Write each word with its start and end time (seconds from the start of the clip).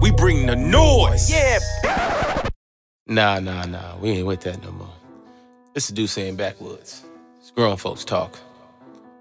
We 0.00 0.10
bring 0.10 0.46
the 0.46 0.56
noise. 0.56 1.30
Yeah. 1.30 1.58
Nah, 3.06 3.40
nah, 3.40 3.64
nah. 3.66 3.98
We 3.98 4.10
ain't 4.10 4.26
with 4.26 4.40
that 4.42 4.62
no 4.62 4.72
more. 4.72 4.88
This 5.74 5.88
the 5.88 5.94
Duce 5.94 6.16
in 6.16 6.36
Backwoods. 6.36 7.04
It's 7.38 7.50
grown 7.50 7.76
folks 7.76 8.04
talk. 8.04 8.38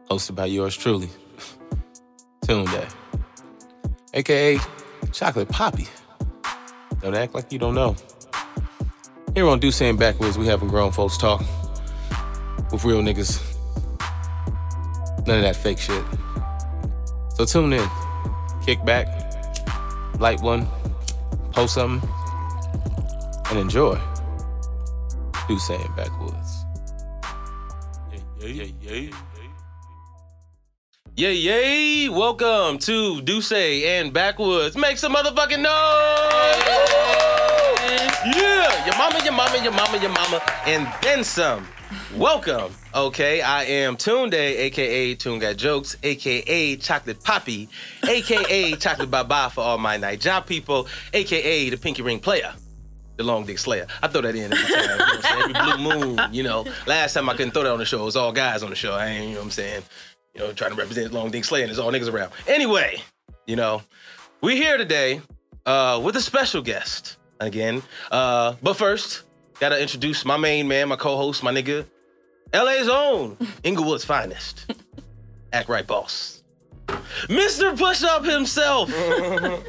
Hosted 0.10 0.36
by 0.36 0.46
yours 0.46 0.76
truly, 0.76 1.10
Tune 2.47 2.65
Day, 2.65 2.88
aka 4.13 4.60
Chocolate 5.12 5.50
Poppy. 5.50 5.88
Don't 7.02 7.16
act 7.16 7.36
like 7.36 7.52
you 7.52 7.59
don't 7.59 7.75
know. 7.75 7.96
Here 9.36 9.48
on 9.48 9.59
Duce 9.59 9.75
saying 9.75 9.98
Backwoods, 9.98 10.38
we 10.38 10.48
having 10.48 10.68
grown 10.68 10.91
folks 10.91 11.18
talk 11.18 11.41
with 12.71 12.84
real 12.84 13.02
niggas. 13.02 13.39
None 15.27 15.38
of 15.38 15.43
that 15.43 15.55
fake 15.55 15.77
shit. 15.77 16.04
So 17.36 17.46
tune 17.46 17.73
in, 17.73 17.88
kick 18.66 18.84
back, 18.84 19.07
light 20.20 20.42
one, 20.42 20.68
post 21.52 21.76
something, 21.76 22.08
and 23.50 23.58
enjoy. 23.58 23.98
Duce 25.48 25.70
in 25.70 25.96
Backwoods. 25.96 26.66
Yeah, 28.40 28.48
yeah, 28.48 28.63
yeah, 28.82 28.94
yeah. 28.94 29.16
Yay, 31.16 31.34
yay! 31.34 32.10
Welcome 32.10 32.80
to 32.80 33.22
Duce 33.22 33.52
and 33.52 34.13
Backwoods. 34.13 34.76
Make 34.76 34.98
some 34.98 35.13
motherfucking 35.13 35.62
noise! 35.62 35.70
Yeah! 38.36 38.86
Your 38.86 38.98
mama, 38.98 39.24
your 39.24 39.34
mama, 39.34 39.63
your 39.63 39.74
mama, 39.74 39.98
your 39.99 40.12
mama, 40.12 40.41
and 40.66 40.88
then 41.02 41.24
some. 41.24 41.66
Welcome. 42.16 42.73
Okay, 42.93 43.41
I 43.41 43.63
am 43.63 43.98
Tune 43.98 44.29
Day, 44.29 44.57
aka 44.57 45.16
Tune 45.16 45.39
Got 45.39 45.57
Jokes, 45.57 45.98
aka 46.03 46.75
Chocolate 46.75 47.23
Poppy, 47.23 47.70
aka 48.07 48.75
Chocolate 48.79 49.09
Baba 49.09 49.49
for 49.49 49.62
all 49.62 49.77
my 49.77 49.98
night 49.98 50.20
job 50.20 50.45
people, 50.45 50.88
aka 51.13 51.70
the 51.70 51.77
Pinky 51.77 52.02
Ring 52.02 52.20
Player. 52.20 52.53
The 53.17 53.23
Long 53.23 53.45
Dick 53.45 53.59
Slayer. 53.59 53.85
I 54.02 54.07
throw 54.07 54.21
that 54.21 54.35
in 54.35 54.53
every 54.53 54.57
time. 54.57 54.81
You 54.81 54.87
know 54.87 54.98
what 54.98 55.15
I'm 55.15 55.21
saying? 55.21 55.55
Every 55.55 55.77
blue 55.77 56.15
moon, 56.15 56.34
you 56.34 56.43
know. 56.43 56.65
Last 56.87 57.13
time 57.13 57.27
I 57.27 57.34
couldn't 57.34 57.51
throw 57.51 57.63
that 57.63 57.71
on 57.71 57.79
the 57.79 57.85
show. 57.85 58.01
It 58.01 58.05
was 58.05 58.15
all 58.15 58.31
guys 58.31 58.63
on 58.63 58.70
the 58.70 58.77
show. 58.77 58.93
I 58.93 59.07
ain't, 59.07 59.24
you 59.24 59.29
know 59.31 59.40
what 59.40 59.46
I'm 59.46 59.51
saying? 59.51 59.84
You 60.35 60.41
know, 60.41 60.53
trying 60.53 60.71
to 60.71 60.77
represent 60.77 61.12
Long 61.12 61.29
Dick 61.29 61.43
Slayer 61.43 61.63
and 61.63 61.70
there's 61.70 61.79
all 61.79 61.91
niggas 61.91 62.12
around. 62.12 62.31
Anyway, 62.48 63.01
you 63.46 63.57
know, 63.57 63.81
we're 64.40 64.56
here 64.56 64.78
today 64.78 65.22
uh, 65.66 66.00
with 66.01 66.16
a 66.16 66.22
special 66.22 66.62
guest 66.62 67.18
again. 67.41 67.81
Uh, 68.09 68.56
but 68.63 68.75
first, 68.75 69.24
gotta 69.59 69.79
introduce 69.81 70.25
my 70.25 70.38
main 70.38 70.68
man, 70.68 70.90
my 70.90 70.96
co-host, 70.96 71.44
my 71.44 71.52
nigga, 71.52 71.85
LA's 72.53 72.88
own, 72.88 73.38
Inglewood's 73.63 74.06
finest. 74.06 74.72
Act 75.53 75.69
right, 75.69 75.85
boss. 75.85 76.44
Mr. 77.28 77.78
Push 77.78 78.03
Up 78.03 78.25
himself. 78.25 78.91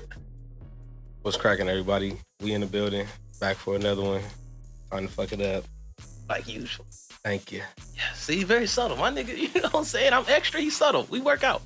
What's 1.22 1.36
cracking, 1.36 1.68
everybody? 1.68 2.16
We 2.42 2.52
in 2.54 2.62
the 2.62 2.66
building, 2.66 3.06
back 3.40 3.56
for 3.56 3.76
another 3.76 4.02
one. 4.02 4.22
Trying 4.90 5.06
to 5.06 5.12
fuck 5.12 5.32
it 5.32 5.40
up. 5.40 5.64
like 6.28 6.48
usual. 6.48 6.86
Thank 7.22 7.52
you. 7.52 7.60
Yeah, 7.94 8.12
see, 8.14 8.44
very 8.44 8.66
subtle. 8.66 8.96
My 8.96 9.10
nigga, 9.10 9.36
you 9.54 9.60
know 9.60 9.68
what 9.68 9.80
I'm 9.80 9.84
saying? 9.84 10.12
I'm 10.14 10.24
extra, 10.28 10.60
he's 10.60 10.76
subtle. 10.76 11.06
We 11.10 11.20
work 11.20 11.44
out. 11.44 11.62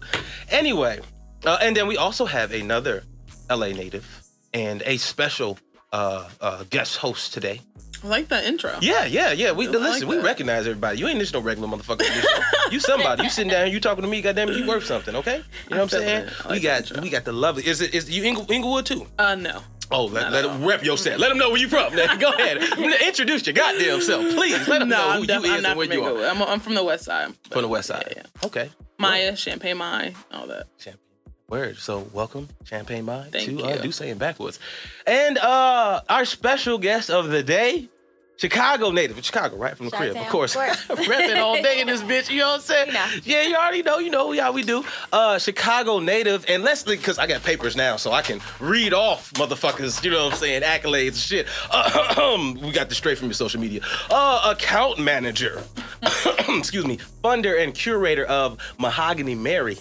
Anyway, 0.50 0.98
uh, 1.45 1.58
and 1.61 1.77
then 1.77 1.86
we 1.86 1.97
also 1.97 2.25
have 2.25 2.52
another 2.52 3.05
LA 3.48 3.69
native 3.69 4.22
and 4.52 4.83
a 4.86 4.97
special 4.97 5.58
uh, 5.92 6.28
uh, 6.41 6.64
guest 6.70 6.97
host 6.97 7.33
today. 7.33 7.61
I 8.05 8.06
like 8.06 8.28
that 8.28 8.44
intro. 8.44 8.77
Yeah, 8.83 9.06
yeah, 9.06 9.33
yeah. 9.33 9.52
We 9.52 9.66
I 9.66 9.70
listen, 9.70 10.08
like 10.08 10.19
we 10.19 10.22
recognize 10.22 10.66
everybody. 10.66 10.98
You 10.98 11.08
ain't 11.08 11.20
just 11.20 11.33
no 11.33 11.41
regular 11.41 11.69
motherfucker. 11.69 11.98
this 11.98 12.27
you 12.70 12.78
somebody. 12.78 13.22
You 13.22 13.30
sitting 13.30 13.50
down 13.50 13.66
here, 13.66 13.74
you 13.74 13.80
talking 13.80 14.02
to 14.02 14.08
me, 14.08 14.20
goddamn 14.20 14.50
it, 14.50 14.58
you 14.58 14.66
worth 14.66 14.84
something, 14.84 15.16
okay? 15.16 15.36
You 15.38 15.42
know 15.70 15.83
what 15.84 15.94
I'm 15.94 16.00
saying? 16.00 16.28
I 16.44 16.52
we 16.52 16.61
got 16.61 16.83
intro. 16.83 17.00
we 17.00 17.08
got 17.08 17.24
the 17.24 17.33
lovely. 17.33 17.66
Is 17.66 17.80
it 17.80 17.94
is 17.94 18.11
you 18.11 18.22
Ingle, 18.24 18.50
Inglewood 18.52 18.84
too? 18.84 19.06
Uh, 19.19 19.34
no. 19.36 19.62
Oh, 19.91 20.05
let, 20.06 20.33
let 20.33 20.44
at 20.44 20.50
him 20.50 20.64
rep 20.64 20.83
your 20.83 20.98
set. 20.98 21.19
Let 21.19 21.30
him 21.30 21.38
know 21.38 21.50
where 21.50 21.58
you 21.58 21.69
from. 21.69 21.94
Now, 21.94 22.16
Go 22.16 22.33
ahead. 22.33 22.58
Introduce 23.02 23.46
your 23.46 23.55
goddamn 23.55 24.00
self, 24.00 24.22
please. 24.34 24.66
Let 24.68 24.83
him 24.83 24.89
no, 24.89 24.96
know 24.96 25.11
I'm, 25.11 25.20
who 25.20 25.27
def- 25.27 25.42
you 25.42 25.50
I'm 25.50 25.56
is 25.56 25.62
not 25.62 25.70
and 25.70 25.78
where 25.78 25.86
from 25.86 25.96
you 25.96 26.05
are. 26.05 26.27
I'm, 26.27 26.42
I'm 26.42 26.61
from 26.61 26.74
the 26.74 26.84
west 26.84 27.05
side. 27.05 27.33
From 27.50 27.62
the 27.62 27.68
west 27.68 27.89
side. 27.89 28.05
Yeah, 28.08 28.23
yeah. 28.24 28.46
Okay. 28.46 28.70
Maya, 28.98 29.36
Champagne 29.36 29.79
Maya, 29.79 30.12
all 30.33 30.46
that. 30.46 30.67
Champagne. 30.79 31.00
Word. 31.48 31.77
So 31.77 32.08
welcome, 32.12 32.48
Champagne 32.64 33.05
Maya, 33.05 33.27
Thank 33.30 33.58
to 33.58 33.64
uh. 33.64 33.77
Do 33.77 33.92
Say 33.92 34.08
in 34.08 34.17
Backwoods. 34.18 34.58
And 35.06 35.36
uh 35.36 36.00
our 36.08 36.24
special 36.24 36.79
guest 36.79 37.11
of 37.11 37.29
the 37.29 37.42
day, 37.42 37.89
Chicago 38.36 38.90
native. 38.90 39.22
Chicago, 39.24 39.56
right? 39.56 39.77
From 39.77 39.86
the 39.86 39.92
crib. 39.96 40.17
Of 40.17 40.27
course. 40.28 40.56
of 40.56 40.62
course. 40.62 40.86
Repping 41.08 41.36
all 41.39 41.61
day 41.62 41.80
in 41.80 41.86
this 41.86 42.02
bitch, 42.02 42.30
you 42.30 42.39
know 42.39 42.48
what 42.48 42.55
I'm 42.56 42.61
saying? 42.62 42.86
You 42.89 42.92
know. 42.95 43.06
Yeah, 43.24 43.42
you 43.42 43.55
already 43.56 43.83
know, 43.83 43.98
you 43.98 44.11
know 44.11 44.33
how 44.40 44.52
we 44.52 44.62
do. 44.62 44.84
Uh 45.12 45.39
Chicago 45.39 46.00
native, 46.00 46.44
and 46.48 46.62
let's 46.62 46.83
because 46.83 47.18
I 47.18 47.27
got 47.27 47.42
papers 47.42 47.77
now, 47.77 47.96
so 47.96 48.12
I 48.12 48.23
can 48.23 48.40
read 48.61 48.92
off 48.92 49.33
motherfuckers, 49.34 50.02
you 50.02 50.11
know 50.11 50.24
what 50.24 50.34
I'm 50.34 50.39
saying, 50.39 50.62
accolades 50.62 51.08
and 51.08 51.17
shit. 51.17 51.46
Uh, 51.70 52.55
we 52.62 52.73
got 52.73 52.89
this 52.89 52.98
straight 52.98 53.18
from 53.18 53.28
your 53.28 53.34
social 53.34 53.61
media. 53.61 53.80
Uh 54.11 54.52
account 54.55 54.98
manager. 54.98 55.62
excuse 56.48 56.85
me, 56.87 56.98
funder 57.23 57.63
and 57.63 57.75
curator 57.75 58.25
of 58.27 58.59
Mahogany 58.79 59.35
Mary. 59.35 59.77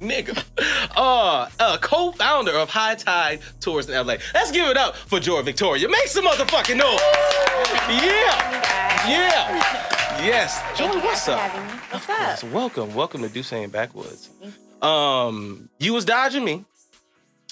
Nigga. 0.00 0.44
Uh, 0.96 1.48
uh, 1.58 1.78
co-founder 1.78 2.52
of 2.52 2.68
High 2.70 2.94
Tide 2.94 3.40
Tours 3.60 3.88
in 3.88 3.94
LA. 3.94 4.16
Let's 4.32 4.50
give 4.50 4.68
it 4.68 4.76
up 4.76 4.96
for 4.96 5.20
Joy 5.20 5.42
Victoria. 5.42 5.88
Make 5.88 6.08
some 6.08 6.24
motherfucking 6.24 6.76
noise. 6.76 7.00
Yeah. 7.88 9.08
Yeah. 9.08 10.24
Yes. 10.24 10.62
Joy, 10.76 10.88
what's 11.00 11.28
up? 11.28 11.40
What's 11.92 12.08
up? 12.08 12.38
So 12.38 12.46
welcome, 12.48 12.94
welcome 12.94 13.22
to 13.22 13.28
Duce 13.28 13.52
in 13.52 13.70
Backwoods. 13.70 14.30
Um, 14.82 15.68
you 15.78 15.92
was 15.92 16.04
dodging 16.04 16.44
me. 16.44 16.64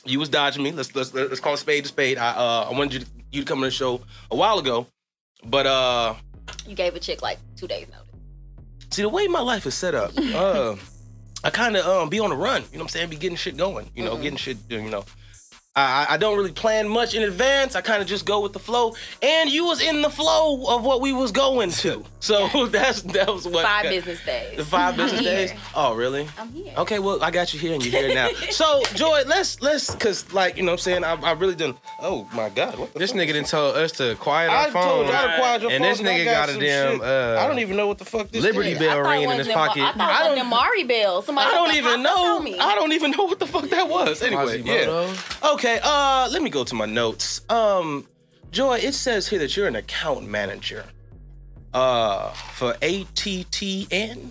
You 0.05 0.19
was 0.19 0.29
dodging 0.29 0.63
me. 0.65 0.73
Let's 0.73 0.95
let's 0.97 1.15
let's 1.15 1.41
call 1.41 1.55
a 1.55 1.59
spade 1.59 1.85
a 1.85 1.89
spade. 1.89 2.19
I 2.19 2.31
uh 2.31 2.69
I 2.71 2.77
wanted 2.77 2.95
you 2.95 3.01
to, 3.01 3.07
you 3.31 3.41
to 3.43 3.47
come 3.47 3.59
on 3.59 3.65
the 3.65 3.71
show 3.71 4.01
a 4.31 4.37
while 4.37 4.59
ago, 4.59 4.89
but 5.45 5.67
uh 5.67 6.15
You 6.67 6.75
gave 6.75 6.95
a 6.95 7.01
chick 7.01 7.23
like 7.23 7.39
two 7.57 7.67
days 7.67 7.87
notice. 7.89 8.07
See 8.91 9.03
the 9.03 9.09
way 9.09 9.27
my 9.27 9.41
life 9.41 9.67
is 9.67 9.75
set 9.75 9.95
up, 9.95 10.13
uh, 10.35 10.77
I 11.45 11.51
kind 11.51 11.77
of 11.77 11.87
um, 11.87 12.09
be 12.09 12.21
on 12.21 12.31
the 12.31 12.37
run. 12.37 12.63
You 12.63 12.79
know 12.79 12.79
what 12.79 12.83
I'm 12.83 12.89
saying? 12.89 13.11
Be 13.11 13.17
getting 13.17 13.37
shit 13.37 13.57
going. 13.57 13.91
You 13.95 14.05
know, 14.05 14.17
getting 14.17 14.37
shit. 14.37 14.69
Doing, 14.69 14.85
you 14.85 14.91
know, 14.91 15.05
I, 15.75 16.07
I- 16.09 16.15
I 16.15 16.17
don't 16.19 16.37
really 16.37 16.53
plan 16.53 16.87
much 16.89 17.15
in 17.15 17.23
advance. 17.23 17.75
I 17.75 17.81
kind 17.81 18.03
of 18.03 18.09
just 18.09 18.27
go 18.27 18.41
with 18.41 18.53
the 18.53 18.59
flow. 18.59 18.95
And 19.23 19.49
you 19.51 19.65
was 19.65 19.81
in 19.81 20.03
the 20.03 20.11
flow 20.11 20.67
of 20.67 20.85
what 20.85 21.01
we 21.01 21.13
was 21.13 21.33
going 21.33 21.71
to. 21.71 22.05
So 22.23 22.67
that's 22.69 23.03
that 23.03 23.27
was 23.27 23.49
what 23.49 23.65
Five 23.65 23.83
business 23.83 24.25
days. 24.25 24.57
The 24.57 24.65
five 24.65 24.97
business 24.97 25.19
I'm 25.19 25.25
days. 25.25 25.51
here. 25.51 25.61
Oh, 25.75 25.93
really? 25.97 26.29
I'm 26.39 26.53
here. 26.53 26.73
Okay, 26.79 27.01
well, 27.01 27.21
I 27.21 27.33
got 27.33 27.53
you 27.53 27.59
here 27.59 27.75
and 27.75 27.85
you're 27.85 28.01
here 28.01 28.15
now. 28.15 28.29
so, 28.51 28.81
Joy, 28.95 29.25
let's 29.27 29.61
let's 29.61 29.93
cause 29.97 30.33
like 30.33 30.57
you 30.57 30.63
know 30.63 30.71
what 30.71 30.87
I'm 30.87 31.03
saying. 31.03 31.03
I, 31.03 31.15
I 31.15 31.33
really 31.33 31.57
done. 31.57 31.75
Oh 32.01 32.29
my 32.33 32.49
God, 32.49 32.79
what 32.79 32.93
the 32.93 33.01
This 33.01 33.11
fuck? 33.11 33.21
nigga 33.23 33.33
done 33.33 33.43
told 33.43 33.75
us 33.75 33.91
to 33.99 34.15
quiet 34.21 34.53
I 34.53 34.67
our 34.67 34.71
phone. 34.71 34.83
I 34.83 34.85
told 34.87 35.07
y'all 35.09 35.27
to 35.31 35.37
quiet 35.37 35.63
your 35.63 35.71
And 35.73 35.83
phones, 35.85 35.99
this 35.99 36.07
nigga 36.09 36.21
I 36.21 36.25
got 36.25 36.49
a 36.49 36.59
damn, 36.61 37.01
uh, 37.01 37.41
I 37.43 37.49
don't 37.49 37.59
even 37.59 37.77
know 37.77 37.89
what 37.89 37.99
the 37.99 38.05
fuck 38.05 38.29
this 38.31 38.41
Liberty 38.45 38.71
is. 38.71 38.79
Bell 38.79 38.91
I 39.01 39.03
thought 39.03 39.11
ringing 39.11 39.31
in 39.33 39.39
his 39.39 39.47
them- 39.49 39.55
pocket. 39.57 39.83
I 39.83 39.93
thought 39.93 40.27
it 40.27 40.29
was 40.31 40.39
don't- 40.39 40.49
Mari 40.49 40.85
bells. 40.85 41.27
Somebody 41.27 41.51
I 41.51 41.55
don't 41.55 41.75
even 41.75 42.03
know. 42.05 42.39
I 42.61 42.75
don't 42.77 42.93
even 42.93 43.11
know 43.11 43.25
what 43.25 43.41
the 43.41 43.49
fuck 43.49 43.69
that 43.71 43.89
was. 43.89 44.23
Anyway, 44.23 44.63
yeah. 44.65 44.85
Quasimodo. 44.85 45.15
Okay, 45.65 45.79
uh, 45.85 46.29
let 46.33 46.43
me 46.43 46.51
go 46.51 46.65
to 46.65 46.75
my 46.75 46.87
notes. 46.87 47.43
Um, 47.49 48.05
Joy, 48.51 48.79
it 48.79 48.95
says 48.95 49.29
here 49.29 49.39
that 49.39 49.57
you're 49.57 49.69
an 49.69 49.77
account 49.77 50.27
manager. 50.27 50.85
Uh, 51.73 52.33
for 52.33 52.73
ATTN. 52.83 54.31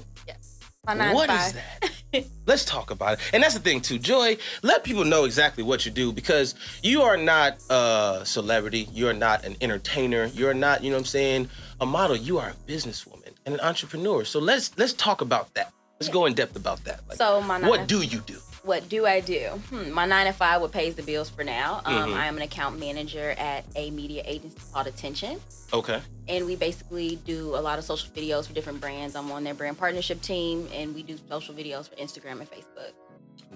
To 0.90 1.14
What 1.14 1.30
is 1.30 1.54
that? 1.54 2.26
Let's 2.46 2.66
talk 2.66 2.92
about 2.92 3.14
it. 3.14 3.20
And 3.32 3.42
that's 3.42 3.54
the 3.54 3.62
thing 3.62 3.80
too, 3.80 3.98
Joy. 3.98 4.36
Let 4.62 4.84
people 4.84 5.06
know 5.06 5.24
exactly 5.24 5.64
what 5.64 5.86
you 5.86 5.92
do 5.94 6.12
because 6.12 6.54
you 6.84 7.02
are 7.02 7.16
not 7.16 7.60
a 7.70 8.24
celebrity. 8.26 8.90
You're 8.92 9.14
not 9.14 9.46
an 9.46 9.56
entertainer. 9.62 10.26
You're 10.26 10.54
not, 10.54 10.84
you 10.84 10.90
know 10.90 10.98
what 10.98 11.04
I'm 11.04 11.06
saying, 11.06 11.50
a 11.80 11.86
model. 11.86 12.18
You 12.18 12.40
are 12.40 12.50
a 12.50 12.70
businesswoman 12.70 13.32
and 13.46 13.56
an 13.56 13.62
entrepreneur. 13.62 14.26
So 14.26 14.40
let's 14.42 14.78
let's 14.78 14.92
talk 14.92 15.22
about 15.22 15.54
that. 15.54 15.72
Let's 15.98 16.12
go 16.12 16.26
in 16.26 16.34
depth 16.34 16.58
about 16.58 16.84
that. 16.84 17.08
Like, 17.08 17.20
So 17.20 17.40
my 17.40 17.58
nine 17.58 17.70
what 17.70 17.88
do 17.88 18.02
you 18.02 18.20
do? 18.20 18.36
What 18.64 18.88
do 18.90 19.06
I 19.08 19.22
do? 19.22 19.48
Hmm, 19.70 19.92
my 19.92 20.06
nine 20.06 20.28
to 20.28 20.34
five, 20.34 20.62
what 20.62 20.72
pays 20.72 20.94
the 20.96 21.02
bills 21.02 21.30
for 21.30 21.44
now. 21.44 21.82
Um, 21.84 22.12
Mhm. 22.12 22.16
I 22.16 22.28
am 22.28 22.38
an 22.38 22.44
account 22.44 22.80
manager 22.80 23.32
at 23.38 23.66
a 23.76 23.90
media 23.90 24.22
agency 24.26 24.58
called 24.72 24.88
Attention. 24.88 25.40
Okay. 25.74 26.02
and 26.28 26.46
we 26.46 26.56
basically 26.58 27.16
do 27.26 27.56
a 27.56 27.62
lot 27.62 27.80
of 27.80 27.86
social 27.86 28.10
videos 28.12 28.46
for 28.46 28.54
different 28.54 28.80
brands. 28.82 29.16
I'm 29.16 29.32
on 29.32 29.44
their 29.46 29.54
brand 29.54 29.78
partnership 29.78 30.22
team, 30.22 30.68
and 30.74 30.94
we 30.94 31.02
do 31.02 31.18
social 31.30 31.54
videos 31.56 31.90
for 31.90 31.96
Instagram 31.96 32.40
and 32.42 32.50
Facebook. 32.52 32.92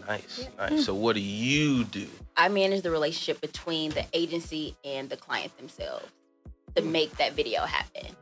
Nice, 0.08 0.48
nice. 0.58 0.86
So 0.86 0.94
what 0.94 1.16
do 1.16 1.22
you 1.22 1.84
do? 1.86 2.08
I 2.38 2.48
manage 2.50 2.82
the 2.84 2.92
relationship 2.92 3.40
between 3.42 3.92
the 3.92 4.06
agency 4.14 4.76
and 4.86 5.10
the 5.10 5.18
client 5.18 5.56
themselves 5.58 6.06
to 6.76 6.82
make 6.82 7.16
that 7.18 7.34
video 7.34 7.62
happen. 7.66 8.16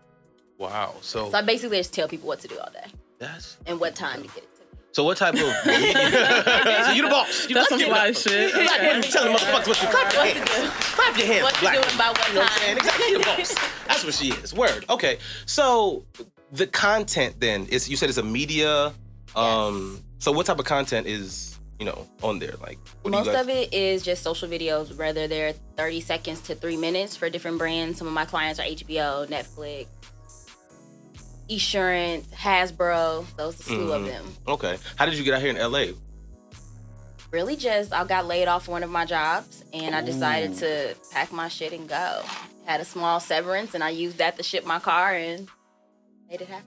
Wow. 0.58 0.96
So 1.02 1.30
So 1.32 1.38
I 1.38 1.42
basically 1.42 1.78
just 1.78 1.94
tell 1.94 2.08
people 2.08 2.28
what 2.28 2.40
to 2.42 2.48
do 2.48 2.58
all 2.60 2.72
day 2.72 2.92
that's 3.20 3.58
and 3.68 3.80
what 3.80 3.96
time 3.96 4.22
to 4.24 4.28
get 4.28 4.38
it. 4.44 4.50
So. 4.94 5.04
What 5.04 5.18
type 5.18 5.34
of? 5.34 5.40
so 5.42 6.92
you 6.94 7.02
the 7.04 7.08
boss. 7.10 7.50
You 7.50 7.56
That's 7.56 7.70
some 7.70 7.80
give 7.80 7.90
fly 7.90 8.12
shit. 8.12 8.54
You're 8.56 8.64
not 8.66 8.80
going 8.82 9.02
to 9.02 9.08
be 9.08 9.12
telling 9.12 9.34
motherfuckers 9.36 9.68
what 9.68 9.78
to 9.78 9.88
clap 9.88 10.14
your 10.14 10.24
hands. 10.26 10.50
Clap 10.50 11.18
your 11.18 11.28
hands, 11.28 11.44
What 11.44 11.54
to 11.56 11.60
black 11.62 11.74
do 11.74 11.80
woman. 11.80 11.90
and 11.90 11.98
by 12.00 12.08
what 12.10 12.28
You 12.30 12.34
know 12.36 12.40
what 12.42 12.52
I'm 12.52 12.58
saying? 12.60 12.78
time. 12.78 12.86
Exactly. 12.86 13.10
You're 13.10 13.20
the 13.20 13.26
boss. 13.26 13.56
That's 13.88 14.04
what 14.06 14.14
she 14.14 14.30
is. 14.32 14.54
Word. 14.54 14.86
Okay. 14.90 15.18
So 15.46 16.06
the 16.52 16.68
content 16.68 17.36
then 17.40 17.66
is 17.68 17.90
you 17.90 17.98
said 17.98 18.10
it's 18.10 18.18
a 18.18 18.24
media. 18.24 18.94
Um. 19.36 20.02
So 20.20 20.32
what 20.32 20.46
type 20.46 20.60
of 20.60 20.66
content 20.66 21.08
is 21.08 21.60
you 21.80 21.86
you 21.86 21.92
know, 21.92 22.08
on 22.22 22.40
there? 22.40 22.54
Like, 22.62 22.78
what 23.02 23.12
do 23.12 23.18
Most 23.18 23.26
you 23.26 23.32
guys- 23.34 23.42
of 23.42 23.50
it 23.50 23.74
is 23.74 24.04
just 24.04 24.24
social 24.24 24.48
videos, 24.48 24.96
whether 24.96 25.28
they're 25.28 25.52
30 25.76 26.00
seconds 26.00 26.40
to 26.42 26.56
three 26.56 26.78
minutes 26.78 27.18
for 27.18 27.30
different 27.30 27.58
brands. 27.58 27.98
Some 27.98 28.08
of 28.08 28.14
my 28.14 28.24
clients 28.24 28.58
are 28.60 28.64
HBO, 28.64 29.28
Netflix, 29.28 29.88
Esurance, 31.58 32.26
Hasbro. 32.34 33.26
Those 33.38 33.60
a 33.60 33.64
slew 33.64 33.92
of 33.92 34.02
Mhm. 34.04 34.08
them. 34.08 34.38
Okay. 34.48 34.78
How 34.96 35.06
did 35.06 35.16
you 35.16 35.24
get 35.24 35.34
out 35.34 35.42
here 35.42 35.50
in 35.50 35.58
LA? 35.58 35.94
Really, 37.32 37.56
just 37.56 37.92
I 37.92 38.04
got 38.06 38.26
laid 38.28 38.48
off 38.48 38.68
one 38.68 38.84
of 38.84 38.90
my 38.90 39.06
jobs, 39.06 39.64
and 39.74 39.96
I 39.96 40.02
decided 40.02 40.56
to 40.58 40.96
pack 41.12 41.32
my 41.32 41.48
shit 41.48 41.74
and 41.74 41.90
go. 41.90 42.22
Had 42.66 42.80
a 42.80 42.86
small 42.86 43.20
severance, 43.20 43.74
and 43.74 43.84
I 43.84 43.90
used 43.90 44.18
that 44.20 44.38
to 44.38 44.44
ship 44.44 44.66
my 44.66 44.80
car 44.80 45.14
and 45.14 45.48
made 46.30 46.42
it 46.42 46.48
happen. 46.48 46.66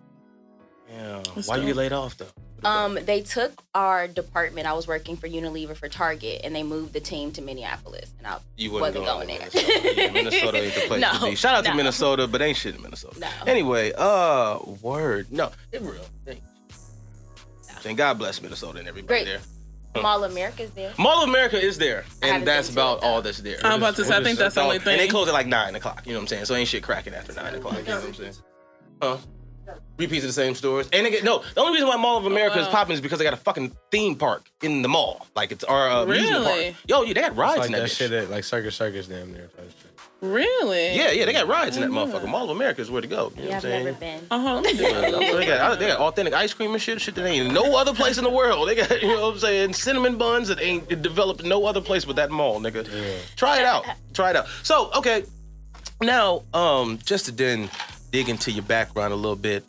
Yeah. 0.92 1.22
Let's 1.34 1.48
Why 1.48 1.56
you 1.56 1.66
get 1.66 1.76
laid 1.76 1.92
off 1.92 2.16
though? 2.16 2.26
Um, 2.64 2.94
they 3.04 3.20
took 3.20 3.62
our 3.74 4.08
department. 4.08 4.66
I 4.66 4.72
was 4.72 4.88
working 4.88 5.16
for 5.16 5.28
Unilever 5.28 5.76
for 5.76 5.88
Target, 5.88 6.40
and 6.42 6.54
they 6.54 6.62
moved 6.62 6.92
the 6.94 7.00
team 7.00 7.30
to 7.32 7.42
Minneapolis. 7.42 8.12
And 8.18 8.26
I 8.26 8.38
You 8.56 8.72
wasn't 8.72 9.04
going 9.04 9.28
going 9.28 9.28
there. 9.28 9.48
Minnesota. 9.54 9.94
Yeah, 9.96 10.10
Minnesota 10.10 10.58
ain't 10.62 10.74
the 10.74 10.80
place 10.82 11.00
No, 11.00 11.12
to 11.18 11.24
be. 11.26 11.34
Shout 11.36 11.54
out 11.54 11.64
to. 11.66 11.74
Minnesota, 11.74 12.26
but 12.26 12.40
ain't 12.42 12.56
shit 12.56 12.74
in 12.74 12.82
Minnesota. 12.82 13.20
no. 13.20 13.28
Anyway, 13.46 13.92
uh, 13.96 14.58
word. 14.82 15.30
No, 15.30 15.50
it 15.72 15.82
real. 15.82 16.00
Thank, 16.24 16.42
Thank 17.80 17.98
God 17.98 18.18
bless 18.18 18.40
Minnesota 18.42 18.78
and 18.80 18.88
everybody 18.88 19.24
Great. 19.24 19.26
there. 19.26 20.02
Mall 20.02 20.24
of 20.24 20.32
America 20.32 20.62
is 20.62 20.70
there. 20.72 20.92
Mall 20.98 21.22
of 21.22 21.28
America 21.28 21.58
is 21.62 21.78
there, 21.78 22.04
and 22.20 22.32
haven't 22.32 22.44
that's 22.44 22.68
been 22.68 22.76
to 22.76 22.80
about 22.82 23.02
all 23.02 23.22
that's 23.22 23.38
there. 23.40 23.58
I'm 23.64 23.78
about 23.78 23.96
to 23.96 24.04
say, 24.04 24.14
I 24.16 24.22
think 24.22 24.38
that's 24.38 24.54
the 24.56 24.60
only 24.62 24.78
thing. 24.78 24.92
And 24.92 25.00
they 25.00 25.08
close 25.08 25.26
at 25.28 25.32
like 25.34 25.46
nine 25.46 25.74
o'clock. 25.74 26.02
You 26.06 26.12
know 26.12 26.18
what 26.18 26.22
I'm 26.24 26.26
saying? 26.28 26.44
So 26.46 26.54
ain't 26.54 26.68
shit 26.68 26.82
cracking 26.82 27.14
after 27.14 27.32
nine 27.32 27.54
o'clock. 27.54 27.78
You 27.78 27.84
know 27.84 27.96
what 28.00 28.04
I'm 28.08 28.14
saying? 28.14 28.32
Huh? 29.00 29.16
Repeats 29.98 30.24
of 30.24 30.28
the 30.28 30.32
same 30.32 30.54
stores, 30.54 30.88
and 30.92 31.06
they 31.06 31.10
get 31.10 31.24
no. 31.24 31.42
The 31.54 31.60
only 31.60 31.72
reason 31.72 31.88
why 31.88 31.96
Mall 31.96 32.18
of 32.18 32.26
America 32.26 32.58
is 32.58 32.66
wow. 32.66 32.72
popping 32.72 32.94
is 32.94 33.00
because 33.00 33.18
they 33.18 33.24
got 33.24 33.32
a 33.32 33.38
fucking 33.38 33.72
theme 33.90 34.14
park 34.14 34.50
in 34.62 34.82
the 34.82 34.88
mall, 34.88 35.26
like 35.34 35.52
it's 35.52 35.64
our 35.64 35.88
uh, 35.88 36.02
amusement 36.02 36.44
park. 36.44 36.56
Really? 36.56 36.76
Yo, 36.86 37.02
yeah, 37.02 37.14
they 37.14 37.20
got 37.22 37.36
rides 37.36 37.56
It's 37.56 37.66
in 37.66 37.72
like 37.72 37.80
that, 37.82 37.88
that 37.88 37.94
shit 37.94 38.12
at 38.12 38.30
like 38.30 38.44
Circus 38.44 38.76
Circus 38.76 39.06
damn 39.06 39.32
near. 39.32 39.48
Really? 40.20 40.96
Yeah, 40.96 41.10
yeah, 41.12 41.26
they 41.26 41.32
got 41.32 41.46
rides 41.46 41.76
in 41.76 41.82
that 41.82 41.90
motherfucker. 41.90 42.22
that. 42.22 42.28
Mall 42.28 42.44
of 42.44 42.56
America 42.56 42.80
is 42.80 42.90
where 42.90 43.02
to 43.02 43.08
go. 43.08 43.32
You 43.36 43.42
know 43.42 43.48
Yeah, 43.48 43.54
what 43.56 43.56
I've 43.56 43.56
I'm 43.56 43.60
saying? 43.62 43.84
never 43.84 43.98
been. 43.98 44.20
Uh 44.30 44.38
huh. 44.40 44.62
Yeah, 44.64 45.32
they 45.36 45.46
got 45.46 45.78
they 45.78 45.86
got 45.88 46.00
authentic 46.00 46.34
ice 46.34 46.54
cream 46.54 46.72
and 46.72 46.82
shit, 46.82 47.00
shit 47.00 47.14
that 47.16 47.26
ain't 47.26 47.52
no 47.52 47.76
other 47.76 47.92
place 47.94 48.16
in 48.16 48.24
the 48.24 48.30
world. 48.30 48.68
They 48.68 48.74
got 48.74 48.90
you 49.02 49.08
know 49.08 49.22
what 49.26 49.34
I'm 49.34 49.38
saying, 49.38 49.72
cinnamon 49.74 50.16
buns 50.16 50.48
that 50.48 50.60
ain't 50.60 50.88
developed 51.02 51.44
no 51.44 51.66
other 51.66 51.80
place 51.80 52.04
but 52.04 52.16
that 52.16 52.30
mall, 52.30 52.60
nigga. 52.60 52.86
Yeah. 52.90 53.18
Try 53.36 53.58
it 53.60 53.64
out. 53.66 53.84
Try 54.14 54.30
it 54.30 54.36
out. 54.36 54.46
So, 54.62 54.90
okay. 54.96 55.24
Now, 56.00 56.42
um, 56.52 56.98
just 57.04 57.26
to 57.26 57.32
then 57.32 57.70
dig 58.10 58.28
into 58.28 58.50
your 58.50 58.64
background 58.64 59.12
a 59.12 59.16
little 59.16 59.36
bit. 59.36 59.64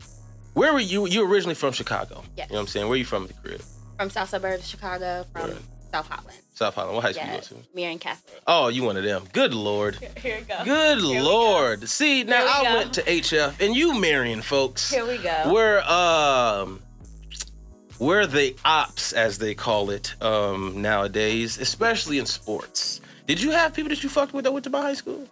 Where 0.58 0.74
were 0.74 0.80
you? 0.80 1.06
You 1.08 1.24
originally 1.32 1.54
from 1.56 1.72
Chicago. 1.74 2.24
Yes. 2.36 2.48
You 2.50 2.54
know 2.54 2.60
what 2.60 2.62
I'm 2.62 2.68
saying? 2.68 2.86
Where 2.88 2.94
are 2.96 2.98
you 2.98 3.06
from 3.06 3.24
at 3.24 3.30
the 3.30 3.36
crib? 3.36 3.62
From 4.00 4.10
South 4.10 4.30
Suburbs 4.30 4.68
Chicago, 4.68 5.26
from 5.32 5.52
Right. 5.52 5.58
South 5.94 6.08
Holland. 6.10 6.38
South 6.56 6.74
Holland. 6.76 6.96
What 6.96 7.04
high 7.06 7.12
school 7.12 7.28
Yes, 7.28 7.52
you 7.52 7.58
go 7.58 7.62
to? 7.64 7.76
Marion 7.76 8.00
Catholic. 8.00 8.42
Oh, 8.48 8.68
you 8.68 8.82
one 8.84 8.98
of 8.98 9.04
them. 9.04 9.26
Good 9.34 9.54
lord. 9.54 9.96
Here 10.18 10.38
we 10.40 10.46
go. 10.46 10.64
Good 10.64 10.98
Here 11.00 11.10
we 11.10 11.16
go. 11.18 11.24
lord. 11.24 11.88
See, 11.88 12.24
now 12.24 12.44
we 12.44 12.50
I 12.50 12.64
go. 12.72 12.76
went 12.80 12.94
to 12.96 13.02
HF 13.04 13.60
and 13.64 13.76
you 13.76 14.00
Marion 14.00 14.42
folks. 14.42 14.90
Here 14.92 15.06
we 15.06 15.20
go. 15.20 15.52
We're 15.54 15.80
um 15.82 16.82
we're 18.00 18.26
the 18.26 18.56
ops 18.66 19.14
as 19.14 19.38
they 19.38 19.54
call 19.54 19.92
it 19.92 20.16
um 20.24 20.82
nowadays, 20.82 21.60
especially 21.60 22.18
in 22.18 22.26
sports. 22.26 23.00
Did 23.28 23.42
you 23.42 23.52
have 23.52 23.74
people 23.76 23.90
that 23.90 24.02
you 24.04 24.10
fucked 24.10 24.34
with 24.34 24.44
that 24.46 24.52
went 24.52 24.64
to 24.64 24.70
my 24.72 24.82
high 24.82 24.94
school? 24.96 25.28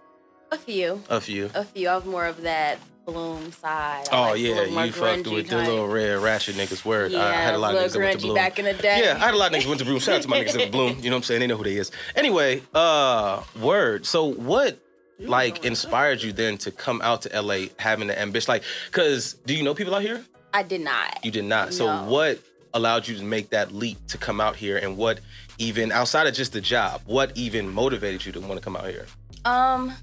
A 0.52 0.58
few. 0.58 1.02
A 1.10 1.20
few. 1.20 1.50
A 1.56 1.64
few. 1.64 1.90
I 1.90 1.96
was 1.96 2.06
more 2.06 2.28
of 2.28 2.44
that 2.44 2.78
bloom 3.06 3.52
side. 3.52 4.08
I 4.12 4.18
Oh 4.18 4.22
like 4.32 4.40
yeah, 4.42 4.64
you 4.66 4.92
fucked 4.92 5.28
with 5.28 5.48
the 5.50 5.58
little 5.58 5.88
red 5.88 6.18
ratchet 6.20 6.56
niggas. 6.56 6.84
Word. 6.84 7.12
Yeah, 7.12 7.26
I 7.26 7.32
had 7.34 7.54
a 7.54 7.58
lot 7.58 7.76
of 7.76 7.82
niggas 7.82 7.94
that 7.94 8.00
went 8.00 8.20
to 8.20 8.26
Bloom. 8.26 8.36
back 8.36 8.60
in 8.60 8.66
the 8.66 8.74
day. 8.74 9.02
Yeah, 9.04 9.16
I 9.16 9.26
had 9.26 9.34
a 9.34 9.38
lot 9.38 9.54
of 9.54 9.58
niggas 9.58 9.64
that 9.64 9.70
went 9.70 9.80
to 9.80 9.86
Bloom. 9.86 10.00
Shout 10.00 10.16
out 10.16 10.22
to 10.24 10.28
my 10.28 10.40
niggas 10.40 10.60
to 10.60 10.70
Bloom. 10.72 10.98
You 11.00 11.10
know 11.10 11.16
what 11.16 11.18
I'm 11.18 11.24
saying? 11.24 11.40
They 11.42 11.48
know 11.48 11.58
who 11.58 11.64
they 11.64 11.76
is. 11.78 11.92
Anyway, 12.16 12.62
uh, 12.74 13.44
word. 13.62 14.06
So 14.06 14.26
what 14.26 14.80
like 15.20 15.64
inspired 15.66 16.22
you 16.22 16.34
then 16.34 16.58
to 16.60 16.72
come 16.72 17.02
out 17.02 17.22
to 17.24 17.42
LA 17.42 17.68
having 17.80 18.08
the 18.08 18.20
ambition? 18.20 18.52
Like, 18.52 18.64
cause 18.92 19.34
do 19.46 19.56
you 19.56 19.64
know 19.64 19.74
people 19.74 19.96
out 19.96 20.02
here? 20.02 20.24
I 20.54 20.64
did 20.64 20.82
not. 20.82 21.24
You 21.24 21.32
did 21.32 21.46
not. 21.46 21.74
So 21.74 22.04
what 22.06 22.40
allowed 22.74 23.08
you 23.08 23.16
to 23.18 23.24
make 23.24 23.50
that 23.52 23.72
leap 23.72 23.98
to 24.08 24.18
come 24.18 24.42
out 24.42 24.56
here 24.56 24.78
and 24.78 24.98
what 24.98 25.20
even 25.58 25.92
outside 25.92 26.28
of 26.28 26.34
just 26.34 26.52
the 26.52 26.60
job, 26.62 27.02
what 27.06 27.32
even 27.38 27.74
motivated 27.74 28.26
you 28.26 28.32
to 28.34 28.42
want 28.42 28.56
to 28.56 28.62
come 28.62 28.76
out 28.76 28.88
here? 28.88 29.06
Um, 29.46 29.94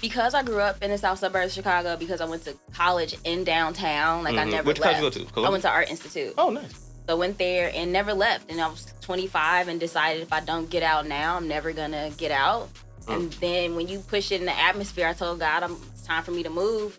because 0.00 0.34
I 0.34 0.42
grew 0.42 0.60
up 0.60 0.82
in 0.82 0.90
the 0.90 0.98
south 0.98 1.18
suburbs 1.18 1.48
of 1.48 1.52
Chicago, 1.52 1.96
because 1.96 2.20
I 2.20 2.24
went 2.24 2.44
to 2.44 2.54
college 2.74 3.16
in 3.24 3.44
downtown, 3.44 4.24
like 4.24 4.36
I 4.36 4.44
Mhm. 4.46 4.50
never 4.50 4.66
Which 4.68 4.78
left. 4.80 4.98
college 4.98 5.16
you 5.16 5.24
go 5.24 5.42
to? 5.42 5.46
I 5.46 5.50
went 5.50 5.62
to 5.62 5.68
Art 5.70 5.90
Institute. 5.90 6.34
Oh, 6.38 6.50
nice. 6.50 6.72
So 7.08 7.16
went 7.16 7.38
there 7.38 7.72
and 7.74 7.92
never 7.92 8.14
left. 8.14 8.50
And 8.50 8.60
I 8.60 8.68
was 8.68 8.92
25 9.00 9.68
and 9.68 9.80
decided 9.80 10.22
if 10.22 10.32
I 10.32 10.40
don't 10.40 10.70
get 10.70 10.82
out 10.82 11.06
now, 11.06 11.36
I'm 11.36 11.48
never 11.48 11.72
gonna 11.72 12.10
get 12.16 12.30
out. 12.30 12.68
Mm. 13.06 13.14
And 13.14 13.32
then 13.34 13.76
when 13.76 13.88
you 13.88 13.98
push 14.00 14.30
it 14.30 14.40
in 14.40 14.46
the 14.46 14.56
atmosphere, 14.56 15.08
I 15.08 15.12
told 15.12 15.40
God, 15.40 15.62
I'm, 15.64 15.76
it's 15.92 16.02
time 16.02 16.22
for 16.22 16.30
me 16.30 16.42
to 16.44 16.50
move. 16.50 16.98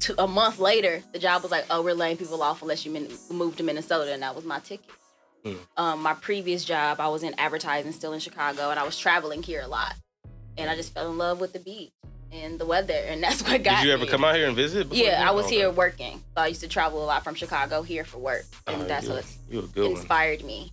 To 0.00 0.22
a 0.22 0.26
month 0.28 0.58
later, 0.58 1.02
the 1.12 1.18
job 1.18 1.42
was 1.42 1.50
like, 1.50 1.64
"Oh, 1.70 1.80
we're 1.82 1.94
laying 1.94 2.16
people 2.18 2.42
off 2.42 2.60
unless 2.62 2.84
you 2.84 2.92
min- 2.92 3.10
move 3.30 3.56
to 3.56 3.62
Minnesota," 3.62 4.12
and 4.12 4.22
that 4.22 4.34
was 4.36 4.44
my 4.44 4.58
ticket. 4.60 4.84
Mm. 5.44 5.58
Um, 5.78 6.02
my 6.02 6.12
previous 6.14 6.64
job, 6.64 7.00
I 7.00 7.08
was 7.08 7.22
in 7.22 7.34
advertising, 7.38 7.92
still 7.92 8.12
in 8.12 8.20
Chicago, 8.20 8.70
and 8.70 8.78
I 8.78 8.82
was 8.82 8.98
traveling 8.98 9.42
here 9.42 9.62
a 9.62 9.66
lot. 9.68 9.94
And 10.58 10.70
I 10.70 10.76
just 10.76 10.94
fell 10.94 11.10
in 11.10 11.18
love 11.18 11.40
with 11.40 11.52
the 11.52 11.58
beach 11.60 11.92
and 12.32 12.58
the 12.58 12.66
weather, 12.66 12.94
and 12.94 13.22
that's 13.22 13.42
what 13.42 13.62
got 13.62 13.78
Did 13.80 13.86
you 13.88 13.92
ever 13.92 14.04
me. 14.04 14.10
come 14.10 14.24
out 14.24 14.34
here 14.36 14.46
and 14.46 14.56
visit? 14.56 14.88
before 14.88 15.04
Yeah, 15.04 15.22
you- 15.22 15.28
I 15.28 15.30
was 15.32 15.46
Oh, 15.46 15.48
here 15.48 15.66
okay. 15.68 15.76
working. 15.76 16.22
So 16.36 16.42
I 16.42 16.46
used 16.48 16.60
to 16.62 16.68
travel 16.68 17.02
a 17.02 17.06
lot 17.06 17.22
from 17.24 17.34
Chicago 17.34 17.82
here 17.82 18.04
for 18.04 18.18
work, 18.18 18.44
oh, 18.66 18.72
and 18.72 18.82
Oh, 18.82 18.86
that's 18.86 19.06
you, 19.06 19.12
what 19.12 19.24
you 19.50 19.58
a 19.60 19.62
good 19.62 19.82
one. 19.92 19.96
inspired 20.00 20.44
me. 20.44 20.72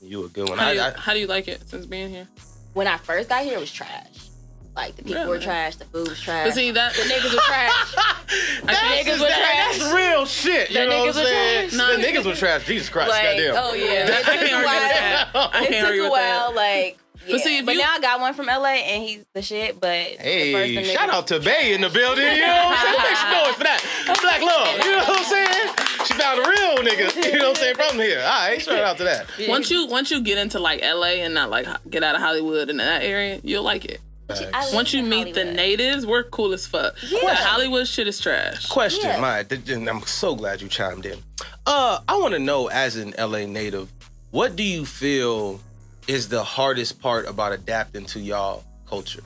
You 0.00 0.24
a 0.24 0.28
good 0.28 0.48
one. 0.48 0.58
How 0.58 0.66
I, 0.68 0.70
do, 0.72 0.76
you, 0.78 0.84
I, 0.84 0.90
how 0.92 1.14
do 1.14 1.18
you 1.20 1.26
like 1.26 1.48
it 1.48 1.68
since 1.68 1.86
being 1.86 2.10
here? 2.10 2.28
When 2.74 2.86
I 2.86 2.98
first 2.98 3.28
got 3.30 3.42
here, 3.44 3.54
it 3.56 3.60
was 3.60 3.72
trash. 3.72 4.28
Like 4.76 4.94
the 4.94 5.04
people 5.04 5.26
were 5.28 5.38
trash, 5.38 5.76
the 5.76 5.86
food 5.86 6.06
was 6.08 6.20
trash. 6.20 6.48
But 6.48 6.54
see 6.54 6.70
that 6.70 6.92
the 6.92 7.00
niggas 7.04 7.32
were 7.32 7.40
trash. 7.40 7.94
that's, 8.64 8.78
niggas 9.08 9.12
were 9.20 9.26
that- 9.26 9.38
trash. 9.38 9.78
that's 9.78 9.94
real 9.94 10.26
shit. 10.26 10.68
You 10.70 10.80
The 10.80 10.84
know 10.84 10.90
niggas 10.90 11.06
what 11.06 11.16
I'm 11.16 11.22
were 11.22 11.24
saying? 11.24 11.68
trash. 11.70 11.78
No. 11.78 11.96
The 11.96 12.02
niggas 12.02 12.24
were 12.26 12.34
trash. 12.36 12.66
Jesus 12.66 12.88
Christ, 12.90 13.08
like, 13.08 13.22
goddamn. 13.22 13.54
oh 13.56 13.72
yeah, 13.72 13.86
I 13.86 13.96
it 13.96 14.06
took 14.06 14.24
can't 14.26 14.52
a 14.52 14.54
argue 14.54 14.56
with 14.58 14.64
while. 14.66 14.88
that. 14.90 15.30
I 15.54 15.64
It 15.64 15.68
can't 15.70 15.86
took 15.96 16.06
a 16.06 16.10
while, 16.10 16.54
like. 16.54 16.98
Yeah. 17.26 17.32
But 17.34 17.40
see, 17.42 17.58
if 17.58 17.66
but 17.66 17.74
you- 17.74 17.80
now 17.80 17.94
I 17.94 18.00
got 18.00 18.20
one 18.20 18.34
from 18.34 18.46
LA 18.46 18.76
and 18.86 19.02
he's 19.02 19.24
the 19.32 19.42
shit. 19.42 19.80
But 19.80 19.90
Hey, 19.90 20.74
the 20.76 20.84
shout 20.84 21.10
out 21.10 21.26
to 21.28 21.40
Bay 21.40 21.72
in 21.74 21.80
the 21.80 21.90
building. 21.90 22.24
You 22.24 22.40
know 22.40 22.46
what 22.46 22.78
I'm 22.78 22.84
saying? 22.84 22.96
Make 23.02 23.16
some 23.16 23.30
noise 23.32 23.54
for 23.54 23.64
that. 23.64 24.16
Black 24.22 24.42
love. 24.42 24.84
You 24.84 24.90
know 24.92 24.98
what 24.98 25.18
I'm 25.18 25.24
saying? 25.24 25.74
She 26.06 26.14
found 26.14 26.38
a 26.38 26.48
real 26.48 26.76
nigga. 26.86 27.32
You 27.32 27.38
know 27.38 27.48
what 27.50 27.56
I'm 27.58 27.62
saying? 27.62 27.74
From 27.74 27.98
here. 27.98 28.20
All 28.20 28.48
right, 28.48 28.62
shout 28.62 28.78
out 28.78 28.96
to 28.98 29.04
that. 29.04 29.26
Yeah. 29.38 29.48
Once 29.48 29.70
you 29.70 29.86
once 29.86 30.10
you 30.10 30.20
get 30.22 30.38
into 30.38 30.58
like 30.58 30.82
LA 30.82 31.22
and 31.24 31.34
not 31.34 31.50
like 31.50 31.66
get 31.90 32.02
out 32.02 32.14
of 32.14 32.20
Hollywood 32.20 32.70
and 32.70 32.78
that 32.80 33.02
area, 33.02 33.40
you'll 33.42 33.62
like 33.64 33.84
it. 33.84 34.00
I 34.28 34.70
Once 34.74 34.92
you 34.92 35.02
live 35.02 35.12
in 35.12 35.24
meet 35.26 35.34
the 35.36 35.44
natives, 35.44 36.04
we're 36.04 36.24
cool 36.24 36.52
as 36.52 36.66
fuck. 36.66 36.96
Yeah. 37.08 37.20
The 37.20 37.34
Hollywood 37.36 37.86
shit 37.86 38.08
is 38.08 38.18
trash. 38.20 38.66
Question, 38.66 39.04
Yeah. 39.04 39.20
my, 39.20 39.46
I'm 39.88 40.02
so 40.02 40.34
glad 40.34 40.60
you 40.60 40.66
chimed 40.68 41.06
in. 41.06 41.18
Uh, 41.64 42.00
I 42.08 42.16
want 42.18 42.34
to 42.34 42.40
know, 42.40 42.66
as 42.68 42.96
an 42.96 43.14
LA 43.16 43.46
native, 43.46 43.92
what 44.32 44.56
do 44.56 44.64
you 44.64 44.84
feel 44.84 45.60
is 46.06 46.28
the 46.28 46.42
hardest 46.44 47.00
part 47.00 47.26
about 47.26 47.52
adapting 47.52 48.04
to 48.06 48.20
y'all 48.20 48.64
culture? 48.88 49.22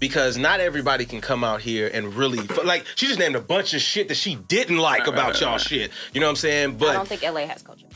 Because 0.00 0.36
not 0.38 0.60
everybody 0.60 1.04
can 1.04 1.20
come 1.20 1.42
out 1.42 1.60
here 1.60 1.90
and 1.92 2.14
really 2.14 2.38
like. 2.64 2.86
She 2.94 3.06
just 3.08 3.18
named 3.18 3.34
a 3.34 3.40
bunch 3.40 3.74
of 3.74 3.80
shit 3.80 4.06
that 4.08 4.14
she 4.16 4.36
didn't 4.36 4.78
like 4.78 5.00
Right, 5.00 5.08
right, 5.08 5.14
about 5.14 5.32
right, 5.32 5.40
y'all 5.40 5.50
right. 5.52 5.60
shit. 5.60 5.90
You 6.12 6.20
know 6.20 6.26
what 6.26 6.30
I'm 6.30 6.36
saying? 6.36 6.76
But 6.78 6.90
I 6.90 6.92
don't 6.94 7.08
think 7.08 7.22
LA 7.22 7.46
has 7.46 7.62
culture. 7.62 7.86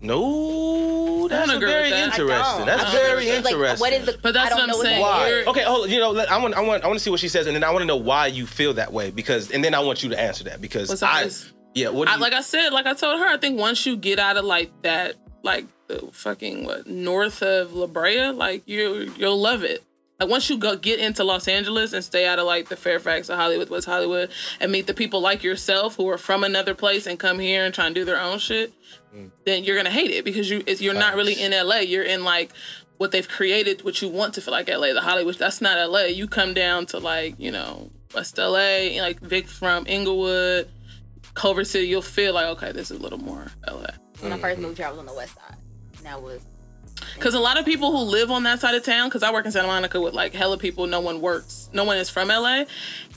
no, 0.00 1.28
that's 1.28 1.50
agree 1.50 1.66
very 1.66 1.90
that. 1.90 2.04
Interesting. 2.18 2.66
That's 2.66 2.90
very 2.92 3.28
agree 3.28 3.36
with 3.36 3.44
Like, 3.44 3.52
interesting. 3.54 3.80
what 3.80 3.92
is 3.92 4.06
the? 4.06 4.18
But 4.22 4.34
that's 4.34 4.46
I 4.46 4.48
don't 4.50 4.58
what 4.58 4.62
I'm 4.64 4.68
know 4.76 4.82
saying. 4.82 5.00
Why? 5.00 5.28
You're- 5.28 5.44
Okay, 5.46 5.62
hold 5.62 5.84
on. 5.84 5.90
You 5.90 6.00
know, 6.00 6.10
let- 6.10 6.30
I 6.30 6.38
want, 6.38 6.54
I 6.54 6.60
want, 6.60 6.84
I 6.84 6.86
want 6.86 6.98
to 6.98 7.04
see 7.04 7.10
what 7.10 7.20
she 7.20 7.28
says, 7.28 7.46
and 7.46 7.54
then 7.54 7.64
I 7.64 7.70
want 7.70 7.82
to 7.82 7.86
know 7.86 7.96
why 7.96 8.26
you 8.28 8.46
feel 8.46 8.74
that 8.74 8.92
way. 8.92 9.10
Because, 9.10 9.50
and 9.50 9.62
then 9.62 9.74
I 9.74 9.80
want 9.80 10.02
you 10.02 10.08
to 10.10 10.20
answer 10.20 10.44
that 10.44 10.60
because 10.60 11.02
I, 11.02 11.28
yeah. 11.74 11.88
What 11.90 12.06
do 12.06 12.12
I, 12.12 12.16
you, 12.16 12.20
like 12.20 12.32
I 12.32 12.40
said, 12.40 12.72
like 12.72 12.86
I 12.86 12.94
told 12.94 13.18
her, 13.20 13.26
I 13.26 13.36
think 13.36 13.58
once 13.58 13.84
you 13.86 13.96
get 13.96 14.18
out 14.18 14.36
of 14.36 14.44
like 14.44 14.70
that, 14.82 15.16
like 15.44 15.66
the 15.88 16.08
fucking 16.12 16.64
what 16.64 16.86
north 16.86 17.42
of 17.42 17.74
La 17.74 17.86
Brea, 17.86 18.30
like 18.30 18.62
you 18.66 19.12
you'll 19.16 19.40
love 19.40 19.62
it. 19.62 19.84
Like 20.18 20.30
once 20.30 20.48
you 20.48 20.56
go 20.56 20.74
get 20.74 20.98
into 20.98 21.22
Los 21.22 21.46
Angeles 21.46 21.92
and 21.92 22.02
stay 22.02 22.26
out 22.26 22.38
of 22.38 22.46
like 22.46 22.68
the 22.68 22.76
Fairfax 22.76 23.28
or 23.28 23.36
Hollywood, 23.36 23.68
West 23.68 23.86
Hollywood, 23.86 24.30
and 24.58 24.72
meet 24.72 24.86
the 24.86 24.94
people 24.94 25.20
like 25.20 25.42
yourself 25.42 25.96
who 25.96 26.08
are 26.08 26.18
from 26.18 26.44
another 26.44 26.74
place 26.74 27.06
and 27.06 27.18
come 27.18 27.38
here 27.38 27.64
and 27.64 27.74
try 27.74 27.86
and 27.86 27.94
do 27.94 28.04
their 28.04 28.20
own 28.20 28.38
shit, 28.38 28.72
mm. 29.14 29.30
then 29.44 29.64
you're 29.64 29.76
gonna 29.76 29.90
hate 29.90 30.10
it 30.10 30.24
because 30.24 30.48
you 30.50 30.62
it's, 30.66 30.80
you're 30.80 30.94
not 30.94 31.14
really 31.14 31.34
in 31.34 31.52
LA. 31.52 31.78
You're 31.78 32.04
in 32.04 32.24
like 32.24 32.50
what 32.96 33.10
they've 33.10 33.28
created, 33.28 33.84
what 33.84 34.00
you 34.00 34.08
want 34.08 34.34
to 34.34 34.40
feel 34.40 34.52
like 34.52 34.68
LA, 34.68 34.94
the 34.94 35.02
Hollywood. 35.02 35.34
That's 35.34 35.60
not 35.60 35.90
LA. 35.90 36.04
You 36.04 36.26
come 36.26 36.54
down 36.54 36.86
to 36.86 36.98
like 36.98 37.34
you 37.38 37.52
know 37.52 37.90
West 38.14 38.38
LA, 38.38 38.98
like 38.98 39.20
Vic 39.20 39.46
from 39.46 39.86
Inglewood, 39.86 40.70
Culver 41.34 41.64
City. 41.64 41.86
You'll 41.86 42.00
feel 42.00 42.32
like 42.32 42.46
okay, 42.46 42.72
this 42.72 42.90
is 42.90 42.98
a 42.98 43.02
little 43.02 43.18
more 43.18 43.48
LA. 43.68 43.90
When 44.24 44.32
I 44.32 44.38
first 44.38 44.58
mm. 44.58 44.62
moved 44.62 44.78
here, 44.78 44.86
I 44.86 44.90
was 44.90 44.98
on 44.98 45.06
the 45.06 45.14
west 45.14 45.34
side. 45.34 45.56
And 45.98 46.06
that 46.06 46.22
was 46.22 46.40
Because 47.14 47.34
a 47.34 47.40
lot 47.40 47.58
of 47.58 47.64
people 47.64 47.92
who 47.92 47.98
live 47.98 48.30
on 48.30 48.42
that 48.44 48.60
side 48.60 48.74
of 48.74 48.82
town, 48.84 49.08
because 49.08 49.22
I 49.22 49.32
work 49.32 49.44
in 49.46 49.52
Santa 49.52 49.68
Monica 49.68 50.00
with 50.00 50.14
like 50.14 50.32
hella 50.32 50.58
people, 50.58 50.86
no 50.86 51.00
one 51.00 51.20
works, 51.20 51.68
no 51.72 51.84
one 51.84 51.98
is 51.98 52.10
from 52.10 52.28
LA, 52.28 52.64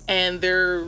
and 0.07 0.41
they're 0.41 0.85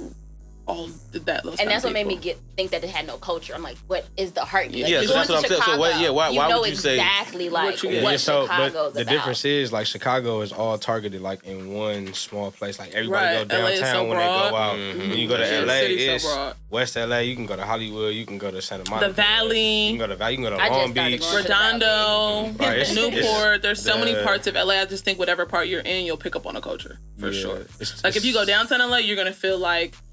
all 0.70 0.88
that. 1.12 1.44
Those 1.44 1.54
and 1.54 1.58
kind 1.58 1.70
that's 1.72 1.84
of 1.84 1.90
what 1.90 1.94
made 1.94 2.08
me 2.08 2.16
get 2.16 2.38
think 2.56 2.72
that 2.72 2.84
it 2.84 2.90
had 2.90 3.08
no 3.08 3.18
culture. 3.18 3.54
I'm 3.56 3.64
like, 3.64 3.78
what 3.88 4.06
is 4.18 4.32
the 4.34 4.42
heartbeat? 4.42 4.84
Like, 4.84 4.92
Yeah, 4.92 5.02
you 5.02 5.08
so 5.08 5.14
that's 5.16 5.30
what 5.30 5.44
I'm 5.44 5.50
saying. 5.50 5.62
So 5.64 5.78
what- 5.80 6.00
yeah, 6.00 6.10
why- 6.10 6.30
you 6.30 6.38
why 6.38 6.50
know 6.50 6.62
would 6.62 6.70
you 6.70 6.76
say- 6.76 6.96
exactly 6.96 7.50
like 7.50 7.64
What 7.66 7.84
what, 7.84 7.84
you- 7.84 8.00
Yeah, 8.02 8.18
so 8.18 8.44
Chicago's 8.44 8.74
but 8.74 8.94
the 8.94 9.02
about. 9.02 9.12
difference 9.12 9.46
is 9.46 9.72
like 9.74 9.88
Chicago 9.88 10.42
is 10.42 10.52
all 10.54 10.78
targeted 10.78 11.22
like 11.22 11.44
in 11.44 11.74
one 11.74 12.14
small 12.14 12.52
place. 12.52 12.78
Like 12.80 12.92
everybody 12.94 13.26
Right, 13.38 13.48
go 13.48 13.58
downtown 13.58 13.94
so 13.96 14.08
when 14.08 14.18
they 14.20 14.24
go 14.24 14.56
out. 14.56 14.76
Mhm. 14.78 14.98
When 15.00 15.18
you 15.18 15.28
go 15.28 15.38
to 15.38 15.44
Yeah, 15.44 15.62
LA, 15.62 15.80
city's 15.82 16.24
so 16.24 16.48
it's. 16.50 16.56
West 16.70 16.96
LA. 16.98 17.18
You 17.22 17.36
can 17.36 17.48
go 17.48 17.56
to 17.56 17.66
Hollywood. 17.66 18.14
You 18.14 18.26
can 18.28 18.38
go 18.38 18.52
to 18.52 18.62
Santa 18.62 18.88
Monica. 18.90 19.08
The 19.08 19.14
Valley. 19.14 19.86
You 19.86 19.90
can 19.92 19.98
go 20.00 20.08
to 20.08 20.16
Valley. 20.16 20.32
You 20.34 20.38
can 20.38 20.44
go 20.44 20.58
to 20.58 20.62
I 20.64 20.68
Long 20.70 20.94
Beach. 20.94 21.20
going 21.22 21.44
the 21.44 21.50
Redondo, 21.50 22.54
Right, 22.64 22.78
it's- 22.80 22.94
Newport. 22.96 23.62
There's 23.64 23.82
so 23.82 23.98
many 23.98 24.14
parts 24.24 24.46
of 24.48 24.56
LA. 24.56 24.80
I 24.82 24.86
just 24.86 25.04
think 25.04 25.18
whatever 25.18 25.46
part 25.46 25.68
you're 25.68 25.82
in, 25.82 26.06
you'll 26.06 26.18
pick 26.18 26.36
up 26.36 26.46
on 26.46 26.56
a 26.56 26.62
culture 26.62 27.00
for 27.20 27.34
sure. 27.34 27.66
Like 28.04 28.16
if 28.16 28.24
you 28.26 28.34
go 28.34 28.46
downtown 28.46 28.82
LA, 28.82 28.98
you're 28.98 29.16
gonna 29.18 29.34
feel 29.34 29.58
like 29.58 29.94
the 29.94 30.09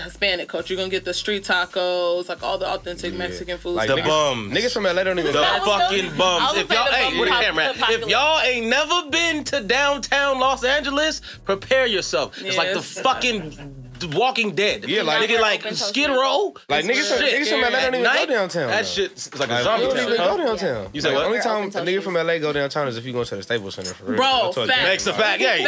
Hispanic 0.00 0.48
culture. 0.48 0.74
You're 0.74 0.80
gonna 0.82 0.90
get 0.90 1.04
the 1.04 1.14
street 1.14 1.44
tacos, 1.44 2.28
like 2.28 2.42
all 2.42 2.58
the 2.58 2.68
authentic 2.68 3.12
Yeah. 3.12 3.18
Mexican 3.18 3.58
food. 3.58 3.76
Like 3.76 3.88
The 3.88 3.96
niggas, 3.96 4.06
bums. 4.06 4.52
Niggas 4.52 4.72
from 4.72 4.84
LA 4.84 5.04
don't 5.04 5.18
even 5.18 5.32
The 5.32 5.40
go. 5.40 5.64
Fucking 5.64 6.16
bums. 6.16 6.56
If 6.58 6.70
y'all, 6.70 6.84
hey, 6.86 7.12
the 7.12 7.20
where 7.20 7.28
bum 7.30 7.42
camera. 7.42 7.72
If 7.90 8.08
y'all 8.08 8.40
ain't 8.40 8.66
never 8.66 9.08
been 9.10 9.44
to 9.44 9.60
downtown 9.62 10.38
Los 10.38 10.64
Angeles, 10.64 11.20
prepare 11.44 11.86
yourself. 11.86 12.40
It's 12.42 12.56
like 12.56 12.74
the 12.74 12.82
fucking 12.82 13.79
Walking 14.04 14.54
Dead. 14.54 14.84
Yeah, 14.88 15.02
like- 15.02 15.28
nigga, 15.28 15.40
like 15.40 15.60
Open 15.60 15.76
Skid 15.76 16.10
Row. 16.10 16.54
Like 16.68 16.84
niggas 16.84 17.08
from, 17.08 17.18
Shit. 17.18 17.40
niggas 17.42 17.50
from 17.50 17.60
LA 17.62 17.70
don't 17.70 17.94
even 17.94 17.94
At 17.94 18.02
night, 18.14 18.28
go 18.28 18.34
downtown. 18.34 18.68
That 18.68 18.86
shit 18.86 19.12
is 19.12 19.38
like 19.38 19.50
a 19.50 19.62
zombie 19.62 19.84
you 19.86 19.90
don't 19.94 19.98
even 20.04 20.16
go 20.16 20.36
downtown. 20.36 20.88
You 20.92 21.00
said 21.00 21.08
Like, 21.08 21.16
what? 21.16 21.26
Only 21.26 21.40
time 21.40 21.64
a 21.68 21.70
nigga 21.70 22.02
from 22.02 22.14
LA 22.14 22.38
go 22.38 22.52
downtown 22.52 22.88
is 22.88 22.96
if 22.96 23.04
you 23.04 23.12
go 23.12 23.24
to 23.24 23.36
the 23.36 23.42
Staples 23.42 23.74
Center 23.74 23.94
for 23.94 24.04
real. 24.04 24.16
Bro, 24.16 24.26
I 24.26 24.40
told 24.40 24.56
you 24.56 24.66
facts. 24.66 24.76
that. 24.80 24.88
Makes 24.88 25.06
a 25.06 25.12
fact. 25.14 25.42
Hey, 25.42 25.62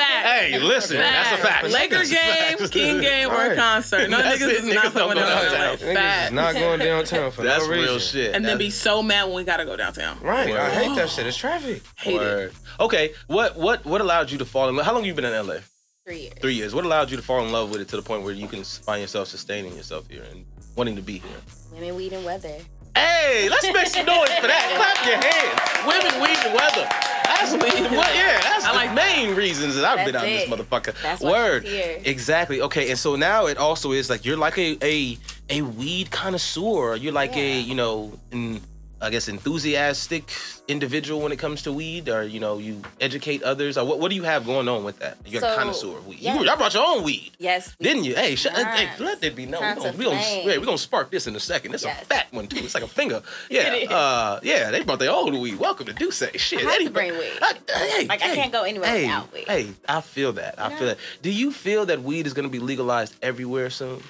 hey, 0.53 0.59
listen, 0.59 0.99
that's 0.99 1.41
a 1.41 1.45
fact. 1.47 1.69
Laker 1.71 2.05
game, 2.05 2.59
fact. 2.59 2.73
King 2.73 3.01
game, 3.01 3.29
or 3.29 3.33
Right. 3.35 3.57
concert. 3.57 4.09
No 4.11 4.19
That's 4.19 4.41
niggas 4.43 4.49
it. 4.49 4.55
is 4.57 4.65
Niggas 4.65 4.75
not 4.75 4.95
going 4.95 5.17
downtown. 5.17 5.53
downtown. 5.53 5.71
Like, 5.71 5.81
Niggas 5.81 6.27
is 6.27 6.33
not 6.33 6.55
going 6.55 6.79
downtown 6.81 7.31
for 7.31 7.43
That's 7.43 7.65
no 7.65 7.71
reason. 7.71 7.85
real 7.89 7.99
shit. 7.99 8.35
And 8.35 8.45
then 8.45 8.59
be 8.59 8.71
so 8.71 9.03
mad 9.03 9.25
when 9.25 9.35
we 9.35 9.45
gotta 9.45 9.65
go 9.65 9.77
downtown. 9.77 10.19
Right. 10.21 10.51
I 10.55 10.71
hate 10.71 10.95
that 10.97 11.11
shit. 11.11 11.27
It's 11.27 11.37
traffic. 11.37 11.83
Hate 11.97 12.21
it. 12.21 12.53
Okay, 12.81 13.12
what 13.27 13.57
what 13.57 13.85
what 13.85 14.01
allowed 14.01 14.31
you 14.31 14.39
to 14.39 14.45
fall 14.45 14.69
in 14.69 14.77
love? 14.77 14.87
How 14.87 14.93
long 14.95 15.05
you 15.05 15.15
been 15.15 15.25
in 15.25 15.33
LA? 15.47 15.57
Three 16.05 16.23
years. 16.23 16.35
Three 16.41 16.55
years. 16.55 16.75
What 16.75 16.85
allowed 16.85 17.13
you 17.13 17.17
to 17.17 17.23
fall 17.23 17.45
in 17.47 17.53
love 17.53 17.71
with 17.71 17.81
it 17.81 17.87
to 17.89 17.97
the 17.97 18.03
point 18.03 18.25
where 18.25 18.35
you 18.35 18.49
can 18.49 18.65
find 18.65 19.01
yourself 19.01 19.29
sustaining 19.29 19.77
yourself 19.77 20.09
here 20.11 20.25
and 20.33 20.45
wanting 20.75 20.97
to 20.97 21.03
be 21.03 21.19
here? 21.19 21.37
Women, 21.73 21.95
weed, 21.95 22.13
and 22.13 22.25
weather. 22.25 22.57
Hey, 22.97 23.49
let's 23.49 23.63
make 23.73 23.87
some 23.87 24.05
noise 24.07 24.29
for 24.41 24.49
that. 24.49 24.73
Clap 24.75 25.07
your 25.07 25.17
hands. 25.23 25.87
Women, 25.87 26.21
weed, 26.21 26.39
and 26.45 26.55
weather. 26.55 26.89
That's 27.25 27.53
what, 27.53 28.15
yeah, 28.15 28.41
that's 28.41 28.65
I 28.65 28.71
the 28.73 28.77
like- 28.77 28.95
main 28.95 29.35
reasons 29.37 29.77
that 29.77 29.85
I've 29.85 30.05
been 30.05 30.13
That's 30.15 30.25
out 30.25 30.29
this 30.29 30.43
it. 30.43 30.49
motherfucker. 30.69 31.03
That's 31.03 31.23
why 31.23 31.31
Word. 31.31 31.63
she's 31.65 31.73
here. 31.73 32.01
Exactly. 32.05 32.61
Okay, 32.63 32.91
and 32.91 32.99
so 32.99 33.15
now 33.17 33.47
it 33.47 33.57
also 33.57 33.93
is 33.93 34.11
like 34.11 34.25
you're 34.25 34.37
like 34.37 34.59
a 34.59 34.77
a, 34.83 35.19
a 35.51 35.63
weed 35.63 36.11
connoisseur. 36.11 36.97
You're 36.97 37.13
like 37.13 37.37
a 37.37 37.61
you 37.61 37.75
know, 37.75 38.13
in, 38.31 38.61
I 39.03 39.11
guess 39.11 39.27
enthusiastic 39.29 40.31
individual 40.69 41.21
when 41.23 41.33
it 41.33 41.39
comes 41.39 41.63
to 41.63 41.73
weed, 41.73 42.09
or 42.09 42.23
you 42.23 42.39
know, 42.39 42.59
you 42.59 42.81
educate 43.01 43.43
others. 43.43 43.77
Or 43.77 43.85
what 43.85 43.99
what 43.99 44.11
do 44.11 44.15
you 44.15 44.23
have 44.23 44.47
going 44.47 44.69
on 44.69 44.85
with 44.85 45.01
that? 45.01 45.19
You're 45.27 45.45
a 45.45 45.57
connoisseur 45.57 45.99
of 45.99 46.07
weed. 46.07 46.21
yes. 46.21 46.39
You, 46.39 46.47
y'all 46.47 46.57
brought 46.57 46.73
your 46.73 46.87
own 46.87 47.03
weed. 47.03 47.33
Yes. 47.39 47.75
we- 47.81 47.85
Didn't 47.85 48.05
you? 48.05 48.15
Hey, 48.15 48.37
sh- 48.37 48.47
hey, 48.47 48.63
Times. 48.63 49.01
let 49.01 49.25
it 49.25 49.35
be 49.35 49.45
known. 49.47 49.61
Times 49.61 49.79
We 49.83 49.83
gonna, 49.85 49.99
we 49.99 50.05
gonna, 50.05 50.21
yeah, 50.53 50.59
we 50.59 50.65
gonna 50.65 50.79
spark 50.79 51.11
this 51.11 51.27
in 51.27 51.35
a 51.35 51.41
second. 51.41 51.75
It's 51.75 51.85
Yes. 51.85 52.03
a 52.03 52.05
fat 52.07 52.27
one 52.33 52.47
too. 52.47 52.59
It's 52.65 52.75
like 52.75 52.85
a 52.85 52.89
finger. 52.89 53.23
Yeah, 53.51 53.75
uh, 53.91 54.41
yeah. 54.43 54.71
They 54.71 54.83
brought 54.85 55.01
their 55.01 55.11
own 55.11 55.39
weed. 55.41 55.59
Welcome 55.59 55.87
to 55.87 55.93
Duce. 55.93 56.23
Shit, 56.37 56.65
I 56.65 56.71
have 56.71 56.85
to 56.85 56.91
bring 56.91 57.13
weed. 57.19 57.33
I- 57.43 57.55
hey, 57.77 58.07
Like, 58.07 58.23
I 58.23 58.35
can't 58.37 58.53
go 58.53 58.63
anywhere 58.63 58.89
hey, 58.89 59.03
without 59.03 59.33
weed. 59.33 59.45
Hey, 59.49 59.69
I 59.89 60.01
feel 60.01 60.33
that. 60.35 60.55
I 60.61 60.75
feel 60.77 60.87
that. 60.87 60.99
Do 61.23 61.31
you 61.31 61.51
feel 61.53 61.87
that 61.87 62.03
weed 62.03 62.27
is 62.27 62.35
gonna 62.35 62.49
be 62.49 62.61
legalized 62.61 63.17
everywhere 63.21 63.69
soon? 63.69 64.01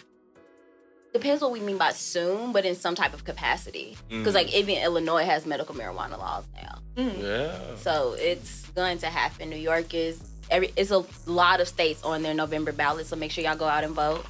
Depends 1.13 1.43
what 1.43 1.53
we 1.53 1.61
mean 1.61 1.77
by 1.77 1.93
soon, 1.93 2.53
but 2.53 2.65
in 2.65 2.75
some 2.75 2.95
type 2.95 3.13
of 3.13 3.25
capacity. 3.25 3.97
Because 4.09 4.33
Mm. 4.33 4.37
like 4.37 4.55
even 4.55 4.77
Illinois 4.83 5.25
has 5.25 5.45
medical 5.45 5.75
marijuana 5.75 6.19
laws 6.19 6.45
now, 6.55 6.79
Yeah. 6.97 7.59
so 7.77 8.15
it's 8.19 8.63
going 8.75 8.99
to 8.99 9.07
happen. 9.07 9.51
New 9.51 9.57
York 9.57 9.93
is 9.93 10.19
every. 10.51 10.73
It's 10.77 10.91
a 10.91 11.05
lot 11.27 11.61
of 11.61 11.69
states 11.69 12.03
on 12.03 12.23
their 12.23 12.33
November 12.35 12.73
ballot, 12.73 13.07
so 13.07 13.17
make 13.17 13.31
sure 13.31 13.45
y'all 13.45 13.57
go 13.57 13.67
out 13.67 13.85
and 13.85 13.95
vote, 13.95 14.25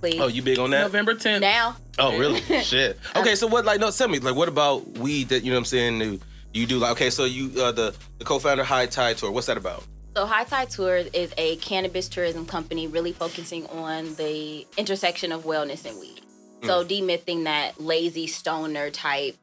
please. 0.00 0.18
Oh, 0.20 0.26
you 0.28 0.40
big 0.42 0.58
on 0.58 0.70
that? 0.70 0.80
November 0.82 1.14
10th. 1.14 1.40
now? 1.40 1.76
Oh, 1.98 2.16
really? 2.16 2.40
Shit. 2.62 2.98
Okay, 3.14 3.34
so 3.34 3.46
what? 3.46 3.64
Like, 3.66 3.78
no, 3.80 3.90
tell 3.90 4.08
me. 4.08 4.18
Like, 4.18 4.34
what 4.36 4.48
about 4.48 4.86
weed? 4.98 5.28
That 5.28 5.44
you 5.44 5.50
know 5.50 5.56
what 5.56 5.60
I'm 5.60 5.64
saying? 5.66 5.98
Do 5.98 6.20
you 6.60 6.66
do 6.66 6.78
like? 6.78 6.92
Okay, 6.92 7.10
so 7.10 7.24
you 7.26 7.60
uh, 7.62 7.72
the 7.72 7.94
the 8.18 8.24
co-founder 8.24 8.64
High 8.64 8.86
Tide 8.86 9.18
Tour. 9.18 9.30
What's 9.30 9.48
that 9.48 9.58
about? 9.58 9.84
So 10.16 10.24
High 10.24 10.44
Tide 10.44 10.70
Tours 10.70 11.08
is 11.12 11.34
a 11.36 11.56
cannabis 11.56 12.08
tourism 12.08 12.46
company 12.46 12.86
really 12.86 13.12
focusing 13.12 13.66
on 13.66 14.14
the 14.14 14.66
intersection 14.78 15.30
of 15.30 15.44
wellness 15.44 15.84
and 15.84 16.00
weed. 16.00 16.22
So 16.62 16.82
mm. 16.82 16.88
demything 16.88 17.44
that 17.44 17.78
lazy 17.78 18.26
stoner 18.26 18.88
type 18.88 19.36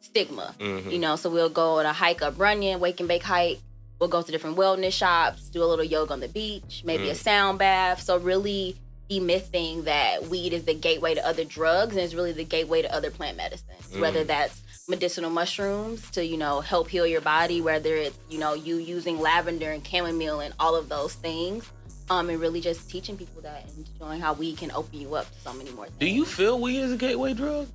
stigma. 0.00 0.54
Mhm. 0.60 0.60
You 0.60 0.74
mm-hmm. 0.74 1.00
know, 1.00 1.16
so 1.16 1.28
we'll 1.28 1.48
go 1.48 1.80
on 1.80 1.86
a 1.86 1.92
hike 1.92 2.22
up 2.22 2.38
Runyon, 2.38 2.78
wake 2.78 3.00
and 3.00 3.08
bake 3.08 3.24
hike. 3.24 3.58
We'll 3.98 4.10
go 4.10 4.22
to 4.22 4.30
different 4.30 4.56
wellness 4.56 4.92
shops, 4.92 5.48
do 5.48 5.60
a 5.60 5.66
little 5.66 5.84
yoga 5.84 6.12
on 6.12 6.20
the 6.20 6.28
beach, 6.28 6.82
maybe 6.84 7.10
a 7.10 7.14
mm. 7.14 7.16
sound 7.16 7.58
bath. 7.58 8.00
So 8.00 8.16
really 8.16 8.76
demything 9.10 9.86
that 9.86 10.26
weed 10.28 10.52
is 10.52 10.62
the 10.66 10.74
gateway 10.74 11.14
to 11.14 11.26
other 11.26 11.42
drugs 11.42 11.96
and 11.96 12.04
it's 12.04 12.14
really 12.14 12.30
the 12.30 12.44
gateway 12.44 12.82
to 12.82 12.94
other 12.94 13.10
plant 13.10 13.36
medicines. 13.36 13.98
Whether 13.98 14.22
mm. 14.22 14.28
that's 14.28 14.62
medicinal 14.88 15.30
mushrooms 15.30 16.10
to, 16.10 16.24
you 16.24 16.36
know, 16.36 16.60
help 16.60 16.88
heal 16.88 17.06
your 17.06 17.20
body, 17.20 17.60
whether 17.60 17.94
it's, 17.96 18.18
you 18.28 18.38
know, 18.38 18.54
you 18.54 18.76
using 18.76 19.20
lavender 19.20 19.70
and 19.72 19.86
chamomile 19.86 20.40
and 20.40 20.54
all 20.58 20.74
of 20.74 20.88
those 20.88 21.14
things. 21.14 21.70
Um, 22.10 22.28
and 22.28 22.40
really 22.40 22.60
just 22.60 22.90
teaching 22.90 23.16
people 23.16 23.40
that 23.42 23.64
and 23.76 23.88
showing 23.98 24.20
how 24.20 24.34
weed 24.34 24.58
can 24.58 24.70
open 24.72 25.00
you 25.00 25.14
up 25.14 25.26
to 25.32 25.40
so 25.40 25.54
many 25.54 25.70
more 25.70 25.86
things. 25.86 25.98
Do 25.98 26.06
you 26.06 26.24
feel 26.24 26.60
weed 26.60 26.78
is 26.80 26.92
a 26.92 26.96
gateway 26.96 27.32
drug? 27.32 27.68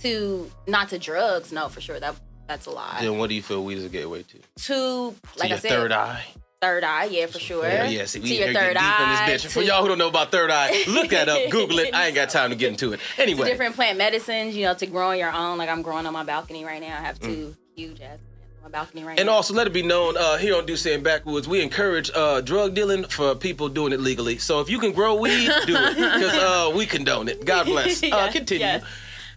to 0.00 0.50
not 0.66 0.88
to 0.90 0.98
drugs, 0.98 1.52
no, 1.52 1.68
for 1.68 1.80
sure. 1.80 1.98
That 2.00 2.16
that's 2.46 2.66
a 2.66 2.70
lie. 2.70 2.98
Then 3.00 3.18
what 3.18 3.28
do 3.28 3.34
you 3.34 3.42
feel 3.42 3.64
weed 3.64 3.78
is 3.78 3.84
a 3.84 3.88
gateway 3.88 4.22
to? 4.24 4.38
to 4.38 4.42
To 4.64 5.14
like 5.38 5.48
your 5.50 5.58
I 5.58 5.60
said, 5.60 5.70
third 5.70 5.92
eye. 5.92 6.24
Third 6.60 6.84
eye, 6.84 7.04
yeah, 7.04 7.26
for 7.26 7.38
sure. 7.38 7.66
Yeah, 7.66 7.88
yeah. 7.88 8.04
See, 8.06 8.20
we 8.20 8.28
to 8.28 8.34
your 8.34 8.52
third 8.52 8.74
deep 8.74 8.82
eye. 8.82 9.24
in 9.26 9.30
this 9.32 9.44
bitch. 9.44 9.52
For 9.52 9.60
y'all 9.62 9.82
who 9.82 9.88
don't 9.88 9.98
know 9.98 10.08
about 10.08 10.30
third 10.32 10.50
eye, 10.50 10.84
look 10.88 11.10
that 11.10 11.28
up, 11.28 11.50
Google 11.50 11.78
it. 11.80 11.94
I 11.94 12.06
ain't 12.06 12.14
got 12.14 12.30
time 12.30 12.50
to 12.50 12.56
get 12.56 12.70
into 12.70 12.92
it. 12.92 13.00
to 13.16 13.22
Anyway, 13.22 13.46
different 13.48 13.74
plant 13.74 13.98
medicines, 13.98 14.56
you 14.56 14.64
know, 14.64 14.74
to 14.74 14.86
grow 14.86 15.10
on 15.10 15.18
your 15.18 15.32
own. 15.32 15.58
Like 15.58 15.68
I'm 15.68 15.82
growing 15.82 16.06
on 16.06 16.12
my 16.12 16.24
balcony 16.24 16.64
right 16.64 16.80
now. 16.80 16.96
I 16.98 17.02
have 17.02 17.18
two 17.20 17.54
huge 17.74 18.00
ass 18.00 18.18
plants 18.18 18.54
on 18.58 18.62
my 18.64 18.68
balcony 18.70 19.04
right 19.04 19.16
Mm. 19.16 19.20
And 19.20 19.26
now. 19.26 19.32
also 19.34 19.52
let 19.54 19.66
it 19.66 19.72
be 19.72 19.82
known 19.82 20.16
uh, 20.16 20.38
here 20.38 20.56
on 20.56 20.64
Deuce 20.66 20.86
and 20.86 21.04
Backwoods, 21.04 21.46
we 21.46 21.60
encourage 21.62 22.10
uh, 22.14 22.40
drug 22.40 22.74
dealing 22.74 23.04
for 23.04 23.34
people 23.34 23.68
doing 23.68 23.92
it 23.92 24.00
legally. 24.00 24.38
So 24.38 24.60
if 24.60 24.70
you 24.70 24.78
can 24.78 24.92
grow 24.92 25.14
weed, 25.16 25.50
do 25.66 25.76
it 25.76 25.94
because 25.96 26.34
uh, 26.34 26.72
we 26.74 26.86
condone 26.86 27.28
it. 27.28 27.44
God 27.44 27.66
bless. 27.66 28.02
Uh, 28.02 28.06
Yes, 28.06 28.32
continue. 28.32 28.64
yes. 28.66 28.82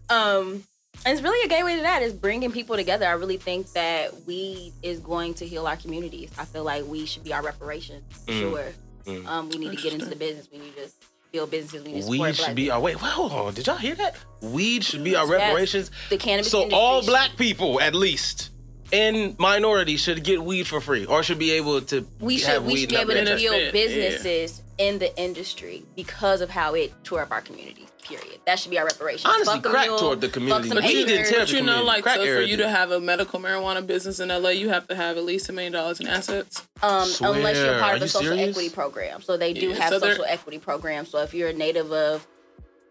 Um, 0.10 0.64
it's 1.06 1.22
really 1.22 1.44
a 1.46 1.48
gateway 1.48 1.76
to 1.78 1.82
that 1.82 2.02
is 2.02 2.14
bringing 2.14 2.52
people 2.52 2.76
together. 2.76 3.06
I 3.06 3.12
really 3.12 3.38
think 3.38 3.72
that 3.74 4.26
weed 4.26 4.74
is 4.84 5.00
going 5.00 5.34
to 5.36 5.48
heal 5.48 5.68
our 5.68 5.78
communities. 5.78 6.32
I 6.38 6.46
feel 6.46 6.64
like 6.64 6.86
we 6.86 7.06
should 7.06 7.24
be 7.24 7.34
our 7.34 7.42
reparations. 7.42 8.04
Mm. 8.28 8.40
Sure. 8.40 8.66
Mm. 9.06 9.26
Um, 9.28 9.50
we 9.50 9.58
need 9.58 9.72
to 9.72 9.82
get 9.82 9.94
into 9.94 10.06
the 10.06 10.16
business. 10.16 10.50
We 10.52 10.60
need 10.60 10.76
to 10.76 10.90
build 11.32 11.52
businesses. 11.52 11.84
We 11.86 11.94
need 11.94 12.04
to 12.04 12.10
Weed 12.10 12.36
should 12.36 12.56
be 12.56 12.70
our 12.72 12.80
wait. 12.80 13.02
Well, 13.02 13.12
hold 13.12 13.32
on. 13.32 13.54
Did 13.54 13.68
y'all 13.68 13.78
hear 13.78 13.96
that? 13.96 14.16
Weed 14.42 14.84
should 14.84 15.04
be 15.04 15.16
our 15.16 15.26
Yes. 15.28 15.32
reparations. 15.32 15.92
the 16.10 16.18
cannabis. 16.18 16.52
So 16.52 16.70
all 16.72 17.04
black 17.04 17.36
people, 17.38 17.80
at 17.82 17.96
least, 17.96 18.50
in 18.92 19.36
minority, 19.40 19.98
should 19.98 20.24
get 20.24 20.44
weed 20.44 20.68
for 20.68 20.82
free, 20.82 21.06
or 21.06 21.24
should 21.24 21.40
be 21.40 21.52
able 21.52 21.82
to 21.82 22.08
we 22.20 22.40
have 22.40 22.42
should 22.42 22.66
we 22.66 22.74
weed 22.74 22.80
should 22.82 22.90
be 22.90 22.96
able 22.96 23.14
to 23.14 23.26
build 23.26 23.40
yeah. 23.40 24.48
Businesses 24.80 24.94
in 24.94 25.00
the 25.00 25.22
industry 25.22 25.84
because 25.96 26.42
of 26.42 26.50
how 26.50 26.74
it 26.74 26.92
tore 27.04 27.22
up 27.22 27.32
our 27.32 27.42
community. 27.42 27.86
Period. 28.04 28.40
That 28.46 28.58
should 28.58 28.72
be 28.72 28.80
our 28.80 28.86
reparations. 28.86 29.26
Honestly, 29.26 29.56
Fuck 29.56 29.66
a 29.66 29.70
crack 29.70 29.86
mule, 29.88 30.00
toured 30.00 30.22
the 30.22 30.30
community. 30.30 30.70
some 30.70 30.76
But 30.78 30.84
he 30.86 30.94
didn't 31.06 31.10
haters. 31.10 31.30
tear 31.30 31.40
But 31.42 31.48
the 31.50 31.56
you 31.58 31.62
know, 31.64 31.84
like 31.84 32.04
Crack 32.04 32.16
so 32.18 32.26
for 32.26 32.42
you 32.42 32.58
did. 32.58 32.64
to 32.64 32.70
have 32.70 32.90
a 32.92 33.00
medical 33.00 33.40
marijuana 33.40 33.86
business 33.86 34.20
in 34.20 34.30
LA, 34.30 34.50
you 34.50 34.70
have 34.70 34.88
to 34.88 34.96
have 34.96 35.18
at 35.18 35.24
least 35.26 35.48
a 35.50 35.54
million 35.54 35.74
dollars 35.74 36.00
in 36.00 36.08
assets. 36.08 36.64
Um, 36.82 37.08
unless 37.22 37.58
you're 37.58 37.78
part 37.80 37.94
Are 37.94 37.96
of 37.98 38.02
a 38.02 38.08
social 38.08 38.30
serious? 38.30 38.50
equity 38.50 38.70
program. 38.70 39.22
So 39.22 39.38
they 39.38 39.54
do 39.54 39.70
Yeah, 39.70 39.76
have 39.76 39.90
so 39.90 40.00
they're- 40.00 40.12
social 40.14 40.26
equity 40.26 40.58
programs. 40.58 41.10
So 41.10 41.20
if 41.20 41.34
you're 41.36 41.50
a 41.50 41.54
native 41.54 41.92
of 41.92 42.26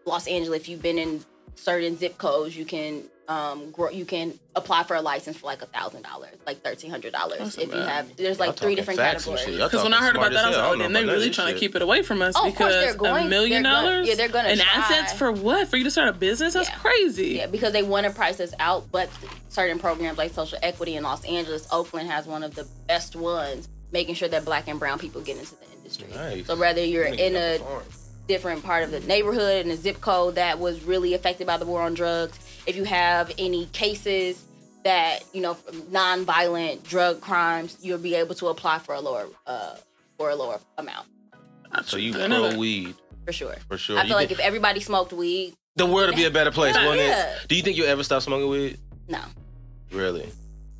Los 0.05 0.25
Angeles, 0.27 0.61
if 0.61 0.69
you've 0.69 0.81
been 0.81 0.97
in 0.97 1.25
certain 1.55 1.97
zip 1.97 2.17
codes, 2.17 2.55
you 2.55 2.63
can 2.63 3.03
um 3.29 3.69
grow, 3.69 3.89
you 3.91 4.05
can 4.05 4.33
apply 4.55 4.81
for 4.83 4.95
a 4.95 5.01
license 5.01 5.37
for 5.37 5.45
like 5.45 5.61
a 5.61 5.67
thousand 5.67 6.01
dollars, 6.01 6.35
like 6.47 6.61
thirteen 6.63 6.89
hundred 6.89 7.13
dollars. 7.13 7.57
If 7.59 7.71
you 7.71 7.79
have, 7.79 8.17
there's 8.17 8.39
like 8.39 8.57
three 8.57 8.73
different 8.73 8.99
categories. 8.99 9.41
shit. 9.41 9.59
Because 9.59 9.83
when 9.83 9.93
I 9.93 9.97
heard 9.99 10.15
about 10.15 10.31
that, 10.33 10.45
I 10.45 10.47
was 10.47 10.57
like, 10.57 10.65
I 10.65 10.67
oh, 10.67 10.69
don't 10.71 10.79
then 10.79 10.91
know 10.93 10.99
they 10.99 11.03
about 11.05 11.13
really 11.13 11.27
this 11.27 11.35
trying 11.35 11.53
to 11.53 11.59
keep 11.59 11.75
it 11.75 11.83
away 11.83 12.01
from 12.01 12.23
us 12.23 12.33
Oh, 12.35 12.49
because 12.49 12.73
they're 12.73 12.95
going- 12.95 13.27
a 13.27 13.29
million 13.29 13.61
they're 13.63 13.71
gonna- 13.71 13.87
dollars 13.91 14.07
yeah, 14.07 14.15
they're 14.15 14.29
gonna 14.29 14.49
in 14.49 14.57
try. 14.57 14.67
assets 14.73 15.13
for 15.13 15.31
what? 15.31 15.67
For 15.67 15.77
you 15.77 15.83
to 15.83 15.91
start 15.91 16.09
a 16.09 16.13
business? 16.13 16.55
That's 16.55 16.69
Yeah. 16.69 16.75
crazy. 16.77 17.27
Yeah, 17.35 17.45
because 17.45 17.71
they 17.71 17.83
want 17.83 18.07
to 18.07 18.11
price 18.11 18.39
us 18.39 18.53
out, 18.59 18.91
but 18.91 19.09
certain 19.49 19.77
programs 19.77 20.17
like 20.17 20.33
social 20.33 20.57
equity 20.63 20.95
in 20.95 21.03
Los 21.03 21.23
Angeles, 21.23 21.67
Oakland 21.71 22.09
has 22.09 22.25
one 22.25 22.41
of 22.43 22.55
the 22.55 22.65
best 22.87 23.15
ones, 23.15 23.69
making 23.91 24.15
sure 24.15 24.27
that 24.27 24.43
black 24.43 24.67
and 24.67 24.79
brown 24.79 24.97
people 24.97 25.21
get 25.21 25.37
into 25.37 25.53
the 25.55 25.71
industry. 25.77 26.07
Nice. 26.15 26.47
So 26.47 26.55
whether 26.55 26.83
you're 26.83 27.05
in 27.05 27.35
a 27.35 27.59
different 28.27 28.63
part 28.63 28.83
of 28.83 28.91
the 28.91 28.99
neighborhood 29.01 29.65
and 29.65 29.71
a 29.71 29.75
zip 29.77 30.01
code 30.01 30.35
that 30.35 30.59
was 30.59 30.83
really 30.83 31.13
affected 31.13 31.45
by 31.47 31.57
the 31.57 31.65
war 31.65 31.81
on 31.81 31.93
drugs, 31.93 32.37
if 32.69 32.75
you 32.75 32.83
have 32.83 33.31
any 33.39 33.65
cases 33.67 34.43
that 34.83 35.23
you 35.33 35.41
know 35.41 35.57
non-violent 35.91 36.83
drug 36.83 37.19
crimes, 37.19 37.77
you'll 37.81 37.97
be 37.97 38.15
able 38.15 38.35
to 38.35 38.47
apply 38.47 38.79
for 38.79 38.93
a 38.95 38.99
lower 39.01 39.27
uh, 39.47 39.75
for 40.17 40.29
a 40.29 40.35
lower 40.35 40.59
amount. 40.77 41.07
So 41.85 41.97
you 41.97 42.19
I 42.21 42.27
know 42.27 42.49
pro 42.49 42.57
weed. 42.59 42.95
for 43.25 43.33
sure. 43.33 43.55
For 43.67 43.77
sure. 43.77 43.97
I 43.97 44.03
You 44.03 44.07
feel 44.09 44.15
like 44.17 44.29
think- 44.29 44.39
if 44.39 44.45
everybody 44.45 44.79
smoked 44.79 45.13
weed, 45.13 45.55
the 45.75 45.85
world 45.85 46.07
would 46.09 46.15
be 46.15 46.25
a 46.25 46.31
better 46.31 46.51
place, 46.51 46.75
Yeah. 46.75 46.93
Yeah. 46.93 47.33
it? 47.41 47.47
Do 47.47 47.55
you 47.55 47.61
think 47.63 47.77
you'll 47.77 47.87
ever 47.87 48.03
stop 48.03 48.21
smoking 48.21 48.49
weed? 48.49 48.77
no. 49.07 49.21
Really? 49.91 50.29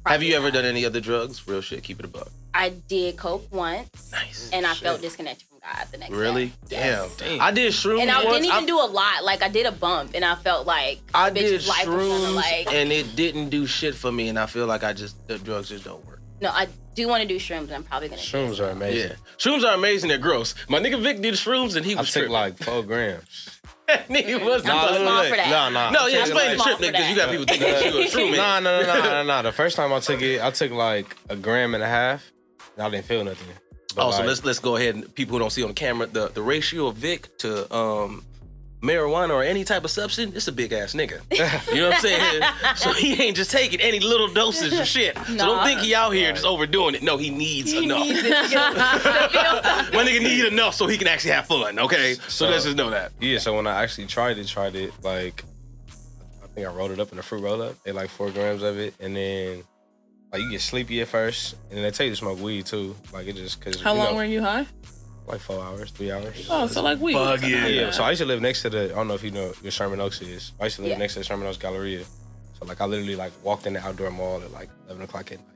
Have 0.05 0.21
you 0.23 0.35
ever 0.35 0.45
not. 0.47 0.53
done 0.53 0.65
any 0.65 0.85
other 0.85 0.99
drugs? 1.01 1.47
Real 1.47 1.61
shit. 1.61 1.83
Keep 1.83 1.99
it 1.99 2.05
above. 2.05 2.29
I 2.53 2.69
did 2.69 3.17
coke 3.17 3.45
once, 3.51 4.11
Nice. 4.11 4.49
and 4.53 4.65
I 4.65 4.73
Shit. 4.73 4.83
felt 4.83 5.01
disconnected 5.01 5.47
from 5.61 5.73
God 5.77 5.87
the 5.91 5.97
next 5.97 6.11
Really? 6.13 6.45
day. 6.47 6.53
Damn. 6.69 7.03
Yes. 7.03 7.17
Damn. 7.17 7.41
I 7.41 7.51
did 7.51 7.71
shrooms 7.73 8.01
And 8.01 8.11
I 8.11 8.23
once. 8.23 8.37
didn't 8.37 8.53
even 8.53 8.65
do 8.65 8.77
a 8.79 8.85
lot. 8.87 9.23
Like 9.23 9.41
I 9.43 9.49
did 9.49 9.65
a 9.65 9.71
bump, 9.71 10.11
and 10.15 10.23
I 10.25 10.35
felt 10.35 10.65
like 10.67 10.99
I 11.13 11.29
the 11.29 11.39
did 11.39 11.53
bitch's 11.61 11.67
life 11.67 11.87
was 11.87 11.95
shrooms, 11.95 12.35
like. 12.35 12.73
and 12.73 12.91
it 12.91 13.15
didn't 13.15 13.49
do 13.49 13.65
shit 13.65 13.95
for 13.95 14.11
me. 14.11 14.29
And 14.29 14.39
I 14.39 14.45
feel 14.45 14.65
like 14.65 14.83
I 14.83 14.93
just 14.93 15.25
the 15.27 15.37
drugs 15.37 15.69
just 15.69 15.83
don't 15.85 16.05
work. 16.05 16.21
no, 16.41 16.49
I 16.49 16.67
do 16.95 17.07
want 17.07 17.21
to 17.21 17.27
do 17.27 17.37
shrooms, 17.37 17.63
and 17.63 17.73
I'm 17.73 17.83
probably 17.83 18.09
gonna. 18.09 18.21
do 18.21 18.27
Shrooms 18.27 18.55
some. 18.57 18.65
are 18.65 18.69
amazing. 18.69 19.09
Yeah, 19.11 19.15
shrooms 19.37 19.63
are 19.63 19.73
amazing. 19.73 20.09
They're 20.09 20.17
gross. 20.17 20.55
My 20.67 20.79
nigga 20.79 21.01
Vic 21.01 21.21
did 21.21 21.35
shrooms, 21.35 21.75
and 21.75 21.85
he 21.85 21.95
I 21.95 22.01
was 22.01 22.11
took 22.11 22.29
like 22.29 22.57
four 22.57 22.83
grams. 22.83 23.55
nigga 23.89 24.43
was 24.45 24.63
I'm 24.67 24.87
too 24.87 24.95
small 25.03 25.23
for 25.23 25.35
that. 25.35 25.49
No, 25.49 25.69
no. 25.69 25.89
No, 25.91 26.05
I'm 26.05 26.11
yeah, 26.13 26.19
explain 26.21 26.57
the 26.57 26.63
trip, 26.63 26.77
nigga, 26.77 26.91
because 26.91 27.09
you 27.09 27.15
got 27.15 27.29
people 27.31 27.45
thinking 27.45 27.67
that 27.71 27.85
you 27.93 28.01
a 28.01 28.05
shroom. 28.05 28.35
No, 28.37 28.59
no, 28.59 28.81
no, 28.81 28.93
no, 28.93 29.01
no, 29.01 29.23
no. 29.23 29.41
The 29.41 29.51
first 29.51 29.75
time 29.75 29.91
I 29.91 29.99
took 29.99 30.21
it, 30.21 30.41
I 30.41 30.51
took 30.51 30.71
like 30.71 31.15
a 31.29 31.35
gram 31.35 31.73
and 31.73 31.83
a 31.83 31.87
half. 31.87 32.31
And 32.77 32.85
I 32.85 32.89
didn't 32.91 33.05
feel 33.05 33.23
nothing. 33.23 33.47
But 33.95 34.03
Also, 34.03 34.19
like, 34.19 34.27
let's 34.27 34.43
let's 34.45 34.59
go 34.59 34.75
ahead 34.75 34.95
and 34.95 35.15
people 35.15 35.33
who 35.33 35.39
don't 35.39 35.51
see 35.51 35.63
on 35.63 35.69
the 35.69 35.73
camera 35.73 36.07
the 36.07 36.27
the 36.29 36.41
ratio 36.41 36.87
of 36.87 36.95
Vic 36.97 37.37
to 37.39 37.73
um 37.75 38.23
marijuana 38.81 39.31
or 39.31 39.43
any 39.43 39.63
type 39.65 39.83
of 39.83 39.91
substance. 39.91 40.33
It's 40.35 40.47
a 40.47 40.51
big 40.53 40.71
ass 40.71 40.93
nigga. 40.93 41.19
You 41.73 41.81
know 41.81 41.89
what 41.89 41.95
I'm 41.95 42.01
saying? 42.01 42.43
so 42.77 42.93
he 42.93 43.21
ain't 43.21 43.35
just 43.35 43.51
taking 43.51 43.81
any 43.81 43.99
little 43.99 44.27
dosage 44.29 44.71
of 44.73 44.87
shit. 44.87 45.17
So 45.17 45.35
don't 45.35 45.65
think 45.65 45.81
he 45.81 45.93
out 45.95 46.11
here 46.11 46.31
just 46.31 46.45
overdoing 46.45 46.95
it. 46.95 47.03
No, 47.03 47.17
he 47.17 47.29
needs 47.29 47.73
enough. 47.73 47.99
needs 48.05 48.19
it 48.19 48.23
to 48.23 48.29
get- 48.29 48.49
to. 48.51 49.89
My 49.97 50.03
nigga 50.05 50.21
need 50.21 50.45
enough 50.45 50.75
so 50.75 50.87
he 50.87 50.97
can 50.97 51.07
actually 51.07 51.31
have 51.31 51.47
fun. 51.47 51.77
Okay, 51.79 52.13
so, 52.13 52.21
So- 52.29 52.49
let's 52.49 52.63
just 52.63 52.77
know 52.77 52.89
that. 52.91 53.11
Yeah, 53.19 53.39
so 53.39 53.53
when 53.55 53.67
I 53.67 53.83
actually 53.83 54.05
tried 54.07 54.37
it, 54.37 54.47
tried 54.47 54.75
it 54.75 54.93
like 55.03 55.43
I 56.43 56.47
think 56.47 56.65
I 56.67 56.71
rolled 56.71 56.91
it 56.91 56.99
up 56.99 57.11
in 57.11 57.19
a 57.19 57.23
fruit 57.23 57.41
roll 57.43 57.61
up. 57.61 57.75
They 57.83 57.91
like 57.91 58.09
four 58.09 58.29
grams 58.31 58.63
of 58.63 58.77
it, 58.79 58.93
and 59.01 59.13
then 59.15 59.63
like 60.31 60.41
you 60.41 60.49
get 60.51 60.61
sleepy 60.61 61.01
at 61.01 61.07
first, 61.07 61.55
and 61.69 61.77
then 61.77 61.83
they 61.83 61.91
tell 61.91 62.05
you 62.05 62.11
to 62.11 62.15
smoke 62.15 62.39
weed 62.39 62.65
too. 62.65 62.95
Like 63.13 63.27
it 63.27 63.35
just 63.35 63.59
because 63.59 63.81
How 63.81 63.93
you 63.93 63.99
long 63.99 64.11
know, 64.11 64.15
were 64.17 64.23
you 64.25 64.41
high? 64.41 64.65
like 65.27 65.39
four 65.41 65.61
hours, 65.63 65.91
three 65.91 66.11
hours. 66.11 66.47
Oh, 66.49 66.65
so 66.67 66.81
like 66.81 66.99
weed. 66.99 67.13
Bug 67.13 67.39
Something 67.39 67.57
yeah. 67.57 67.63
like 67.65 67.75
Yeah, 67.75 67.91
so 67.91 68.03
I 68.03 68.09
used 68.09 68.21
to 68.21 68.25
live 68.27 68.41
next 68.41 68.61
to 68.63 68.69
the. 68.69 68.85
I 68.85 68.95
don't 68.95 69.07
know 69.07 69.13
if 69.13 69.23
you 69.23 69.31
know 69.31 69.49
where 69.61 69.71
Sherman 69.71 69.99
Oaks 70.01 70.21
is. 70.21 70.53
I 70.59 70.65
used 70.65 70.77
to 70.77 70.81
live 70.83 70.91
Yeah. 70.91 70.97
next 70.97 71.13
to 71.13 71.19
the 71.19 71.25
Sherman 71.25 71.45
Oaks 71.47 71.57
Galleria. 71.57 72.03
So 72.59 72.65
like 72.65 72.81
I 72.81 72.85
literally 72.85 73.15
like 73.15 73.31
walked 73.43 73.65
in 73.67 73.73
the 73.73 73.79
outdoor 73.85 74.11
mall 74.11 74.41
at 74.41 74.51
like 74.51 74.69
eleven 74.87 75.03
o'clock 75.03 75.31
at 75.31 75.37
night. 75.39 75.47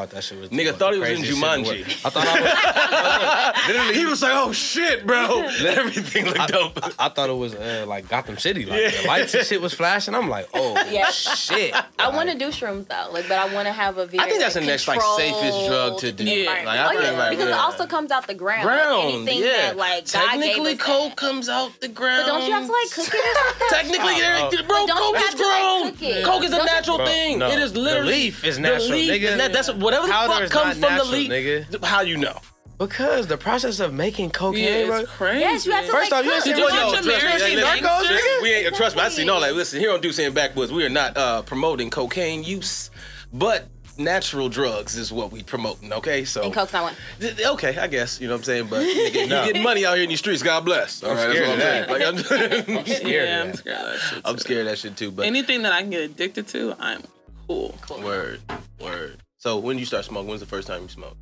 Like 0.00 0.08
thought 0.10 0.14
that 0.16 0.24
shit 0.24 0.38
was. 0.40 0.50
Nigga 0.50 0.74
thought 0.76 0.94
he 0.94 1.00
was 1.00 1.08
in 1.10 1.16
craziest 1.16 1.42
in 1.42 1.42
Jumanji. 1.64 2.04
I 2.04 2.10
thought 2.10 2.26
I 2.26 2.40
was. 2.40 3.68
literally, 3.68 3.94
He 3.94 4.06
was 4.06 4.22
like, 4.22 4.32
"Oh 4.34 4.52
shit, 4.52 5.06
bro! 5.06 5.42
Everything 5.66 6.26
looked 6.26 6.38
I, 6.40 6.46
dope." 6.46 6.78
I, 6.82 7.06
I 7.06 7.08
thought 7.08 7.30
it 7.30 7.36
was 7.36 7.54
uh, 7.54 7.84
like 7.88 8.08
Gotham 8.08 8.38
City. 8.38 8.64
Like 8.64 8.80
Yeah. 8.80 9.02
the 9.02 9.08
lights 9.08 9.34
and 9.34 9.46
shit 9.46 9.60
was 9.60 9.74
flashing. 9.74 10.14
I'm 10.14 10.28
like, 10.28 10.48
oh 10.54 10.74
Yeah. 10.90 11.10
shit. 11.10 11.74
I 11.74 12.06
Like, 12.06 12.14
want 12.14 12.30
to 12.30 12.38
do 12.38 12.48
shrooms 12.48 12.86
though, 12.88 13.08
like, 13.12 13.28
but 13.28 13.38
I 13.38 13.52
want 13.52 13.66
to 13.66 13.72
have 13.72 13.98
a 13.98 14.06
very. 14.06 14.20
I 14.20 14.28
think 14.28 14.40
that's 14.40 14.54
the 14.54 14.60
next, 14.60 14.86
like, 14.88 15.00
safest 15.16 15.66
drug 15.68 15.98
to 15.98 16.12
do. 16.12 16.24
Yeah. 16.24 16.34
environment. 16.40 16.66
Like, 16.66 16.78
I 16.78 16.86
oh 16.96 17.00
yeah, 17.00 17.10
like, 17.18 17.30
because 17.30 17.48
yeah. 17.48 17.54
it 17.54 17.58
also 17.58 17.86
comes 17.86 18.10
out 18.10 18.26
the 18.26 18.34
ground. 18.34 18.62
Ground, 18.62 19.04
Like, 19.04 19.14
anything 19.14 19.38
yeah. 19.42 19.52
that 19.72 19.76
like 19.76 20.12
God 20.12 20.30
gave 20.32 20.40
Technically, 20.42 20.76
coke 20.76 21.08
that. 21.10 21.16
comes 21.16 21.48
out 21.48 21.78
the 21.80 21.88
ground. 21.88 22.24
But 22.26 22.32
don't 22.38 22.46
you 22.46 22.52
have 22.52 22.66
to 22.66 22.72
like 22.72 22.90
cook 22.90 23.08
it 23.12 23.14
or 23.14 23.34
something? 23.34 23.68
Technically, 23.70 24.14
Oh, 24.20 24.50
oh. 24.52 24.62
bro, 24.66 24.66
But 24.66 24.86
don't 24.86 24.88
you 24.88 24.94
coke 24.94 25.16
is 25.16 25.34
like, 25.34 25.36
grown. 25.36 26.14
cook? 26.14 26.24
Coke 26.24 26.44
is 26.44 26.52
a 26.52 26.64
natural 26.64 26.98
thing. 26.98 27.38
no. 27.38 27.50
It 27.50 27.58
is 27.58 27.72
The 27.72 27.80
literally 27.80 28.12
leaf 28.12 28.44
is 28.44 28.58
natural, 28.58 28.90
nigga. 28.90 29.22
is 29.22 29.36
nat- 29.36 29.52
that's 29.52 29.72
whatever 29.88 30.06
the 30.06 30.12
Powder 30.12 30.48
fuck 30.48 30.50
comes 30.50 30.78
not 30.78 30.88
from 31.00 31.10
the 31.10 31.16
natural, 31.16 31.18
leaf. 31.18 31.70
nigga. 31.70 31.84
How 31.84 32.00
you 32.02 32.16
know? 32.16 32.38
Because 32.78 33.26
the 33.26 33.36
process 33.36 33.80
of 33.80 33.92
making 33.92 34.30
cocaine, 34.30 34.62
Yeah, 34.82 34.86
bro. 34.86 34.96
it's 35.00 35.10
crazy. 35.10 35.40
Yes, 35.40 35.66
you 35.66 35.72
have 35.72 35.84
to 35.86 35.90
First 35.90 36.12
like 36.12 36.20
off, 36.20 36.24
you 36.26 36.30
cook. 36.32 36.42
see 36.44 36.50
Did 36.50 36.58
you 36.58 36.64
what 36.64 36.72
watch 36.74 36.90
trust 36.92 37.06
me, 37.08 37.14
American 37.14 37.40
listen, 37.40 37.56
listen, 37.56 37.84
Narcos, 37.84 38.00
listen, 38.02 38.16
nigga? 38.16 38.42
We 38.42 38.52
ain't 38.54 38.76
trust 38.76 38.96
me. 38.96 39.02
I 39.02 39.08
see 39.08 39.24
no 39.24 39.38
like. 39.38 39.54
Listen, 39.54 39.80
here 39.80 39.92
on 39.92 40.00
Deuce 40.00 40.18
and 40.20 40.32
Backwoods, 40.34 40.70
we 40.72 40.84
are 40.84 40.88
not 40.88 41.16
uh, 41.16 41.42
promoting 41.42 41.90
cocaine 41.90 42.44
use, 42.44 42.90
but 43.32 43.66
natural 43.98 44.48
drugs 44.48 44.96
is 44.96 45.10
what 45.10 45.32
we 45.32 45.42
promoting. 45.42 45.92
Okay, 45.92 46.24
so 46.24 46.42
And 46.44 46.54
coke's 46.54 46.72
not 46.72 46.84
one. 46.84 46.94
Th- 47.18 47.34
Okay, 47.48 47.76
I 47.78 47.88
guess 47.88 48.20
you 48.20 48.28
know 48.28 48.34
what 48.34 48.38
I'm 48.42 48.44
saying, 48.44 48.66
but 48.68 48.82
you 48.86 49.10
get, 49.10 49.28
No. 49.28 49.40
you 49.40 49.46
getting 49.48 49.62
money 49.64 49.84
out 49.84 49.94
here 49.94 50.04
in 50.04 50.08
these 50.08 50.20
streets. 50.20 50.44
God 50.44 50.64
bless. 50.64 51.02
All 51.02 51.10
I'm 51.10 51.16
right, 51.16 51.30
scared 51.34 51.58
that's 51.58 51.90
what 51.90 52.06
I'm 52.06 52.14
of 52.14 52.30
saying. 52.30 52.62
Like, 52.62 52.68
I'm, 52.70 52.78
I'm 52.78 52.86
scared. 52.86 53.08
Yeah, 53.08 53.42
of 53.42 53.42
I'm 53.42 53.50
that. 53.50 53.56
scared 53.58 53.80
of 53.80 53.86
that 53.90 53.98
shit. 53.98 54.22
I'm 54.24 54.34
too. 54.36 54.40
scared 54.40 54.60
of 54.60 54.66
that 54.66 54.78
shit 54.78 54.96
too. 54.96 55.10
But 55.10 55.26
Anything 55.26 55.62
that 55.62 55.72
I 55.72 55.80
can 55.80 55.90
get 55.90 56.02
addicted 56.02 56.46
to, 56.48 56.76
I'm 56.78 57.02
cool. 57.48 57.74
Cool. 57.80 58.02
word, 58.02 58.40
word. 58.80 59.16
So 59.38 59.58
when 59.58 59.76
did 59.76 59.80
you 59.80 59.86
start 59.86 60.04
smoking, 60.04 60.28
when's 60.28 60.40
the 60.40 60.46
first 60.46 60.66
time 60.66 60.82
you 60.82 60.88
smoked? 60.88 61.16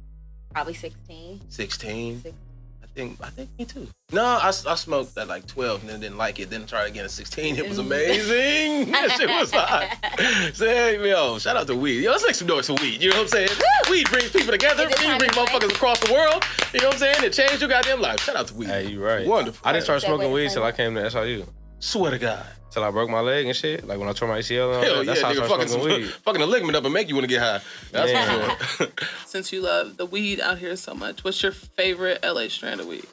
Probably 0.52 0.74
sixteen. 0.74 1.40
16. 1.50 2.22
Six. 2.22 2.34
I 2.82 2.86
think 2.98 3.18
I 3.22 3.28
think 3.28 3.50
me 3.58 3.66
too. 3.66 3.88
No, 4.10 4.24
I, 4.24 4.48
I 4.48 4.74
smoked 4.74 5.18
at 5.18 5.28
like 5.28 5.46
12 5.46 5.82
and 5.82 5.90
then 5.90 6.00
didn't 6.00 6.16
like 6.16 6.40
it. 6.40 6.48
Then 6.48 6.64
tried 6.64 6.86
again 6.86 7.04
at 7.04 7.10
16. 7.10 7.56
It 7.56 7.68
was 7.68 7.76
amazing. 7.76 8.90
that 8.92 9.10
shit 9.18 9.28
was 9.28 9.50
hot. 9.52 10.54
Say, 10.54 11.06
yo, 11.06 11.38
shout 11.38 11.56
out 11.58 11.66
to 11.66 11.76
weed. 11.76 12.04
Yo, 12.04 12.10
let's 12.12 12.24
make 12.24 12.34
some 12.34 12.48
noise 12.48 12.68
for 12.68 12.74
weed. 12.80 13.02
You 13.02 13.10
know 13.10 13.16
what 13.16 13.22
I'm 13.24 13.28
saying? 13.28 13.48
Weed 13.90 14.08
brings 14.08 14.30
people 14.30 14.52
together. 14.52 14.84
It 14.84 14.98
Weed 14.98 15.18
brings 15.18 15.34
to 15.34 15.42
play? 15.42 15.44
motherfuckers 15.44 15.72
across 15.72 16.00
the 16.00 16.12
world. 16.14 16.42
You 16.72 16.80
know 16.80 16.86
what 16.86 16.94
I'm 16.94 17.00
saying? 17.00 17.24
It 17.24 17.32
changed 17.34 17.60
your 17.60 17.68
goddamn 17.68 18.00
life. 18.00 18.20
Shout 18.20 18.36
out 18.36 18.46
to 18.46 18.54
weed. 18.54 18.68
Hey, 18.68 18.86
you 18.88 19.04
right. 19.04 19.26
Wonderful. 19.26 19.60
I 19.68 19.72
didn't 19.72 19.84
start 19.84 20.00
smoking 20.00 20.32
weed 20.32 20.50
till 20.52 20.64
I 20.64 20.72
came 20.72 20.94
to 20.94 21.10
SIU. 21.10 21.44
Swear 21.78 22.10
to 22.10 22.18
God. 22.18 22.46
Till 22.70 22.84
I 22.84 22.90
broke 22.90 23.08
my 23.08 23.20
leg 23.20 23.46
and 23.46 23.56
shit. 23.56 23.86
Like 23.86 23.98
when 23.98 24.08
I 24.08 24.12
tore 24.12 24.28
my 24.28 24.38
ACL 24.40 24.66
and 24.68 24.76
all 24.76 24.82
Hell 24.82 24.94
that. 24.98 25.06
That's 25.06 25.20
yeah, 25.20 25.24
how 25.26 25.30
I 25.30 25.34
nigga, 25.34 25.46
started 25.46 25.48
fucking, 25.50 25.68
smoking 25.68 26.02
weed. 26.02 26.10
fucking 26.10 26.42
a 26.42 26.46
ligament 26.46 26.76
up 26.76 26.84
and 26.84 26.92
make 26.92 27.08
you 27.08 27.14
want 27.14 27.24
to 27.24 27.28
get 27.28 27.40
high. 27.40 27.60
That's 27.92 28.10
Yeah. 28.10 28.54
for 28.56 28.66
sure. 28.84 28.88
Since 29.26 29.52
you 29.52 29.62
love 29.62 29.96
the 29.96 30.04
weed 30.06 30.40
out 30.40 30.58
here 30.58 30.76
so 30.76 30.92
much, 30.94 31.24
what's 31.24 31.42
your 31.42 31.52
favorite 31.52 32.20
LA 32.22 32.48
strand 32.48 32.80
of 32.80 32.86
weed? 32.86 33.06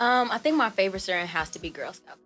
Um, 0.00 0.30
I 0.30 0.38
think 0.38 0.56
my 0.56 0.70
favorite 0.70 1.00
cereal 1.00 1.26
has 1.26 1.50
to 1.50 1.58
be 1.58 1.68
Girl 1.70 1.92
Scout. 1.92 2.16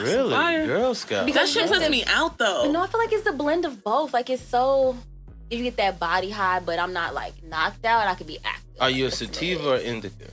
really? 0.00 0.66
Girl 0.66 0.94
Scout. 0.94 1.26
Because- 1.26 1.52
That 1.52 1.60
shit 1.62 1.70
puts 1.70 1.88
me 1.90 2.04
out 2.06 2.38
But 2.38 2.64
though. 2.64 2.72
no, 2.72 2.80
I 2.82 2.86
feel 2.86 3.00
like 3.00 3.12
it's 3.12 3.24
the 3.24 3.32
blend 3.32 3.64
of 3.64 3.84
both. 3.84 4.12
Like 4.14 4.30
it's 4.30 4.42
so 4.42 4.96
you 5.50 5.62
get 5.62 5.76
that 5.76 5.98
body 6.00 6.30
high, 6.30 6.60
but 6.60 6.78
I'm 6.78 6.92
not 6.92 7.14
like 7.14 7.34
knocked 7.44 7.84
out. 7.84 8.06
I 8.08 8.14
could 8.14 8.26
be 8.26 8.38
active. 8.44 8.64
Are 8.80 8.90
you 8.90 9.06
a 9.06 9.10
sativa 9.10 9.74
or 9.74 9.76
indica? 9.76 10.24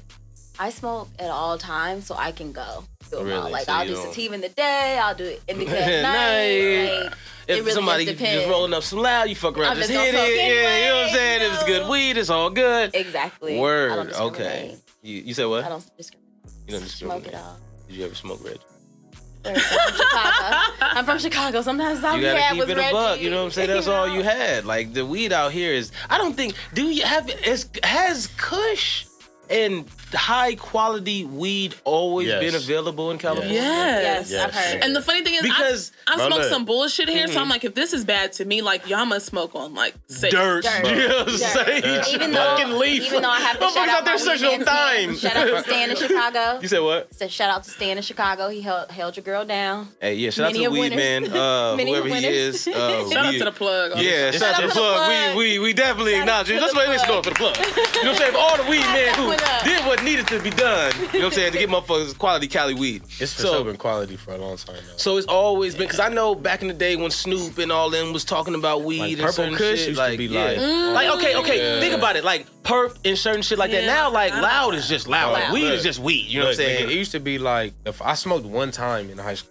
I 0.59 0.69
smoke 0.69 1.09
at 1.19 1.29
all 1.29 1.57
times, 1.57 2.05
so 2.05 2.15
I 2.15 2.31
can 2.31 2.51
go. 2.51 2.61
'em. 2.61 2.83
Oh, 3.13 3.23
really? 3.23 3.51
Like 3.51 3.65
So 3.65 3.73
I'll 3.73 3.85
do 3.87 3.93
don't- 3.95 4.07
sativa 4.07 4.33
in 4.35 4.41
the 4.41 4.49
day. 4.49 4.99
I'll 5.01 5.15
do 5.15 5.25
it 5.25 5.41
indica 5.47 5.71
At 5.79 6.01
night. 6.03 7.01
Like, 7.03 7.13
If 7.47 7.57
really 7.59 7.71
somebody 7.71 8.05
just 8.05 8.47
rolling 8.47 8.73
up 8.73 8.83
some 8.83 8.99
loud, 8.99 9.27
you 9.29 9.35
fuck 9.35 9.57
around, 9.57 9.71
I'm 9.71 9.77
just 9.77 9.89
just 9.89 10.05
hit 10.05 10.13
it. 10.15 10.37
Yeah, 10.37 10.77
you 10.77 10.85
know 10.89 10.95
what 11.01 11.09
I'm 11.09 11.15
saying? 11.15 11.41
If 11.41 11.53
it's 11.55 11.63
good 11.63 11.89
weed, 11.89 12.17
it's 12.17 12.29
all 12.29 12.49
good. 12.49 12.91
exactly. 12.93 13.59
Word. 13.59 14.13
Okay. 14.13 14.77
You, 15.01 15.21
you 15.23 15.33
said 15.33 15.45
what? 15.45 15.65
I 15.65 15.69
don't 15.69 15.97
discriminate. 15.97 16.29
You 16.67 16.71
don't 16.77 16.87
Smoke 16.87 17.23
discriminate. 17.23 17.27
it 17.27 17.35
all. 17.35 17.57
Did 17.87 17.95
you 17.97 18.05
ever 18.05 18.15
smoke 18.15 18.43
Reggie? 18.45 18.59
I'm 19.43 19.55
from 19.55 19.93
Chicago. 19.95 20.73
I'm 20.81 21.05
from 21.05 21.17
Chicago. 21.19 21.61
Sometimes 21.63 22.03
all 22.03 22.15
You 22.15 22.21
gotta 22.21 22.39
had 22.39 22.51
keep 22.51 22.59
was 22.61 22.69
it 22.69 22.77
a 22.77 22.91
buck. 22.91 23.19
You 23.19 23.31
know 23.31 23.37
what 23.39 23.45
I'm 23.45 23.51
saying? 23.51 23.69
That's 23.69 23.87
all 23.87 24.07
you 24.07 24.21
had. 24.37 24.65
Like 24.65 24.93
the 24.93 25.03
weed 25.05 25.33
out 25.33 25.51
here 25.51 25.73
is. 25.73 25.91
I 26.11 26.19
don't 26.19 26.35
think. 26.37 26.53
Do 26.75 26.83
you 26.83 27.03
have? 27.03 27.27
Is 27.43 27.67
has 27.83 28.27
Kush 28.37 29.05
and 29.51 29.85
high 30.13 30.55
quality 30.55 31.23
weed 31.25 31.75
always 31.83 32.27
Yes. 32.27 32.39
been 32.43 32.55
available 32.55 33.11
in 33.11 33.17
California? 33.17 33.53
Yes. 33.53 34.29
Yes, 34.31 34.45
I've 34.47 34.53
heard. 34.53 34.83
And 34.83 34.95
the 34.95 35.01
funny 35.01 35.23
thing 35.23 35.35
is, 35.35 35.41
Because- 35.41 35.91
I, 36.07 36.15
I 36.15 36.27
smoke 36.27 36.43
some 36.45 36.65
bullshit 36.65 37.07
here, 37.09 37.27
so 37.27 37.39
I'm 37.39 37.47
Mhm. 37.47 37.49
like, 37.51 37.63
if 37.63 37.75
this 37.75 37.93
is 37.93 38.03
bad 38.05 38.33
to 38.33 38.45
me, 38.45 38.61
like 38.61 38.87
y'all 38.87 39.05
must 39.05 39.25
smoke 39.25 39.55
on 39.55 39.73
like 39.75 39.93
safe. 40.07 40.31
Dirt. 40.31 40.63
Dirt. 40.63 40.85
You 40.85 41.07
know 41.07 41.25
Dirt. 41.25 41.83
Dirt. 41.83 42.07
even 42.09 42.33
Fucking 42.33 42.69
though, 42.69 42.77
leaf. 42.77 43.03
even 43.05 43.21
though 43.21 43.29
I 43.29 43.39
have 43.39 43.59
to 43.59 43.65
Motherfuckers 43.65 43.73
shout 43.73 43.89
out 43.89 43.97
out 43.99 44.05
there 44.05 44.13
my 44.15 44.19
searching 44.19 44.67
on 44.67 45.07
weed. 45.07 45.19
Shout 45.19 45.35
out 45.37 45.45
to 45.47 45.63
Stan 45.63 45.89
in 45.91 45.95
Chicago. 45.95 46.59
You 46.61 46.67
said 46.67 46.79
what? 46.81 47.13
So 47.15 47.27
shout 47.27 47.49
out 47.49 47.63
to 47.63 47.69
Stan 47.71 47.97
in 47.97 48.03
Chicago. 48.03 48.49
He 48.49 48.61
held, 48.61 48.91
held 48.91 49.15
your 49.15 49.23
girl 49.23 49.45
down. 49.45 49.89
Hey, 50.01 50.15
yeah, 50.15 50.29
shout 50.29 50.47
out 50.47 50.53
to 50.53 50.57
the 50.59 50.65
of 50.65 50.73
weed 50.73 50.95
man, 50.95 51.23
winners. 51.23 51.37
uh, 51.39 51.73
Many 51.77 51.91
whoever 51.91 52.07
of 52.09 52.13
he 52.15 52.25
is. 52.27 52.67
Uh, 52.67 53.09
Shout 53.11 53.25
out 53.25 53.31
to 53.33 53.43
the 53.45 53.51
plug. 53.51 53.91
Yeah, 53.99 54.31
shout 54.31 54.55
out 54.55 54.61
to 54.61 54.67
the 54.67 54.73
plug. 54.73 55.35
We, 55.37 55.57
we 55.57 55.59
we 55.59 55.73
definitely 55.73 56.15
acknowledge 56.15 56.49
it. 56.49 56.55
to 56.55 56.61
Let's 56.61 56.73
the 56.73 56.79
make 56.79 56.87
let's 56.89 57.05
go 57.07 57.21
for 57.21 57.29
the 57.29 57.35
plug. 57.35 57.57
You 57.57 57.63
know 57.65 57.71
what 57.73 58.05
I'm 58.07 58.15
saying? 58.15 58.35
All 58.35 58.57
the 58.57 58.63
weed 58.69 58.79
men 58.93 59.13
who 59.15 59.27
What 59.27 59.40
up? 59.40 59.40
Did 59.63 59.85
what 59.85 60.03
needed 60.03 60.27
to 60.27 60.39
be 60.41 60.49
done. 60.49 60.91
You 60.95 61.01
know 61.01 61.07
what 61.07 61.23
I'm 61.25 61.31
saying? 61.31 61.51
To 61.53 61.57
get 61.59 61.69
motherfuckers 61.69 62.17
quality 62.17 62.47
Cali 62.47 62.73
weed. 62.73 63.03
It's 63.19 63.33
for 63.33 63.41
So- 63.41 63.53
sure 63.53 63.63
been 63.65 63.77
quality 63.77 64.15
for 64.17 64.33
a 64.33 64.37
long 64.37 64.57
time 64.57 64.75
now. 64.75 64.93
So 64.97 65.17
it's 65.17 65.27
always 65.27 65.75
been 65.75 65.85
because 65.87 65.99
I 65.99 66.09
know 66.09 66.35
back 66.35 66.61
in 66.61 66.67
the 66.67 66.73
day 66.73 66.95
when 66.95 67.11
Snoop 67.11 67.57
and 67.57 67.71
all 67.71 67.89
them 67.89 68.13
was 68.13 68.23
talking 68.25 68.55
about 68.55 68.83
weed 68.83 68.99
Like 68.99 69.11
and 69.11 69.19
Purple 69.19 69.33
certain 69.33 69.55
Kush 69.55 69.79
shit, 69.79 69.87
used 69.89 69.99
to 69.99 70.07
like, 70.07 70.17
be 70.17 70.25
yeah. 70.25 70.43
like- 70.45 71.07
like 71.07 71.17
okay, 71.17 71.35
okay, 71.37 71.57
Yeah. 71.75 71.79
think 71.79 71.93
about 71.93 72.15
it, 72.15 72.23
like 72.23 72.45
perp 72.63 72.97
and 73.05 73.17
certain 73.17 73.41
shit 73.41 73.57
like 73.57 73.71
that. 73.71 73.85
Now 73.85 74.11
like 74.11 74.33
loud 74.33 74.75
is 74.75 74.87
just 74.87 75.07
loud. 75.07 75.33
Like 75.33 75.43
Loud. 75.45 75.53
weed 75.53 75.65
Look. 75.65 75.73
is 75.75 75.83
just 75.83 75.99
weed. 75.99 76.25
You 76.27 76.39
know 76.39 76.45
what 76.47 76.51
I'm 76.53 76.57
Look, 76.57 76.67
nigga, 76.67 76.77
saying? 76.77 76.89
it 76.89 76.95
used 76.95 77.11
to 77.13 77.19
be 77.19 77.37
like 77.37 77.73
if 77.85 78.01
I 78.01 78.13
smoked 78.15 78.45
one 78.45 78.71
time 78.71 79.09
in 79.09 79.17
high 79.17 79.35
school. 79.35 79.49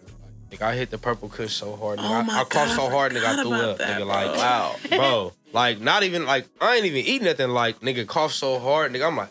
Like, 0.53 0.63
I 0.63 0.75
hit 0.75 0.91
the 0.91 0.99
purple 0.99 1.29
kush 1.29 1.53
so 1.55 1.77
hard, 1.77 2.01
nigga. 2.01 2.11
Oh 2.11 2.15
I, 2.15 2.23
my 2.23 2.41
I 2.41 2.45
coughed 2.45 2.75
so 2.75 2.91
hard, 2.91 3.13
nigga. 3.13 3.19
I 3.19 3.37
forgot 3.37 3.43
threw 3.47 3.55
about 3.55 3.65
up, 3.71 3.79
that, 3.79 4.01
nigga. 4.01 4.07
Like, 4.07 4.27
bro. 4.33 4.37
Wow. 4.37 4.77
bro, 4.91 5.33
like 5.53 5.81
not 5.81 6.03
even 6.03 6.27
like 6.27 6.49
I 6.61 6.75
ain't 6.75 6.87
even 6.87 7.05
eat 7.05 7.23
nothing. 7.23 7.51
Like, 7.51 7.79
nigga, 7.83 8.05
cough 8.05 8.33
so 8.33 8.59
hard, 8.59 8.93
nigga. 8.93 9.07
I'm 9.07 9.17
like, 9.17 9.29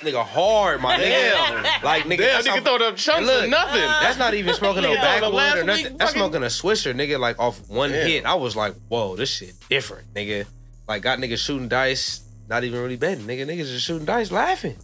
nigga, 0.00 0.24
hard, 0.24 0.80
my 0.80 0.96
nigga. 0.96 1.00
Damn. 1.32 1.82
Like, 1.84 2.04
nigga, 2.04 2.08
Damn, 2.08 2.18
that's 2.18 2.46
nigga 2.48 2.50
how- 2.50 2.60
throw 2.60 2.78
them 2.78 2.96
chunks 2.96 3.26
look, 3.26 3.42
for 3.44 3.48
nothing. 3.48 3.80
That's 3.80 4.18
not 4.18 4.34
even 4.34 4.54
smoking 4.54 4.82
no 4.82 4.92
Yeah, 4.92 5.00
backwood 5.02 5.58
or 5.58 5.64
nothing. 5.64 5.84
week 5.84 5.98
That's 5.98 6.12
fucking- 6.12 6.20
smoking 6.20 6.42
a 6.42 6.46
Swisher, 6.46 6.94
nigga. 6.94 7.18
Like 7.18 7.38
off 7.38 7.60
one 7.68 7.90
Yeah. 7.90 8.04
hit, 8.04 8.26
I 8.26 8.34
was 8.34 8.56
like, 8.56 8.74
whoa, 8.88 9.16
this 9.16 9.30
shit 9.30 9.54
different, 9.68 10.12
nigga. 10.14 10.46
Like 10.88 11.02
got 11.02 11.18
niggas 11.18 11.38
shooting 11.38 11.68
dice, 11.68 12.20
not 12.48 12.64
even 12.64 12.80
really 12.80 12.96
betting, 12.96 13.26
nigga. 13.26 13.46
Niggas 13.46 13.66
just 13.70 13.84
shooting 13.86 14.06
dice, 14.06 14.30
laughing. 14.30 14.76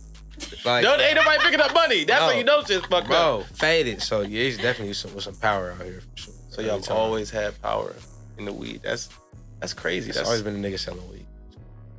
Like, 0.65 0.83
Don't 0.83 1.01
ain't 1.01 1.15
nobody 1.15 1.39
picking 1.45 1.61
up 1.61 1.73
money. 1.73 2.05
That's 2.05 2.21
No. 2.21 2.27
how 2.27 2.33
you 2.33 2.45
know 2.45 2.63
shit's 2.65 2.85
fucked 2.87 3.07
bro, 3.07 3.41
up. 3.41 3.47
faded. 3.57 4.03
So 4.03 4.23
yeah, 4.23 4.43
it's 4.49 4.57
definitely 4.59 4.95
some, 4.95 5.15
with 5.15 5.23
some 5.25 5.37
power 5.37 5.73
out 5.79 5.85
here 5.85 6.01
for 6.01 6.21
sure. 6.23 6.35
So 6.51 6.61
y'all 6.61 6.83
always 6.91 7.31
had 7.31 7.61
power 7.63 7.95
in 8.39 8.45
the 8.45 8.53
weed. 8.53 8.81
That's 8.83 9.09
that's 9.61 9.73
crazy. 9.73 10.09
It's 10.11 10.19
That's 10.19 10.29
always 10.29 10.43
been 10.43 10.63
a 10.63 10.69
nigga 10.69 10.79
selling 10.79 11.09
weed. 11.11 11.27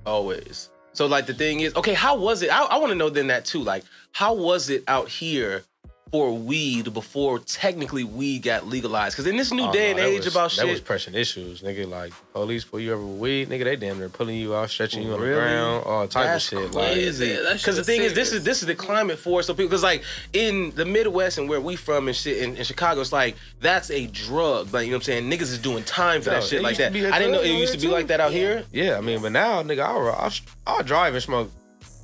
always. 0.05 0.69
So 0.95 1.05
like 1.07 1.25
the 1.25 1.33
thing 1.33 1.59
is, 1.59 1.75
okay, 1.75 1.93
how 1.93 2.15
was 2.15 2.41
it? 2.41 2.49
I, 2.49 2.63
I 2.63 2.77
want 2.77 2.91
to 2.91 2.95
know 2.95 3.09
then 3.09 3.27
that 3.27 3.45
too. 3.45 3.61
Like, 3.61 3.83
how 4.13 4.33
was 4.33 4.69
it 4.69 4.83
out 4.87 5.09
here 5.09 5.63
for 6.11 6.37
weed 6.37 6.93
before 6.93 7.39
technically 7.39 8.03
weed 8.03 8.39
got 8.43 8.67
legalized? 8.67 9.15
Because 9.15 9.27
in 9.29 9.37
this 9.37 9.51
new 9.51 9.65
Oh, 9.65 9.71
day 9.73 9.93
no, 9.93 9.99
and 9.99 10.07
age 10.07 10.25
was- 10.25 10.33
about 10.35 10.51
That 10.51 10.67
was 10.67 10.79
pressing 10.79 11.15
issues, 11.15 11.61
nigga. 11.61 11.89
Like 11.89 12.13
police 12.33 12.63
pull 12.63 12.79
you 12.79 12.93
over 12.93 13.03
with 13.05 13.19
weed, 13.19 13.49
nigga. 13.49 13.63
They 13.63 13.75
damn 13.75 13.97
near 13.97 14.09
pulling 14.09 14.37
you 14.37 14.55
out, 14.55 14.69
stretching 14.69 15.01
you 15.03 15.13
on 15.13 15.19
the 15.19 15.25
ground, 15.25 15.83
all 15.85 16.07
type 16.07 16.25
That's 16.25 16.51
of 16.51 16.59
shit. 16.59 16.73
Like, 16.75 16.93
crazy. 16.93 17.27
Yeah, 17.27 17.41
that 17.41 17.57
Because 17.57 17.75
the 17.75 17.79
was 17.81 17.87
thing 17.87 18.01
is, 18.03 18.13
this 18.13 18.31
is 18.31 18.43
this 18.43 18.61
is 18.61 18.67
the 18.67 18.75
climate 18.75 19.17
for 19.17 19.39
it. 19.39 19.43
So 19.43 19.53
people, 19.53 19.69
because 19.69 19.83
like 19.83 20.03
in 20.33 20.71
the 20.75 20.85
Midwest 20.85 21.37
and 21.37 21.49
where 21.49 21.59
we 21.61 21.75
from 21.75 22.07
and 22.07 22.15
shit 22.15 22.37
in, 22.37 22.55
in 22.55 22.63
Chicago, 22.63 23.01
it's 23.01 23.11
like 23.11 23.35
that's 23.59 23.89
a 23.89 24.05
drug. 24.07 24.73
Like 24.73 24.85
you 24.85 24.91
know 24.91 24.97
what 24.97 25.07
I'm 25.07 25.27
saying? 25.27 25.29
Niggas 25.31 25.41
is 25.51 25.59
doing 25.59 25.83
time 25.83 26.21
for 26.21 26.29
Yo, 26.29 26.35
that 26.35 26.43
shit 26.43 26.61
like 26.61 26.77
that. 26.77 26.91
I 26.95 27.19
didn't 27.19 27.31
know 27.31 27.41
it 27.41 27.49
used 27.49 27.73
to 27.73 27.79
be 27.79 27.87
like 27.87 28.07
that 28.07 28.19
out 28.19 28.31
here. 28.31 28.63
yeah, 28.71 28.97
I 28.97 29.01
mean, 29.01 29.21
but 29.21 29.31
now, 29.31 29.63
nigga, 29.63 29.83
I'll, 29.83 30.07
I'll, 30.09 30.31
I'll 30.67 30.83
drive 30.83 31.13
and 31.15 31.23
smoke. 31.23 31.51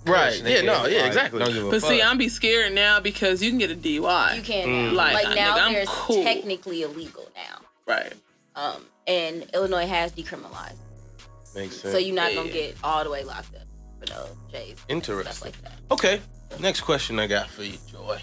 Right. 0.06 0.42
Yeah. 0.44 0.62
No. 0.62 0.86
Yeah. 0.88 1.06
Exactly. 1.06 1.40
Don't 1.40 1.54
give 1.54 1.66
a 1.68 1.70
But 1.70 1.82
fuck. 1.82 1.90
see, 1.92 2.02
I'm 2.02 2.18
be 2.18 2.28
scared 2.30 2.74
now 2.74 3.00
because 3.00 3.42
you 3.44 3.50
can 3.52 3.60
get 3.60 3.70
a 3.72 3.76
DUI. 3.76 4.36
You 4.38 4.42
can 4.42 4.68
Mm. 4.68 4.90
now. 4.90 4.94
Like, 4.96 5.14
Like, 5.26 5.36
now, 5.36 5.56
nigga, 5.58 5.62
I'm 5.62 5.74
there's 5.74 5.90
cool. 5.90 6.24
technically 6.24 6.82
illegal 6.84 7.30
now. 7.36 7.60
right. 7.86 8.14
Um, 8.56 8.86
and 9.08 9.46
Illinois 9.54 9.86
has 9.88 10.12
decriminalized, 10.12 10.76
Makes 11.56 11.78
sense. 11.82 11.94
so 11.94 11.98
you're 11.98 12.16
not 12.16 12.34
gonna 12.34 12.50
get 12.50 12.76
all 12.84 13.04
the 13.04 13.10
way 13.10 13.24
locked 13.24 13.56
up 13.56 13.62
for 14.00 14.10
no 14.14 14.26
J's. 14.52 14.78
Interesting. 14.90 15.34
Stuff 15.34 15.42
like 15.46 15.62
that. 15.64 15.74
Okay. 15.92 16.20
Next 16.60 16.82
question 16.82 17.18
I 17.20 17.28
got 17.28 17.50
for 17.50 17.64
you, 17.64 17.78
Joy. 17.90 18.20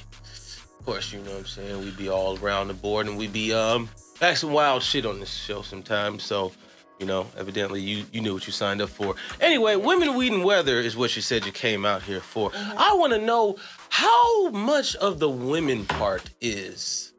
Of 0.81 0.85
course, 0.87 1.13
you 1.13 1.21
know 1.21 1.31
what 1.31 1.39
I'm 1.41 1.47
saying. 1.47 1.81
We 1.85 1.91
be 1.93 2.09
all 2.11 2.39
around 2.39 2.69
the 2.69 2.75
board 2.75 3.07
and 3.07 3.17
we 3.17 3.27
be 3.27 3.53
um 3.55 3.89
asking 4.21 4.51
wild 4.53 4.83
shit 4.83 5.07
on 5.07 5.19
this 5.21 5.33
show 5.33 5.63
sometimes. 5.63 6.25
So, 6.25 6.53
you 6.99 7.07
know, 7.07 7.27
evidently 7.39 7.81
you 7.81 8.05
you 8.13 8.21
knew 8.21 8.35
what 8.35 8.47
you 8.47 8.53
signed 8.53 8.81
up 8.83 8.89
for. 8.89 9.15
Anyway, 9.41 9.77
women, 9.77 10.15
weed, 10.17 10.33
and 10.33 10.45
weather 10.45 10.79
is 10.81 10.97
what 10.97 11.15
you 11.17 11.23
said 11.23 11.47
you 11.47 11.53
came 11.53 11.85
out 11.85 12.03
here 12.03 12.21
for. 12.21 12.51
I 12.55 12.95
want 12.95 13.13
to 13.13 13.19
know 13.21 13.57
how 13.89 14.51
much 14.51 14.97
of 14.97 15.19
the 15.19 15.29
women 15.29 15.85
part 15.87 16.31
is 16.41 17.13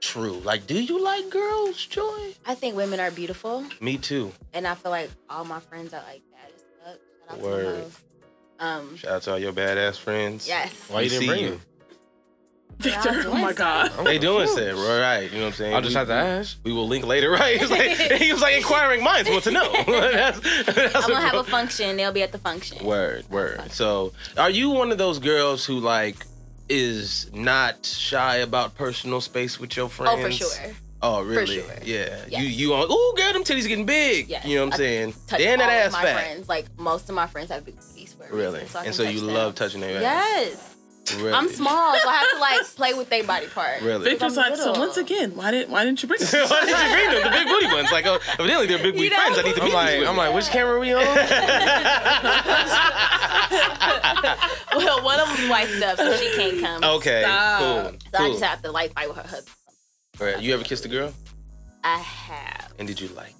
true. 0.00 0.40
Like, 0.44 0.66
do 0.66 0.80
you 0.80 1.02
like 1.02 1.28
girls, 1.30 1.84
Joy? 1.86 2.34
I 2.46 2.54
think 2.54 2.76
women 2.76 2.98
are 3.00 3.10
beautiful, 3.10 3.64
Me 3.80 3.98
too. 3.98 4.32
and 4.54 4.66
I 4.66 4.74
feel 4.74 4.90
like 4.90 5.10
all 5.28 5.44
my 5.44 5.60
friends 5.60 5.92
are 5.92 6.02
like 6.04 6.22
that 6.32 6.50
as 6.54 6.62
fuck. 6.84 6.98
Shout 7.28 7.38
out 7.38 7.44
Word. 7.44 7.64
to 7.64 7.80
them. 7.82 7.90
Um, 8.60 8.96
Shout 8.96 9.10
out 9.12 9.22
to 9.22 9.30
all 9.32 9.38
your 9.38 9.52
badass 9.52 9.98
friends. 9.98 10.48
yes. 10.48 10.72
Why 10.88 11.02
you 11.02 11.10
didn't 11.10 11.20
see 11.20 11.26
bring 11.28 11.44
you. 11.44 11.60
Him? 12.86 12.92
Victor, 12.92 13.24
oh 13.28 13.34
my 13.34 13.52
God. 13.52 13.90
They 14.04 14.18
doing 14.18 14.46
shit, 14.48 14.74
right? 14.74 15.22
You 15.30 15.38
know 15.38 15.44
what 15.44 15.46
I'm 15.48 15.52
saying? 15.54 15.74
I'll 15.74 15.80
just 15.82 15.96
have 15.96 16.06
to 16.08 16.12
ask. 16.14 16.58
We 16.64 16.72
will 16.72 16.86
link 16.88 17.04
later, 17.06 17.30
right? 17.40 17.60
It's 17.60 17.70
like 17.70 17.90
he 18.20 18.32
was 18.32 18.40
like 18.42 18.56
inquiring 18.56 19.02
minds 19.02 19.28
want 19.30 19.44
to 19.44 19.50
know. 19.50 19.70
That's- 19.86 20.40
that's 20.66 20.94
I'm 20.96 21.02
gonna 21.10 21.20
have 21.20 21.34
a 21.34 21.44
function. 21.44 21.96
They'll 21.96 22.12
be 22.12 22.22
at 22.22 22.32
the 22.32 22.38
function. 22.38 22.84
word, 22.84 23.28
word. 23.30 23.70
So, 23.72 24.12
are 24.36 24.50
you 24.50 24.70
one 24.70 24.92
of 24.92 24.98
those 24.98 25.18
girls 25.18 25.64
who 25.64 25.80
like 25.80 26.26
is 26.68 27.30
not 27.32 27.86
shy 27.86 28.36
about 28.36 28.74
personal 28.76 29.20
space 29.20 29.58
with 29.58 29.76
your 29.76 29.88
friends? 29.88 30.14
Oh, 30.18 30.22
for 30.22 30.30
sure. 30.30 30.74
Oh, 31.00 31.22
really? 31.22 31.60
sure. 31.60 31.64
Yeah. 31.84 32.24
Yes. 32.28 32.42
You 32.42 32.48
you 32.48 32.74
on? 32.74 32.90
Ooh, 32.90 33.14
girl, 33.16 33.32
them 33.32 33.44
titties 33.44 33.68
getting 33.68 33.86
big. 33.86 34.28
Yes. 34.28 34.44
You 34.44 34.56
know 34.56 34.64
what 34.64 34.74
I'm 34.74 34.74
I 34.74 34.76
saying? 34.78 35.14
Touch 35.28 35.38
They 35.38 35.46
and 35.46 35.60
that 35.60 35.68
all 35.70 35.78
of 35.78 35.86
ass 35.86 35.92
my 35.92 36.02
fat. 36.02 36.14
friends. 36.20 36.48
Like 36.48 36.66
most 36.78 37.08
of 37.08 37.14
my 37.14 37.26
friends 37.28 37.50
have 37.50 37.64
big 37.64 37.76
booties 37.76 38.14
for 38.14 38.26
Really? 38.34 38.60
reason, 38.62 38.80
I 38.80 38.84
and 38.86 38.94
so 38.94 39.04
you 39.04 39.20
them. 39.20 39.28
love 39.34 39.54
touching 39.54 39.80
their 39.80 39.96
ass. 39.98 40.02
Yes. 40.02 40.67
Really? 41.16 41.32
I'm 41.32 41.48
small, 41.48 41.96
so 41.98 42.08
I 42.08 42.14
have 42.16 42.30
to 42.32 42.38
like 42.38 42.64
play 42.76 42.94
with 42.94 43.08
their 43.08 43.24
body 43.24 43.46
part. 43.46 43.80
Really? 43.82 44.04
Victor's 44.04 44.36
I'm 44.36 44.50
like, 44.50 44.58
so 44.60 44.72
once 44.78 44.96
again, 44.96 45.34
why 45.36 45.50
didn't 45.50 45.70
why 45.70 45.84
didn't 45.84 46.02
you 46.02 46.08
bring 46.08 46.20
Why 46.20 46.26
did 46.26 46.40
you 46.40 46.48
bring 46.94 47.10
them? 47.10 47.22
The 47.24 47.30
big 47.38 47.46
booty 47.48 47.66
ones. 47.74 47.90
Like, 47.92 48.06
oh, 48.06 48.18
evidently 48.38 48.66
they're 48.66 48.82
big 48.82 48.94
booty 48.94 49.04
You 49.04 49.10
know? 49.10 49.16
friends. 49.16 49.38
I 49.38 49.42
need 49.42 49.54
to 49.56 49.62
I'm 49.62 49.68
meet 49.68 49.74
like, 49.74 49.98
these 50.00 50.08
I'm 50.08 50.16
like, 50.16 50.34
which 50.34 50.48
camera 50.48 50.74
are 50.74 50.80
we 50.80 50.92
on? 50.92 51.02
well, 54.76 55.02
one 55.04 55.20
of 55.20 55.28
them's 55.36 55.48
wiped 55.50 55.82
up, 55.82 55.96
so 55.98 56.16
she 56.16 56.30
can't 56.36 56.60
come. 56.60 56.84
okay, 56.96 57.22
Stop. 57.22 57.60
cool. 57.60 57.92
So 58.12 58.18
I 58.24 58.28
just 58.30 58.44
have 58.44 58.62
to 58.62 58.72
like 58.72 58.92
fight 58.94 59.08
with 59.08 59.16
her 59.16 59.22
husband. 59.28 59.54
All 60.20 60.26
right, 60.26 60.40
You 60.42 60.54
ever 60.54 60.64
kissed 60.64 60.84
a 60.84 60.88
girl? 60.88 61.12
I 61.84 61.98
have. 61.98 62.72
And 62.78 62.88
did 62.88 63.00
you 63.00 63.08
like? 63.08 63.34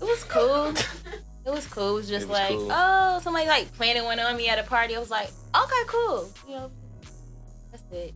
It 0.00 0.04
was 0.04 0.24
cool. 0.24 0.74
It 1.44 1.50
was 1.50 1.66
cool. 1.66 1.90
It 1.90 1.94
was 1.94 2.08
just 2.08 2.24
It 2.26 2.28
was 2.28 2.38
like, 2.38 2.50
cool. 2.56 2.68
oh, 2.72 3.20
somebody 3.22 3.46
like 3.46 3.72
planted 3.74 4.04
one 4.04 4.18
on 4.18 4.36
me 4.36 4.48
at 4.48 4.58
a 4.58 4.62
party. 4.62 4.96
I 4.96 5.00
was 5.00 5.10
like, 5.10 5.28
okay, 5.54 5.82
cool. 5.86 6.28
You 6.48 6.54
know, 6.54 6.70
that's 6.70 6.81
it. 7.92 8.14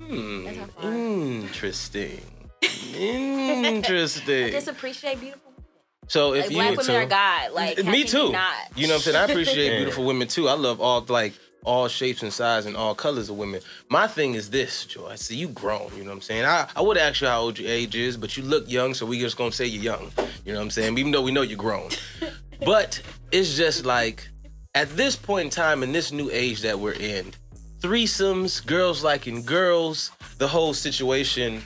Hmm. 0.00 0.44
That's 0.44 0.56
how 0.58 0.66
far. 0.66 0.92
Interesting. 0.94 2.20
I 2.62 3.62
Interesting. 3.64 4.50
just 4.52 4.68
appreciate 4.68 5.20
beautiful 5.20 5.50
women. 5.50 5.64
So 6.08 6.34
if 6.34 6.42
Like 6.44 6.50
you 6.50 6.56
black 6.56 6.70
were 6.70 6.76
women 6.78 6.86
to- 6.86 6.96
are 6.96 7.06
God. 7.06 7.52
Like 7.52 7.84
me 7.84 8.04
too. 8.04 8.18
You, 8.26 8.32
not? 8.32 8.54
You 8.76 8.86
know 8.86 8.94
what 8.94 9.06
I'm 9.06 9.12
saying? 9.12 9.16
I 9.16 9.24
appreciate 9.24 9.66
Yeah. 9.72 9.76
beautiful 9.78 10.04
women 10.04 10.28
too. 10.28 10.48
I 10.48 10.54
love 10.54 10.80
all 10.80 11.04
like 11.08 11.32
all 11.64 11.88
shapes 11.88 12.22
and 12.22 12.32
sizes 12.32 12.66
and 12.66 12.76
all 12.76 12.94
colors 12.94 13.28
of 13.28 13.36
women. 13.36 13.60
My 13.90 14.06
thing 14.06 14.34
is 14.34 14.50
this, 14.50 14.84
Joy. 14.86 15.08
I 15.08 15.16
see 15.16 15.34
you 15.34 15.48
grown. 15.48 15.90
You 15.96 16.04
know 16.04 16.10
what 16.10 16.16
I'm 16.16 16.20
saying? 16.22 16.44
I, 16.44 16.68
I 16.76 16.80
would 16.80 16.96
ask 16.96 17.20
you 17.20 17.26
how 17.26 17.40
old 17.40 17.58
your 17.58 17.68
age 17.70 17.96
is, 17.96 18.16
but 18.16 18.36
you 18.36 18.44
look 18.44 18.70
young, 18.70 18.94
so 18.94 19.04
we 19.04 19.18
just 19.18 19.36
gonna 19.36 19.50
say 19.50 19.66
you're 19.66 19.82
young. 19.82 20.12
You 20.44 20.52
know 20.52 20.60
what 20.60 20.64
I'm 20.66 20.70
saying? 20.70 20.96
Even 20.96 21.10
though 21.10 21.22
we 21.22 21.32
know 21.32 21.42
you're 21.42 21.58
grown. 21.58 21.90
but 22.64 23.00
it's 23.32 23.56
just 23.56 23.84
like 23.84 24.28
at 24.76 24.88
this 24.96 25.16
point 25.16 25.46
in 25.46 25.50
time 25.50 25.82
in 25.82 25.90
this 25.90 26.12
new 26.12 26.30
age 26.32 26.60
that 26.62 26.78
we're 26.78 26.92
in, 26.92 27.32
threesomes, 27.80 28.64
girls 28.64 29.04
liking 29.04 29.42
girls, 29.42 30.10
the 30.38 30.48
whole 30.48 30.74
situation 30.74 31.62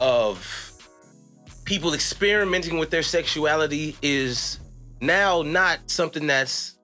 of 0.00 0.72
people 1.64 1.94
experimenting 1.94 2.78
with 2.78 2.90
their 2.90 3.02
sexuality 3.02 3.96
is 4.02 4.60
now 5.00 5.42
not 5.42 5.78
something 5.86 6.26
that's 6.26 6.76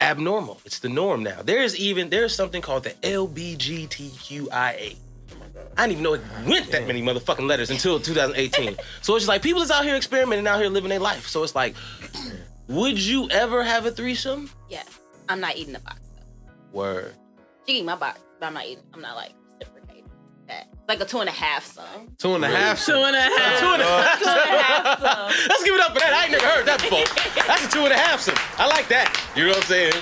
abnormal. 0.00 0.60
It's 0.64 0.78
the 0.78 0.88
norm 0.88 1.22
now. 1.22 1.42
There's 1.42 1.76
even 1.76 2.10
there's 2.10 2.34
something 2.34 2.62
called 2.62 2.84
the 2.84 2.90
LBGTQIA. 3.02 4.96
I 5.78 5.86
didn't 5.86 5.92
even 5.92 6.02
know 6.02 6.14
it 6.14 6.22
went 6.46 6.70
that 6.70 6.86
many 6.86 7.02
motherfucking 7.02 7.46
letters 7.46 7.70
until 7.70 8.00
2018. 8.00 8.76
so 9.02 9.14
it's 9.14 9.22
just 9.22 9.28
like 9.28 9.42
people 9.42 9.62
is 9.62 9.70
out 9.70 9.84
here 9.84 9.96
experimenting, 9.96 10.46
out 10.46 10.60
here 10.60 10.70
living 10.70 10.88
their 10.88 10.98
life. 11.00 11.26
So 11.26 11.42
it's 11.42 11.54
like, 11.54 11.74
would 12.68 12.98
you 12.98 13.28
ever 13.30 13.62
have 13.62 13.86
a 13.86 13.90
threesome? 13.90 14.50
Yeah, 14.68 14.82
I'm 15.28 15.40
not 15.40 15.56
eating 15.56 15.74
the 15.74 15.80
box. 15.80 16.00
Though. 16.14 16.78
Word. 16.78 17.14
She 17.66 17.74
can 17.74 17.82
eat 17.82 17.84
my 17.84 17.96
box, 17.96 18.20
but 18.40 18.46
I'm 18.46 18.54
not 18.54 18.66
eating. 18.66 18.84
I'm 18.94 19.00
not 19.00 19.16
like 19.16 19.32
reciprocating 19.60 20.04
that. 20.48 20.68
It's 20.72 20.88
like 20.88 21.00
a 21.00 21.04
two 21.04 21.18
and 21.20 21.28
a 21.28 21.32
half 21.32 21.64
son. 21.64 21.84
Two 22.18 22.34
and 22.34 22.44
a 22.44 22.48
half. 22.48 22.84
Two 22.84 22.92
and 22.94 23.16
a 23.16 23.20
half. 23.20 23.58
Two 23.60 23.66
and 23.66 23.82
a 23.82 23.84
half. 23.86 24.18
Two 24.20 24.28
and 24.28 24.38
a 24.38 24.62
half 24.62 25.00
son. 25.00 25.48
Let's 25.48 25.64
give 25.64 25.74
it 25.74 25.80
up 25.80 25.92
for 25.92 25.98
that. 26.00 26.12
I 26.12 26.22
ain't 26.24 26.32
never 26.32 26.46
heard 26.46 26.66
that 26.66 26.80
before. 26.80 27.04
That's 27.46 27.64
a 27.66 27.68
two 27.68 27.80
and 27.84 27.92
a 27.92 27.96
half 27.96 28.20
some. 28.20 28.34
I 28.58 28.66
like 28.68 28.88
that. 28.88 29.10
You 29.34 29.44
know 29.44 29.48
what 29.50 29.58
I'm 29.58 29.62
saying? 29.64 29.92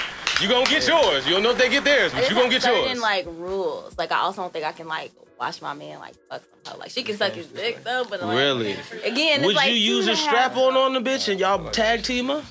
You 0.41 0.49
gonna 0.49 0.67
get 0.67 0.87
yours. 0.87 1.27
You 1.27 1.33
don't 1.35 1.43
know 1.43 1.51
if 1.53 1.59
they 1.59 1.69
get 1.71 1.85
theirs, 1.85 2.13
but 2.13 2.19
There's 2.19 2.31
you 2.31 2.35
gonna 2.37 2.45
like 2.49 2.53
get 2.53 2.63
certain 2.63 2.85
yours. 2.89 3.01
like 3.01 3.27
rules. 3.27 3.97
Like 3.97 4.13
I 4.13 4.19
also 4.19 4.43
don't 4.43 4.53
think 4.53 4.65
I 4.65 4.73
can 4.73 4.89
like 4.89 5.13
watch 5.39 5.63
my 5.63 5.73
man 5.75 6.01
like 6.01 6.17
fuck 6.29 6.43
some 6.65 6.73
hoe. 6.75 6.79
Like 6.81 6.91
she 6.91 7.03
can 7.05 7.17
suck 7.17 7.33
his 7.33 7.47
dick 7.47 7.83
though, 7.85 8.05
but 8.11 8.21
like 8.21 8.37
Really? 8.37 8.73
again, 9.05 9.39
it's 9.41 9.47
Would 9.47 9.55
like 9.57 9.69
you 9.73 9.77
two 9.79 9.81
use 9.81 10.07
and 10.09 10.15
a 10.15 10.21
half 10.21 10.27
strap 10.29 10.57
on 10.57 10.75
son. 10.75 10.97
on 10.97 11.03
the 11.05 11.09
bitch 11.09 11.29
and 11.31 11.39
y'all 11.41 11.71
tag 11.71 12.03
team 12.03 12.27
her? 12.29 12.43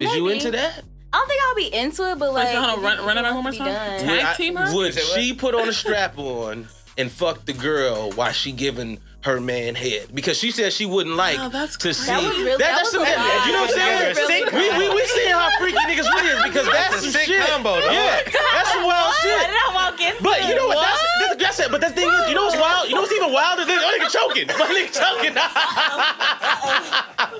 Is 0.00 0.12
you 0.14 0.24
Maybe. 0.24 0.36
into 0.38 0.50
that? 0.52 0.82
I 1.12 1.18
don't 1.18 1.28
think 1.28 1.42
I'll 1.42 1.54
be 1.54 1.74
into 1.76 2.10
it, 2.12 2.18
but 2.18 2.32
like 2.32 2.48
hold 2.54 2.78
on, 2.78 2.82
run- 2.84 3.04
run 3.04 3.18
it 3.18 3.22
back 3.22 3.34
one 3.34 3.42
more 3.42 3.52
time. 3.52 3.66
done. 3.66 4.00
Tag 4.00 4.26
Would 4.26 4.36
team 4.36 4.56
her? 4.56 4.74
Would 4.74 4.94
she 4.94 5.34
put 5.34 5.54
on 5.54 5.68
a 5.68 5.72
strap 5.72 6.16
on 6.18 6.68
and 6.96 7.10
fuck 7.10 7.44
the 7.46 7.52
girl 7.52 8.10
while 8.12 8.32
she 8.32 8.52
giving 8.52 8.98
her 9.22 9.40
man 9.40 9.74
head? 9.74 10.08
Because 10.14 10.38
she 10.38 10.50
said 10.50 10.72
she 10.72 10.86
wouldn't 10.86 11.16
like 11.16 11.36
Oh, 11.38 11.48
to 11.50 11.68
crazy. 11.78 11.92
see. 11.92 12.06
That 12.10 12.22
was 12.24 12.36
really- 12.38 12.50
that 12.56 12.58
that's 12.58 12.80
was 12.82 12.90
some- 12.92 13.02
a. 13.04 13.46
You 13.46 13.52
know 13.52 13.60
what 13.62 13.70
I'm 13.70 13.76
saying? 13.76 14.14
That 14.16 14.52
was 14.52 14.52
we, 14.52 14.88
we, 14.88 14.94
we 14.94 15.02
seeing 15.06 15.32
how 15.32 15.48
freaky 15.58 15.76
niggas 15.84 16.08
really 16.08 16.30
is 16.32 16.42
because 16.44 16.66
that's, 16.72 17.04
a 17.04 17.12
some 17.12 17.22
shit. 17.22 17.44
combo, 17.46 17.80
dog. 17.80 17.92
Yeah, 17.92 18.20
that's 18.24 18.72
some 18.72 18.84
wild 18.84 19.12
Why 19.12 19.20
shit. 19.22 19.40
did 19.46 19.56
I 19.60 19.68
walk 19.76 20.00
into 20.00 20.22
But 20.22 20.48
you 20.48 20.54
know 20.56 20.68
what? 20.68 20.78
it? 20.78 20.88
That's, 20.88 21.02
that's, 21.20 21.42
that's 21.42 21.58
it. 21.60 21.70
But 21.70 21.80
the 21.82 21.90
thing 21.90 22.08
is, 22.08 22.28
you 22.28 22.34
know 22.34 22.44
what's 22.48 22.56
wild? 22.56 22.88
You 22.88 22.94
know 22.96 23.02
what's 23.02 23.12
even 23.12 23.32
wilder? 23.32 23.64
This 23.64 23.76
oh, 23.76 23.92
nigga 23.92 24.08
choking. 24.08 24.46
My 24.56 24.66
nigga 24.72 24.90
choking. 24.92 25.34
that 25.34 25.50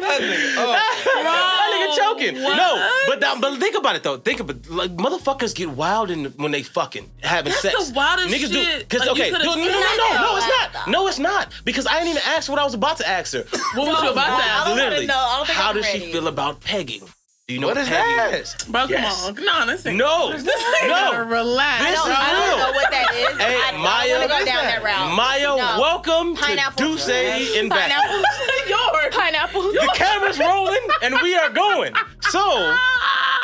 nigga 1.73 1.97
choking. 1.97 2.43
What? 2.43 2.57
No, 2.57 2.91
but 3.09 3.21
that, 3.21 3.41
but 3.41 3.59
think 3.59 3.77
about 3.77 3.97
it 3.97 4.03
though. 4.03 4.17
Think 4.19 4.41
about 4.41 4.69
like 4.71 4.97
motherfuckers 4.97 5.55
get 5.55 5.71
wild 5.71 6.11
in, 6.11 6.27
when 6.37 6.51
they 6.53 6.63
fucking 6.63 7.09
having 7.23 7.51
That's 7.51 7.63
sex. 7.63 7.89
the 7.89 7.95
wildest 7.95 8.29
Niggas 8.35 8.53
do 8.53 8.63
shit. 8.63 8.89
because 8.89 9.01
Like, 9.01 9.11
okay, 9.13 9.31
no, 9.31 9.39
no, 9.39 9.55
no, 9.55 9.57
no, 9.57 9.67
no, 9.67 10.37
it's 10.37 10.47
not. 10.49 10.89
No, 10.89 11.07
it's 11.09 11.19
not 11.19 11.53
because 11.71 11.87
I 11.87 11.95
didn't 11.95 12.09
even 12.11 12.23
ask 12.27 12.49
what 12.51 12.59
I 12.59 12.65
was 12.65 12.75
about 12.75 12.97
to 12.99 13.09
ask 13.09 13.33
her. 13.35 13.45
What 13.75 13.87
was 13.89 14.03
you 14.03 14.11
about 14.11 14.27
to 14.39 14.45
I 14.45 14.49
ask? 14.49 14.67
don't 14.67 14.77
Literally, 14.77 15.07
know. 15.07 15.15
I 15.17 15.37
don't 15.39 15.47
think 15.47 15.59
how 15.59 15.71
I'm 15.71 15.77
does 15.77 15.87
she 15.87 16.13
feel 16.13 16.27
about 16.29 16.61
pegging? 16.61 17.03
Do 17.47 17.55
you 17.55 17.61
know 17.61 17.67
What 17.67 17.77
what, 17.77 17.83
is 17.83 17.89
pegging 17.89 18.17
that? 18.17 18.35
is? 18.35 18.55
Bro, 18.69 18.83
come 18.83 18.91
Yes. 18.91 19.27
on. 19.29 19.35
No, 19.35 19.67
this 19.67 19.85
ain't. 19.87 19.97
No, 19.97 20.31
This 20.33 20.45
nigga 20.45 20.89
no. 20.89 21.25
relax. 21.25 21.85
This 21.85 21.99
I 21.99 22.07
don't, 22.07 22.11
I 22.13 22.31
don't 22.31 22.59
know 22.63 22.73
what 22.79 22.91
that 22.93 23.11
is. 23.15 23.39
Hey, 23.43 23.57
I, 23.59 23.73
Maya, 23.77 24.15
I 24.15 24.19
want 24.19 24.23
to 24.23 24.39
go 24.39 24.45
down 24.45 24.63
that? 24.65 24.83
that 24.83 24.85
route. 24.85 25.15
Maya, 25.17 25.41
No. 25.59 25.81
welcome 25.81 26.37
Pineapple. 26.37 26.77
to 26.77 26.85
Duce 26.93 27.09
and 27.09 27.69
back. 27.71 27.91
Pineapple. 27.91 28.23
Yours. 28.71 29.15
Pineapple. 29.17 29.63
The 29.63 29.91
camera's 29.95 30.39
rolling 30.39 30.87
and 31.03 31.19
we 31.23 31.35
are 31.35 31.51
going. 31.51 31.93
So, 32.31 32.77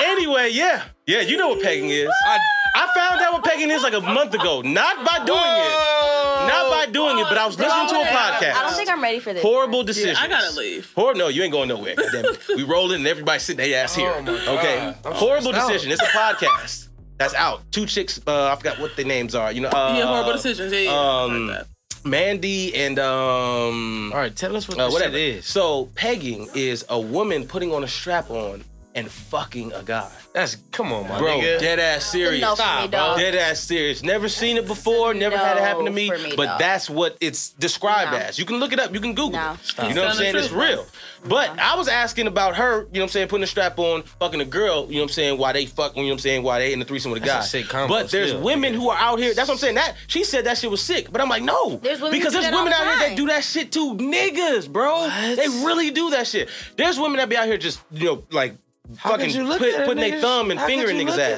anyway, 0.05 0.51
yeah. 0.53 0.85
Yeah, 1.07 1.21
you 1.21 1.37
know 1.37 1.49
what 1.51 1.63
pegging 1.63 1.91
is. 1.91 2.09
I, 2.27 2.39
found 2.95 3.21
out 3.21 3.33
what 3.35 3.45
pegging 3.45 3.71
is 3.71 3.83
like 3.83 3.93
a 3.95 4.01
month 4.01 4.35
ago. 4.35 4.61
Not 4.63 5.05
by 5.05 5.25
doing 5.25 5.39
it. 5.39 6.16
Not 6.47 6.71
by 6.71 6.87
doing 6.93 7.19
it, 7.19 7.25
but 7.29 7.39
I 7.39 7.47
was 7.47 7.59
listening 7.59 7.89
to 7.89 7.95
a 8.01 8.05
podcast. 8.05 8.55
I 8.55 8.63
don't 8.63 8.75
think 8.75 8.89
I'm 8.91 9.03
ready 9.03 9.19
for 9.21 9.33
this. 9.33 9.43
Horrible 9.43 9.81
Yeah, 9.81 9.87
decisions. 9.87 10.19
I 10.21 10.29
gotta 10.29 10.57
leave. 10.57 10.93
Horrible. 10.95 11.19
No, 11.21 11.29
you 11.29 11.43
ain't 11.43 11.53
going 11.53 11.69
nowhere. 11.69 11.95
Damn 12.13 12.25
it. 12.27 12.41
We 12.57 12.63
rolling 12.63 12.97
and 12.99 13.07
everybody 13.07 13.39
sitting 13.39 13.65
their 13.71 13.83
ass 13.85 13.95
here. 13.95 14.13
Oh 14.17 14.57
okay. 14.59 14.95
I'm 15.05 15.13
Horrible 15.15 15.49
stressed 15.53 15.65
out. 15.65 15.69
decision. 15.73 15.93
It's 15.93 16.03
a 16.03 16.07
podcast 16.07 16.89
that's 17.19 17.35
out. 17.35 17.63
Two 17.73 17.87
chicks. 17.87 18.21
Uh, 18.27 18.53
I 18.53 18.57
forgot 18.57 18.79
what 18.79 18.95
their 18.97 19.07
names 19.07 19.35
are. 19.35 19.53
You 19.53 19.63
know. 19.63 19.69
Uh, 19.69 19.95
yeah, 19.97 20.07
horrible 20.07 20.33
decisions. 20.33 20.73
Yeah, 20.73 20.79
yeah. 20.81 21.21
um, 21.23 21.47
like. 21.49 21.65
Mandy 22.05 22.75
and 22.75 22.99
um. 22.99 24.13
All 24.13 24.19
right, 24.19 24.35
tell 24.35 24.55
us 24.57 24.69
what 24.69 24.79
uh, 24.79 24.85
this 24.87 24.93
whatever 24.95 25.15
shit 25.17 25.37
is. 25.39 25.47
So 25.47 25.87
pegging 25.95 26.49
is 26.55 26.85
a 26.89 27.01
woman 27.01 27.47
putting 27.47 27.73
on 27.73 27.83
a 27.85 27.89
strap 27.89 28.31
on 28.31 28.65
and 28.97 29.11
fucking 29.11 29.73
a 29.75 29.83
guy. 29.83 30.11
That's 30.33 30.57
come 30.73 30.93
on, 30.93 31.09
my 31.09 31.19
Bro, 31.19 31.39
nigga. 31.39 31.61
dead 31.61 31.79
ass 31.79 32.07
serious. 32.07 32.41
no 32.41 32.57
for 32.57 32.83
me, 32.83 32.89
dog. 32.89 33.19
Dead 33.19 33.35
ass 33.35 33.61
serious. 33.61 34.03
Never 34.03 34.29
seen 34.29 34.57
it 34.57 34.67
before. 34.67 35.13
Never 35.15 35.37
had 35.37 35.59
it 35.59 35.63
happen 35.63 35.85
to 35.85 35.91
me. 35.91 36.11
me, 36.11 36.35
but 36.37 36.47
dog. 36.47 36.59
that's 36.59 36.89
what 36.91 37.17
it's 37.21 37.51
described 37.51 38.13
No. 38.13 38.19
as. 38.19 38.39
You 38.39 38.45
can 38.47 38.57
look 38.57 38.73
it 38.73 38.81
up. 38.81 38.93
You 38.95 39.01
can 39.01 39.15
Google 39.15 39.33
No. 39.39 39.53
it. 39.53 39.59
Stop. 39.65 39.89
You 39.89 39.95
know 39.95 40.03
what 40.03 40.11
I'm 40.13 40.17
saying? 40.17 40.33
the 40.33 40.39
It's 40.41 40.51
real. 40.51 40.87
But 41.27 41.59
I 41.59 41.77
was 41.77 41.89
asking 41.89 42.27
about 42.27 42.57
her, 42.57 42.73
you 42.73 42.79
know 42.81 42.87
what 42.93 43.03
I'm 43.03 43.09
saying, 43.09 43.29
putting 43.29 43.45
a 43.45 43.49
strap 43.49 43.79
on, 43.79 44.03
fucking 44.03 44.41
a 44.41 44.45
girl, 44.45 44.87
you 44.89 44.95
know 44.95 45.01
what 45.01 45.03
I'm 45.05 45.09
saying, 45.15 45.39
why 45.39 45.53
they 45.53 45.67
fuck, 45.67 45.97
you 45.97 46.03
know 46.03 46.09
what 46.09 46.13
I'm 46.15 46.19
saying, 46.21 46.43
why 46.43 46.59
they 46.61 46.73
in 46.73 46.79
the 46.79 46.85
threesome 46.85 47.11
with 47.11 47.23
a 47.23 47.27
guy. 47.27 47.35
That's 47.35 47.47
a 47.49 47.51
sick 47.51 47.69
combo 47.69 47.93
but 47.95 48.11
there's 48.11 48.31
still. 48.31 48.43
women 48.43 48.75
who 48.75 48.89
are 48.91 48.97
out 48.99 49.19
here, 49.19 49.35
that's 49.35 49.49
what 49.49 49.55
I'm 49.55 49.59
saying. 49.59 49.75
That 49.75 49.97
she 50.07 50.25
said 50.25 50.45
that 50.47 50.57
shit 50.59 50.71
was 50.71 50.81
sick. 50.83 51.11
But 51.11 51.21
I'm 51.21 51.29
like, 51.29 51.43
no. 51.43 51.77
There's 51.77 52.01
women 52.01 52.19
because 52.19 52.33
who 52.33 52.39
do 52.39 52.43
there's 52.43 52.55
women 52.55 52.71
the 52.71 52.77
out 52.77 52.87
here 52.99 53.09
that 53.09 53.17
do 53.17 53.27
that 53.27 53.43
shit 53.45 53.73
to 53.73 53.95
niggas, 53.97 54.71
bro. 54.73 54.93
What? 55.01 55.37
They 55.37 55.49
really 55.49 55.91
do 55.91 56.11
that 56.11 56.27
shit. 56.27 56.49
There's 56.77 56.99
women 56.99 57.17
that 57.19 57.29
be 57.29 57.37
out 57.37 57.47
here 57.47 57.59
just, 57.59 57.81
you 57.91 58.05
know, 58.07 58.25
like 58.31 58.55
How 58.99 59.11
fucking 59.11 59.27
could 59.27 59.35
you 59.35 59.45
look 59.45 59.59
put, 59.59 59.75
at 59.75 59.83
a 59.83 59.87
putting 59.87 60.11
their 60.11 60.21
thumb 60.21 60.51
and 60.51 60.61
how 60.61 60.67
could 60.67 60.75
finger 60.77 60.91
in 60.91 60.97
you 60.99 61.05
niggas' 61.07 61.09
look 61.09 61.19
at- 61.19 61.33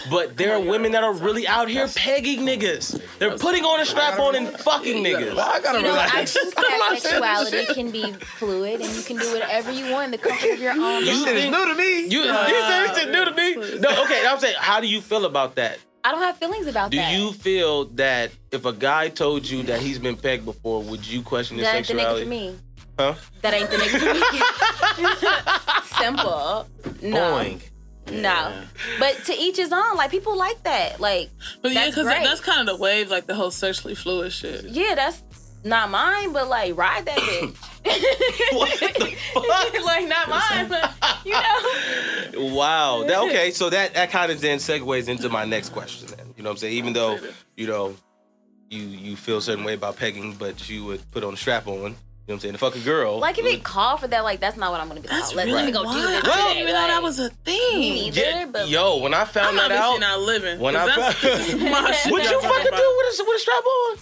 ass. 0.00 0.06
But 0.10 0.36
there 0.36 0.54
are 0.54 0.60
women 0.60 0.92
that 0.92 1.04
are 1.04 1.12
really 1.12 1.46
out 1.46 1.68
here 1.68 1.86
pegging 1.88 2.40
niggas. 2.40 3.00
They're 3.18 3.36
putting 3.38 3.64
on 3.64 3.80
a 3.80 3.86
strap 3.86 4.18
on 4.18 4.34
and 4.34 4.48
fucking 4.48 5.04
niggas. 5.04 5.38
I 5.38 5.60
gotta 5.60 5.78
You 5.78 5.84
know, 5.84 5.90
I 5.92 6.04
relax. 6.06 6.32
think 6.32 6.54
that 6.54 6.98
sexuality 7.00 7.66
can 7.74 7.90
be 7.90 8.12
fluid 8.12 8.80
and 8.80 8.90
you 8.96 9.02
can 9.02 9.16
do 9.18 9.32
whatever 9.32 9.70
you 9.72 9.92
want 9.92 10.06
in 10.06 10.10
the 10.12 10.18
comfort 10.18 10.50
of 10.52 10.60
your 10.60 10.72
own 10.72 11.04
You 11.04 11.12
home. 11.12 11.24
Shit 11.24 11.36
is 11.36 11.44
new 11.50 11.68
to 11.68 11.74
me. 11.74 12.06
You, 12.08 12.22
Uh, 12.22 12.46
you 12.48 12.60
said 12.60 12.86
you 12.88 12.94
said 12.94 13.10
new 13.12 13.24
to 13.24 13.32
me. 13.32 13.78
No, 13.80 14.02
okay. 14.04 14.26
I'm 14.26 14.38
saying, 14.38 14.56
how 14.58 14.80
do 14.80 14.86
you 14.86 15.00
feel 15.00 15.24
about 15.24 15.54
that? 15.56 15.78
I 16.06 16.10
don't 16.12 16.20
have 16.20 16.36
feelings 16.36 16.66
about 16.66 16.90
Do 16.90 16.98
that. 16.98 17.10
Do 17.14 17.16
you 17.22 17.32
feel 17.32 17.86
that 17.96 18.30
if 18.52 18.66
a 18.66 18.72
guy 18.74 19.08
told 19.08 19.48
you 19.48 19.62
that 19.64 19.80
he's 19.80 19.98
been 19.98 20.16
pegged 20.16 20.44
before, 20.44 20.82
would 20.82 21.06
you 21.06 21.22
question 21.22 21.56
his 21.56 21.64
that 21.66 21.76
ain't 21.76 21.86
the 21.86 21.94
nigga 21.94 21.96
sexuality? 21.96 22.24
for 22.24 22.28
me. 22.28 22.56
Huh? 22.98 23.14
That 23.42 23.54
ain't 23.54 23.70
the 23.70 23.76
nigga 23.76 23.98
for. 25.88 25.96
Simple. 26.02 26.66
No. 27.02 27.16
Boing. 27.18 27.60
No. 28.12 28.52
But 28.98 29.24
to 29.24 29.32
each 29.34 29.56
his 29.56 29.72
own. 29.72 29.96
Like 29.96 30.10
people 30.10 30.36
like 30.36 30.62
that. 30.64 31.00
Like 31.00 31.30
But 31.62 31.72
yeah, 31.72 31.86
because 31.88 32.04
great. 32.04 32.22
that's 32.22 32.40
kind 32.40 32.60
of 32.60 32.66
the 32.76 32.76
wave, 32.80 33.10
like 33.10 33.26
the 33.26 33.34
whole 33.34 33.50
sexually 33.50 33.94
fluid 33.94 34.32
shit. 34.32 34.64
yeah, 34.66 34.94
that's 34.94 35.22
not 35.64 35.90
mine, 35.90 36.32
but 36.32 36.48
like 36.48 36.76
ride 36.76 37.06
that 37.06 37.16
bitch. 37.18 37.56
What 38.52 38.78
the 38.78 39.16
fuck? 39.32 39.84
like 39.84 40.06
not 40.06 40.28
mine, 40.28 40.68
but 40.68 40.94
you 41.24 41.32
know. 41.32 42.54
Wow. 42.54 43.04
That, 43.06 43.22
okay, 43.24 43.50
so 43.50 43.70
that, 43.70 43.94
that 43.94 44.10
kind 44.10 44.30
of 44.30 44.40
then 44.42 44.58
segues 44.58 45.08
into 45.08 45.28
my 45.30 45.44
next 45.46 45.70
question 45.70 46.08
then. 46.08 46.34
You 46.36 46.42
know 46.42 46.50
what 46.50 46.54
I'm 46.54 46.58
saying? 46.58 46.74
Even 46.74 46.92
though, 46.92 47.18
you 47.56 47.66
know, 47.66 47.96
you 48.70 48.80
you 48.82 49.16
feel 49.16 49.38
a 49.38 49.42
certain 49.42 49.64
way 49.64 49.72
about 49.74 49.96
pegging, 49.96 50.34
but 50.34 50.68
you 50.68 50.84
would 50.84 51.10
put 51.12 51.24
on 51.24 51.32
a 51.32 51.36
strap 51.36 51.66
on, 51.66 51.94
you 52.26 52.32
know 52.32 52.36
what 52.36 52.36
I'm 52.36 52.40
saying, 52.40 52.52
to 52.54 52.58
fuck 52.58 52.74
a 52.76 52.80
girl. 52.80 53.18
Like 53.18 53.38
if 53.38 53.44
you 53.44 53.50
it 53.52 53.62
called 53.64 54.00
for 54.00 54.08
that, 54.08 54.24
like 54.24 54.40
that's 54.40 54.56
not 54.56 54.72
what 54.72 54.80
I'm 54.80 54.88
gonna 54.88 55.00
be. 55.00 55.08
That's 55.08 55.34
let's, 55.34 55.46
really 55.46 55.52
let 55.52 55.66
me 55.66 55.72
go 55.72 55.82
wild. 55.82 55.96
do 55.96 56.06
this. 56.06 56.24
I 56.24 56.36
didn't 56.48 56.62
even 56.62 56.74
know 56.74 56.86
that 56.86 57.02
was 57.02 57.18
a 57.18 57.28
thing. 57.28 57.80
Me 57.80 58.10
neither. 58.10 58.20
Yeah, 58.20 58.46
but 58.50 58.68
yo, 58.68 58.96
when 58.98 59.12
I 59.12 59.24
found 59.26 59.48
I'm 59.48 59.56
that 59.56 59.70
obviously 59.72 59.94
out, 59.96 60.00
not 60.00 60.20
living. 60.20 60.58
when 60.58 60.74
'cause 60.74 60.88
I 60.88 61.12
found- 61.12 61.16
this 61.38 61.54
my 61.54 61.92
shit 62.02 62.12
what 62.12 62.22
y'all 62.24 62.32
you 62.32 62.40
fucking 62.40 62.76
do 62.76 62.94
with 62.98 63.20
a, 63.20 63.24
with 63.24 63.36
a 63.36 63.38
strap 63.40 63.64
on? 63.66 63.96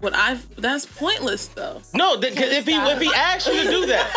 What 0.00 0.14
I've—that's 0.16 0.86
pointless 0.86 1.46
though. 1.48 1.82
No, 1.92 2.18
th- 2.18 2.34
'cause 2.34 2.48
if 2.50 2.66
he 2.66 2.74
if 2.74 3.00
he 3.02 3.12
asked 3.14 3.46
you 3.46 3.62
to 3.64 3.70
do 3.70 3.86
that, 3.86 4.08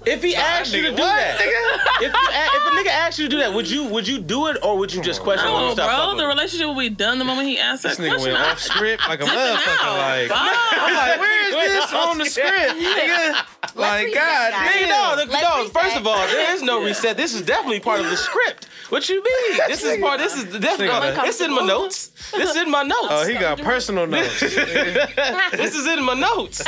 if 0.06 0.22
he 0.24 0.34
asked 0.34 0.74
you 0.74 0.82
to 0.82 0.90
do 0.90 0.96
that, 0.96 1.40
if, 1.40 1.46
you, 1.46 2.08
a- 2.08 2.56
if 2.56 2.66
a 2.66 2.70
nigga 2.76 2.90
asked 2.92 3.18
you 3.20 3.26
to 3.26 3.30
do 3.30 3.38
that, 3.38 3.52
would 3.54 3.70
you 3.70 3.84
would 3.84 4.08
you 4.08 4.18
do 4.18 4.48
it 4.48 4.56
or 4.64 4.76
would 4.76 4.92
you 4.92 5.00
just 5.02 5.20
question 5.22 5.52
when 5.52 5.62
No, 5.62 5.72
stop 5.74 5.88
bro, 5.88 5.96
fucking 6.06 6.18
the 6.18 6.26
relationship 6.26 6.66
will 6.66 6.74
be 6.76 6.88
done 6.88 7.20
the 7.20 7.24
moment 7.24 7.46
he 7.48 7.58
asks 7.60 7.84
that. 7.84 7.96
This 7.96 8.08
nigga 8.08 8.20
went 8.20 8.36
off 8.36 8.58
script 8.58 9.06
like 9.08 9.20
a 9.20 9.24
Dipping 9.24 9.38
motherfucker. 9.38 10.26
Like, 10.26 10.30
I'm 10.34 10.94
like, 10.96 11.20
where 11.20 11.48
is 11.48 11.54
this 11.84 11.92
on 11.92 12.18
the 12.18 12.24
script, 12.26 12.74
nigga? 12.76 13.46
Like, 13.76 14.06
reset 14.06 14.14
God 14.18 14.52
that. 14.52 14.72
Nigga, 14.74 14.88
damn. 14.88 15.16
no, 15.16 15.24
the, 15.24 15.30
Let's 15.30 15.42
no. 15.48 15.55
Reset. 15.86 15.94
First 15.94 15.96
of 16.00 16.06
all, 16.06 16.26
there 16.28 16.54
is 16.54 16.62
no 16.62 16.82
reset. 16.84 17.16
This 17.16 17.34
is 17.34 17.42
definitely 17.42 17.80
part 17.80 18.00
of 18.00 18.06
the 18.10 18.16
script. 18.16 18.68
What 18.88 19.08
you 19.08 19.16
mean? 19.22 19.58
This 19.66 19.82
is 19.82 19.98
part. 20.00 20.18
This 20.18 20.34
is 20.36 20.44
definitely. 20.60 20.86
Nigga. 20.88 21.24
It's 21.26 21.40
in 21.40 21.52
my 21.52 21.62
notes. 21.66 22.08
This 22.32 22.50
is 22.50 22.56
in 22.56 22.70
my 22.70 22.82
notes. 22.82 23.08
Oh, 23.10 23.26
he 23.26 23.34
got 23.34 23.58
personal 23.60 24.06
notes. 24.16 24.38
this 24.40 25.74
is 25.74 25.86
in 25.86 26.04
my 26.04 26.14
notes. 26.14 26.62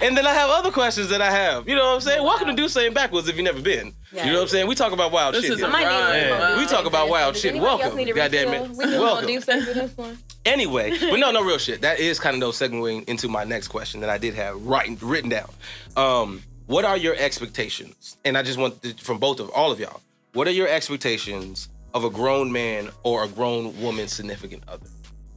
And 0.00 0.16
then 0.16 0.26
I 0.26 0.32
have 0.32 0.50
other 0.50 0.70
questions 0.72 1.08
that 1.10 1.20
I 1.22 1.30
have. 1.30 1.68
You 1.68 1.76
know 1.76 1.86
what 1.88 1.94
I'm 1.96 2.00
saying? 2.00 2.22
Welcome 2.24 2.48
to 2.48 2.54
Do 2.54 2.68
Saying 2.68 2.92
Backwards 2.94 3.28
if 3.28 3.36
you've 3.36 3.44
never 3.44 3.60
been. 3.62 3.92
You 4.12 4.24
know 4.26 4.32
what 4.34 4.42
I'm 4.42 4.48
saying? 4.48 4.66
We 4.66 4.74
talk 4.74 4.92
about 4.92 5.12
wild 5.12 5.34
This 5.34 5.42
shit. 5.44 5.52
is 5.52 5.58
here. 5.58 5.66
a 5.66 5.68
I 5.68 5.72
might 5.72 5.80
need 5.80 5.86
a 5.86 6.00
Right. 6.00 6.30
little 6.40 6.48
Yeah. 6.56 6.58
We 6.58 6.66
talk 6.66 6.86
about 6.86 7.08
wild 7.08 7.34
Does 7.34 7.42
shit. 7.42 7.54
Welcome. 7.54 7.96
need 7.96 8.08
a 8.08 8.12
Goddamn 8.14 8.50
refill? 8.50 8.64
it. 8.64 8.70
We 8.70 8.76
need 8.76 8.82
a 8.84 8.86
little 8.86 9.04
Welcome. 9.04 9.26
deep 9.26 9.44
this 9.44 9.96
one. 9.96 10.18
Anyway, 10.44 10.90
but 10.98 11.16
no, 11.18 11.30
no 11.30 11.42
real 11.44 11.58
shit. 11.58 11.82
That 11.82 12.00
is 12.00 12.18
kind 12.18 12.34
of 12.34 12.40
no 12.40 12.48
segueing 12.48 13.08
into 13.08 13.28
my 13.28 13.44
next 13.44 13.68
question 13.68 14.00
that 14.00 14.10
I 14.10 14.18
did 14.18 14.34
have 14.34 14.60
writing 14.66 14.98
written 15.00 15.28
down. 15.30 15.50
Um, 15.96 16.42
what 16.70 16.84
are 16.84 16.96
your 16.96 17.16
expectations? 17.16 18.16
And 18.24 18.38
I 18.38 18.44
just 18.44 18.56
want 18.56 18.80
to, 18.82 18.94
from 18.94 19.18
both 19.18 19.40
of 19.40 19.50
all 19.50 19.72
of 19.72 19.80
y'all. 19.80 20.00
What 20.34 20.46
are 20.46 20.52
your 20.52 20.68
expectations 20.68 21.68
of 21.94 22.04
a 22.04 22.10
grown 22.10 22.52
man 22.52 22.90
or 23.02 23.24
a 23.24 23.28
grown 23.28 23.78
woman 23.82 24.06
significant 24.06 24.62
other? 24.68 24.86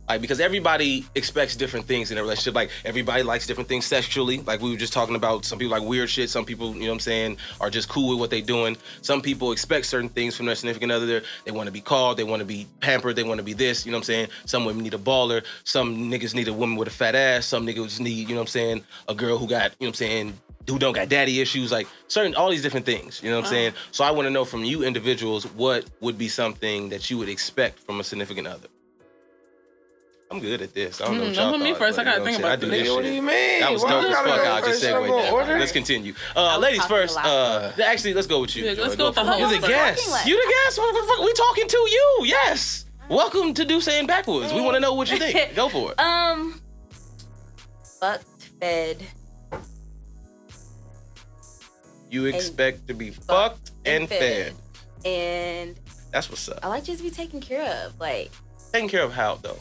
Like 0.08 0.22
because 0.22 0.40
everybody 0.40 1.06
expects 1.16 1.56
different 1.56 1.88
things 1.88 2.12
in 2.12 2.18
a 2.20 2.22
relationship. 2.22 2.54
Like 2.54 2.70
everybody 2.86 3.24
likes 3.24 3.48
different 3.48 3.68
things 3.68 3.86
sexually. 3.86 4.40
Like 4.40 4.62
we 4.62 4.70
were 4.70 4.78
just 4.78 4.94
talking 4.94 5.16
about. 5.16 5.44
Some 5.46 5.58
people 5.58 5.72
like 5.72 5.82
weird 5.82 6.10
shit. 6.10 6.30
Some 6.30 6.46
people, 6.46 6.74
you 6.76 6.82
know 6.82 6.88
what 6.88 6.94
I'm 6.96 7.00
saying, 7.00 7.38
are 7.60 7.72
just 7.72 7.90
cool 7.90 8.10
with 8.10 8.20
what 8.20 8.30
they 8.30 8.42
doing. 8.42 8.78
Some 9.02 9.22
people 9.22 9.54
expect 9.54 9.88
certain 9.88 10.10
things 10.10 10.36
from 10.36 10.46
their 10.46 10.56
significant 10.56 10.92
other. 10.92 11.06
They're- 11.08 11.24
They 11.46 11.52
want 11.52 11.66
to 11.68 11.72
be 11.72 11.82
called. 11.82 12.18
They 12.18 12.26
want 12.26 12.42
to 12.42 12.46
be 12.46 12.68
pampered. 12.82 13.16
They 13.16 13.24
want 13.24 13.40
to 13.40 13.44
be 13.44 13.54
this. 13.54 13.86
You 13.88 13.92
know 13.92 13.98
what 13.98 14.02
I'm 14.02 14.14
saying? 14.14 14.28
Some 14.46 14.66
women 14.66 14.84
need 14.84 14.94
a 14.94 15.00
baller. 15.00 15.44
Some 15.64 16.12
niggas 16.12 16.36
need 16.36 16.50
a 16.50 16.54
woman 16.54 16.76
with 16.76 16.90
a 16.90 16.92
fat 16.92 17.16
ass. 17.16 17.48
Some 17.48 17.66
niggas 17.66 18.00
need, 18.02 18.12
you 18.12 18.36
know 18.36 18.36
what 18.36 18.42
I'm 18.42 18.48
saying, 18.48 18.84
a 19.08 19.16
girl 19.16 19.38
who 19.40 19.48
got, 19.48 19.72
you 19.80 19.88
know 19.88 19.88
what 19.88 19.88
I'm 19.88 19.94
saying, 19.96 20.34
who 20.70 20.80
don't 20.80 20.94
got 20.94 21.10
daddy 21.10 21.40
issues. 21.42 21.72
Like 21.72 21.88
certain, 22.08 22.36
all 22.36 22.50
these 22.50 22.62
different 22.62 22.86
things. 22.86 23.22
You 23.24 23.30
know 23.30 23.38
what 23.38 23.46
I'm 23.46 23.52
saying? 23.52 23.74
So 23.92 24.04
I 24.04 24.12
want 24.12 24.26
to 24.28 24.30
know 24.32 24.46
from 24.46 24.64
you 24.64 24.84
individuals 24.84 25.46
what 25.54 25.86
would 26.02 26.18
be 26.18 26.28
something 26.28 26.90
that 26.90 27.10
you 27.10 27.18
would 27.18 27.30
expect 27.30 27.80
from 27.80 28.00
a 28.00 28.04
significant 28.04 28.48
other. 28.48 28.68
I'm 30.32 30.40
good 30.40 30.64
at 30.64 30.74
this. 30.74 31.00
I 31.00 31.06
don't 31.06 31.14
know. 31.18 31.20
Hmm, 31.20 31.28
what 31.28 31.36
don't 31.36 31.44
y'all 31.44 31.52
put 31.54 31.62
me 31.64 31.70
thought, 31.72 31.80
first. 31.80 31.98
but 31.98 32.08
I 32.08 32.10
gotta 32.12 32.20
know 32.20 32.26
think 32.26 32.40
about 32.40 32.60
saying? 32.60 32.72
this. 32.72 32.80
I 32.82 32.86
do 32.86 32.90
Nigga, 32.92 32.96
what 32.96 33.04
do 33.04 33.14
you 33.14 33.22
mean? 33.22 33.60
That 33.60 33.72
was 33.72 33.84
Why 33.84 33.90
dope 33.92 34.06
as 34.06 34.16
fuck. 34.18 34.28
I 34.28 34.60
just 34.62 34.66
first? 34.68 34.82
segued 34.82 35.08
that. 35.14 35.60
Let's 35.60 35.72
continue. 35.72 36.14
Uh, 36.36 36.58
ladies 36.58 36.86
first. 36.86 37.18
Uh, 37.24 37.72
actually, 37.86 38.16
let's 38.16 38.26
go 38.26 38.42
with 38.42 38.56
you. 38.56 38.64
Yeah, 38.66 38.72
let's 38.82 38.96
Joy. 38.96 38.98
go 38.98 39.06
with 39.08 39.16
the 39.16 39.24
host 39.26 39.40
You're 39.40 39.62
the 39.62 39.68
guest. 39.68 40.10
Like- 40.10 40.26
You 40.26 40.36
the 40.36 40.54
guest. 40.66 40.80
What 40.80 41.02
the 41.02 41.08
fuck? 41.08 41.24
We 41.24 41.34
talking 41.34 41.68
to 41.68 41.78
you? 41.78 42.20
Yes. 42.24 42.86
Welcome 43.10 43.54
to 43.54 43.64
Do 43.66 43.80
Saying 43.80 44.08
Backwards. 44.08 44.52
We 44.54 44.62
want 44.62 44.74
to 44.74 44.80
know 44.80 44.96
what 44.96 45.12
you 45.12 45.20
think. 45.20 45.54
Go 45.56 45.70
for 45.70 45.92
it. 45.92 46.00
Um, 46.00 46.60
fucked, 48.00 48.26
fed, 48.60 49.04
You 52.14 52.26
expect 52.26 52.88
to 52.90 52.94
be 52.94 53.10
fucked 53.10 53.72
and 53.86 54.08
fed. 54.08 54.54
and 55.04 55.76
That's 56.12 56.30
what's 56.30 56.48
up. 56.48 56.60
I 56.62 56.68
like 56.68 56.84
just 56.84 57.00
to 57.00 57.04
be 57.04 57.10
taken 57.10 57.42
care 57.42 57.66
of. 57.86 58.00
Like 58.00 58.32
Taking 58.72 58.88
care 58.88 59.02
of 59.02 59.12
how 59.12 59.40
though? 59.42 59.58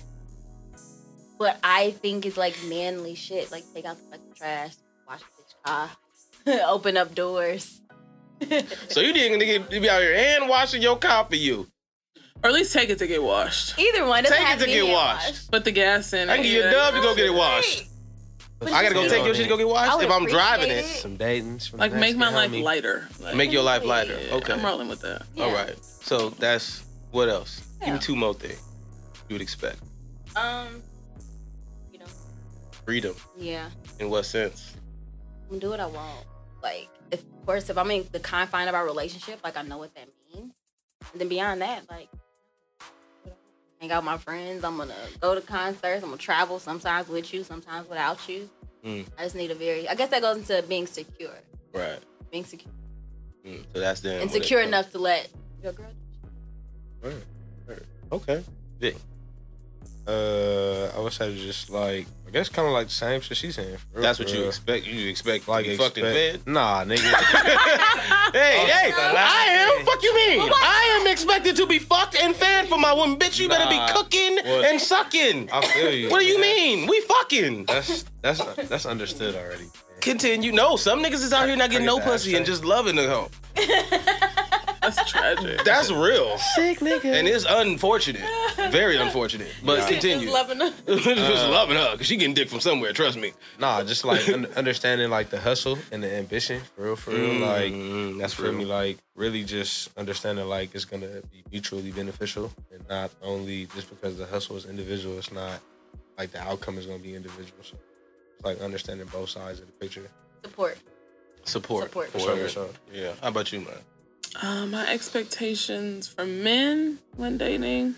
what 1.38 1.58
I 1.64 1.92
think 1.92 2.26
is 2.26 2.36
like 2.36 2.54
manly 2.68 3.14
shit. 3.14 3.50
Like 3.50 3.64
take 3.72 3.86
out 3.86 3.96
the 3.96 4.02
fucking 4.18 4.34
trash, 4.36 4.74
wash 5.08 5.20
the 5.20 5.42
bitch 5.42 5.64
car, 5.64 5.90
open 6.68 6.98
up 6.98 7.14
doors. 7.14 7.80
So 8.88 9.00
you 9.00 9.14
didn't 9.14 9.38
get 9.38 9.70
to 9.70 9.80
be 9.80 9.88
out 9.88 10.02
here 10.02 10.14
hand 10.14 10.46
washing 10.46 10.82
your 10.82 10.98
car 10.98 11.24
for 11.24 11.36
you. 11.36 11.68
Or 12.44 12.48
at 12.50 12.52
least 12.54 12.74
take 12.74 12.90
it 12.90 12.98
to 12.98 13.06
get 13.06 13.22
washed. 13.22 13.78
Either 13.78 14.04
one. 14.04 14.24
Take 14.24 14.32
it 14.32 14.58
to 14.58 14.66
get 14.66 14.74
hand 14.84 14.92
washed. 14.92 15.50
Put 15.50 15.64
the 15.64 15.70
gas 15.70 16.12
in. 16.12 16.28
I 16.28 16.36
can 16.36 16.44
it. 16.44 16.48
give 16.48 16.62
you 16.64 16.68
a 16.68 16.70
dub 16.70 16.94
to 16.94 17.00
go 17.00 17.14
get 17.16 17.26
it 17.26 17.34
washed. 17.34 17.86
Right. 18.62 18.72
I 18.72 18.82
gotta 18.82 18.94
go 18.94 19.02
Sit 19.02 19.10
take 19.10 19.20
on 19.20 19.26
your 19.26 19.34
shit 19.34 19.44
to 19.44 19.48
go 19.48 19.56
get 19.56 19.68
washed 19.68 20.02
if 20.02 20.10
I'm 20.10 20.26
driving 20.26 20.70
it. 20.70 20.80
appreciate 20.80 21.00
Some 21.02 21.18
datings. 21.18 21.76
Like 21.78 21.92
make 21.92 22.16
my 22.16 22.30
life 22.30 22.50
homie. 22.50 22.62
lighter. 22.62 23.08
Like, 23.20 23.34
Make 23.36 23.50
your 23.52 23.62
life 23.62 23.84
lighter. 23.84 24.18
yeah, 24.26 24.34
Okay. 24.36 24.52
I'm 24.52 24.64
rolling 24.64 24.88
with 24.88 25.00
that. 25.00 25.22
Yeah. 25.34 25.44
All 25.44 25.52
right. 25.52 25.76
So 25.84 26.30
that's 26.30 26.84
what 27.10 27.28
else? 27.28 27.62
Give 27.84 27.94
me 27.94 28.00
two 28.00 28.14
more 28.16 28.34
things 28.34 28.60
you 29.28 29.34
would 29.34 29.42
expect. 29.42 29.78
Um, 30.36 30.82
you 31.92 31.98
know, 31.98 32.06
Freedom. 32.84 33.14
yeah. 33.36 33.68
In 33.98 34.08
what 34.10 34.24
sense? 34.24 34.74
I'm 35.44 35.48
gonna 35.48 35.60
do 35.60 35.70
what 35.70 35.80
I 35.80 35.86
want. 35.86 36.24
Like, 36.62 36.88
if, 37.10 37.20
of 37.20 37.46
course, 37.46 37.68
if 37.68 37.76
I'm 37.76 37.90
in 37.90 38.06
the 38.12 38.20
confine 38.20 38.68
of 38.68 38.74
our 38.74 38.84
relationship, 38.84 39.40
like 39.42 39.56
I 39.56 39.62
know 39.62 39.78
what 39.78 39.94
that 39.96 40.08
means. 40.32 40.52
And 41.12 41.20
then 41.20 41.28
beyond 41.28 41.60
that, 41.62 41.90
like, 41.90 42.08
hang 43.82 43.90
out 43.90 43.98
with 43.98 44.06
my 44.06 44.16
friends. 44.18 44.64
I'm 44.64 44.76
gonna 44.76 44.94
go 45.20 45.34
to 45.34 45.40
concerts. 45.40 46.02
I'm 46.02 46.10
gonna 46.10 46.16
travel 46.16 46.58
sometimes 46.58 47.08
with 47.08 47.34
you, 47.34 47.42
sometimes 47.42 47.88
without 47.88 48.28
you. 48.28 48.48
Mm. 48.84 49.04
I 49.18 49.24
just 49.24 49.34
need 49.34 49.50
a 49.50 49.54
very. 49.54 49.88
I 49.88 49.94
guess 49.94 50.08
that 50.10 50.22
goes 50.22 50.36
into 50.36 50.64
being 50.68 50.86
secure. 50.86 51.34
Right. 51.74 51.98
Being 52.30 52.44
secure 52.44 52.72
Mm. 53.44 53.64
So 53.74 53.80
that's 53.80 53.98
then. 53.98 54.22
and 54.22 54.30
secure 54.30 54.60
enough 54.60 54.92
to 54.92 55.00
let 55.00 55.28
your 55.64 55.72
girl. 55.72 55.90
Word, 57.02 57.24
word. 57.66 57.86
Okay. 58.12 58.44
Vic. 58.78 58.94
Uh, 60.06 60.90
I 60.96 61.00
would 61.00 61.12
say 61.12 61.34
just 61.36 61.70
like 61.70 62.06
I 62.26 62.30
guess 62.30 62.48
kind 62.48 62.66
of 62.66 62.72
like 62.74 62.88
the 62.88 62.92
same 62.92 63.20
shit 63.20 63.36
she's 63.36 63.54
saying. 63.54 63.76
for 63.76 63.86
real, 63.94 64.02
That's 64.02 64.18
for 64.18 64.24
what 64.24 64.34
you 64.34 64.44
expect. 64.46 64.86
You 64.86 65.08
expect 65.08 65.46
Like 65.46 65.66
like 65.66 65.76
fucked 65.78 65.98
in 65.98 66.04
expect- 66.06 66.44
bed. 66.44 66.52
Nah, 66.52 66.84
nigga. 66.84 67.12
Hey, 68.32 68.56
hey, 68.64 68.92
I 68.96 69.76
am. 69.78 69.84
Fuck 69.84 70.02
you 70.02 70.14
mean? 70.14 70.40
I 70.50 70.98
am 71.00 71.06
expected 71.12 71.54
to 71.56 71.66
be 71.66 71.78
fucked 71.78 72.16
and 72.16 72.34
fed 72.34 72.66
for 72.66 72.78
my 72.78 72.92
woman. 72.94 73.18
Bitch, 73.18 73.38
you 73.38 73.46
better 73.48 73.68
be 73.68 73.78
cooking 73.92 74.36
What? 74.36 74.64
and 74.64 74.80
sucking. 74.80 75.50
I 75.52 75.60
feel 75.66 75.92
you. 75.92 76.08
What 76.10 76.20
do 76.20 76.24
you 76.26 76.40
mean? 76.40 76.86
We 76.88 77.00
fucking. 77.02 77.66
That's 77.66 78.04
that's 78.22 78.42
that's 78.68 78.86
understood 78.86 79.34
already. 79.34 79.64
man. 79.64 79.70
Continue. 80.00 80.50
No, 80.52 80.76
some 80.76 81.02
niggas 81.02 81.22
is 81.22 81.32
out 81.34 81.46
here 81.46 81.56
not 81.56 81.70
getting 81.70 81.86
no 81.86 81.96
I 81.96 81.98
get 81.98 82.04
the 82.06 82.10
pussy 82.12 82.34
and 82.36 82.46
just 82.46 82.64
loving 82.64 82.96
the 82.96 83.06
hoe. 83.08 83.28
That's 84.82 85.10
tragic. 85.10 85.64
That's 85.64 85.90
real. 85.90 86.36
Sick 86.56 86.80
nigga. 86.80 87.04
And 87.14 87.26
it's 87.28 87.46
unfortunate. 87.48 88.22
Very 88.70 88.96
unfortunate. 88.96 89.48
But 89.64 89.86
continue. 89.88 90.26
Just 90.26 90.32
loving 90.34 90.58
her. 90.60 90.72
just 90.86 91.48
loving 91.48 91.76
her 91.76 91.92
because 91.92 92.06
she 92.06 92.16
getting 92.16 92.34
dick 92.34 92.48
from 92.48 92.60
somewhere. 92.60 92.92
Trust 92.92 93.16
me. 93.18 93.32
Nah, 93.58 93.82
just 93.84 94.04
like 94.04 94.28
un- 94.28 94.46
understanding 94.56 95.08
like 95.08 95.30
the 95.30 95.40
hustle 95.40 95.78
and 95.92 96.02
the 96.02 96.12
ambition, 96.12 96.60
for 96.76 96.82
real, 96.82 96.96
for 96.96 97.10
real. 97.12 97.40
Like 97.40 97.72
Mm, 97.72 98.18
that's 98.18 98.34
for 98.34 98.50
me, 98.52 98.64
like 98.64 98.98
really 99.14 99.44
just 99.44 99.96
understanding 99.96 100.46
like 100.48 100.74
it's 100.74 100.84
gonna 100.84 101.22
be 101.30 101.44
mutually 101.50 101.90
beneficial 101.92 102.52
and 102.72 102.86
not 102.88 103.10
only 103.22 103.66
just 103.74 103.88
because 103.88 104.18
the 104.18 104.26
hustle 104.26 104.56
is 104.56 104.64
individual, 104.66 105.16
it's 105.18 105.32
not 105.32 105.60
like 106.18 106.32
the 106.32 106.40
outcome 106.42 106.76
is 106.78 106.86
gonna 106.86 106.98
be 106.98 107.14
individual. 107.14 107.62
So 107.62 107.76
it's 108.34 108.44
like 108.44 108.60
understanding 108.60 109.06
both 109.12 109.30
sides 109.30 109.60
of 109.60 109.66
the 109.66 109.72
picture. 109.72 110.02
Support. 110.44 110.76
Support. 111.44 111.84
Support. 111.84 112.10
For 112.10 112.48
sure. 112.48 112.68
Yeah. 112.92 113.12
How 113.20 113.28
about 113.28 113.52
you, 113.52 113.60
man? 113.60 113.74
Uh, 114.40 114.66
my 114.66 114.88
expectations 114.88 116.08
for 116.08 116.24
men 116.24 116.98
when 117.16 117.36
dating: 117.38 117.96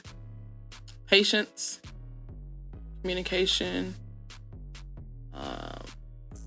patience, 1.06 1.80
communication. 3.02 3.94
Um, 5.32 5.80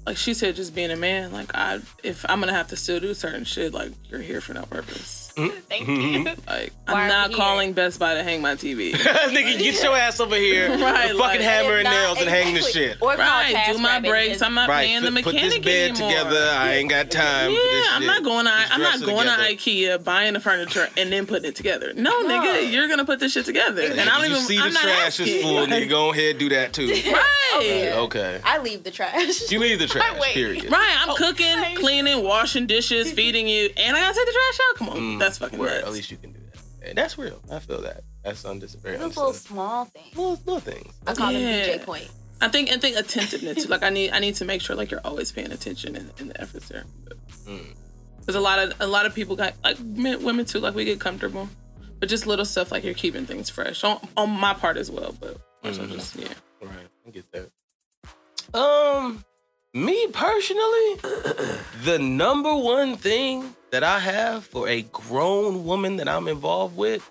like 0.06 0.18
she 0.18 0.34
said, 0.34 0.56
just 0.56 0.74
being 0.76 0.92
a 0.92 0.96
man. 0.96 1.32
Like 1.32 1.54
I, 1.54 1.80
if 2.04 2.26
I'm 2.30 2.40
gonna 2.40 2.54
have 2.54 2.68
to 2.70 2.76
still 2.76 3.00
do 3.00 3.14
certain 3.14 3.44
shit, 3.44 3.74
like 3.74 3.92
you're 4.10 4.22
here 4.22 4.42
for 4.42 4.54
no 4.54 4.64
purpose. 4.64 5.17
Thank 5.70 5.88
you. 5.88 6.24
Like 6.48 6.74
I'm 6.88 7.04
we 7.04 7.08
not 7.10 7.30
here? 7.30 7.38
calling 7.38 7.74
Best 7.74 8.00
Buy 8.00 8.16
to 8.16 8.24
hang 8.24 8.42
my 8.42 8.56
TV. 8.56 8.92
Nigga, 8.94 9.60
get 9.60 9.84
your 9.84 9.96
ass 9.96 10.20
over 10.20 10.36
here. 10.36 10.70
Right, 10.88 11.10
with 11.10 11.18
like- 11.18 11.32
fucking 11.34 11.42
hammer 11.46 11.74
and 11.78 11.84
nails 11.84 12.20
and 12.20 12.30
hang 12.30 12.54
the 12.54 12.62
shit. 12.62 12.98
Or 13.02 13.16
call 13.16 13.18
right, 13.18 13.72
do 13.72 13.78
my 13.80 13.90
Rabbit 13.96 14.10
breaks. 14.10 14.42
I'm 14.42 14.54
not 14.54 14.70
Right, 14.70 14.88
paying 14.88 15.02
the 15.04 15.12
put 15.12 15.26
mechanic 15.34 15.64
this 15.64 15.66
bed 15.66 15.90
anymore. 15.92 16.10
together. 16.10 16.50
I 16.54 16.74
ain't 16.76 16.90
got 16.90 17.12
time 17.12 17.52
Yeah, 17.52 17.58
for 17.58 17.64
this 17.76 17.88
I'm 17.92 18.06
not 18.06 18.24
going 18.24 18.46
to. 18.46 18.52
I'm 18.52 18.82
not 18.82 19.00
going 19.02 19.28
together. 19.28 19.44
to 19.44 19.56
IKEA, 19.56 20.04
buying 20.04 20.34
the 20.34 20.40
furniture, 20.40 20.88
and 20.98 21.12
then 21.12 21.26
putting 21.26 21.50
it 21.50 21.56
together. 21.56 21.94
No, 21.94 22.22
No. 22.22 22.28
nigga, 22.30 22.72
you're 22.72 22.88
gonna 22.88 23.06
put 23.06 23.20
this 23.20 23.34
shit 23.34 23.46
together, 23.46 23.82
and 23.84 24.00
I 24.00 24.06
don't 24.06 24.22
you 24.30 24.36
even. 24.36 24.42
see 24.42 24.58
I'm 24.58 24.70
the 24.70 24.74
not 24.74 24.84
trash 24.84 25.20
is 25.20 25.28
asking. 25.28 25.42
full, 25.44 25.54
Like, 25.62 25.70
nigga. 25.70 25.90
Go 25.90 26.12
ahead, 26.12 26.32
and 26.32 26.40
do 26.40 26.50
that 26.50 26.74
too. 26.74 26.88
Right. 26.88 27.92
Okay. 27.96 28.40
I 28.44 28.60
leave 28.60 28.84
the 28.84 28.92
trash. 28.92 29.50
You 29.52 29.60
leave 29.60 29.80
the 29.80 29.88
trash. 29.88 30.22
Period. 30.34 30.72
Right, 30.72 30.96
I'm 31.02 31.16
cooking, 31.16 31.76
cleaning, 31.76 32.24
washing 32.24 32.68
dishes, 32.68 33.12
feeding 33.12 33.48
you, 33.48 33.70
and 33.78 33.96
I 33.96 34.00
gotta 34.02 34.14
take 34.16 34.26
the 34.26 34.32
trash 34.32 34.60
out. 34.70 34.76
Come 34.78 34.90
on, 34.90 34.98
Mm, 34.98 35.20
that's 35.28 35.38
fucking 35.40 35.60
word. 35.60 35.68
nuts. 35.70 35.88
At 35.88 35.94
least 35.94 36.12
you 36.12 36.18
can 36.18 36.32
do 36.34 36.40
that. 36.54 36.90
And 36.90 36.98
that's 36.98 37.18
real. 37.18 37.40
I 37.52 37.60
feel 37.60 37.82
that. 37.82 38.04
That's 38.24 38.44
undis- 38.44 38.80
very 38.82 38.98
Those 38.98 39.18
little 39.18 39.28
understandable. 39.28 39.34
small 39.34 39.86
things. 39.86 40.16
Little, 40.16 40.40
little 40.46 40.60
things. 40.60 40.94
I 41.06 41.14
call 41.14 41.32
Yeah. 41.32 41.40
them 41.68 41.80
DJ 41.80 41.86
points. 41.86 42.12
I 42.40 42.48
think 42.50 42.72
I 42.72 42.78
think 42.78 42.96
attentiveness. 42.98 43.64
too. 43.64 43.70
like 43.70 43.84
I 43.84 43.90
need 43.90 44.12
I 44.12 44.20
need 44.20 44.36
to 44.36 44.46
make 44.46 44.62
sure 44.62 44.76
like 44.76 44.92
you're 44.92 45.02
always 45.04 45.32
paying 45.32 45.52
attention 45.52 45.96
in, 45.96 46.12
in 46.20 46.28
the 46.30 46.40
efforts 46.40 46.68
there. 46.70 46.86
Mm. 47.48 47.76
Because 48.20 48.36
a 48.36 48.40
lot 48.40 48.60
of 48.60 48.74
a 48.80 48.86
lot 48.88 49.06
of 49.08 49.16
people 49.16 49.36
got 49.36 49.54
like 49.64 49.80
men, 49.80 50.24
women 50.24 50.46
too. 50.46 50.60
Like 50.60 50.76
we 50.76 50.86
get 50.86 51.00
comfortable, 51.00 51.50
but 52.00 52.10
just 52.10 52.28
little 52.28 52.46
stuff 52.46 52.72
like 52.72 52.84
you're 52.84 52.94
keeping 52.94 53.26
things 53.26 53.50
fresh 53.50 53.84
on, 53.84 54.00
on 54.16 54.30
my 54.30 54.54
part 54.54 54.78
as 54.78 54.92
well. 54.92 55.16
But 55.20 55.38
also 55.64 55.84
Mhm. 55.86 55.92
just 55.94 56.16
yeah. 56.16 56.28
Right. 56.62 56.88
I 57.08 57.10
get 57.10 57.26
that. 57.32 57.50
Um, 58.54 59.26
me 59.74 60.08
personally, 60.14 60.96
the 61.84 61.98
number 62.00 62.54
one 62.56 62.98
thing 62.98 63.56
that 63.72 63.84
I 63.84 64.00
have 64.00 64.46
for 64.46 64.68
a 64.68 64.82
grown 64.84 65.66
woman 65.66 65.98
that 65.98 66.08
I'm 66.08 66.28
involved 66.28 66.76
with, 66.78 67.10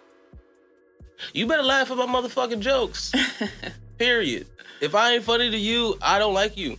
you 1.32 1.46
better 1.46 1.62
laugh 1.62 1.90
at 1.90 1.96
my 1.96 2.06
motherfucking 2.06 2.60
jokes. 2.60 3.12
Period. 3.98 4.46
If 4.80 4.94
I 4.94 5.14
ain't 5.14 5.24
funny 5.24 5.50
to 5.50 5.56
you, 5.56 5.96
I 6.02 6.18
don't 6.18 6.34
like 6.34 6.56
you. 6.56 6.76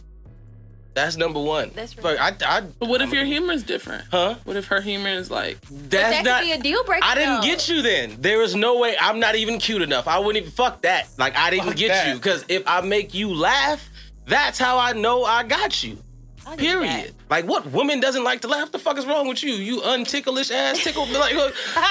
That's 0.94 1.16
number 1.16 1.40
one. 1.40 1.72
That's 1.76 1.94
Fuck, 1.94 2.20
I, 2.20 2.34
I, 2.44 2.62
But 2.62 2.90
what 2.90 3.04
if 3.04 3.14
your 3.14 3.24
humor 3.24 3.54
is 3.54 3.62
different? 3.62 4.04
Huh? 4.10 4.36
What 4.46 4.56
if 4.58 4.66
her 4.68 4.82
humor 4.82 5.10
is 5.10 5.30
like 5.30 5.60
That's 5.70 5.90
that 5.92 6.26
not. 6.26 6.42
could 6.42 6.48
be 6.48 6.52
a 6.54 6.60
deal 6.60 6.84
breaker. 6.86 7.06
I 7.06 7.14
didn't 7.14 7.36
though. 7.36 7.42
get 7.42 7.70
you 7.70 7.84
then. 7.84 8.18
There 8.20 8.42
is 8.42 8.56
no 8.56 8.80
way. 8.80 8.96
I'm 9.00 9.20
not 9.20 9.36
even 9.36 9.60
cute 9.60 9.84
enough. 9.84 10.08
I 10.08 10.18
wouldn't 10.18 10.38
even 10.38 10.52
fuck 10.52 10.82
that. 10.82 11.08
Like 11.20 11.36
I 11.36 11.52
didn't 11.52 11.66
Fuck 11.68 11.76
get 11.76 11.90
that. 11.90 12.08
you 12.08 12.16
because 12.16 12.46
if 12.50 12.64
I 12.66 12.82
make 12.82 13.14
you 13.14 13.32
laugh, 13.32 13.88
that's 14.26 14.58
how 14.58 14.80
I 14.80 14.94
know 14.94 15.24
I 15.24 15.44
got 15.44 15.84
you. 15.84 16.00
I'll 16.48 16.58
give 16.58 16.66
you 16.66 16.80
that. 16.82 16.98
Period. 16.98 17.14
Like 17.30 17.46
what 17.46 17.66
woman 17.72 18.00
doesn't 18.00 18.24
like 18.24 18.42
to 18.42 18.48
laugh? 18.48 18.72
The 18.72 18.80
fuck 18.80 18.98
is 18.98 19.06
wrong 19.06 19.28
with 19.28 19.44
you? 19.44 19.52
You 19.54 19.82
unticklish 19.82 20.50
ass 20.50 20.82
tickle. 20.84 21.06
Like, 21.08 21.36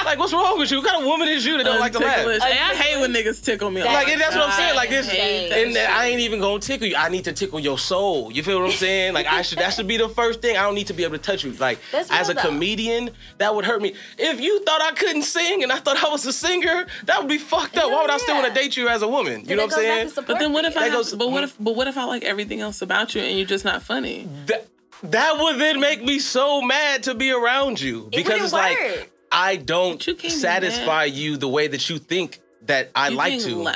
like 0.05 0.17
what's 0.17 0.33
wrong 0.33 0.57
with 0.57 0.71
you? 0.71 0.77
What 0.77 0.87
kind 0.87 1.01
of 1.01 1.05
woman 1.07 1.27
is 1.27 1.45
you 1.45 1.57
that 1.57 1.63
don't 1.63 1.79
like 1.79 1.91
to 1.93 1.99
laugh? 1.99 2.17
ticklish? 2.17 2.41
Hey, 2.41 2.57
I 2.59 2.73
hate 2.75 2.99
when 2.99 3.13
niggas 3.13 3.43
tickle 3.43 3.69
me. 3.69 3.83
Like 3.83 4.07
that's 4.17 4.35
what 4.35 4.45
I'm 4.49 4.51
saying. 4.53 4.75
Like 4.75 4.89
this, 4.89 5.07
I 5.09 5.13
and 5.13 5.75
that 5.75 5.89
I 5.91 6.07
ain't 6.07 6.21
even 6.21 6.39
gonna 6.39 6.59
tickle 6.59 6.87
you. 6.87 6.95
I 6.95 7.09
need 7.09 7.23
to 7.25 7.33
tickle 7.33 7.59
your 7.59 7.77
soul. 7.77 8.31
You 8.31 8.41
feel 8.41 8.59
what 8.59 8.65
I'm 8.71 8.71
saying? 8.77 9.13
Like 9.13 9.27
I 9.27 9.41
should. 9.43 9.59
That 9.59 9.73
should 9.73 9.87
be 9.87 9.97
the 9.97 10.09
first 10.09 10.41
thing. 10.41 10.57
I 10.57 10.63
don't 10.63 10.75
need 10.75 10.87
to 10.87 10.93
be 10.93 11.03
able 11.03 11.17
to 11.17 11.23
touch 11.23 11.43
you. 11.43 11.51
Like 11.53 11.79
That's 11.91 12.09
as 12.09 12.29
a 12.29 12.33
though. 12.33 12.41
comedian, 12.41 13.11
that 13.37 13.53
would 13.53 13.65
hurt 13.65 13.81
me. 13.81 13.93
If 14.17 14.39
you 14.41 14.63
thought 14.63 14.81
I 14.81 14.91
couldn't 14.91 15.23
sing 15.23 15.61
and 15.63 15.71
I 15.71 15.77
thought 15.77 16.03
I 16.03 16.09
was 16.09 16.25
a 16.25 16.33
singer, 16.33 16.87
that 17.05 17.19
would 17.19 17.29
be 17.29 17.37
fucked 17.37 17.77
up. 17.77 17.91
Why 17.91 18.01
would 18.01 18.09
I 18.11 18.17
still 18.17 18.35
want 18.35 18.47
to 18.47 18.53
date 18.59 18.75
you 18.75 18.87
as 18.87 19.01
a 19.03 19.07
woman? 19.07 19.45
You 19.45 19.55
know 19.55 19.65
what 19.65 19.73
I'm 19.73 19.79
saying? 19.79 20.11
But 20.15 20.39
then 20.39 20.51
what 20.53 20.65
if. 20.65 20.75
I 20.75 20.81
That 20.81 20.85
have, 20.89 20.93
goes- 20.93 21.13
but 21.13 21.29
what 21.31 21.43
if 21.43 21.55
but 21.59 21.75
what 21.75 21.87
if 21.87 21.97
I 21.97 22.05
like 22.05 22.23
everything 22.23 22.59
else 22.61 22.81
about 22.81 23.13
you 23.13 23.21
and 23.21 23.37
you're 23.37 23.47
just 23.47 23.65
not 23.65 23.83
funny? 23.83 24.27
That 24.47 24.67
that 25.03 25.37
would 25.39 25.59
then 25.59 25.79
make 25.79 26.03
me 26.03 26.19
so 26.19 26.61
mad 26.61 27.03
to 27.03 27.15
be 27.15 27.31
around 27.31 27.79
you 27.79 28.09
because 28.11 28.25
wouldn't 28.25 28.43
it's 28.43 28.53
like. 28.53 29.11
I 29.29 29.57
don't 29.57 30.07
you 30.07 30.15
satisfy 30.29 31.03
you 31.03 31.35
the 31.35 31.49
way 31.49 31.67
that 31.67 31.89
you 31.89 31.99
think 31.99 32.39
that 32.61 32.91
I 32.95 33.09
You 33.09 33.15
like 33.17 33.41
think 33.41 33.43
to. 33.43 33.73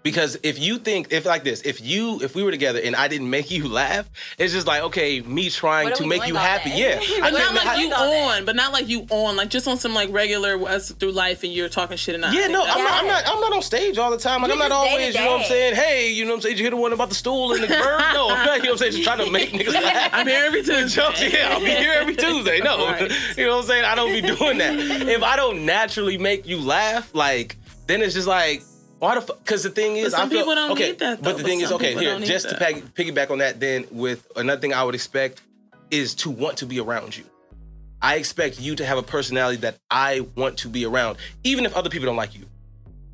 La- 0.00 0.02
Because 0.02 0.38
if 0.42 0.58
you 0.58 0.78
think 0.78 1.12
if 1.12 1.24
like 1.26 1.44
this, 1.44 1.62
if 1.62 1.80
you 1.80 2.20
if 2.22 2.34
we 2.34 2.42
were 2.42 2.50
together 2.50 2.80
and 2.82 2.96
I 2.96 3.08
didn't 3.08 3.30
make 3.30 3.50
you 3.50 3.68
laugh, 3.80 4.08
it's 4.38 4.52
just 4.52 4.66
like 4.66 4.82
okay, 4.84 5.20
me 5.20 5.50
trying 5.50 5.92
to 5.94 6.06
make 6.06 6.26
you 6.26 6.34
happy. 6.34 6.70
day? 6.70 6.98
Yeah, 7.02 7.20
But 7.20 7.34
I 7.34 7.38
can't 7.40 7.54
not 7.54 7.64
like 7.66 7.78
you 7.80 7.92
all 7.94 8.10
that. 8.10 8.38
on, 8.40 8.44
but 8.46 8.56
not 8.56 8.72
like 8.72 8.88
you 8.88 9.06
on, 9.10 9.36
like 9.36 9.50
just 9.50 9.68
on 9.68 9.76
some 9.76 9.94
like 9.94 10.10
regular 10.12 10.56
us 10.68 10.90
through 10.92 11.12
life 11.12 11.42
and 11.44 11.52
you're 11.52 11.68
talking 11.68 11.96
shit 11.96 12.14
and 12.14 12.24
I 12.24 12.32
Yeah, 12.32 12.46
no, 12.48 12.62
I'm 12.62 12.82
not, 12.82 12.92
I'm 12.92 13.06
not. 13.06 13.22
I'm 13.26 13.40
not 13.40 13.52
on 13.52 13.62
stage 13.62 13.98
all 13.98 14.10
the 14.10 14.18
time. 14.18 14.42
Like 14.42 14.48
You 14.48 14.54
I'm 14.62 14.68
not 14.68 14.70
just 14.70 14.84
day 14.84 14.88
to 14.88 14.90
always. 14.90 15.14
You 15.14 15.20
know 15.20 15.30
what 15.32 15.40
I'm 15.42 15.46
saying? 15.46 15.74
Hey, 15.74 16.10
you 16.12 16.24
know 16.24 16.30
what 16.30 16.36
I'm 16.36 16.40
saying? 16.42 16.52
Did 16.54 16.58
you 16.60 16.64
hear 16.64 16.70
the 16.70 16.76
one 16.76 16.92
about 16.92 17.08
the 17.10 17.14
stool 17.14 17.52
and 17.52 17.62
the 17.62 17.68
bird? 17.68 18.00
No, 18.14 18.30
I'm 18.30 18.46
not. 18.46 18.56
You 18.58 18.62
know 18.64 18.70
what 18.70 18.70
I'm 18.72 18.76
saying? 18.78 18.92
Just 18.92 19.04
trying 19.04 19.18
to 19.24 19.30
make 19.30 19.50
niggas 19.50 19.74
laugh. 19.74 20.10
I'm 20.12 20.26
here 20.26 20.44
every 20.46 20.62
Tuesday. 20.62 21.02
jokes. 21.02 21.22
Yeah, 21.22 21.48
I'll 21.52 21.60
be 21.60 21.66
here 21.70 21.92
every 21.92 22.16
Tuesday. 22.16 22.60
No, 22.60 22.86
Right. 22.86 23.10
you 23.36 23.44
know 23.46 23.56
what 23.56 23.62
I'm 23.62 23.66
saying? 23.68 23.84
I 23.84 23.94
don't 23.94 24.12
be 24.12 24.20
doing 24.22 24.58
that. 24.58 24.78
If 24.78 25.22
I 25.22 25.36
don't 25.36 25.64
naturally 25.66 26.16
make 26.18 26.46
you 26.46 26.58
laugh, 26.58 27.14
like 27.14 27.56
then 27.86 28.00
it's 28.02 28.14
just 28.14 28.26
like. 28.28 28.62
Why 29.00 29.14
the 29.14 29.22
fuck? 29.22 29.42
Because 29.42 29.62
the 29.62 29.70
thing 29.70 29.96
is, 29.96 30.12
some 30.12 30.26
I 30.26 30.28
feel 30.28 30.40
people 30.40 30.54
don't 30.54 30.72
okay. 30.72 30.90
need 30.90 30.98
that, 30.98 31.22
but 31.22 31.38
the 31.38 31.42
But 31.42 31.46
thing 31.46 31.60
is, 31.60 31.72
okay, 31.72 31.94
here, 31.94 32.20
just 32.20 32.50
to 32.50 32.56
peg, 32.56 32.94
piggyback 32.94 33.30
on 33.30 33.38
that, 33.38 33.58
then 33.58 33.86
with 33.90 34.30
another 34.36 34.60
thing 34.60 34.74
I 34.74 34.84
would 34.84 34.94
expect 34.94 35.40
is 35.90 36.14
to 36.16 36.30
want 36.30 36.58
to 36.58 36.66
be 36.66 36.80
around 36.80 37.16
you. 37.16 37.24
I 38.02 38.16
expect 38.16 38.60
you 38.60 38.76
to 38.76 38.84
have 38.84 38.98
a 38.98 39.02
personality 39.02 39.56
that 39.62 39.76
I 39.90 40.26
want 40.36 40.58
to 40.58 40.68
be 40.68 40.84
around, 40.84 41.16
even 41.44 41.64
if 41.64 41.74
other 41.74 41.88
people 41.88 42.06
don't 42.06 42.16
like 42.16 42.34
you. 42.34 42.44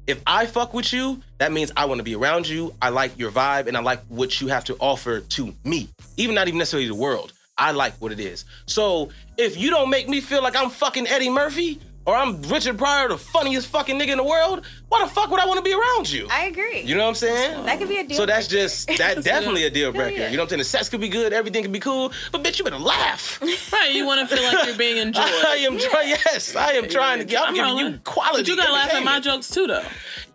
If 0.09 0.21
I 0.27 0.47
fuck 0.47 0.75
with 0.75 0.93
you, 0.93 1.23
that 1.39 1.53
means 1.53 1.71
I 1.77 1.85
want 1.85 1.99
to 1.99 2.05
be 2.05 2.17
around 2.17 2.49
you. 2.49 2.75
I 2.83 2.89
like 2.89 3.17
your 3.17 3.31
vibe 3.31 3.69
and 3.69 3.77
I 3.77 3.81
like 3.81 4.01
what 4.09 4.41
you 4.41 4.49
have 4.49 4.65
to 4.65 4.77
offer 4.81 5.21
to 5.21 5.55
me, 5.65 5.89
even 6.17 6.35
not 6.35 6.49
even 6.49 6.59
necessarily 6.59 6.89
the 6.89 6.95
world. 6.97 7.33
I 7.59 7.71
like 7.71 7.95
what 7.95 8.11
it 8.11 8.21
is. 8.21 8.45
So 8.67 9.11
if 9.37 9.57
you 9.57 9.71
don't 9.71 9.91
make 9.91 10.09
me 10.09 10.21
feel 10.21 10.43
like 10.43 10.57
I'm 10.57 10.71
fucking 10.71 11.07
Eddie 11.07 11.31
Murphy 11.31 11.81
or 12.07 12.15
I'm 12.15 12.41
Richard 12.43 12.79
Pryor, 12.79 13.09
the 13.09 13.19
funniest 13.19 13.67
fucking 13.67 13.99
nigga 13.99 14.11
in 14.11 14.19
the 14.19 14.25
world, 14.25 14.65
why 14.89 15.05
the 15.05 15.11
fuck 15.11 15.29
would 15.31 15.41
I 15.41 15.47
want 15.47 15.59
to 15.59 15.63
be 15.65 15.75
around 15.75 16.11
you? 16.11 16.29
I 16.31 16.45
agree. 16.45 16.81
You 16.83 16.95
know 16.95 17.03
what 17.03 17.09
I'm 17.11 17.15
saying? 17.17 17.67
that 17.67 17.79
could 17.79 17.89
be 17.89 17.99
a 17.99 18.05
deal. 18.05 18.17
So 18.17 18.27
that's 18.27 18.49
breaker. 18.49 18.63
just 18.63 18.87
that 18.99 19.25
definitely 19.25 19.65
a 19.65 19.71
deal 19.71 19.93
breaker. 19.93 20.21
yeah. 20.21 20.31
You 20.31 20.37
know 20.37 20.45
what 20.45 20.47
I'm 20.47 20.51
saying? 20.51 20.59
The 20.61 20.65
sex 20.65 20.89
could 20.89 21.01
be 21.01 21.09
good, 21.09 21.33
everything 21.33 21.63
could 21.63 21.73
be 21.73 21.81
cool, 21.81 22.13
but 22.31 22.43
bitch, 22.45 22.59
you 22.59 22.65
better 22.65 22.79
laugh. 22.79 23.41
Right, 23.73 23.93
you 23.93 24.07
want 24.07 24.27
to 24.29 24.35
feel 24.35 24.45
like 24.45 24.67
you're 24.67 24.77
being 24.77 24.97
enjoyed. 25.09 25.25
I 25.25 25.57
am 25.69 25.79
trying. 25.79 26.09
Yes, 26.09 26.55
I 26.55 26.73
am 26.73 26.89
trying 26.89 27.19
to 27.19 27.25
get. 27.25 27.43
I'm, 27.43 27.49
I'm 27.49 27.55
giving 27.55 27.77
you 27.79 27.99
quality. 28.05 28.43
But 28.43 28.49
you 28.49 28.57
gotta 28.57 28.73
laugh 28.73 28.95
at 28.95 29.03
my 29.05 29.21
jokes 29.21 29.51
too, 29.51 29.67
though. 29.67 29.85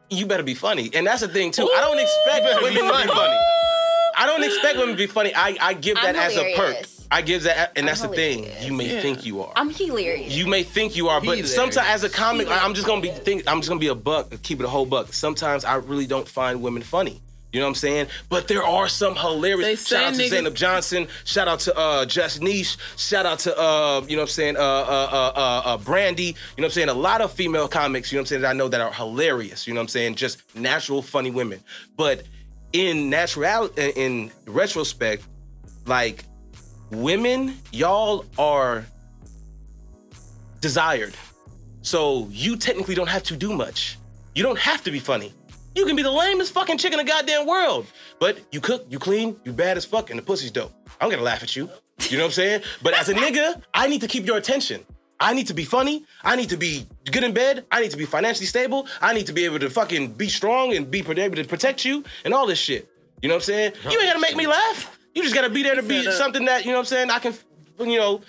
You 0.10 0.26
better 0.26 0.44
be 0.44 0.54
funny, 0.54 0.92
and 0.94 1.08
that's 1.08 1.22
the 1.22 1.28
thing 1.28 1.52
too. 1.52 1.72
I 1.76 1.82
don't 1.82 1.98
expect 1.98 2.62
women 2.62 2.74
to 2.74 2.82
be 2.82 3.08
funny. 3.08 3.38
I 4.18 4.26
don't 4.26 4.44
expect 4.44 4.78
women 4.78 4.96
to 4.96 4.98
be 4.98 5.08
funny. 5.08 5.34
I, 5.34 5.58
I 5.60 5.74
give 5.74 5.96
that 5.96 6.16
as 6.16 6.36
a 6.36 6.54
perk. 6.56 6.86
Hilarious. 7.12 7.18
I 7.18 7.22
give 7.22 7.44
that, 7.44 7.72
and 7.76 7.80
I'm 7.84 7.86
that's 7.88 8.02
the 8.02 8.08
thing. 8.10 8.48
You 8.62 8.74
may 8.74 8.94
Yeah. 8.96 9.02
think 9.02 9.26
you 9.26 9.42
are. 9.42 9.52
I'm 9.56 9.70
hilarious. 9.70 10.34
You 10.34 10.48
may 10.48 10.64
think 10.64 10.96
you 10.96 11.10
are, 11.10 11.20
but 11.20 11.26
Hilarious. 11.38 11.54
sometimes 11.56 11.88
as 11.88 12.04
a 12.04 12.10
comic, 12.10 12.48
I- 12.50 12.64
I'm 12.64 12.74
just 12.74 12.88
gonna 12.88 13.02
be 13.02 13.10
think. 13.12 13.44
I'm 13.48 13.60
just 13.60 13.70
gonna 13.70 13.80
be 13.80 13.88
a 13.88 13.96
buck. 13.96 14.32
Keep 14.44 14.60
it 14.62 14.66
a 14.66 14.70
whole 14.70 14.86
buck. 14.86 15.14
Sometimes 15.14 15.66
I 15.66 15.76
really 15.76 16.08
don't 16.08 16.28
find 16.28 16.62
women 16.62 16.82
funny. 16.82 17.22
You 17.54 17.60
know 17.60 17.66
what 17.66 17.72
I'm 17.72 17.76
saying? 17.76 18.08
But 18.30 18.48
there 18.48 18.64
are 18.64 18.88
some 18.88 19.14
hilarious. 19.14 19.82
say 19.86 19.98
Shout 19.98 20.06
out 20.06 20.14
to 20.14 20.22
niggas- 20.22 20.30
Zainab 20.30 20.56
Johnson. 20.56 21.08
Shout 21.26 21.50
out 21.50 21.60
to 21.62 21.78
uh, 21.78 22.06
Jess 22.06 22.40
Niche. 22.40 22.78
Shout 22.96 23.26
out 23.26 23.40
to 23.40 23.52
uh, 23.60 24.02
you 24.08 24.16
know 24.16 24.22
what 24.22 24.30
I'm 24.30 24.34
saying? 24.34 24.56
Uh, 24.56 24.62
uh, 24.62 25.10
uh, 25.12 25.32
uh, 25.36 25.62
uh, 25.66 25.78
Brandy. 25.80 26.24
You 26.24 26.32
know 26.32 26.36
what 26.56 26.66
I'm 26.68 26.72
saying? 26.72 26.88
A 26.88 26.94
lot 26.94 27.20
of 27.20 27.34
female 27.34 27.68
comics. 27.68 28.10
You 28.10 28.16
know 28.16 28.22
what 28.22 28.28
I'm 28.28 28.28
saying? 28.28 28.42
That 28.44 28.52
I 28.52 28.54
know 28.54 28.70
that 28.70 28.80
are 28.80 28.94
hilarious. 28.94 29.68
You 29.68 29.74
know 29.74 29.80
what 29.82 29.84
I'm 29.84 29.88
saying? 29.90 30.16
Just 30.16 30.38
natural, 30.56 31.02
funny 31.02 31.30
women. 31.30 31.62
But 31.98 32.24
in 32.72 33.10
natural, 33.10 33.68
in, 33.76 33.90
in 33.98 34.32
retrospect, 34.46 35.24
like 35.86 36.24
women, 36.92 37.58
y'all 37.72 38.26
are 38.38 38.86
desired. 40.60 41.16
So 41.82 42.28
you 42.32 42.58
technically 42.58 42.96
don't 42.96 43.10
have 43.10 43.24
to 43.24 43.36
do 43.36 43.54
much. 43.54 43.98
You 44.36 44.44
don't 44.44 44.60
have 44.60 44.84
to 44.84 44.92
be 44.92 45.00
funny. 45.00 45.34
You 45.76 45.86
can 45.86 45.96
be 45.96 46.04
the 46.04 46.12
lamest 46.12 46.54
fucking 46.54 46.78
chick 46.78 46.92
in 46.92 46.98
the 46.98 47.04
goddamn 47.04 47.48
world. 47.48 47.88
But 48.20 48.40
you 48.52 48.60
cook, 48.62 48.86
you 48.90 49.00
clean, 49.00 49.38
you 49.44 49.54
bad 49.54 49.78
as 49.78 49.86
fuck, 49.86 50.10
and 50.10 50.20
the 50.20 50.24
pussy's 50.24 50.52
dope. 50.52 50.74
I'm 51.00 51.10
gonna 51.10 51.24
laugh 51.24 51.42
at 51.44 51.56
you. 51.56 51.70
You 52.10 52.18
know 52.18 52.24
what 52.24 52.30
I'm 52.30 52.34
saying? 52.34 52.62
But 52.82 52.94
as 52.94 53.10
a 53.10 53.14
nigga, 53.14 53.62
I 53.74 53.88
need 53.88 54.02
to 54.02 54.08
keep 54.08 54.26
your 54.26 54.38
attention. 54.38 54.86
I 55.20 55.34
need 55.34 55.48
to 55.48 55.54
be 55.54 55.64
funny. 55.64 56.04
I 56.24 56.36
need 56.36 56.50
to 56.50 56.58
be 56.58 56.88
good 57.12 57.24
in 57.24 57.34
bed. 57.34 57.66
I 57.72 57.82
need 57.82 57.92
to 57.92 57.98
be 57.98 58.06
financially 58.06 58.48
stable. 58.48 58.88
I 59.02 59.14
need 59.14 59.28
to 59.28 59.34
be 59.34 59.46
able 59.46 59.60
to 59.60 59.70
fucking 59.70 60.14
be 60.14 60.28
strong 60.28 60.76
and 60.76 60.90
be 60.90 61.00
able 61.00 61.36
to 61.36 61.44
protect 61.46 61.86
you 61.86 62.04
and 62.26 62.34
all 62.34 62.48
this 62.48 62.58
shit. 62.60 62.90
You 63.22 63.30
know 63.30 63.36
what 63.36 63.44
I'm 63.44 63.46
saying? 63.46 63.74
You 63.84 64.00
ain't 64.00 64.08
gotta 64.08 64.20
make 64.20 64.36
me 64.36 64.48
laugh. 64.48 64.98
You 65.16 65.24
just 65.24 65.36
gotta 65.36 65.50
be 65.50 65.64
there 65.64 65.76
to 65.76 65.84
be 65.84 66.08
uh, 66.08 66.12
something 66.12 66.46
that, 66.46 66.64
you 66.66 66.72
know 66.72 66.78
what 66.78 66.82
I'm 66.82 66.86
saying, 66.86 67.10
I 67.10 67.20
can, 67.20 67.34
you 67.80 67.98
know, 67.98 68.22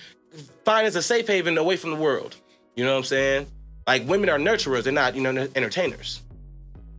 find 0.64 0.86
as 0.86 0.96
a 0.96 1.02
safe 1.02 1.26
haven 1.26 1.56
away 1.58 1.76
from 1.76 1.90
the 1.90 1.96
world. 1.96 2.36
You 2.76 2.84
know 2.84 2.92
what 2.92 2.98
I'm 2.98 3.04
saying? 3.04 3.46
Like 3.86 4.06
women 4.06 4.28
are 4.28 4.38
nurturers, 4.38 4.84
they're 4.84 4.92
not, 4.92 5.14
you 5.14 5.22
know, 5.22 5.48
entertainers. 5.54 6.22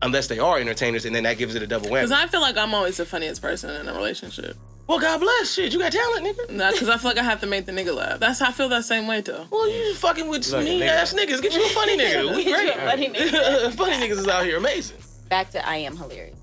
Unless 0.01 0.27
they 0.27 0.37
are 0.37 0.59
entertainers, 0.59 1.05
and 1.05 1.15
then 1.15 1.23
that 1.23 1.37
gives 1.37 1.55
it 1.55 1.61
a 1.63 1.67
double 1.67 1.89
win. 1.89 2.03
Because. 2.03 2.11
I 2.11 2.27
feel 2.27 2.41
like 2.41 2.57
I'm 2.57 2.73
always 2.73 2.97
the 2.97 3.05
funniest 3.05 3.41
person 3.41 3.69
in 3.69 3.87
a 3.87 3.93
relationship. 3.93 4.57
well, 4.85 4.99
God 4.99 5.19
bless, 5.21 5.53
shit, 5.53 5.71
you 5.71 5.79
got 5.79 5.93
talent, 5.93 6.25
nigga. 6.25 6.49
Nah, 6.51 6.71
because 6.73 6.89
I 6.89 6.97
feel 6.97 7.11
like 7.11 7.17
I 7.19 7.23
have 7.23 7.39
to 7.39 7.47
make 7.47 7.65
the 7.65 7.71
nigga 7.71 7.95
laugh. 7.95 8.19
That's 8.19 8.39
how 8.39 8.49
I 8.49 8.51
feel 8.51 8.67
that 8.69 8.83
same 8.83 9.07
way 9.07 9.21
though. 9.21 9.45
Well, 9.49 9.69
you 9.69 9.79
just 9.91 10.01
fucking 10.01 10.27
with 10.27 10.45
Look, 10.51 10.65
mean 10.65 10.81
nigga. 10.81 10.87
ass 10.89 11.13
niggas. 11.13 11.41
Get 11.41 11.53
you 11.53 11.63
a 11.65 11.69
funny 11.69 11.97
nigga. 11.97 12.35
We 12.35 12.43
Get 12.43 12.65
you 12.65 12.73
great. 12.73 12.89
funny 12.89 13.09
nigga. 13.11 13.73
funny 13.77 13.93
niggas 13.95 14.17
is 14.19 14.27
out 14.27 14.43
here 14.43 14.57
amazing. 14.57 14.97
Back 15.29 15.51
to 15.51 15.65
I 15.65 15.77
am 15.77 15.95
hilarious. 15.95 16.35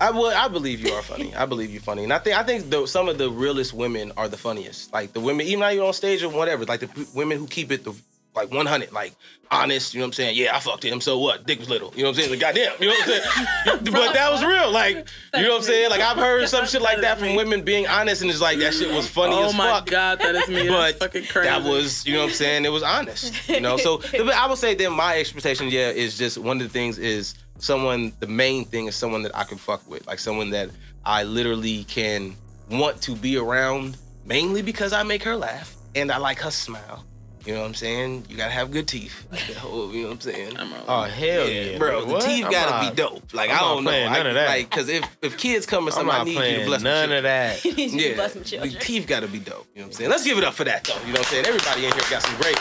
I 0.00 0.10
would. 0.10 0.34
I 0.34 0.48
believe 0.48 0.80
you 0.80 0.92
are 0.92 1.02
funny. 1.02 1.34
I 1.34 1.46
believe 1.46 1.70
you're 1.70 1.80
funny, 1.80 2.04
and 2.04 2.12
I 2.12 2.18
think 2.18 2.36
I 2.36 2.42
think 2.42 2.70
the, 2.70 2.86
some 2.86 3.08
of 3.08 3.18
the 3.18 3.30
realest 3.30 3.72
women 3.72 4.12
are 4.16 4.28
the 4.28 4.36
funniest. 4.36 4.92
Like 4.92 5.12
the 5.12 5.20
women, 5.20 5.46
even 5.46 5.60
though 5.60 5.68
you're 5.68 5.86
on 5.86 5.92
stage 5.94 6.22
or 6.22 6.28
whatever, 6.28 6.64
like 6.64 6.80
the 6.80 6.88
p- 6.88 7.06
women 7.14 7.38
who 7.38 7.46
keep 7.46 7.72
it 7.72 7.84
the 7.84 7.94
like 8.34 8.52
100, 8.52 8.92
like 8.92 9.14
honest. 9.50 9.94
You 9.94 10.00
know 10.00 10.04
what 10.04 10.08
I'm 10.08 10.12
saying? 10.12 10.36
Yeah, 10.36 10.54
I 10.54 10.60
fucked 10.60 10.84
him. 10.84 11.00
So 11.00 11.18
what? 11.18 11.46
Dick 11.46 11.58
was 11.58 11.70
little. 11.70 11.92
You 11.96 12.02
know 12.02 12.10
what 12.10 12.16
I'm 12.16 12.22
saying? 12.22 12.30
Like 12.30 12.40
goddamn. 12.40 12.72
You 12.78 12.88
know 12.88 12.94
what 12.94 13.08
I'm 13.08 13.08
saying? 13.08 13.84
but 13.84 14.12
that 14.12 14.30
was 14.30 14.44
real. 14.44 14.70
Like 14.70 15.08
you 15.34 15.42
know 15.42 15.50
what 15.50 15.56
I'm 15.58 15.62
saying? 15.62 15.90
Like 15.90 16.02
I've 16.02 16.18
heard 16.18 16.46
some 16.48 16.66
shit 16.66 16.82
like 16.82 17.00
that 17.00 17.18
from 17.18 17.34
women 17.34 17.62
being 17.62 17.86
honest, 17.86 18.20
and 18.20 18.30
it's 18.30 18.40
like 18.40 18.58
that 18.58 18.74
shit 18.74 18.94
was 18.94 19.08
funny 19.08 19.34
oh 19.34 19.46
as 19.46 19.56
my 19.56 19.82
god, 19.86 20.18
that 20.20 20.34
is 20.34 20.48
me. 20.48 20.68
But 20.68 20.98
fucking 20.98 21.24
crazy. 21.24 21.48
that 21.48 21.62
was, 21.62 22.06
you 22.06 22.12
know 22.12 22.20
what 22.20 22.30
I'm 22.30 22.34
saying? 22.34 22.64
It 22.66 22.72
was 22.72 22.82
honest, 22.82 23.48
you 23.48 23.60
know. 23.60 23.78
So 23.78 23.98
but 24.12 24.34
I 24.34 24.46
would 24.46 24.58
say 24.58 24.74
then 24.74 24.92
my 24.92 25.18
expectation, 25.18 25.68
yeah, 25.68 25.88
is 25.88 26.18
just 26.18 26.36
one 26.36 26.58
of 26.58 26.62
the 26.62 26.68
things 26.68 26.98
is 26.98 27.34
someone. 27.58 28.12
The 28.20 28.26
main 28.26 28.64
thing 28.64 28.86
is 28.86 28.96
someone 28.96 29.22
that 29.22 29.36
I 29.36 29.44
can 29.44 29.58
fuck 29.58 29.88
with, 29.88 30.06
like 30.06 30.18
someone 30.18 30.50
that 30.50 30.70
I 31.04 31.22
literally 31.24 31.84
can 31.84 32.36
want 32.70 33.00
to 33.02 33.14
be 33.14 33.36
around, 33.36 33.96
mainly 34.24 34.62
because 34.62 34.92
I 34.92 35.02
make 35.02 35.22
her 35.24 35.36
laugh 35.36 35.76
and 35.94 36.10
I 36.10 36.18
like 36.18 36.40
her 36.40 36.50
smile. 36.50 37.04
You 37.44 37.54
know 37.54 37.60
what 37.60 37.68
I'm 37.68 37.74
saying? 37.74 38.24
You 38.28 38.36
gotta 38.36 38.50
have 38.50 38.72
good 38.72 38.88
teeth. 38.88 39.24
Like 39.30 39.46
the 39.46 39.54
whole, 39.60 39.92
you 39.94 40.02
know 40.02 40.08
what 40.08 40.14
I'm 40.14 40.20
saying? 40.20 40.56
I'm. 40.58 40.72
Oh 40.88 41.02
hell 41.04 41.48
yeah, 41.48 41.78
bro, 41.78 42.00
nigga, 42.02 42.06
the 42.08 42.12
what? 42.12 42.22
teeth 42.24 42.44
I'm 42.44 42.50
gotta 42.50 42.70
not- 42.72 42.90
be 42.90 42.96
dope. 43.00 43.32
Like 43.32 43.50
I'm 43.50 43.56
I 43.56 43.60
don't 43.60 43.84
know, 43.84 43.90
playing 43.90 44.08
I, 44.08 44.16
none 44.16 44.26
of 44.26 44.34
that. 44.34 44.48
like 44.48 44.68
because 44.68 44.88
if 44.88 45.04
if 45.22 45.38
kids 45.38 45.64
come 45.64 45.84
or 45.84 45.86
I'm 45.86 45.92
something, 45.92 46.10
I 46.12 46.24
need 46.24 46.30
you 46.32 46.34
to 46.34 46.40
playing 46.40 46.66
bless 46.66 46.82
my 46.82 46.90
none 46.90 47.02
children. 47.08 47.18
of 47.18 47.22
that. 47.22 47.64
You 47.64 47.72
Yeah, 47.86 48.14
bless 48.16 48.32
some 48.32 48.42
the 48.42 48.76
teeth 48.80 49.06
got 49.06 49.20
to 49.20 49.28
be 49.28 49.38
dope. 49.38 49.68
You 49.74 49.82
know 49.82 49.86
what 49.86 49.86
I'm 49.86 49.92
saying? 49.92 50.10
Let's 50.10 50.24
give 50.24 50.38
it 50.38 50.42
up 50.44 50.54
for 50.54 50.64
that, 50.64 50.82
though. 50.82 50.94
You 51.06 51.12
know 51.12 51.12
what 51.12 51.18
I'm 51.20 51.24
saying? 51.26 51.46
Everybody 51.46 51.86
in 51.86 51.92
here 51.92 52.02
got 52.10 52.22
some 52.22 52.36
great, 52.40 52.58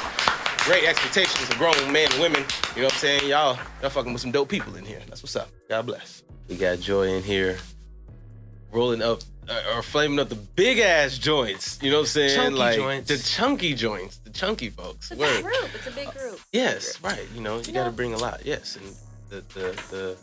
great 0.65 0.83
expectations 0.83 1.49
of 1.49 1.57
grown 1.57 1.75
men 1.91 2.11
and 2.11 2.21
women. 2.21 2.43
You 2.75 2.81
know 2.81 2.87
what 2.87 2.93
I'm 2.93 2.99
saying? 2.99 3.29
Y'all, 3.29 3.57
y'all 3.81 3.89
fucking 3.89 4.11
with 4.11 4.21
some 4.21 4.31
dope 4.31 4.49
people 4.49 4.75
in 4.75 4.85
here. 4.85 5.01
That's 5.07 5.23
what's 5.23 5.35
up. 5.35 5.49
God 5.69 5.85
bless. 5.85 6.23
We 6.49 6.55
got 6.57 6.79
Joy 6.79 7.07
in 7.13 7.23
here, 7.23 7.57
rolling 8.71 9.01
up 9.01 9.21
uh, 9.49 9.73
or 9.75 9.81
flaming 9.81 10.19
up 10.19 10.29
the 10.29 10.35
big 10.35 10.79
ass 10.79 11.17
joints. 11.17 11.79
You 11.81 11.89
know 11.91 11.97
what 11.97 12.01
I'm 12.01 12.07
saying? 12.07 12.35
Chunky 12.35 12.57
like 12.57 12.75
joints. 12.75 13.07
the 13.09 13.17
chunky 13.17 13.73
joints, 13.73 14.17
the 14.19 14.29
chunky 14.31 14.69
folks. 14.69 15.11
It's 15.11 15.19
Word. 15.19 15.39
a 15.39 15.43
group. 15.43 15.69
It's 15.75 15.87
a 15.87 15.91
big 15.91 16.11
group. 16.13 16.39
Yes, 16.51 17.01
right. 17.01 17.25
You 17.33 17.41
know, 17.41 17.57
you 17.57 17.65
got 17.65 17.83
to 17.85 17.89
Yeah. 17.89 17.89
bring 17.89 18.13
a 18.13 18.17
lot. 18.17 18.45
Yes, 18.45 18.75
and 18.75 18.85
the 19.29 19.41
the 19.53 19.81
the, 19.91 20.17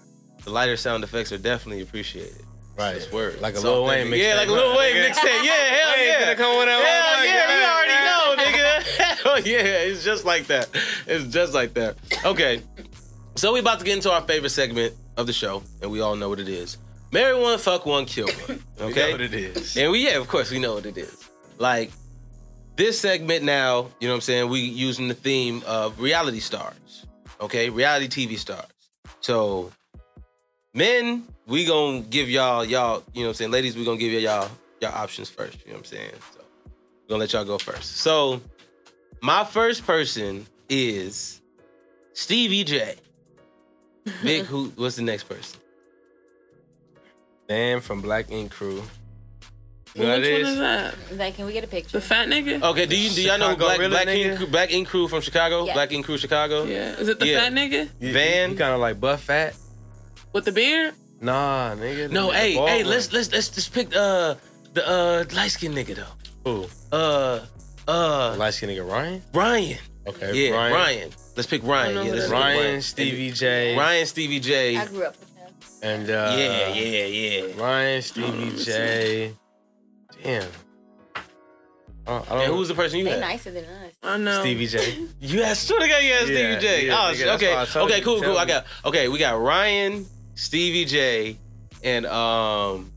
the 0.45 0.51
lighter 0.51 0.77
sound 0.77 1.03
effects 1.05 1.33
are 1.33 1.39
definitely 1.39 1.83
appreciated. 1.83 2.43
Right. 2.79 2.95
That's 2.95 3.13
word. 3.13 3.41
Like 3.41 3.55
a 3.55 3.57
It's 3.57 3.65
Lil 3.65 3.85
Wayne 3.85 4.11
that- 4.11 4.17
Yeah, 4.19 4.35
like 4.37 4.49
a 4.49 4.53
Lil 4.53 4.73
huh, 4.73 4.79
Wayne 4.79 4.95
nigga? 4.97 5.11
mixtape. 5.11 5.45
Yeah, 5.45 5.53
hell 5.53 5.93
Wayne 5.97 6.09
yeah. 6.09 6.23
finna 6.35 6.37
come 6.39 6.57
with 6.59 6.67
that 6.69 6.83
Hell 6.83 7.25
yeah, 7.27 7.49
we 7.53 7.65
already 7.69 7.99
know, 8.07 8.43
nigga. 8.43 9.09
Yeah, 9.45 9.61
it's 9.63 10.05
just 10.05 10.25
like 10.25 10.47
that. 10.47 10.69
It's 11.07 11.33
just 11.33 11.55
like 11.55 11.75
that. 11.75 11.97
Okay, 12.25 12.63
so 13.37 13.53
we 13.53 13.61
about 13.61 13.79
to 13.79 13.85
get 13.85 13.97
into 13.97 14.11
our 14.13 14.21
favorite 14.23 14.51
segment 14.51 14.95
of 15.17 15.27
the 15.27 15.33
show, 15.33 15.63
and 15.81 15.91
we 15.91 16.01
all 16.01 16.17
know 16.17 16.29
what 16.29 16.39
it 16.41 16.49
is. 16.49 16.79
Marry 17.13 17.39
one, 17.39 17.59
fuck 17.59 17.85
one, 17.87 18.07
kill 18.07 18.27
one. 18.27 18.63
We 18.79 18.85
know 18.85 18.91
Okay, 18.91 19.13
what 19.13 19.21
it 19.21 19.35
is. 19.35 19.77
and 19.77 19.93
we 19.93 20.05
yeah, 20.05 20.17
of 20.19 20.27
course 20.29 20.51
we 20.51 20.59
know 20.59 20.75
what 20.75 20.87
it 20.87 20.97
is. 20.99 21.29
Like 21.59 21.91
this 22.77 22.99
segment 22.99 23.45
now, 23.45 23.89
you 24.01 24.09
know 24.09 24.15
what 24.15 24.17
I'm 24.17 24.21
saying? 24.23 24.49
We 24.49 24.61
using 24.61 25.09
the 25.09 25.15
theme 25.15 25.63
of 25.67 26.01
reality 26.01 26.41
stars. 26.41 27.07
Okay, 27.41 27.71
reality 27.71 28.09
TV 28.09 28.39
stars. 28.39 28.67
So 29.21 29.71
men, 30.75 31.25
we 31.47 31.65
gonna 31.65 32.01
give 32.01 32.29
y'all 32.31 32.65
y'all, 32.65 33.03
you 33.13 33.21
know 33.23 33.27
what 33.27 33.31
I'm 33.31 33.35
saying? 33.35 33.51
Ladies, 33.51 33.77
we 33.77 33.85
gonna 33.85 33.99
give 33.99 34.13
y'all 34.21 34.49
y'all 34.81 34.93
options 34.95 35.29
first, 35.29 35.59
you 35.65 35.69
know 35.73 35.79
what 35.79 35.79
I'm 35.81 35.85
saying? 35.85 36.11
So 36.35 36.41
we're 36.67 37.09
gonna 37.09 37.21
let 37.21 37.33
y'all 37.33 37.45
go 37.45 37.59
first. 37.59 37.99
So 37.99 38.41
my 39.23 39.45
first 39.45 39.87
person 39.87 40.47
is 40.69 41.41
Stevie 42.13 42.65
J. 42.65 42.97
Vic, 44.23 44.45
who 44.47 44.73
what's 44.77 44.97
the 44.97 45.03
next 45.03 45.25
person? 45.25 45.61
Dan 47.49 47.81
from 47.81 48.01
Black 48.03 48.31
Ink 48.31 48.51
Crew. 48.51 48.83
You 49.95 50.05
know 50.05 50.19
which 50.19 50.27
it 50.27 50.33
one 50.33 50.41
is 50.43 50.49
is? 50.49 50.59
that? 50.59 50.95
Like, 51.13 51.35
can 51.37 51.45
we 51.45 51.53
get 51.53 51.65
a 51.65 51.67
picture? 51.67 51.99
The 51.99 52.01
fat 52.01 52.27
nigga? 52.29 52.63
Okay, 52.63 52.87
do 52.87 52.99
you 52.99 53.11
do 53.11 53.23
y'all 53.23 53.39
know 53.39 53.51
Chicago 53.51 53.65
Black 53.67 53.79
really, 53.79 53.91
Black 53.91 54.07
nigga? 54.07 54.25
Ink, 54.31 54.39
Crew- 54.39 54.47
Black 54.47 54.73
Ink 54.73 54.89
Crew 54.89 55.07
from 55.09 55.21
Chicago? 55.21 55.67
Yeah. 55.67 55.75
Black 55.75 55.93
Ink 55.93 56.07
Crew 56.07 56.17
Chicago? 56.19 56.65
Yeah. 56.65 56.93
Is 56.99 57.09
it 57.09 57.19
the 57.19 57.27
Yeah. 57.27 57.41
fat 57.41 57.53
nigga 57.53 57.89
Van? 58.01 58.51
You, 58.53 58.57
kind 58.57 58.75
of 58.75 58.81
like 58.81 58.99
buff 59.01 59.23
fat. 59.25 59.55
with 60.33 60.47
the 60.47 60.53
beard? 60.53 60.95
Nah, 61.21 61.75
nigga. 61.75 62.11
No, 62.11 62.29
the 62.33 62.39
hey, 62.39 62.55
bald 62.57 62.69
hey, 62.71 62.83
one. 62.83 62.91
let's 62.91 63.13
let's 63.13 63.31
let's 63.33 63.49
just 63.51 63.73
pick 63.73 63.95
uh 63.95 64.35
the 64.73 64.89
uh 64.89 65.25
light 65.37 65.51
skinned 65.51 65.75
nigga 65.77 65.95
though. 65.95 66.15
Who? 66.51 66.67
Uh 66.91 67.41
uh 67.93 68.37
Light 68.37 68.55
skin 68.55 68.69
nigga 68.71 68.89
Ryan. 68.89 69.23
Ryan. 69.35 69.79
Okay. 70.07 70.33
Yeah, 70.35 70.57
Ryan. 70.57 70.73
Ryan. 70.75 71.11
Let's 71.37 71.47
pick 71.47 71.63
Ryan. 71.63 71.95
Yeah, 71.95 72.13
let's 72.13 72.23
that 72.23 72.23
pick. 72.25 72.33
Ryan, 72.33 72.83
Stevie 72.83 73.31
J. 73.31 73.77
Ryan, 73.77 74.07
Stevie 74.07 74.41
J. 74.41 74.77
I 74.77 74.87
grew 74.87 75.05
up 75.05 75.17
with 75.19 75.37
him. 75.37 75.55
And 75.83 76.11
uh, 76.11 76.35
yeah, 76.37 76.69
yeah, 76.75 77.05
yeah. 77.07 77.63
Ryan, 77.63 78.03
Stevie 78.03 78.65
J. 78.65 79.35
Damn. 80.23 80.43
Uh, 82.05 82.21
I 82.21 82.29
don't. 82.29 82.31
And 82.31 82.53
who's 82.53 82.69
the 82.69 82.75
person 82.75 82.99
you 82.99 83.05
They 83.05 83.13
had? 83.13 83.21
nicer 83.21 83.51
than 83.53 83.65
us. 83.65 83.93
I 84.03 84.17
know. 84.19 84.41
Stevie 84.41 84.67
J. 84.67 85.07
You 85.21 85.43
had 85.43 85.57
sure 85.57 85.81
to 85.81 85.89
got 85.89 86.03
you 86.03 86.13
had 86.13 86.29
Yeah, 86.29 86.59
Stevie 86.59 86.61
J. 86.61 86.87
yeah, 86.87 86.95
oh, 86.95 87.13
nigga, 87.13 87.35
okay, 87.37 87.55
why 87.55 87.63
I 87.63 87.65
told 87.65 87.91
okay, 87.91 87.99
you, 87.99 88.05
cool, 88.05 88.21
tell 88.21 88.31
cool. 88.31 88.39
I 88.39 88.45
got 88.45 88.67
okay. 88.85 89.09
We 89.09 89.19
got 89.19 89.41
Ryan, 89.41 90.05
Stevie 90.35 90.85
J, 90.85 91.39
and 91.85 92.07
um. 92.07 92.92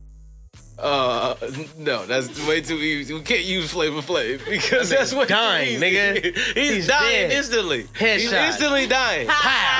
Uh 0.77 1.35
no, 1.77 2.05
that's 2.05 2.45
way 2.47 2.59
too 2.61 2.75
easy. 2.75 3.13
We 3.13 3.21
can't 3.21 3.45
use 3.45 3.71
Flavor 3.71 4.01
Flav 4.01 4.43
because 4.49 4.89
that's 4.89 5.13
what 5.13 5.29
dying, 5.29 5.79
nigga. 5.79 6.35
He's, 6.53 6.73
He's 6.75 6.87
dying 6.87 7.29
dead. 7.29 7.31
instantly. 7.31 7.87
He's 7.97 8.31
instantly 8.31 8.85
dying. 8.85 9.29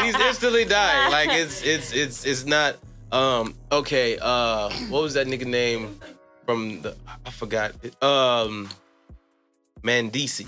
He's 0.03 0.15
instantly 0.15 0.63
dying. 0.65 1.11
Like 1.11 1.29
it's 1.31 1.61
it's 1.63 1.91
it's 1.93 2.25
it's 2.25 2.45
not. 2.45 2.77
Um. 3.11 3.55
Okay. 3.71 4.17
Uh. 4.21 4.69
What 4.89 5.03
was 5.03 5.13
that 5.15 5.27
nigga 5.27 5.45
name 5.45 5.99
from 6.45 6.81
the? 6.81 6.95
I 7.25 7.29
forgot. 7.29 7.73
Um. 8.01 8.69
Mendeecees. 9.83 10.47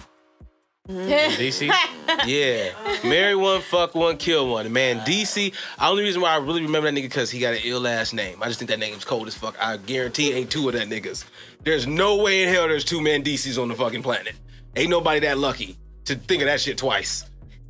Mm-hmm. 0.88 1.42
DC. 1.42 1.72
Yeah. 2.26 2.72
Marry 3.04 3.36
one, 3.36 3.62
fuck 3.62 3.94
one, 3.94 4.18
kill 4.18 4.48
one. 4.48 4.72
Man, 4.72 5.00
DC. 5.02 5.52
The 5.52 5.86
only 5.86 6.04
reason 6.04 6.22
why 6.22 6.32
I 6.32 6.38
really 6.38 6.62
remember 6.62 6.90
that 6.90 6.98
nigga 6.98 7.04
because 7.04 7.30
he 7.30 7.40
got 7.40 7.54
an 7.54 7.60
ill 7.64 7.86
ass 7.86 8.12
name. 8.12 8.42
I 8.42 8.48
just 8.48 8.60
think 8.60 8.70
that 8.70 8.80
name's 8.80 9.06
cold 9.06 9.28
as 9.28 9.36
fuck. 9.36 9.56
I 9.62 9.78
guarantee 9.78 10.34
ain't 10.34 10.50
two 10.50 10.68
of 10.68 10.74
that 10.74 10.88
niggas. 10.88 11.26
There's 11.64 11.86
no 11.86 12.16
way 12.16 12.44
in 12.44 12.50
hell 12.50 12.68
there's 12.68 12.86
two 12.86 13.02
man 13.02 13.24
DCs 13.24 13.62
on 13.62 13.68
the 13.68 13.76
fucking 13.76 14.04
planet. 14.04 14.34
Ain't 14.76 14.90
nobody 14.90 15.20
that 15.22 15.38
lucky 15.38 15.78
to 16.06 16.16
think 16.16 16.42
of 16.42 16.48
that 16.48 16.62
shit 16.62 16.78
twice. 16.78 17.26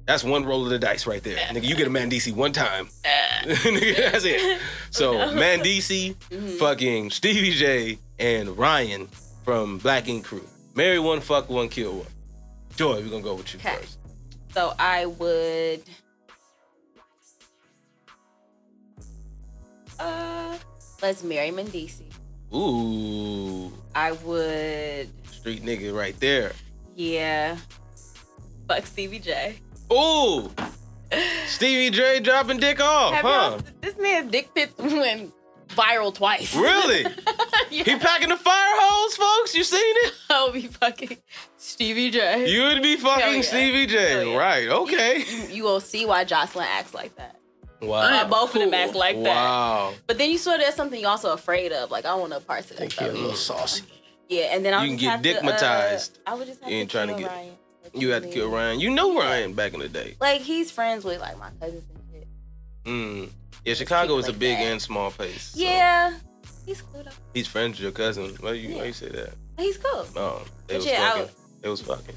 That's 0.05 0.23
one 0.23 0.45
roll 0.45 0.63
of 0.63 0.69
the 0.69 0.79
dice 0.79 1.05
right 1.05 1.21
there. 1.21 1.35
Nigga, 1.35 1.63
you 1.63 1.75
get 1.75 1.87
a 1.87 1.89
man 1.89 2.09
DC 2.09 2.33
one 2.33 2.53
time. 2.53 2.87
Nigga, 3.43 4.11
that's 4.11 4.23
it. 4.23 4.59
So 4.91 5.33
man 5.33 5.59
DC, 5.59 6.15
mm-hmm. 6.15 6.47
fucking 6.57 7.09
Stevie 7.09 7.51
J, 7.51 7.99
and 8.19 8.57
Ryan 8.57 9.07
from 9.43 9.79
Black 9.79 10.07
Ink 10.07 10.25
Crew. 10.25 10.47
Marry 10.75 10.99
one, 10.99 11.19
fuck 11.19 11.49
one, 11.49 11.69
kill 11.69 11.97
one. 11.97 12.07
Joy, 12.77 13.01
we're 13.01 13.09
gonna 13.09 13.21
go 13.23 13.33
with 13.35 13.53
you 13.53 13.59
Okay. 13.59 13.75
first. 13.77 13.97
So 14.53 14.73
I 14.79 15.05
would. 15.07 15.81
Uh, 19.99 20.55
Let's 21.01 21.23
marry 21.23 21.49
Mendeecees. 21.51 22.01
Ooh, 22.53 23.71
I 23.93 24.13
would, 24.13 25.09
street 25.31 25.63
nigga 25.65 25.93
right 25.93 26.17
there. 26.19 26.53
yeah. 26.95 27.57
Fuck 28.67 28.85
Stevie 28.85 29.19
J. 29.19 29.55
Ooh, 29.91 30.49
Stevie 31.45 31.89
J 31.95 32.19
dropping 32.19 32.57
dick 32.59 32.79
off, 32.81 33.13
Have 33.13 33.25
huh? 33.25 33.57
this 33.81 33.97
man's 33.97 34.31
dick 34.31 34.53
pics 34.53 34.73
went 34.79 35.33
viral 35.69 36.13
twice. 36.13 36.55
Really? 36.55 37.05
yeah. 37.71 37.83
He 37.83 37.97
packing 37.97 38.29
the 38.29 38.37
fire 38.37 38.73
hose, 38.77 39.15
folks. 39.15 39.55
You 39.55 39.63
seen 39.63 39.81
it? 40.05 40.13
I'll 40.29 40.51
be 40.51 40.67
fucking 40.67 41.17
Stevie 41.57 42.11
J. 42.11 42.49
You 42.49 42.63
would 42.63 42.81
be 42.81 42.95
fucking 42.97 43.35
yeah. 43.35 43.41
Stevie 43.41 43.85
J, 43.87 44.31
yeah. 44.31 44.37
right? 44.37 44.67
Okay. 44.67 45.23
You, 45.27 45.43
you 45.55 45.63
will 45.63 45.79
see 45.79 46.05
why 46.05 46.25
Joseline 46.25 46.65
acts 46.67 46.93
like 46.93 47.15
that. 47.17 47.35
Wow. 47.81 47.89
Why 47.89 48.11
Yeah, 48.11 48.23
both 48.27 48.55
of 48.55 48.61
them 48.61 48.71
cool. 48.71 48.79
act 48.79 48.95
like 48.95 49.15
that. 49.23 49.35
wow. 49.35 49.93
But 50.07 50.17
then 50.17 50.29
you 50.31 50.37
swear 50.37 50.57
there's 50.57 50.73
something 50.75 50.99
you're 50.99 51.09
also 51.09 51.33
afraid 51.33 51.71
of. 51.71 51.91
Like 51.91 52.05
I 52.05 52.15
want 52.15 52.31
no 52.31 52.39
parts 52.39 52.71
of 52.71 52.77
that 52.77 52.91
Think 52.91 52.93
he 52.93 53.05
a 53.05 53.11
little 53.11 53.35
saucy. 53.35 53.83
Yeah, 54.29 54.55
and 54.55 54.65
then 54.65 54.73
I 54.73 54.83
You 54.83 54.97
can 54.97 54.99
just 54.99 55.23
get 55.23 55.35
have 55.35 55.43
to, 55.43 55.49
uh, 55.49 55.57
dickmatized. 55.91 56.11
I 56.25 56.33
would 56.33 56.47
just 56.47 56.61
have 56.61 56.69
You 56.71 56.77
ain't 56.77 56.89
to 56.89 56.97
trying 56.97 57.07
to 57.09 57.21
get- 57.21 57.29
Ryan. 57.31 57.53
You 57.93 58.09
had 58.09 58.23
to 58.23 58.29
kill 58.29 58.49
Ryan. 58.49 58.79
You 58.81 58.89
know 58.89 59.17
Ryan 59.17 59.53
back 59.53 59.73
in 59.73 59.79
the 59.79 59.87
day. 59.87 60.15
Like 60.19 60.41
he's 60.41 60.69
friends 60.71 61.05
with 61.05 61.21
like 61.21 61.37
my 61.39 61.49
cousins 61.59 61.83
and 61.89 62.01
shit. 62.11 62.27
Mm. 62.85 63.29
Yeah, 63.63 63.73
Chicago 63.75 64.17
is 64.17 64.27
a 64.27 64.33
big 64.33 64.57
that. 64.57 64.63
and 64.63 64.81
small 64.81 65.09
place. 65.11 65.53
so 65.53 65.59
Yeah, 65.61 66.13
he's 66.67 66.81
cool 66.83 67.01
though. 67.03 67.09
He's 67.33 67.47
friends 67.47 67.77
with 67.79 67.83
your 67.83 67.91
cousin. 67.91 68.35
Why 68.41 68.51
you, 68.53 68.75
why 68.77 68.83
you 68.85 68.93
say 68.93 69.09
that? 69.09 69.33
He's 69.57 69.77
cool. 69.77 70.05
Oh, 70.15 70.45
they 70.67 70.75
But 70.75 70.77
was 70.77 70.85
yeah, 70.85 70.91
I 70.93 71.07
fucking. 71.09 71.21
would- 71.23 71.31
They 71.61 71.69
was 71.69 71.81
fucking. 71.81 72.15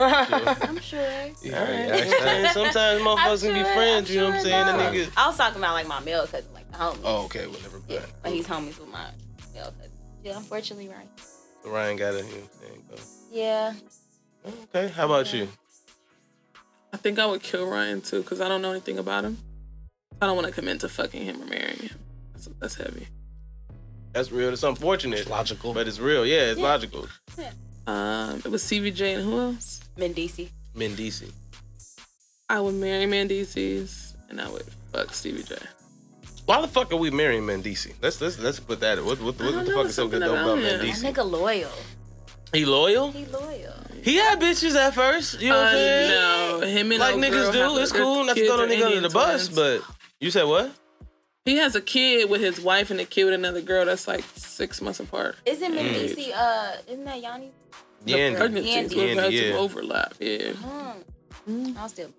I'm 0.00 0.78
sure. 0.80 1.00
Yeah, 1.42 1.60
Alright. 1.60 1.78
yeah, 1.88 1.94
I'm 1.94 2.08
saying 2.22 2.46
sometimes 2.54 3.02
motherfuckers 3.02 3.42
can 3.42 3.52
be 3.52 3.62
friends. 3.74 4.08
I'm 4.08 4.14
You 4.14 4.20
know 4.22 4.26
what 4.30 4.36
I'm 4.36 4.42
saying? 4.42 4.66
The 4.66 4.72
niggas. 5.04 5.12
I 5.14 5.26
was 5.26 5.36
talking 5.36 5.58
about 5.58 5.74
like 5.74 5.86
my 5.86 6.00
male 6.00 6.26
cousin, 6.26 6.54
like 6.54 6.70
the 6.72 6.78
homies. 6.78 7.00
Oh, 7.04 7.24
okay. 7.26 7.46
Well, 7.46 7.60
never 7.60 7.82
Yeah, 7.86 7.98
mind. 7.98 8.12
like 8.24 8.32
he's 8.32 8.46
homies 8.46 8.78
with 8.78 8.88
my 8.88 9.10
male 9.52 9.64
cousin. 9.78 9.92
Yeah, 10.24 10.36
unfortunately, 10.38 10.88
Ryan. 10.88 11.08
So 11.62 11.70
Ryan 11.70 11.96
got 11.98 12.14
it. 12.14 12.24
You 12.24 12.30
know 12.32 12.38
what 12.38 12.50
I'm 12.62 12.68
saying? 12.68 12.82
Go. 12.88 12.96
Yeah. 13.30 13.74
Okay. 14.74 14.88
How 14.94 15.04
about 15.04 15.34
you? 15.34 15.48
I 16.94 16.96
think 16.96 17.18
I 17.18 17.26
would 17.26 17.42
kill 17.42 17.68
Ryan 17.70 18.00
too 18.00 18.22
because 18.22 18.40
I 18.40 18.48
don't 18.48 18.62
know 18.62 18.70
anything 18.70 18.98
about 18.98 19.24
him. 19.24 19.36
I 20.22 20.26
don't 20.26 20.34
want 20.36 20.46
to 20.48 20.52
commit 20.54 20.80
to 20.80 20.88
fucking 20.88 21.22
him 21.22 21.42
or 21.42 21.46
marrying 21.46 21.76
him. 21.78 21.98
That's, 22.32 22.48
that's 22.58 22.74
heavy. 22.76 23.06
That's 24.12 24.32
real. 24.32 24.52
It's 24.52 24.62
unfortunate, 24.62 25.20
It's 25.20 25.30
logical. 25.30 25.72
but 25.72 25.86
it's 25.86 25.98
real. 25.98 26.26
Yeah, 26.26 26.50
it's 26.50 26.58
Yeah. 26.58 26.66
logical. 26.66 27.06
Um, 27.86 28.42
it 28.44 28.50
was 28.50 28.62
Stevie 28.62 28.90
J 28.90 29.14
and 29.14 29.24
who 29.24 29.38
else? 29.40 29.80
Mendeecees. 29.96 30.50
Mendeecees. 30.76 31.32
I 32.48 32.60
would 32.60 32.74
marry 32.74 33.06
Mendeecees 33.06 34.14
and 34.28 34.40
I 34.40 34.48
would 34.48 34.64
fuck 34.92 35.14
Stevie 35.14 35.42
J. 35.44 35.56
Why 36.46 36.60
the 36.60 36.68
fuck 36.68 36.92
are 36.92 36.96
we 36.96 37.10
marrying 37.10 37.42
Mendeecees? 37.44 37.94
Let's 38.02 38.20
let's 38.20 38.38
let's 38.38 38.58
put 38.60 38.80
that. 38.80 38.98
What 39.04 39.20
what, 39.20 39.38
what 39.38 39.38
the 39.38 39.62
know, 39.62 39.74
fuck 39.76 39.86
is 39.86 39.94
so 39.94 40.08
good 40.08 40.22
though 40.22 40.32
about 40.32 40.58
about 40.58 40.58
him. 40.58 41.02
That 41.02 41.14
nigga 41.14 41.28
loyal. 41.30 41.70
He 42.52 42.64
loyal. 42.64 43.12
He 43.12 43.24
loyal. 43.26 43.74
He 44.02 44.16
had 44.16 44.40
bitches 44.40 44.74
at 44.74 44.94
first. 44.94 45.40
You 45.40 45.50
know 45.50 45.56
what 45.56 45.66
I'm 45.68 45.74
Uh, 45.74 45.78
saying? 45.78 46.10
no, 46.60 46.66
him 46.66 46.90
and 46.92 47.00
Like 47.00 47.14
niggas 47.16 47.52
do. 47.52 47.78
It's 47.78 47.92
cool 47.92 48.24
not 48.24 48.34
to 48.34 48.40
kids 48.40 48.48
throw 48.52 48.56
the 48.56 48.64
nigga 48.74 48.74
under 48.74 48.86
Indian 48.86 49.02
the 49.04 49.10
bus, 49.10 49.48
but 49.48 49.82
you 50.20 50.30
said 50.32 50.44
what? 50.44 50.72
He 51.46 51.56
has 51.56 51.74
a 51.74 51.80
kid 51.80 52.28
with 52.28 52.42
his 52.42 52.60
wife 52.60 52.90
and 52.90 53.00
a 53.00 53.04
kid 53.06 53.24
with 53.24 53.32
another 53.34 53.62
girl 53.62 53.86
that's 53.86 54.06
like 54.06 54.24
six 54.34 54.82
months 54.82 55.00
apart. 55.00 55.36
Isn't 55.46 55.72
Mm. 55.72 55.78
Mendeecees, 55.94 56.32
uh, 56.34 56.76
isn't 56.86 57.04
that 57.04 57.20
Yanni? 57.22 57.50
Yandy. 58.04 58.36
Pregnancies 58.36 58.92
Yandy. 58.92 58.96
will 58.96 59.04
Yandy, 59.04 59.38
some 59.38 59.48
yeah. 59.48 59.54
overlap. 59.54 60.14
Yeah. 60.20 60.52
Mm. 61.48 61.76
I'll 61.78 61.88
still. 61.88 62.10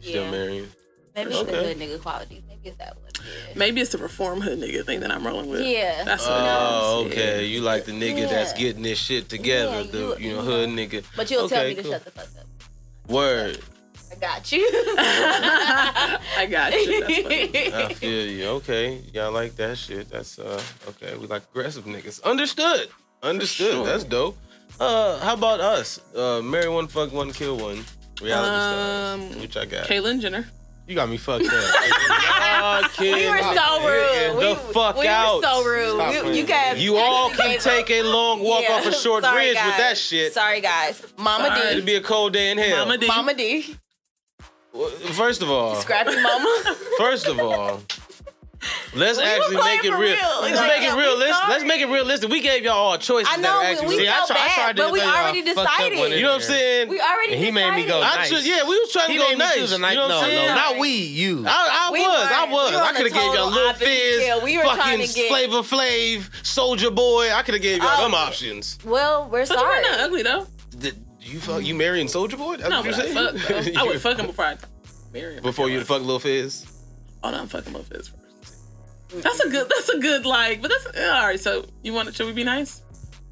Still 0.00 0.24
Yeah. 0.24 0.30
marrying. 0.30 0.68
Maybe 1.14 1.30
it's 1.30 1.38
Okay. 1.40 1.50
the 1.52 1.74
good 1.74 1.78
nigga 1.78 2.00
qualities. 2.02 2.42
Maybe 2.48 2.60
it's 2.70 2.78
that 2.78 2.96
one. 2.96 3.10
Yeah. 3.14 3.52
Maybe 3.56 3.80
it's 3.82 3.92
the 3.92 3.98
reform 3.98 4.40
hood 4.40 4.58
nigga 4.58 4.84
thing 4.86 5.00
that 5.00 5.10
I'm 5.10 5.26
rolling 5.26 5.50
with. 5.50 5.60
Yeah. 5.60 6.02
That's 6.04 6.24
what 6.26 6.32
Oh, 6.34 7.02
it 7.04 7.06
is. 7.08 7.12
okay. 7.18 7.44
You 7.44 7.60
like 7.60 7.84
the 7.84 7.92
nigga 7.92 8.26
that's 8.28 8.54
getting 8.54 8.82
this 8.82 8.98
shit 8.98 9.28
together, 9.28 9.82
Yeah, 9.82 9.90
the 9.90 9.98
you- 9.98 10.16
you 10.30 10.32
know 10.36 10.40
hood 10.40 10.70
nigga. 10.70 11.04
But 11.14 11.30
you'll 11.30 11.46
tell 11.48 11.60
Okay, 11.60 11.74
me 11.76 11.82
to 11.82 11.88
shut 11.90 12.04
the 12.06 12.10
fuck 12.10 12.24
up. 12.40 13.10
Word. 13.10 13.58
I 14.12 14.14
got 14.16 14.52
you. 14.52 14.68
I 14.98 16.46
got 16.50 16.72
you. 16.74 17.00
That's 17.00 17.22
funny. 17.22 17.72
I 17.72 17.94
feel 17.94 18.26
you. 18.26 18.46
Okay, 18.60 19.00
y'all 19.14 19.32
like 19.32 19.56
that 19.56 19.78
shit. 19.78 20.10
That's 20.10 20.38
uh 20.38 20.60
okay. 20.88 21.16
We 21.16 21.26
like 21.26 21.42
aggressive 21.50 21.84
niggas. 21.84 22.22
Understood. 22.22 22.88
Understood. 23.22 23.72
sure. 23.72 23.86
That's 23.86 24.04
dope. 24.04 24.36
Uh, 24.80 25.18
how 25.20 25.34
about 25.34 25.60
us? 25.60 26.00
Uh, 26.14 26.40
marry 26.42 26.68
one, 26.68 26.88
fuck 26.88 27.12
one, 27.12 27.32
kill 27.32 27.56
one. 27.56 27.84
Reality 28.20 28.50
Um, 28.54 29.20
stars. 29.30 29.42
Which 29.42 29.56
I 29.56 29.64
got. 29.66 29.86
Caitlyn 29.86 30.20
Jenner. 30.20 30.46
You 30.88 30.94
got 30.96 31.08
me 31.08 31.16
fucked 31.16 31.46
up. 31.46 31.52
Y'all 32.62 32.82
we 32.98 33.28
were 33.30 33.38
so 33.54 33.86
rude. 33.86 34.42
The 34.42 34.60
we, 34.66 34.72
fuck 34.74 34.96
we 34.98 35.06
out. 35.06 35.36
were 35.36 35.42
so 35.42 35.64
rude. 35.64 36.26
We- 36.26 36.38
you 36.38 36.44
guys. 36.44 36.82
You 36.82 36.96
all 36.96 37.30
can 37.30 37.58
take 37.60 37.90
a 37.90 38.02
long 38.02 38.42
walk 38.42 38.62
Yeah. 38.68 38.74
off 38.74 38.86
a 38.86 38.92
short 39.04 39.22
Sorry, 39.24 39.36
bridge 39.52 39.64
with 39.64 39.76
that 39.78 39.96
shit. 39.96 40.32
Sorry, 40.32 40.60
guys. 40.60 41.02
Mama 41.16 41.48
Sorry. 41.48 41.70
It'd 41.72 41.86
be 41.86 41.94
a 41.94 42.00
cold 42.00 42.32
day 42.32 42.50
in 42.50 42.58
hell. 42.58 42.84
Mama 42.84 42.98
D. 42.98 43.06
Mama 43.06 43.34
D. 43.34 43.76
Well, 44.72 44.88
First 44.90 45.42
of 45.42 45.50
all, 45.50 45.74
Scrappy 45.76 46.16
Mama. 46.20 46.76
first 46.98 47.26
of 47.26 47.38
all, 47.38 47.82
let's 48.94 49.18
We 49.18 49.24
actually 49.24 49.56
make 49.56 49.84
it 49.84 49.90
real. 49.90 49.98
real. 50.00 50.40
Let's 50.40 50.56
Like, 50.56 50.80
make 50.80 50.88
it 50.90 50.96
we 50.96 51.02
realistic. 51.02 51.34
sorry. 51.36 51.50
Let's 51.52 51.64
make 51.64 51.80
it 51.82 51.86
realistic. 51.88 52.30
We 52.30 52.40
gave 52.40 52.64
y'all 52.64 52.72
all 52.78 52.96
choices. 52.96 53.28
I 53.30 53.36
know 53.36 53.52
were 53.56 53.60
we, 53.60 53.66
actually 53.66 53.86
we 53.88 53.96
See, 53.98 54.08
I 54.08 54.12
felt 54.12 54.26
tried- 54.28 54.38
I 54.38 54.46
bad, 54.46 54.54
tried 54.54 54.76
to 54.76 54.82
but 54.84 54.92
we 54.92 55.00
y'all 55.00 55.08
already 55.10 55.42
decided. 55.42 55.98
You 56.16 56.22
know 56.22 56.28
what 56.28 56.34
I'm 56.36 56.40
saying? 56.40 56.88
We 56.88 57.00
already 57.00 57.32
And 57.34 57.44
he 57.44 57.50
made 57.50 57.70
me 57.74 57.82
decided. 57.82 57.88
go, 57.88 58.00
I 58.02 58.16
nice. 58.16 58.30
just, 58.30 58.46
yeah, 58.46 58.62
we 58.66 58.78
was 58.80 58.92
trying 58.92 59.08
to 59.10 59.16
go 59.18 59.28
made 59.28 59.38
nice. 59.38 59.54
choose 59.56 59.72
a 59.72 59.78
nice. 59.78 59.90
You 59.92 59.96
know 59.98 60.08
what 60.08 60.16
I'm 60.16 60.24
saying? 60.30 60.48
no, 60.48 60.54
not 60.54 60.78
we. 60.78 60.88
You. 60.90 61.44
I, 61.46 61.88
I 61.88 61.92
We 61.92 62.00
was, 62.00 62.08
I 62.32 62.40
weren't. 62.44 62.52
was. 62.52 62.70
We 62.70 62.76
I 62.78 62.92
could 62.92 63.04
have 63.06 63.12
gave 63.12 63.22
y'all 63.22 63.32
total 63.34 63.50
Lil 63.50 63.68
opposite 63.68 63.86
Fizz, 63.88 64.22
scale. 64.22 64.40
We 64.42 64.56
were 64.56 64.62
fucking 64.64 64.78
trying 64.80 64.98
get- 65.06 65.28
Flavor 65.28 65.62
Flav, 65.62 66.30
Soulja 66.42 66.94
Boy. 66.94 67.30
I 67.32 67.42
could 67.42 67.54
have 67.54 67.62
gave 67.62 67.78
y'all 67.82 67.90
Oh. 67.98 68.02
them 68.04 68.14
options. 68.14 68.78
Well, 68.86 69.28
we're 69.28 69.40
But 69.46 69.48
sorry. 69.58 69.82
you're 69.82 69.90
not 69.90 70.00
ugly 70.00 70.22
though. 70.22 70.46
Did 71.22 71.32
you 71.32 71.40
fuck? 71.40 71.62
You 71.64 71.74
marrying 71.74 72.06
Soulja 72.08 72.36
Boy? 72.36 72.56
That's 72.56 72.68
No, 72.70 72.80
what 72.82 72.86
you 73.08 73.14
but 73.14 73.34
I, 73.36 73.38
fuck. 73.38 73.76
I 73.76 73.84
would 73.84 74.00
fuck 74.00 74.18
him 74.18 74.26
before 74.26 74.44
I 74.44 74.56
marry 75.12 75.34
him. 75.36 75.42
Before 75.42 75.68
you 75.70 75.80
fuck 75.84 76.02
Lil 76.02 76.18
Fizz. 76.18 76.66
Oh 77.22 77.30
no, 77.30 77.38
I'm 77.40 77.46
fucking 77.48 77.72
Lil 77.72 77.82
Fizz 77.84 78.08
first. 78.08 79.22
That's 79.22 79.40
a 79.40 79.48
good. 79.48 79.68
That's 79.68 79.88
a 79.90 79.98
good 79.98 80.24
like. 80.26 80.62
But 80.62 80.70
that's 80.72 80.86
all 80.98 81.22
right. 81.26 81.38
So 81.38 81.66
you 81.82 81.92
want? 81.92 82.08
to 82.08 82.14
Should 82.14 82.26
we 82.26 82.32
be 82.32 82.44
nice? 82.44 82.82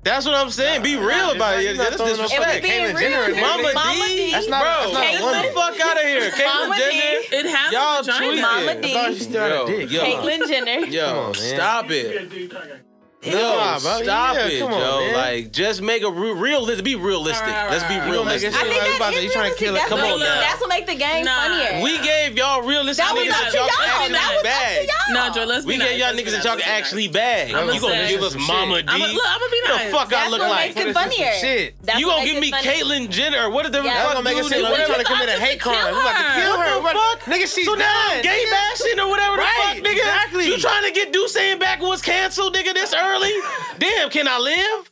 That's 0.02 0.24
what 0.24 0.34
I'm 0.34 0.48
saying. 0.50 0.82
Be 0.82 0.96
real 0.96 1.32
about 1.32 1.58
it. 1.58 1.64
you're 1.64 1.74
not 1.76 1.90
That's 1.90 1.96
throwing 1.96 2.16
no 2.16 2.18
It 2.20 2.22
was 2.22 2.30
disrespect. 2.30 2.64
Caitlyn. 2.66 2.98
Jenner. 3.00 3.40
Mama, 3.40 3.70
Mama 3.74 4.04
D. 4.08 4.16
D. 4.16 4.30
That's 4.32 4.48
not- 4.48 4.62
Bro, 4.62 4.92
that's 4.94 5.20
not 5.20 5.32
get 5.32 5.48
the 5.48 5.60
fuck 5.60 5.80
out 5.80 5.96
of 5.98 6.02
here. 6.04 6.30
Caitlyn 6.30 6.44
Mama 6.68 6.74
D. 6.76 6.80
Jenner. 6.80 7.20
It 7.32 7.54
has 7.54 7.72
Y'all 7.72 8.00
a 8.00 8.02
vagina. 8.02 8.40
Mama 8.42 8.70
I 8.70 8.74
thought 8.80 9.12
she 9.12 9.18
D. 9.18 9.24
still 9.24 9.40
had 9.42 9.50
Yo, 9.52 9.64
a 9.64 9.66
dick. 9.66 9.90
yo. 9.90 10.00
Caitlyn 10.04 10.48
Jenner. 10.48 10.86
Yo, 10.86 11.06
Come 11.06 11.18
on, 11.18 11.32
man. 11.32 11.34
stop 11.34 11.86
it. 11.90 12.82
Yo, 13.22 13.36
Nah, 13.36 13.78
bro. 13.78 14.00
stop 14.02 14.34
Yeah, 14.34 14.46
it, 14.48 14.58
come 14.60 14.72
on, 14.72 14.80
yo. 14.80 15.00
man. 15.04 15.14
Like, 15.14 15.52
just 15.52 15.82
make 15.82 16.02
a 16.02 16.10
re- 16.10 16.32
realistic. 16.32 16.84
Be 16.86 16.96
realistic. 16.96 17.44
All 17.48 17.52
right, 17.52 17.64
all 17.64 17.70
Let's 17.70 17.84
be 17.84 17.92
right, 17.92 18.00
all 18.00 18.00
right. 18.00 18.06
You 18.08 18.12
realistic. 18.16 18.48
I 18.48 18.56
seem 18.56 18.60
think 18.64 18.80
like 18.80 18.80
you 18.80 18.90
that 18.92 18.96
about 18.96 19.10
to- 19.12 19.18
is 19.18 19.24
you 19.24 19.30
trying 19.30 19.50
to 19.52 19.56
kill 19.60 19.76
it. 19.76 19.82
Come 19.92 20.00
That's 20.00 20.12
on 20.14 20.20
now. 20.20 20.40
That's 20.40 20.60
what 20.60 20.68
make 20.70 20.86
the 20.86 20.94
game 20.94 21.24
Nah. 21.28 21.36
funnier. 21.44 21.82
We 21.84 21.98
gave 22.00 22.38
y'all 22.38 22.62
realistic 22.64 23.04
that 23.04 23.12
was 23.12 23.20
niggas 23.28 23.36
up 23.36 23.40
that 23.44 23.50
to 23.52 23.56
y'all 23.58 23.66
y'all. 23.68 23.76
can 24.00 24.12
That 24.12 24.24
actually 24.24 24.36
was 24.40 24.40
up 24.40 24.42
bag. 24.48 24.72
to 24.80 24.86
y'all. 24.88 25.12
No, 25.12 25.34
Joe. 25.36 25.44
Let's 25.44 25.66
We 25.68 25.72
be 25.76 25.78
gave 25.84 25.90
nice. 25.90 26.00
y'all 26.00 26.14
niggas 26.16 26.32
that 26.32 26.44
y'all 26.48 26.56
can 26.56 26.68
actually 26.72 27.06
nice. 27.12 27.12
bag. 27.12 27.52
I'ma 27.52 27.72
You 27.76 27.80
gonna 27.84 28.08
give 28.08 28.22
us 28.24 28.34
Mama 28.40 28.76
shit. 28.80 28.86
D? 28.86 28.92
I'm 28.94 29.02
a, 29.02 29.06
look, 29.12 29.26
I'm 29.28 29.38
gonna 29.40 29.52
be 29.52 29.60
the 29.60 29.68
nice. 29.76 29.92
fuck 29.92 30.06
I 30.08 30.10
That's 30.16 30.30
look 30.30 30.40
what 30.40 30.50
like? 30.50 30.64
makes 30.64 30.80
it 30.80 30.80
What 30.80 30.88
is 30.88 31.12
funnier. 31.12 31.32
shit? 31.44 31.74
You 32.00 32.06
what 32.08 32.14
gonna 32.16 32.24
give 32.24 32.40
me 32.40 32.48
it 32.48 32.54
funnier. 32.56 32.72
Caitlyn 32.72 33.10
Jenner? 33.12 33.50
What 33.52 33.68
the 33.70 33.82
Yeah. 33.84 33.84
That's 33.84 34.00
fuck 34.00 34.12
gonna 34.16 34.24
make 34.24 34.38
it 34.40 34.42
dude 34.48 34.52
seem 34.56 34.62
like 34.64 34.72
we're 34.80 34.86
trying 34.88 35.04
to 35.04 35.04
commit 35.04 35.28
a 35.28 35.32
hate 35.36 35.60
crime. 35.60 35.76
We 35.92 36.00
about 36.00 36.16
to 36.16 36.24
her. 36.24 36.40
kill 36.40 36.56
What 36.56 36.68
her. 36.68 36.74
the 36.80 36.96
fuck? 36.96 37.18
Nigga, 37.28 37.46
she's 37.52 37.66
so 37.68 37.74
now 37.76 37.84
done. 37.84 38.16
I'm 38.16 38.22
gay 38.24 38.46
bashing 38.48 38.96
or 38.98 39.08
whatever 39.12 39.36
the 39.36 39.42
fuck, 39.60 39.76
nigga. 39.76 39.92
exactly. 39.92 40.46
You 40.48 40.56
trying 40.56 40.84
to 40.88 40.90
get 40.90 41.12
Deuce 41.12 41.32
saying 41.36 41.58
back 41.58 41.82
was 41.82 42.00
canceled, 42.00 42.56
nigga, 42.56 42.72
this 42.72 42.94
early? 43.10 43.32
Damn, 43.78 44.10
can 44.10 44.28
I 44.28 44.38
live? 44.38 44.90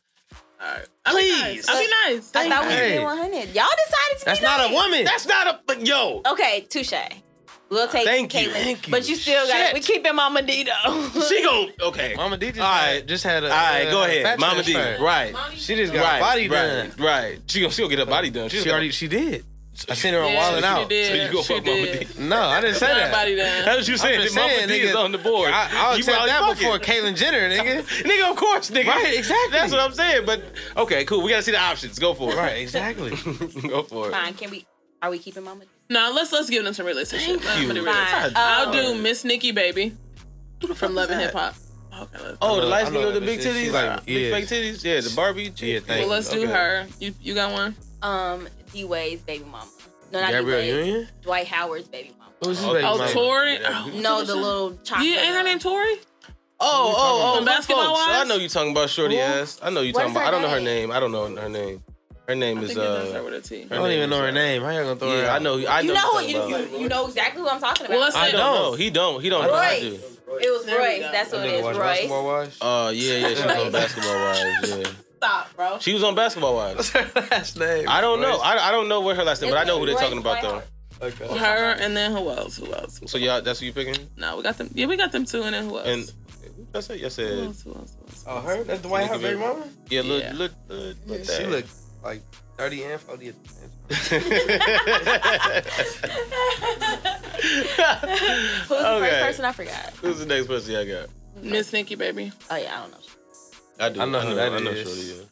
All 0.60 0.66
right. 0.68 0.86
I'll 1.06 1.16
be 1.16 1.30
nice. 1.30 1.42
Please. 1.42 1.68
I'll 1.68 1.80
be 1.80 2.14
nice. 2.14 2.32
I 2.34 2.48
thought 2.48 2.64
we 2.66 2.72
Hey. 2.72 2.88
did 2.96 3.02
100. 3.04 3.32
Y'all 3.32 3.44
decided 3.54 4.18
to 4.18 4.24
That's 4.24 4.40
be 4.40 4.44
not 4.46 4.70
a 4.70 4.74
woman. 4.74 5.04
That's 5.04 5.26
not 5.26 5.46
a 5.46 5.60
but 5.66 5.86
yo. 5.86 6.22
Okay, 6.26 6.66
touche. 6.68 6.92
We'll 7.70 7.86
take 7.86 8.06
Thank 8.06 8.32
you. 8.34 8.50
Thank 8.50 8.86
you. 8.88 8.90
But 8.90 9.06
you 9.08 9.14
still 9.14 9.46
got 9.46 9.60
it. 9.60 9.74
We 9.74 9.80
keeping 9.80 10.14
Mama 10.16 10.40
D 10.40 10.64
though. 10.64 11.08
She 11.28 11.42
gon' 11.42 11.70
okay. 11.82 12.14
Mama 12.16 12.38
D 12.38 12.46
just, 12.48 12.60
All 12.60 12.66
had, 12.72 13.06
just 13.06 13.24
had 13.24 13.44
a. 13.44 13.48
All 13.48 13.52
right, 13.52 13.90
go 13.90 14.00
a 14.02 14.04
ahead, 14.06 14.40
Mama 14.40 14.62
D. 14.62 14.72
transplant. 14.72 15.02
Right, 15.02 15.34
She 15.58 15.74
just 15.76 15.92
got 15.92 16.02
right, 16.02 16.14
her 16.14 16.20
body 16.20 16.48
right, 16.48 16.66
done. 16.66 16.92
Right, 16.98 17.38
she 17.46 17.60
gonna 17.60 17.72
still 17.72 17.88
get 17.88 17.98
her 17.98 18.06
body 18.06 18.30
done. 18.30 18.48
She 18.48 18.58
gonna- 18.58 18.70
already. 18.72 18.90
She 18.90 19.06
did. 19.06 19.44
I 19.89 19.95
seen 19.95 20.12
her 20.14 20.20
on 20.22 20.33
Yeah, 20.33 20.41
Wildin' 20.43 20.59
she 20.61 20.64
Out. 20.64 20.89
did. 20.89 21.07
So 21.07 21.14
you 21.24 21.33
go 21.33 21.43
She 21.43 21.55
fuck 21.55 21.64
Mama. 21.66 21.83
D. 21.87 22.07
No, 22.18 22.41
I 22.43 22.61
didn't 22.61 22.76
say 22.76 22.87
that. 22.89 22.97
Everybody 22.99 23.37
done. 23.37 23.64
That's 23.64 23.79
what 23.79 23.89
you 23.89 23.97
saying. 23.97 24.20
just 24.22 24.35
Mama 24.35 24.49
saying, 24.49 24.68
D 24.68 24.74
is 24.81 24.95
on 24.97 25.12
the 25.12 25.18
board. 25.18 25.51
I, 25.53 25.68
I'll 25.72 25.93
You 25.93 25.99
accept 25.99 26.16
probably 26.16 26.31
that 26.31 26.41
fucking- 26.41 26.62
before 26.62 26.79
Caitlyn 26.79 27.16
Jenner, 27.16 27.49
nigga. 27.49 27.83
Nigga, 28.05 28.31
of 28.31 28.37
course, 28.37 28.70
nigga. 28.70 28.87
Right, 28.89 29.14
exactly. 29.16 29.53
That's 29.53 29.70
what 29.72 29.81
I'm 29.81 29.93
saying. 29.93 30.26
But 30.26 30.43
okay, 30.76 31.05
cool. 31.05 31.22
We 31.22 31.31
gotta 31.31 31.43
see 31.43 31.53
the 31.53 31.61
options. 31.61 31.99
Go 31.99 32.14
for 32.14 32.33
it. 32.33 32.37
Right, 32.37 32.59
exactly. 32.59 33.11
Go 33.68 33.83
for 33.85 34.09
it. 34.09 34.12
Fine. 34.12 34.35
Can 34.35 34.51
we? 34.51 34.66
Are 35.01 35.11
we 35.11 35.18
keeping 35.18 35.45
Mama 35.45 35.61
D? 35.64 35.70
No, 35.91 36.11
let's 36.14 36.33
let's 36.33 36.51
give 36.51 36.64
them 36.64 36.74
some 36.74 36.85
realistic. 36.85 37.20
Thank 37.20 37.41
I'm 37.47 37.62
gonna 37.62 37.62
you. 37.62 37.72
do 37.74 37.85
realistic. 37.85 38.18
Fine. 38.18 38.33
I'll 38.37 38.72
do 38.72 38.95
Miss 39.01 39.24
Nikki 39.24 39.53
Baby 39.53 39.95
from 40.74 40.95
Love 40.97 41.11
and? 41.11 41.20
Hip 41.20 41.33
Hop. 41.35 41.55
Okay, 42.01 42.18
let's, 42.24 42.39
Oh, 42.43 42.57
the 42.57 42.62
know- 42.62 42.68
light 42.68 42.87
I 42.87 42.89
skin 42.91 43.05
with 43.07 43.14
the 43.14 43.20
big 43.20 43.41
shit. 43.41 43.55
Titties, 43.55 43.72
like- 43.72 44.05
big 44.05 44.16
yeah. 44.16 44.31
fake 44.33 44.45
titties. 44.47 44.85
Yeah, 44.85 45.01
the 45.01 45.12
Barbie. 45.16 45.51
chick. 45.51 45.68
Yeah, 45.68 45.81
thank 45.81 46.01
well, 46.01 46.09
let's 46.09 46.29
do 46.29 46.43
Okay. 46.43 46.53
her. 46.53 46.87
You 47.01 47.14
you 47.22 47.35
got 47.35 47.53
one? 47.53 47.76
Um, 48.03 48.49
D 48.72 48.84
Wade's 48.84 49.22
baby 49.22 49.44
mama. 49.44 49.66
No, 50.12 50.20
not 50.20 50.30
Gabrielle 50.30 50.60
D-Wade. 50.62 50.86
Union? 50.86 51.08
Dwight 51.22 51.46
Howard's 51.46 51.88
baby 51.88 52.12
mama. 52.18 52.32
Who's 52.42 52.58
his 52.58 52.66
Oh, 52.66 52.72
baby 52.72 52.86
Oh, 52.86 52.98
mama? 52.98 53.10
Tori. 53.12 53.52
Yeah. 53.54 53.84
Oh, 53.86 54.00
No, 54.00 54.24
the 54.24 54.34
little 54.36 54.76
chocolate. 54.84 55.06
Yeah, 55.08 55.22
ain't 55.22 55.34
her 55.36 55.42
name 55.42 55.58
Tori? 55.58 55.94
Oh, 56.60 56.60
oh, 56.60 56.94
oh, 56.96 57.36
From 57.36 57.44
them 57.44 57.54
Basketball 57.54 57.94
folks. 57.94 58.08
I 58.08 58.24
know 58.24 58.34
you 58.36 58.48
talking 58.48 58.72
about 58.72 58.90
Shorty 58.90 59.14
Who? 59.16 59.20
ass. 59.20 59.60
I 59.62 59.70
know 59.70 59.80
you 59.82 59.92
What 59.92 60.00
talking 60.00 60.16
about. 60.16 60.26
I 60.26 60.30
don't 60.32 60.42
know 60.42 60.48
her 60.50 60.56
name? 60.60 60.88
name. 60.88 60.90
I 60.92 60.98
don't 61.00 61.12
know 61.12 61.34
her 61.36 61.48
name. 61.48 61.82
Her 62.26 62.34
name 62.34 62.58
I 62.58 62.62
is 62.62 62.68
think 62.74 62.80
it 62.80 63.16
uh. 63.16 63.22
with 63.24 63.34
a 63.34 63.40
T. 63.40 63.62
I 63.70 63.74
don't 63.76 63.90
even 63.90 64.10
know 64.10 64.20
her 64.20 64.32
name. 64.32 64.62
How 64.62 64.70
y'all 64.70 64.82
gonna 64.84 64.96
throw 64.96 65.08
her 65.10 65.22
Yeah, 65.22 65.30
out? 65.30 65.36
I 65.36 65.38
know. 65.38 65.66
I 65.66 65.82
know. 65.82 65.88
You 65.88 65.94
know 65.94 66.00
who 66.18 66.26
you're 66.26 66.48
you, 66.48 66.56
you, 66.76 66.78
you 66.82 66.88
know 66.88 67.06
exactly 67.06 67.40
who 67.42 67.48
I'm 67.48 67.60
talking 67.60 67.86
about. 67.86 67.94
Well, 67.94 68.04
let's 68.04 68.16
I 68.16 68.30
don't 68.32 68.40
don't. 68.40 68.54
know. 68.72 68.74
He 68.74 68.90
don't. 68.90 69.22
He 69.22 69.28
don't 69.30 69.46
know. 69.46 69.54
I 69.54 69.80
do. 69.80 69.98
It 70.40 70.50
was 70.50 70.64
There 70.66 70.78
Royce. 70.78 71.00
That's 71.10 71.32
what 71.32 71.38
That 71.42 71.46
it 71.46 71.52
nigga 71.52 71.58
is. 71.58 71.64
watch 71.64 71.76
Royce. 71.76 71.86
Basketball 71.86 72.26
Wives? 72.26 72.58
Uh, 72.60 72.92
yeah, 72.94 73.16
yeah. 73.16 73.28
She 73.28 73.34
was 73.34 73.56
on 73.56 73.72
Basketball 73.72 74.14
Wives. 74.14 74.68
Yeah, 74.68 74.90
Stop, 75.18 75.54
bro. 75.56 75.78
she 75.80 75.92
was 75.94 76.02
on 76.04 76.14
Basketball 76.14 76.54
Wives. 76.54 76.76
What's 76.76 76.90
her 76.90 77.10
last 77.30 77.58
name? 77.58 77.86
I 77.88 78.00
don't 78.00 78.20
know. 78.20 78.38
I, 78.38 78.68
I 78.68 78.70
don't 78.72 78.88
know 78.88 79.00
what 79.00 79.16
her 79.16 79.24
last 79.24 79.42
name, 79.42 79.50
but 79.50 79.58
I 79.58 79.64
know 79.64 79.78
who 79.78 79.86
they're 79.86 79.96
talking 79.96 80.18
about 80.18 80.40
though. 80.42 80.62
Okay. 81.00 81.26
Her 81.38 81.72
and 81.78 81.96
then 81.96 82.10
who 82.12 82.28
else? 82.30 82.56
Who 82.56 82.72
else? 82.72 83.00
So 83.06 83.18
y'all, 83.18 83.40
that's 83.42 83.60
who 83.60 83.66
you 83.66 83.72
picking? 83.72 84.08
No, 84.16 84.36
we 84.36 84.42
got 84.42 84.58
them. 84.58 84.70
Yeah, 84.74 84.86
we 84.86 84.96
got 84.96 85.12
them 85.12 85.24
two, 85.24 85.42
and 85.42 85.54
then 85.54 85.64
who 85.68 85.78
else? 85.78 85.86
And 85.86 86.12
that's 86.72 86.90
it. 86.90 86.96
You 86.98 87.04
who 87.04 87.10
said 87.10 87.38
else? 87.46 87.62
Who 87.62 87.72
else? 87.74 87.94
Who 87.98 88.04
else? 88.06 88.24
Oh, 88.26 88.40
her? 88.40 88.64
That's 88.64 88.80
the 88.80 88.88
White 88.88 89.06
House 89.06 89.20
baby 89.22 89.38
mama? 89.38 89.68
yeah. 89.90 90.02
Look, 90.02 90.22
Yeah. 90.22 90.32
look, 90.34 90.52
look, 90.68 90.96
look. 91.06 91.18
She 91.20 91.24
that. 91.24 91.50
look 91.50 91.64
like 92.02 92.22
30 92.56 92.82
and 92.84 93.00
40 93.00 93.28
at 93.28 93.34
the 93.44 93.48
same 93.48 94.20
time. 94.20 94.28
Who's 97.38 98.68
the 98.68 98.74
first 98.74 98.84
Okay. 99.02 99.20
person 99.20 99.44
I 99.44 99.52
forgot? 99.52 99.92
Who's 100.00 100.18
the 100.18 100.26
next 100.26 100.46
person 100.48 100.74
I 100.76 100.84
got? 100.84 101.08
Miss 101.42 101.72
Nikki, 101.72 101.94
baby. 101.94 102.32
Oh 102.50 102.56
yeah, 102.56 102.76
I 102.78 102.82
don't 102.82 102.90
know. 102.92 102.98
I 103.81 103.89
do. 103.91 104.01
I 104.01 104.05
know 104.07 104.20
who 104.20 104.35
that 104.35 104.53
I 104.53 104.59
know 104.61 104.70
is. 104.70 104.87
Shorty, 104.89 105.01
yeah. 105.22 105.24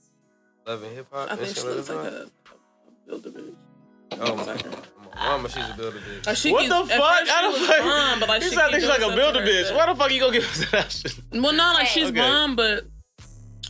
Love 0.73 0.83
and 0.83 0.97
hip 0.97 1.07
hop. 1.13 1.31
I 1.33 1.37
think 1.37 1.57
she 1.57 1.63
looks 1.65 1.89
like 1.89 1.99
a, 2.13 2.27
a 2.27 3.09
builder 3.09 3.31
bitch. 3.31 3.55
Oh 4.21 4.37
my 4.37 4.45
my 4.45 4.57
mama, 5.15 5.49
she's 5.49 5.69
a 5.69 5.75
builder 5.77 5.99
bitch. 5.99 6.27
Uh, 6.29 6.35
she 6.35 6.53
What 6.53 6.69
the 6.69 6.75
fuck? 6.95 7.01
first 7.01 7.03
I 7.03 7.25
she 7.25 7.43
don't 7.43 7.53
was 7.61 7.67
fuck- 7.69 7.81
bomb, 7.83 8.21
but 8.21 8.29
like 8.29 8.43
He 8.43 8.49
she 8.49 8.55
sound 8.55 8.73
like 8.73 8.81
she's 8.81 8.89
like 8.89 9.01
a 9.03 9.15
builder 9.17 9.41
bitch. 9.41 9.75
Why 9.75 9.87
the 9.87 9.95
fuck 9.99 10.13
you 10.13 10.21
gonna 10.21 10.33
give 10.33 10.45
us 10.45 10.71
that 10.71 10.93
shit. 10.93 11.15
Well, 11.33 11.53
no, 11.53 11.73
like 11.75 11.87
she's 11.89 12.09
Okay. 12.09 12.19
bomb, 12.19 12.57
but 12.57 12.87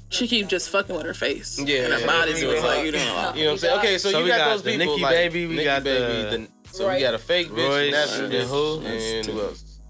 she 0.08 0.28
keep 0.28 0.46
just 0.48 0.70
fucking 0.70 0.94
with 0.94 1.04
her 1.06 1.14
face. 1.14 1.58
Yeah, 1.58 1.84
and 1.84 1.92
her 1.94 2.00
yeah. 2.00 2.06
body. 2.06 2.34
So 2.34 2.50
it's 2.50 2.62
like 2.62 2.84
you 2.84 2.92
know. 2.92 2.98
You 2.98 3.04
know. 3.06 3.12
know 3.12 3.44
what 3.46 3.52
I'm 3.52 3.58
saying? 3.58 3.78
Okay, 3.78 3.98
so, 3.98 4.10
So 4.10 4.18
you 4.20 4.28
got, 4.28 4.38
got 4.38 4.48
those 4.50 4.62
the 4.62 4.70
people. 4.72 4.86
Nikki 4.86 5.02
like, 5.02 5.12
Baby, 5.14 5.46
we 5.46 5.52
Nikki 5.54 5.64
got 5.64 5.84
Baby, 5.84 6.36
the- 6.44 6.48
so 6.72 6.92
we 6.92 7.00
got 7.00 7.14
a 7.14 7.18
fake 7.18 7.48
bitch, 7.48 7.68
Royce, 7.68 7.92
natural 7.92 8.24
and 8.34 8.48
who? 8.48 8.80
and 8.86 9.26
who 9.26 9.40
else? 9.40 9.80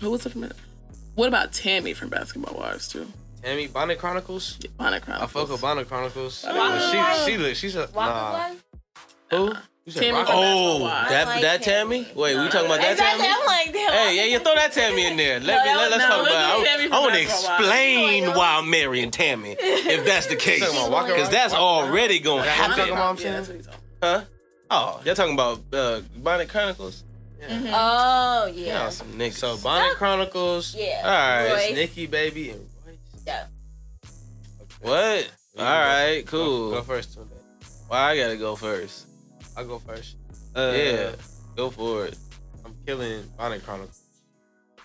Who 0.00 0.10
was 0.10 0.26
it 0.26 0.32
from? 0.32 0.50
What 1.14 1.28
about 1.28 1.52
Tammy 1.52 1.94
from 1.94 2.08
Basketball 2.08 2.58
Wives 2.58 2.88
too? 2.88 3.06
Tammy, 3.42 3.66
Bonnet 3.66 3.98
Chronicles. 3.98 4.56
Yeah, 4.60 4.70
Bonnet 4.76 4.96
I 5.02 5.04
Chronicles. 5.04 5.30
fuck 5.32 5.48
with 5.50 5.60
Bonnet 5.60 5.88
Chronicles. 5.88 6.44
Walker 6.48 6.80
She, 7.24 7.30
she 7.32 7.38
look, 7.38 7.54
she's 7.54 7.76
a, 7.76 7.88
nah. 7.94 8.50
Who? 9.30 9.52
Tammy 9.90 10.18
Oh, 10.28 10.78
that 11.10 11.26
like 11.26 11.42
that 11.42 11.62
Tammy. 11.62 12.04
Tammy? 12.04 12.12
Wait, 12.18 12.36
we 12.38 12.48
talking 12.48 12.64
about 12.66 12.80
that 12.80 12.92
Exactly. 12.92 13.22
Tammy? 13.26 13.36
I'm 13.38 13.46
like, 13.46 13.72
damn. 13.74 13.92
Hey, 13.92 14.16
yeah, 14.16 14.24
you 14.32 14.38
throw 14.38 14.54
that 14.54 14.72
Tammy 14.72 15.06
in 15.06 15.18
there. 15.18 15.40
Let 15.40 15.62
No, 15.66 15.72
me 15.72 15.76
let, 15.78 15.90
let's 15.90 16.02
no, 16.04 16.08
talk 16.08 16.22
let's 16.24 16.34
about. 16.34 16.56
do 16.56 16.62
it. 16.62 16.64
Tammy 16.66 16.84
I, 16.84 16.88
from 16.88 17.00
want 17.02 17.14
to 17.14 17.20
explain 17.22 18.24
why 18.34 18.56
I'm 18.58 18.70
marrying 18.70 19.10
Tammy, 19.10 19.50
if 19.60 20.06
that's 20.06 20.26
the 20.26 20.36
case, 20.36 20.60
Talking 20.60 20.78
about 20.78 20.90
Walker 20.90 21.08
because 21.12 21.28
that's 21.28 21.52
already 21.52 22.18
gonna 22.18 22.40
Is 22.40 22.46
that 22.46 22.56
what 22.56 22.56
happen, 22.56 22.76
talking 22.78 22.92
about? 22.94 23.20
Yeah, 23.20 23.32
that's 23.32 23.48
what 23.48 23.56
he's 23.58 23.66
talking 23.66 23.80
huh? 24.02 24.24
Oh, 24.70 25.00
y'all 25.04 25.14
talking 25.14 25.34
about 25.34 25.60
uh, 25.74 26.00
Bonnet 26.16 26.48
Chronicles? 26.48 27.04
Mm-hmm. 27.42 27.66
Oh 27.74 28.46
Yeah, 28.54 28.66
yeah. 28.66 28.88
some 28.90 29.08
niggas. 29.12 29.34
So 29.34 29.56
Bonnet 29.58 29.96
Chronicles. 29.96 30.74
Yeah. 30.74 31.00
All 31.04 31.10
right. 31.10 31.52
Royce. 31.68 31.74
Nikki 31.74 32.06
Baby 32.06 32.50
and 32.50 32.60
Royce. 32.86 32.96
Yeah. 33.26 33.46
What? 34.80 35.30
You 35.56 35.60
All 35.62 35.66
go- 35.66 35.70
right, 35.80 36.22
Go, 36.24 36.30
cool. 36.30 36.70
go 36.72 36.82
first, 36.82 37.16
Tunde. 37.18 37.28
Why 37.88 38.10
I 38.12 38.16
gotta 38.16 38.36
go 38.36 38.56
first? 38.56 39.06
I'll 39.56 39.66
go 39.66 39.78
first. 39.78 40.16
Uh, 40.56 40.72
yeah, 40.74 41.10
go 41.56 41.70
for 41.70 42.06
it. 42.06 42.16
I'm 42.64 42.74
killing 42.86 43.22
Bonnet 43.36 43.64
Chronicles. 43.64 44.00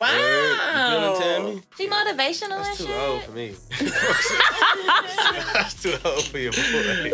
Wow. 0.01 0.07
Word. 0.11 0.51
You 0.51 0.57
feeling 0.99 1.21
Tammy? 1.21 1.61
She 1.77 1.87
motivational 1.87 2.61
That's 2.63 2.77
too 2.77 2.85
shit. 2.85 2.95
old 2.97 3.23
for 3.23 3.31
me. 3.31 3.55
That's 5.53 5.81
too 5.81 5.95
old 6.05 6.23
for 6.25 6.37
your 6.37 6.51
boy. 6.53 7.11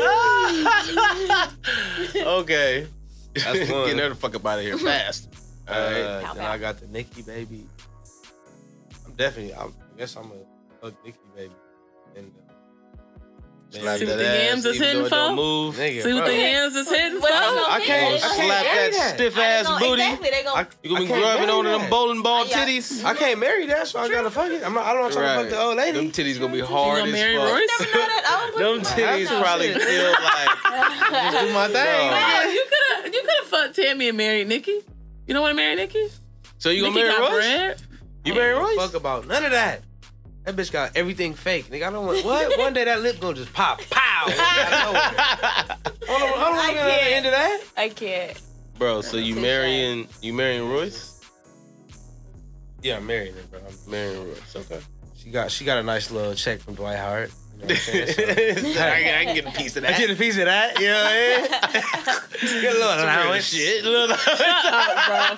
okay. 2.41 2.87
That's 3.35 3.69
one. 3.71 3.85
Getting 3.85 3.99
her 3.99 4.09
the 4.09 4.15
fuck 4.15 4.35
up 4.35 4.45
out 4.45 4.59
of 4.59 4.65
here 4.65 4.77
fast. 4.77 5.29
All 5.67 5.73
right. 5.75 6.01
Uh, 6.01 6.21
Pow, 6.21 6.33
then 6.33 6.43
pow. 6.43 6.51
I 6.51 6.57
got 6.57 6.77
the 6.79 6.87
Nikki 6.87 7.21
Baby. 7.21 7.65
I'm 9.05 9.13
definitely. 9.13 9.53
I'm, 9.55 9.69
I 9.93 9.97
guess 9.99 10.15
I'm 10.15 10.25
a 10.31 10.81
fuck 10.81 10.93
Nikki 11.05 11.17
Baby. 11.35 11.53
And 12.15 12.31
uh, 12.37 12.41
Slap 13.71 13.97
See 13.99 14.05
that 14.05 14.11
what 14.11 14.17
the 14.19 14.29
ass, 14.29 14.45
yams 14.45 14.65
is 14.65 14.75
even 14.75 14.87
though 14.87 15.03
hitting 15.03 15.09
for? 15.09 15.35
move. 15.35 15.75
nigga, 15.75 16.03
See 16.03 16.13
what 16.13 16.25
the 16.25 16.33
hands 16.35 16.75
is 16.75 16.87
hitting 16.89 17.19
for? 17.19 17.27
I 17.27 17.29
can't- 17.31 17.73
I 17.73 17.85
can't 17.85 18.21
Slap 18.21 18.63
that 18.63 18.91
that. 18.93 19.15
stiff 19.15 19.37
I 19.37 19.43
ass 19.43 19.65
know, 19.67 19.79
booty. 19.79 20.01
Exactly. 20.03 20.29
Gonna. 20.45 20.55
I, 20.61 20.67
You 20.83 20.89
gonna 20.89 20.95
I 20.95 20.99
be 21.01 21.07
can't 21.07 21.21
grubbing 21.21 21.49
on 21.49 21.65
them 21.65 21.89
bowling 21.89 22.21
ball 22.21 22.45
Yeah. 22.47 22.65
titties. 22.65 23.03
I 23.03 23.13
can't 23.15 23.39
marry 23.39 23.65
that, 23.65 23.87
so 23.87 23.99
I 23.99 24.07
gotta 24.07 24.29
fuck 24.31 24.51
it. 24.51 24.63
I'm 24.63 24.73
not. 24.75 24.85
I'm 24.85 24.95
not 25.01 25.11
trying 25.11 25.35
to 25.37 25.41
fuck 25.43 25.49
the 25.49 25.59
old 25.61 25.75
lady. 25.77 25.97
Them 25.97 26.11
titties 26.11 26.39
gonna 26.39 26.53
be 26.53 26.59
hard 26.61 26.99
gonna 26.99 27.11
as 27.11 27.35
fuck. 27.35 27.51
Royce? 27.51 27.69
Never 27.79 27.91
know 27.91 28.05
that. 28.05 28.51
I 28.55 28.59
Them 28.61 28.79
titties 28.81 29.41
probably 29.41 29.73
feel 29.73 30.11
like. 30.13 30.51
Just 31.33 31.47
do 31.47 31.53
my 31.53 31.67
thing. 31.67 31.73
Bro. 31.73 32.15
Yeah, 32.15 32.51
you 32.51 32.63
could 32.69 32.85
have 32.94 32.94
you 33.67 33.73
could 33.73 33.75
have 33.75 33.75
fucked 33.75 33.75
Tammy 33.75 34.07
and 34.09 34.17
married 34.17 34.47
Nikki. 34.47 34.71
You 35.27 35.33
don't 35.33 35.41
want 35.41 35.51
to 35.53 35.55
marry 35.55 35.75
Nikki? 35.75 36.07
So 36.57 36.69
you 36.69 36.81
gonna 36.83 36.95
Nikki 36.95 37.07
marry 37.07 37.19
got 37.19 37.31
Royce? 37.31 37.45
bread. 37.45 37.81
You 38.25 38.33
marry 38.33 38.53
Royce? 38.53 38.75
Fuck 38.77 38.93
about 38.95 39.27
none 39.27 39.43
of 39.45 39.51
that. 39.51 39.81
That 40.43 40.55
bitch 40.55 40.71
got 40.71 40.95
everything 40.95 41.33
fake. 41.33 41.65
Nigga, 41.71 41.87
I 41.87 41.89
don't 41.89 42.05
want 42.05 42.23
what? 42.23 42.57
One 42.59 42.73
day 42.73 42.83
that 42.85 43.01
lip 43.01 43.19
gonna 43.19 43.35
just 43.35 43.51
pop. 43.53 43.81
Pow! 43.89 44.25
Out 44.27 44.29
of. 44.29 44.35
I 44.35 45.77
don't, 46.07 46.09
I 46.09 46.19
don't 46.19 46.39
I 46.39 46.49
want 46.51 46.67
to 46.67 46.73
get 46.73 46.99
can't. 47.01 47.15
into 47.17 47.29
that. 47.31 47.61
I 47.77 47.89
can't. 47.89 48.41
Bro, 48.77 49.01
so 49.01 49.17
you 49.17 49.35
marrying 49.35 50.07
you 50.21 50.33
marrying 50.33 50.69
Royce? 50.69 51.21
Yeah, 52.83 52.97
I'm 52.97 53.07
marrying 53.07 53.33
her, 53.33 53.41
bro. 53.49 53.59
I'm- 53.59 53.73
Marrying 53.87 54.27
Royce. 54.27 54.55
Okay. 54.55 54.79
She 55.15 55.31
got 55.31 55.49
she 55.49 55.65
got 55.65 55.79
a 55.79 55.83
nice 55.83 56.11
little 56.11 56.35
check 56.35 56.59
from 56.59 56.75
Dwight 56.75 56.97
Howard. 56.97 57.31
You 57.69 57.75
know 57.75 57.97
what 58.01 58.59
I'm? 58.59 58.63
So- 58.63 58.69
I, 58.81 59.01
can, 59.01 59.15
I 59.15 59.25
can 59.25 59.35
get 59.35 59.45
a 59.45 59.51
piece 59.51 59.75
of 59.75 59.83
that. 59.83 59.93
I 59.93 59.97
get 59.97 60.09
a 60.09 60.15
piece 60.15 60.37
of 60.37 60.45
that, 60.45 60.79
you 60.79 60.87
know 60.87 61.03
what 61.03 61.11
I 61.11 62.51
mean? 62.51 62.61
Get 62.61 62.75
a 62.75 62.77
little 62.77 62.89
Some 62.89 62.97
real 62.99 63.05
allowance. 63.05 63.45
Shit. 63.45 63.83
Little 63.83 64.15
So, 64.17 64.31
um, 64.33 65.37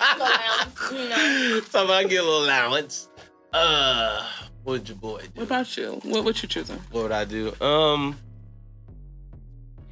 you 0.92 1.10
know. 1.10 1.62
so 1.70 1.88
I 1.92 2.04
get 2.04 2.18
a 2.22 2.24
little 2.24 2.46
allowance. 2.46 3.10
Uh, 3.54 4.26
what'd 4.64 4.88
your 4.90 4.98
boy 4.98 5.22
do? 5.22 5.28
What 5.36 5.44
about 5.44 5.78
you? 5.78 6.00
What 6.04 6.24
what 6.26 6.42
you 6.44 6.50
choosing? 6.50 6.78
What 6.92 7.04
would 7.04 7.12
I 7.12 7.26
do? 7.26 7.54
Um, 7.62 8.18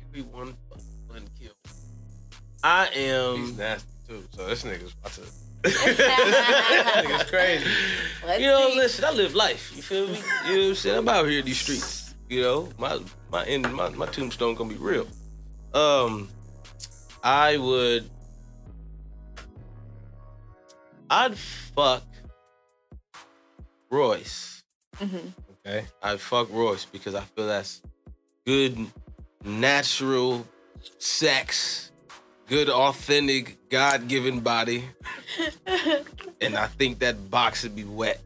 everyone 0.10 0.56
fucking 0.70 1.30
kill. 1.40 1.52
I 2.64 2.88
am. 2.96 3.38
He's 3.38 3.50
am. 3.52 3.58
nasty 3.58 3.90
too. 4.08 4.24
So 4.36 4.46
this 4.48 4.64
nigga's 4.64 4.94
about 5.00 5.14
to. 5.14 5.22
Let's 5.22 5.84
This 5.98 5.98
nigga's 5.98 7.24
crazy. 7.30 7.66
You 8.40 8.48
know, 8.48 8.70
see. 8.72 8.78
listen. 8.78 9.06
I 9.06 9.12
live 9.12 9.34
life. 9.36 9.72
You 9.76 9.82
feel 9.82 10.08
me? 10.08 10.20
You 10.48 10.56
know 10.56 10.62
what 10.62 10.68
I'm 10.70 10.76
saying? 10.76 10.98
I'm 10.98 11.10
out 11.10 11.28
here 11.28 11.40
in 11.40 11.46
these 11.46 11.60
streets. 11.60 12.05
You 12.30 12.42
know, 12.42 12.70
my 12.78 13.00
my 13.32 13.46
end, 13.46 13.72
my 13.74 13.90
my 13.90 14.08
tombstone 14.08 14.56
gonna 14.56 14.70
be 14.70 14.78
real. 14.78 15.08
Um, 15.74 16.30
I 17.24 17.58
would. 17.58 18.10
I'd 21.10 21.38
fuck 21.38 22.04
Royce. 23.90 24.64
Mm-hmm. 24.98 25.28
Okay. 25.68 25.86
I'd 26.02 26.20
fuck 26.20 26.52
Royce 26.52 26.86
because 26.86 27.16
I 27.16 27.22
feel 27.22 27.48
that's 27.48 27.82
good, 28.46 28.78
natural 29.44 30.48
sex, 31.00 31.92
good, 32.48 32.70
authentic, 32.70 33.70
God 33.70 34.08
given 34.08 34.40
body. 34.40 34.84
and 36.42 36.56
I 36.56 36.68
think 36.68 37.00
that 37.00 37.30
box 37.30 37.64
would 37.64 37.76
be 37.76 37.84
wet. 37.84 38.22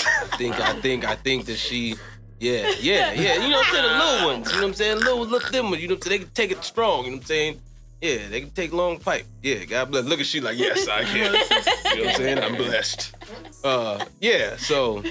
I 0.00 0.36
think, 0.36 0.60
I 0.60 0.80
think, 0.80 1.04
I 1.06 1.14
think 1.14 1.46
that 1.46 1.56
she, 1.56 1.96
yeah, 2.44 2.72
yeah, 2.80 3.12
yeah. 3.12 3.34
You 3.42 3.50
know 3.50 3.58
what 3.58 3.66
I'm 3.66 3.72
saying? 3.72 3.84
The 3.84 4.04
little 4.04 4.26
ones, 4.26 4.46
you 4.48 4.52
know 4.56 4.62
what 4.62 4.68
I'm 4.68 4.74
saying? 4.74 4.98
Little, 4.98 5.20
little 5.20 5.50
them 5.50 5.70
ones, 5.70 5.82
you 5.82 5.88
know 5.88 5.94
what 5.94 6.06
I'm 6.06 6.10
saying? 6.10 6.20
They 6.20 6.24
can 6.24 6.34
take 6.34 6.50
it 6.52 6.64
strong, 6.64 7.04
you 7.04 7.10
know 7.10 7.16
what 7.16 7.22
I'm 7.22 7.26
saying? 7.26 7.60
Yeah, 8.00 8.28
they 8.28 8.40
can 8.42 8.50
take 8.50 8.72
long 8.72 8.98
pipe. 8.98 9.24
Yeah, 9.42 9.64
God 9.64 9.90
bless. 9.90 10.04
Look 10.04 10.20
at 10.20 10.26
she 10.26 10.40
like, 10.40 10.58
yes, 10.58 10.88
I 10.88 11.04
can. 11.04 11.34
You 11.94 12.00
know 12.00 12.06
what 12.06 12.14
I'm 12.14 12.16
saying? 12.16 12.38
I'm 12.40 12.56
blessed. 12.56 13.14
Uh, 13.62 14.04
yeah, 14.20 14.56
so 14.56 15.02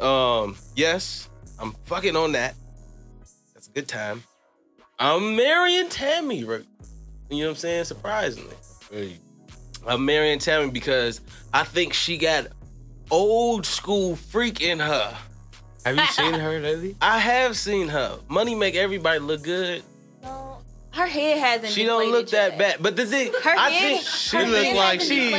um, 0.00 0.56
yes, 0.76 1.28
I'm 1.58 1.72
fucking 1.84 2.16
on 2.16 2.32
that. 2.32 2.54
That's 3.52 3.66
a 3.66 3.70
good 3.72 3.88
time. 3.88 4.22
I'm 4.98 5.34
marrying 5.34 5.88
Tammy, 5.88 6.44
right? 6.44 6.64
You 7.30 7.38
know 7.38 7.44
what 7.44 7.50
I'm 7.50 7.56
saying? 7.56 7.84
Surprisingly. 7.84 8.56
Hey, 8.90 9.18
I'm 9.86 10.04
marrying 10.04 10.38
Tammy 10.38 10.70
because 10.70 11.20
I 11.52 11.64
think 11.64 11.92
she 11.92 12.16
got 12.16 12.46
old 13.10 13.66
school 13.66 14.16
freak 14.16 14.60
in 14.60 14.78
her. 14.78 15.16
Have 15.84 15.96
you 15.96 16.06
seen 16.06 16.34
her 16.34 16.58
lately? 16.60 16.96
I 17.02 17.18
have 17.18 17.56
seen 17.56 17.88
her. 17.88 18.18
Money 18.28 18.54
make 18.54 18.74
everybody 18.74 19.18
look 19.18 19.42
good. 19.42 19.82
No. 20.22 20.58
Her 20.92 21.06
head 21.06 21.38
hasn't. 21.38 21.72
She 21.72 21.84
don't 21.84 22.10
look 22.10 22.26
deflated 22.26 22.58
that 22.58 22.58
yet. 22.58 22.76
bad. 22.76 22.82
But 22.82 22.96
the 22.96 23.06
thing, 23.06 23.32
Her 23.44 23.50
I 23.56 23.70
head, 23.70 23.80
think 24.00 24.06
she 24.06 24.36
her 24.36 24.44
look 24.46 24.74
like 24.74 25.00
she- 25.00 25.30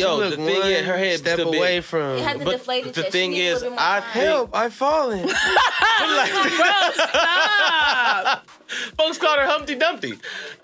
Yo, 0.00 0.16
Look 0.16 0.30
the 0.30 0.36
thing 0.44 0.62
is, 0.62 0.86
her 0.86 0.98
head 0.98 1.18
step 1.20 1.34
still 1.38 1.52
big. 1.52 1.84
from. 1.84 2.16
It 2.18 2.24
hasn't 2.24 2.44
but 2.44 2.50
deflated 2.50 2.92
the 2.94 3.00
yet. 3.02 3.06
She 3.06 3.12
thing 3.12 3.30
needs 3.30 3.40
is, 3.58 3.62
little 3.62 3.70
bit 3.70 3.80
more 3.80 3.88
I 3.88 4.00
time. 4.00 4.10
Help! 4.10 4.56
I've 4.56 4.74
fallen. 4.74 5.22
Bro, 5.22 5.32
stop. 6.94 8.50
Folks 8.98 9.18
called 9.18 9.38
her 9.38 9.46
Humpty 9.46 9.74
Dumpty. 9.76 10.14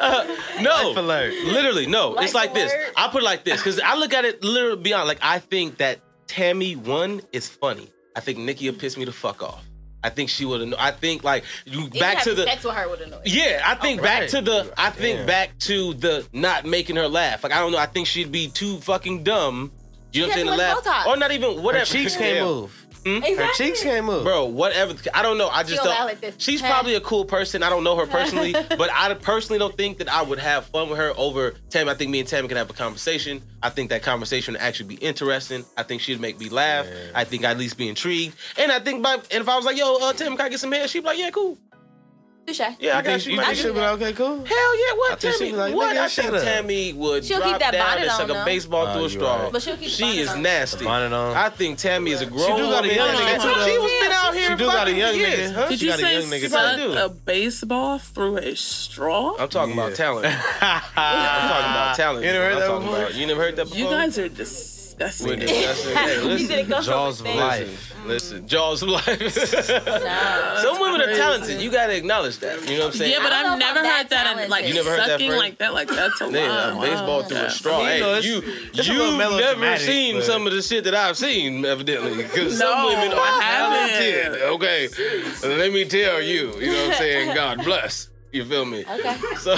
Uh, 0.01 0.25
no, 0.63 0.89
Life 0.89 0.97
alert. 0.97 1.35
literally 1.45 1.87
no. 1.87 2.11
Life 2.11 2.25
it's 2.27 2.35
like 2.35 2.55
this. 2.55 2.73
I 2.97 3.09
put 3.09 3.23
it 3.23 3.25
like 3.25 3.45
this 3.45 3.59
because 3.61 3.79
I 3.81 3.95
look 3.97 4.13
at 4.15 4.25
it 4.25 4.43
literally 4.43 4.83
beyond. 4.83 5.07
Like 5.09 5.19
I 5.23 5.39
think 5.39 5.79
that 5.79 6.01
Tammy 6.27 6.75
one 6.75 7.21
is 7.33 7.49
funny. 7.49 7.89
I 8.19 8.21
think 8.21 8.39
Nikki 8.39 8.69
would 8.69 8.81
piss 8.81 8.97
me 8.97 9.05
the 9.05 9.13
fuck 9.13 9.45
off. 9.45 9.65
I 10.03 10.11
think 10.11 10.29
she 10.29 10.45
would. 10.45 10.75
I 10.75 10.91
think 10.91 11.23
like 11.23 11.45
you 11.67 11.83
Even 11.83 12.01
back 12.01 12.25
to 12.25 12.35
the. 12.35 12.43
sex 12.45 12.65
with 12.65 12.75
her 12.75 12.89
would 12.89 13.01
annoy. 13.01 13.21
Yeah, 13.25 13.63
I 13.65 13.77
think 13.77 14.03
back 14.03 14.23
right. 14.23 14.29
to 14.31 14.41
the. 14.41 14.73
I 14.77 14.91
think 14.91 15.19
Damn. 15.19 15.27
back 15.27 15.57
to 15.61 15.95
the 15.95 16.27
not 16.33 16.65
making 16.65 16.97
her 16.97 17.07
laugh. 17.07 17.45
Like 17.45 17.53
I 17.53 17.61
don't 17.61 17.71
know. 17.71 17.79
I 17.79 17.87
think 17.87 18.09
she'd 18.09 18.33
be 18.33 18.49
too 18.49 18.79
fucking 18.81 19.23
dumb. 19.23 19.71
You 20.13 20.23
know 20.27 20.33
She 20.35 20.45
what 20.45 20.53
I'm 20.53 20.59
saying? 20.59 20.59
has 20.59 20.79
To 20.79 20.83
too 20.83 20.85
much 20.85 20.87
laugh, 20.87 21.05
Botox. 21.07 21.07
or 21.07 21.17
not 21.17 21.31
even 21.31 21.43
whatever. 21.43 21.61
Her 21.61 21.63
whatever. 21.63 21.91
cheeks 21.93 22.17
can't 22.25 22.45
move. 22.45 22.87
Exactly. 23.05 23.35
Her 23.37 23.53
cheeks 23.53 23.83
came 23.83 24.09
up. 24.09 24.25
Bro, 24.25 24.47
whatever. 24.47 24.95
I 25.15 25.23
don't 25.23 25.39
know. 25.39 25.49
I 25.49 25.63
just 25.63 25.83
She'll 25.83 25.85
don't. 25.85 26.07
like 26.07 26.21
this. 26.21 26.35
She's 26.39 26.61
probably 26.61 26.95
a 26.95 27.01
cool 27.01 27.25
person. 27.25 27.63
I 27.63 27.71
don't 27.71 27.85
know 27.85 27.97
her 27.97 28.07
personally, 28.07 28.53
but 28.69 28.91
I 28.93 29.13
personally 29.15 29.59
don't 29.59 29.77
think 29.77 29.99
that 29.99 30.09
I 30.09 30.23
would 30.23 30.39
have 30.39 30.67
fun 30.67 30.89
with 30.91 30.99
her 30.99 31.13
over 31.17 31.55
Tammy. 31.71 31.91
I 31.91 31.95
think 31.95 32.11
me 32.11 32.21
and 32.21 32.29
Tammy 32.29 32.49
can 32.49 32.57
have 32.57 32.71
a 32.71 32.75
conversation. 32.75 33.43
I 33.63 33.71
think 33.71 33.91
that 33.91 34.03
conversation 34.03 34.55
would 34.55 34.61
actually 34.61 34.97
be 34.97 35.03
interesting. 35.03 35.65
I 35.77 35.83
think 35.83 36.01
she'd 36.01 36.21
make 36.21 36.39
me 36.39 36.49
laugh. 36.49 36.87
Yeah. 36.87 36.95
I 37.15 37.25
think 37.25 37.45
I'd 37.45 37.53
at 37.53 37.59
least 37.59 37.77
be 37.77 37.89
intrigued. 37.89 38.37
And 38.59 38.71
I 38.71 38.79
think 38.81 39.03
by 39.03 39.15
and 39.15 39.25
if 39.31 39.49
I 39.49 39.57
was 39.57 39.65
like, 39.65 39.77
"Yo, 39.77 39.97
uh, 39.97 40.13
Tammy, 40.13 40.37
can 40.37 40.47
I 40.47 40.49
get 40.49 40.61
some 40.61 40.73
hair?" 40.73 40.87
She'd 40.89 41.01
be 41.01 41.07
like, 41.07 41.19
"Yeah, 41.19 41.31
cool. 41.31 41.59
Touche. 42.49 42.61
Yeah, 42.61 42.67
I 42.69 42.71
you 42.73 42.89
got 42.89 43.05
think, 43.05 43.27
you." 43.27 43.31
you 43.33 43.37
man. 43.37 43.47
think 43.47 43.59
she'll 43.59 43.75
be 43.75 43.81
like, 43.81 43.91
okay, 44.03 44.13
cool? 44.15 44.45
Hell 44.45 44.79
yeah, 44.79 44.97
what 44.97 45.21
think 45.21 45.35
she'd 45.35 45.39
Tammy? 45.39 45.51
be 45.53 45.57
like, 45.57 45.75
what? 45.75 45.97
I 45.97 46.09
think 46.09 46.33
up. 46.33 46.43
Tammy 46.43 46.93
would 46.95 47.25
She'll 47.25 47.39
drop 47.39 47.51
keep 47.53 47.59
that 47.61 47.73
down 47.73 47.87
bonnet 47.87 48.01
and 48.03 48.11
on, 48.11 48.17
suck 48.17 48.29
a 48.31 48.33
though. 48.33 48.45
baseball 48.45 48.87
Oh, 48.89 48.93
through 48.95 49.05
a 49.05 49.11
straw. 49.11 49.43
right. 49.43 49.53
But 49.53 49.63
she'll 49.63 49.75
keep 49.77 49.85
the 49.85 49.91
She 49.91 50.03
bonnet 50.03 50.19
is 50.19 50.29
on. 50.31 50.43
nasty. 50.43 50.85
Bonnet 50.85 51.13
on. 51.13 51.37
I 51.37 51.49
think 51.51 51.79
Tammy 51.79 52.11
is 52.13 52.21
a 52.23 52.27
grown 52.27 52.41
She 52.41 52.47
do 52.57 52.71
got 52.71 52.85
a 52.85 52.89
woman. 52.89 52.95
young 52.97 53.09
nigga, 53.09 53.35
she- 53.35 53.43
too, 53.43 53.65
She 53.65 53.77
though. 53.77 53.83
was 53.83 53.93
been 54.03 54.13
out 54.13 54.35
here 54.35 54.49
She 54.51 54.55
do 54.57 54.65
got 54.67 54.89
a 54.89 54.93
young 54.93 55.15
nigga. 55.15 55.69
Did 55.69 55.79
She 55.79 55.85
you 55.87 55.91
got 55.93 55.99
a 55.99 56.03
say 56.03 56.49
suck 56.49 56.81
a 56.97 57.09
baseball 57.11 57.99
through 57.99 58.37
a 58.39 58.57
straw? 58.57 59.37
I'm 59.39 59.49
talking 59.49 59.73
about 59.75 59.95
talent. 59.95 60.27
I'm 60.61 60.81
talking 60.83 60.97
about 60.97 61.97
talent. 61.97 62.25
You 62.25 62.33
never 62.33 62.45
heard 62.45 62.63
that 62.63 62.81
before? 62.81 63.11
You 63.21 63.27
never 63.27 63.43
heard 63.43 63.57
that 63.57 63.65
before? 63.65 63.79
You 63.79 63.85
guys 63.87 64.19
are 64.19 64.29
We're 64.99 65.37
disgusting. 65.37 65.39
discussing. 65.41 65.97
Hey, 65.97 66.17
You 66.23 66.29
listen, 66.29 66.49
didn't 66.49 66.69
go 66.71 66.83
Jaws 66.83 67.19
from 67.21 67.27
of 67.31 67.35
life. 67.37 67.95
listen, 68.07 68.09
listen. 68.09 68.49
Jaws 68.49 68.83
of 68.83 68.89
life. 68.89 69.07
No. 70.09 70.61
Some 70.63 70.81
women 70.81 71.01
are 71.03 71.15
talented. 71.15 71.61
You 71.61 71.71
gotta 71.71 71.97
acknowledge 71.97 72.39
that. 72.39 72.61
You 72.69 72.79
know 72.79 72.87
what 72.87 72.93
I'm 72.95 72.99
saying? 72.99 73.13
Yeah, 73.13 73.23
but 73.23 73.33
I 73.33 73.53
I've 73.53 73.59
never 73.59 73.79
I'm 73.81 73.85
heard 73.85 74.09
that 74.11 74.37
that 74.37 74.51
like 74.51 74.67
You 74.67 74.75
never 74.75 74.91
heard 74.91 75.01
that 75.01 75.07
sucking 75.21 75.33
like 75.33 75.59
that. 75.59 75.75
Like 75.75 75.89
that's 75.89 76.21
a 76.21 76.25
lot. 76.27 76.33
Yeah, 76.35 76.77
a 76.77 76.81
baseball 76.81 77.23
through 77.23 77.39
a 77.39 77.51
straw. 77.51 77.81
I 77.81 77.85
mean, 77.85 77.95
you 77.95 78.01
know, 78.01 78.15
Hey, 78.21 78.29
you 78.29 78.39
it's 78.75 78.89
a 78.89 78.93
little 78.93 79.07
you've 79.19 79.59
never 79.59 79.79
seen 79.79 80.17
but- 80.17 80.25
some 80.25 80.47
of 80.47 80.53
the 80.53 80.63
shit 80.63 80.85
that 80.85 80.95
I've 80.95 81.17
seen, 81.17 81.65
evidently. 81.65 82.17
Because 82.23 82.59
some 82.59 82.69
No, 82.71 82.87
women 82.89 83.13
are 83.17 83.41
talented. 83.41 84.43
Okay, 84.43 84.89
let 85.43 85.73
me 85.73 85.85
tell 85.85 86.21
you. 86.21 86.55
You 86.59 86.73
know 86.73 86.83
what 86.83 86.91
I'm 86.93 86.99
saying? 86.99 87.35
God 87.35 87.65
bless. 87.65 88.09
You 88.33 88.45
feel 88.45 88.65
me? 88.65 88.85
Okay. 88.85 89.17
So, 89.39 89.55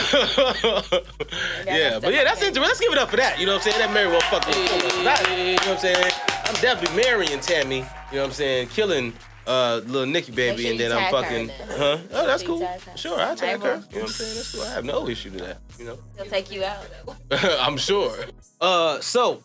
yeah, 1.67 1.99
but 1.99 2.13
yeah, 2.13 2.25
that's 2.25 2.43
it. 2.43 2.49
interesting. 2.49 2.63
Let's 2.63 2.81
give 2.81 2.93
it 2.93 2.99
up 2.99 3.11
for 3.11 3.17
that. 3.17 3.41
You 3.41 3.47
know 3.47 3.55
what 3.55 3.67
I'm 3.67 3.73
saying? 3.73 3.79
That 3.79 3.95
Mary 3.95 4.09
won't 4.09 4.23
fuck 4.25 4.47
with. 4.47 4.57
You 4.57 4.65
know 4.65 5.53
what 5.55 5.69
I'm 5.69 5.79
saying? 5.79 6.13
I'm 6.45 6.55
definitely 6.61 7.03
marrying 7.03 7.41
Tammy. 7.41 7.77
You 7.77 7.83
know 7.83 7.87
what 8.13 8.25
I'm 8.27 8.33
saying? 8.33 8.69
Killing 8.69 9.15
uh, 9.47 9.81
little 9.87 10.07
Nikki 10.07 10.33
baby, 10.33 10.63
sure 10.63 10.71
and 10.71 10.81
then 10.81 10.93
I'm 10.93 11.11
fucking. 11.11 11.47
then. 11.47 11.57
Huh? 11.71 11.99
Oh, 12.13 12.27
that's 12.27 12.43
cool. 12.43 12.61
you 12.61 12.67
tag 12.67 12.81
her. 12.83 12.97
Sure, 12.97 13.19
I'll 13.21 13.35
tag 13.37 13.61
I 13.63 13.67
her. 13.67 13.69
You 13.69 13.75
know 13.75 13.81
what 13.81 14.03
I'm 14.03 14.09
saying? 14.09 14.35
That's 14.37 14.55
cool. 14.55 14.63
I 14.63 14.73
have 14.75 14.85
no 14.85 15.09
issue 15.09 15.31
to 15.31 15.39
that. 15.39 15.59
You 15.79 15.87
know. 15.87 15.99
He'll 16.17 16.27
take 16.27 16.53
you 16.53 16.65
out. 16.65 16.87
I'm 17.31 17.77
sure. 17.79 18.15
Uh, 18.61 19.01
so 19.01 19.43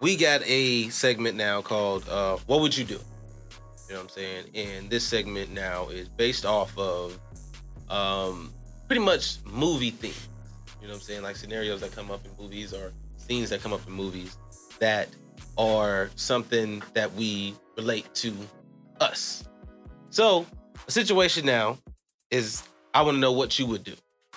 we 0.00 0.16
got 0.16 0.42
a 0.44 0.88
segment 0.90 1.36
now 1.36 1.62
called 1.62 2.08
uh, 2.08 2.36
"What 2.46 2.60
Would 2.60 2.76
You 2.76 2.84
Do?" 2.84 2.94
You 2.94 3.94
know 3.94 4.00
what 4.00 4.02
I'm 4.02 4.08
saying? 4.10 4.44
And 4.54 4.90
this 4.90 5.04
segment 5.04 5.50
now 5.52 5.88
is 5.88 6.08
based 6.08 6.44
off 6.44 6.76
of 6.76 7.18
um, 7.88 8.52
pretty 8.88 9.04
much 9.04 9.36
movie 9.44 9.90
themes. 9.90 10.28
You 10.80 10.88
know 10.88 10.94
what 10.94 11.00
I'm 11.00 11.02
saying? 11.02 11.22
Like 11.22 11.36
scenarios 11.36 11.82
that 11.82 11.92
come 11.92 12.10
up 12.10 12.24
in 12.24 12.30
movies 12.42 12.72
or 12.72 12.92
scenes 13.16 13.50
that 13.50 13.62
come 13.62 13.72
up 13.72 13.86
in 13.86 13.92
movies 13.92 14.38
that 14.80 15.08
are 15.58 16.10
something 16.16 16.82
that 16.94 17.12
we 17.14 17.54
relate 17.76 18.12
to 18.14 18.34
us. 19.00 19.46
So 20.10 20.46
the 20.86 20.92
situation 20.92 21.44
now 21.44 21.76
is 22.30 22.62
I 22.94 23.02
want 23.02 23.16
to 23.16 23.20
know 23.20 23.32
what 23.32 23.58
you 23.58 23.66
would 23.66 23.84
do. 23.84 23.94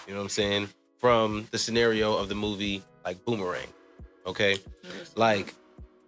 You 0.08 0.14
know 0.14 0.18
what 0.20 0.24
I'm 0.24 0.30
saying? 0.30 0.70
From 0.98 1.48
the 1.52 1.58
scenario 1.58 2.16
of 2.16 2.28
the 2.28 2.36
movie 2.36 2.84
like 3.06 3.24
Boomerang. 3.24 3.68
Okay? 4.28 4.58
Like, 5.16 5.54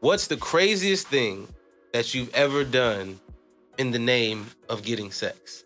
what's 0.02 0.28
the 0.28 0.38
craziest 0.38 1.08
thing 1.08 1.48
that 1.94 2.14
you've 2.14 2.34
ever 2.34 2.64
done 2.64 3.20
in 3.78 3.92
the 3.92 4.00
name 4.00 4.48
of 4.70 4.84
getting 4.84 5.12
sex? 5.12 5.64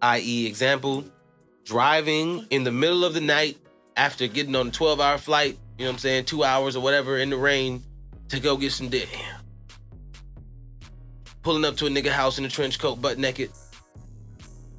I.e., 0.00 0.46
example, 0.46 1.04
driving 1.72 2.46
in 2.48 2.64
the 2.64 2.72
middle 2.72 3.04
of 3.04 3.12
the 3.12 3.20
night 3.20 3.58
after 3.94 4.26
getting 4.26 4.56
on 4.56 4.68
a 4.68 4.70
12 4.70 5.00
hour 5.00 5.18
flight, 5.18 5.58
you 5.76 5.84
know 5.84 5.90
what 5.90 5.96
I'm 5.96 5.98
saying, 5.98 6.24
two 6.24 6.42
hours 6.42 6.74
or 6.76 6.80
whatever 6.80 7.18
in 7.18 7.28
the 7.28 7.36
rain 7.36 7.84
to 8.30 8.40
go 8.40 8.56
get 8.56 8.72
some 8.72 8.88
dick. 8.88 9.08
Pulling 11.42 11.66
up 11.66 11.76
to 11.76 11.86
a 11.86 11.90
nigga 11.90 12.08
house 12.10 12.38
in 12.38 12.44
a 12.46 12.48
trench 12.48 12.78
coat, 12.78 13.02
butt 13.02 13.18
naked, 13.18 13.50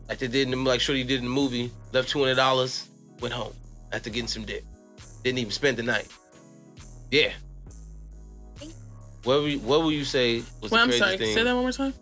like 0.07 0.17
they 0.17 0.27
did 0.27 0.47
in 0.47 0.51
the, 0.51 0.57
like 0.69 0.81
Shorty 0.81 1.03
did 1.03 1.19
in 1.19 1.25
the 1.25 1.29
movie, 1.29 1.71
left 1.93 2.11
$200, 2.11 2.87
went 3.21 3.33
home 3.35 3.53
after 3.91 4.09
getting 4.09 4.27
some 4.27 4.43
dick. 4.43 4.63
Didn't 5.23 5.37
even 5.37 5.51
spend 5.51 5.77
the 5.77 5.83
night. 5.83 6.07
Yeah. 7.11 7.33
What 9.23 9.41
will 9.41 9.47
you, 9.47 9.59
what 9.59 9.81
will 9.83 9.91
you 9.91 10.05
say 10.05 10.41
was 10.59 10.71
Well, 10.71 10.87
the 10.87 10.93
I'm 10.93 10.99
craziest 10.99 11.05
sorry. 11.05 11.17
thing? 11.17 11.35
Say 11.35 11.43
that 11.43 11.53
one 11.53 11.63
more 11.63 11.71
time. 11.71 11.93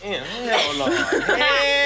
Damn, 0.00 0.22
hell 0.24 0.78
no. 0.78 0.94
hell 0.94 1.82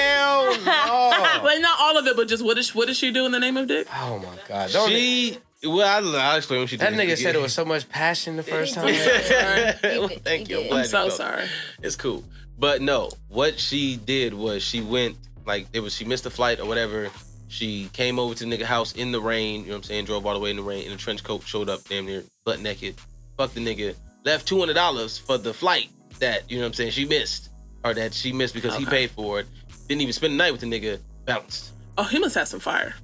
Oh, 0.65 1.37
no. 1.39 1.43
Like 1.45 1.61
not 1.61 1.79
all 1.79 1.97
of 1.97 2.07
it, 2.07 2.15
but 2.15 2.27
just 2.27 2.43
what 2.43 2.55
does 2.57 2.73
what 2.75 2.87
does 2.87 2.97
she 2.97 3.11
do 3.11 3.25
in 3.25 3.31
the 3.31 3.39
name 3.39 3.57
of 3.57 3.67
dick? 3.67 3.87
Oh 3.95 4.19
my 4.19 4.25
god. 4.47 4.71
Don't 4.71 4.89
She, 4.89 5.37
well, 5.63 5.81
I'll, 5.87 6.15
I'll 6.15 6.37
explain 6.37 6.59
what 6.61 6.69
she 6.69 6.77
did. 6.77 6.85
that 6.85 6.93
nigga 6.93 7.17
said 7.17 7.35
it 7.35 7.41
with 7.41 7.51
so 7.51 7.65
much 7.65 7.87
passion 7.89 8.35
the 8.37 8.43
first 8.43 8.73
time. 8.73 8.85
Well, 9.83 10.09
thank 10.23 10.49
you. 10.49 10.61
I'm 10.61 10.67
glad 10.67 10.79
I'm 10.79 10.85
so 10.85 10.97
felt 10.97 11.07
it. 11.09 11.15
sorry. 11.15 11.45
It's 11.81 11.95
cool. 11.95 12.23
But 12.57 12.81
no, 12.81 13.09
what 13.29 13.59
she 13.59 13.97
did 13.97 14.33
was 14.33 14.63
she 14.63 14.81
went 14.81 15.17
like 15.45 15.67
it 15.73 15.79
was 15.79 15.93
she 15.95 16.05
missed 16.05 16.23
the 16.23 16.29
flight 16.31 16.59
or 16.59 16.65
whatever. 16.65 17.09
She 17.47 17.89
came 17.93 18.17
over 18.17 18.33
to 18.33 18.45
the 18.45 18.57
nigga 18.57 18.63
house 18.63 18.93
in 18.93 19.11
the 19.11 19.19
rain, 19.19 19.61
you 19.61 19.67
know 19.67 19.71
what 19.73 19.77
I'm 19.77 19.83
saying? 19.83 20.05
Drove 20.05 20.25
all 20.25 20.33
the 20.33 20.39
way 20.39 20.51
in 20.51 20.55
the 20.55 20.63
rain 20.63 20.85
in 20.85 20.93
a 20.93 20.97
trench 20.97 21.23
coat, 21.23 21.43
showed 21.45 21.67
up 21.69 21.83
damn 21.83 22.05
near 22.05 22.23
butt 22.45 22.61
naked, 22.61 22.95
fucked 23.37 23.55
the 23.55 23.59
nigga, 23.65 23.93
left 24.23 24.47
two 24.47 24.57
hundred 24.59 24.75
dollars 24.75 25.17
for 25.17 25.37
the 25.37 25.53
flight 25.53 25.89
that, 26.19 26.49
you 26.49 26.57
know 26.57 26.63
what 26.63 26.67
I'm 26.67 26.73
saying, 26.73 26.91
she 26.91 27.05
missed. 27.05 27.49
Or 27.83 27.95
that 27.95 28.13
she 28.13 28.31
missed 28.31 28.53
because 28.53 28.75
he 28.77 28.85
paid 28.85 29.09
for 29.09 29.39
it. 29.39 29.47
Didn't 29.91 30.03
even 30.03 30.13
spend 30.13 30.31
the 30.31 30.37
night 30.37 30.53
with 30.53 30.61
the 30.61 30.67
nigga, 30.67 30.99
bounced. 31.25 31.73
Oh, 31.97 32.05
he 32.05 32.17
must 32.17 32.33
have 32.35 32.47
some 32.47 32.61
fire. 32.61 32.95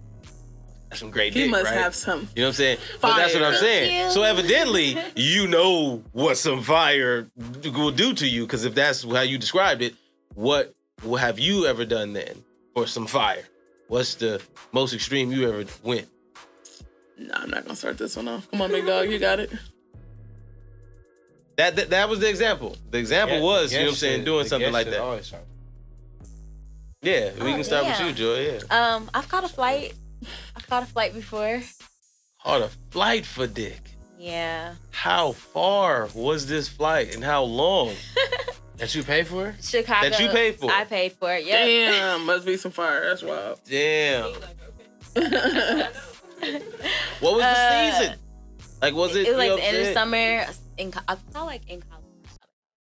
That's 0.88 1.02
some 1.02 1.12
great 1.12 1.34
He 1.34 1.42
dick, 1.42 1.52
must 1.52 1.66
right? 1.66 1.74
have 1.74 1.94
some. 1.94 2.30
You 2.34 2.44
know 2.44 2.44
what 2.44 2.48
I'm 2.48 2.54
saying? 2.54 2.78
But 3.02 3.18
that's 3.18 3.34
what 3.34 3.44
I'm 3.44 3.56
saying. 3.56 4.04
Thank. 4.04 4.14
So 4.14 4.24
evidently, 4.24 4.98
you 5.14 5.48
know 5.50 6.02
what 6.14 6.38
some 6.38 6.64
fire 6.64 7.28
will 7.66 7.92
do 7.92 8.14
to 8.14 8.26
you. 8.26 8.44
Because 8.44 8.64
if 8.64 8.74
that's 8.74 9.04
how 9.04 9.20
you 9.20 9.38
described 9.38 9.82
it, 9.82 9.96
what 10.34 10.74
what 11.04 11.20
have 11.20 11.40
you 11.40 11.66
ever 11.66 11.84
done 11.84 12.14
then 12.14 12.42
for 12.74 12.88
some 12.88 13.06
fire? 13.06 13.44
What's 13.90 14.16
the 14.16 14.42
most 14.72 14.94
extreme 14.94 15.30
you 15.30 15.50
ever 15.50 15.66
went? 15.84 16.08
No, 17.18 17.34
I'm 17.34 17.50
not 17.50 17.66
gonna 17.66 17.76
start 17.76 17.98
this 17.98 18.16
one 18.16 18.30
off. 18.30 18.50
Come 18.50 18.62
on, 18.62 18.72
big 18.72 18.86
dog, 18.86 19.12
you 19.12 19.20
got 19.20 19.42
it. 19.42 19.52
That 21.58 21.76
that, 21.76 21.90
that 21.90 22.08
was 22.08 22.22
the 22.22 22.30
example. 22.30 22.78
The 22.92 22.98
example 22.98 23.42
was, 23.42 23.74
you 23.74 23.80
know 23.80 23.86
what 23.88 23.90
I'm 23.90 23.96
saying, 23.98 24.24
doing 24.24 24.48
something 24.48 24.72
like 24.72 24.90
that. 24.90 25.42
Yeah, 27.02 27.32
we 27.36 27.52
Oh, 27.52 27.56
can 27.56 27.64
start 27.64 27.86
yeah. 27.86 27.98
with 28.06 28.08
you, 28.18 28.26
Joy. 28.26 28.60
Yeah. 28.70 28.96
Um, 28.96 29.10
I've 29.14 29.28
caught 29.30 29.44
a 29.44 29.48
flight. 29.48 29.94
I've 30.56 30.68
caught 30.68 30.84
a 30.84 30.88
flight 30.88 31.14
before. 31.14 31.62
Caught 32.44 32.62
a 32.64 32.70
flight 32.90 33.26
for 33.26 33.46
dick. 33.48 33.82
Yeah. 34.18 34.76
How 34.92 35.34
far 35.34 36.08
was 36.16 36.48
this 36.48 36.68
flight 36.68 37.14
and 37.16 37.24
how 37.24 37.44
long? 37.44 37.94
That 38.78 38.94
you 38.94 39.02
pay 39.04 39.24
for? 39.24 39.56
Chicago. 39.60 40.08
That 40.08 40.20
you 40.20 40.30
paid 40.30 40.60
for? 40.60 40.70
I 40.72 40.84
paid 40.84 41.14
for 41.14 41.34
it. 41.34 41.46
Yeah. 41.46 41.66
Damn, 41.66 42.28
must 42.28 42.46
be 42.46 42.58
some 42.58 42.70
fire. 42.72 43.10
That's 43.10 43.24
wild. 43.24 43.60
Damn. 43.68 44.34
What 47.20 47.34
was 47.34 47.42
the 47.42 47.48
Uh, 47.48 47.92
season? 48.00 48.20
Like, 48.80 48.94
was 48.94 49.16
it? 49.16 49.26
It 49.26 49.30
was 49.36 49.38
like 49.38 49.56
the 49.56 49.64
end 49.64 49.78
of 49.78 49.94
summer. 49.94 50.46
In 50.78 50.92
co- 50.92 51.02
I 51.08 51.16
felt 51.16 51.48
like 51.48 51.68
in 51.68 51.82
college. 51.82 52.06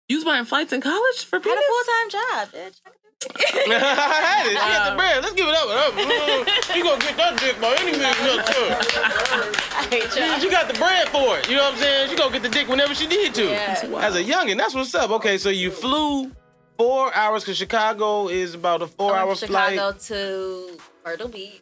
You 0.09 0.17
was 0.17 0.25
buying 0.25 0.45
flights 0.45 0.73
in 0.73 0.81
college 0.81 1.25
for 1.25 1.37
I 1.37 1.49
had 1.49 1.57
a 1.57 1.61
full 1.61 1.83
time 1.87 2.09
job, 2.11 2.49
bitch. 2.53 2.81
I 3.21 4.21
had 4.23 4.45
it. 4.47 4.49
She 4.51 4.55
got 4.55 4.89
the 4.91 4.95
bread. 4.95 5.21
Let's 5.23 5.33
give 5.35 5.47
it 5.47 5.53
up. 5.53 5.93
Mm, 5.93 6.75
You 6.75 6.83
gonna 6.83 7.01
get 7.01 7.17
that 7.17 7.37
dick 7.39 7.59
by 7.59 7.75
any 7.79 7.91
means 7.91 7.97
necessary. 7.99 8.69
I 9.75 10.31
y'all. 10.31 10.39
She 10.39 10.49
got 10.49 10.67
the 10.71 10.79
bread 10.79 11.09
for 11.09 11.37
it. 11.37 11.49
You 11.49 11.57
know 11.57 11.63
what 11.63 11.73
I'm 11.73 11.79
saying? 11.79 12.09
She 12.09 12.15
gonna 12.15 12.31
get 12.31 12.43
the 12.43 12.49
dick 12.49 12.67
whenever 12.69 12.95
she 12.95 13.07
need 13.07 13.33
to. 13.35 13.45
Yeah. 13.45 13.85
Wow. 13.87 13.99
As 13.99 14.15
a 14.15 14.23
youngin', 14.23 14.57
that's 14.57 14.73
what's 14.73 14.95
up. 14.95 15.11
Okay, 15.11 15.37
so 15.37 15.49
you 15.49 15.69
flew 15.69 16.31
four 16.77 17.13
hours 17.13 17.43
because 17.43 17.57
Chicago 17.57 18.29
is 18.29 18.53
about 18.53 18.81
a 18.81 18.87
four-hour 18.87 19.35
from 19.35 19.49
flight. 19.49 19.73
Chicago 19.73 19.97
to 19.99 20.77
Myrtle 21.05 21.27
Beach. 21.27 21.61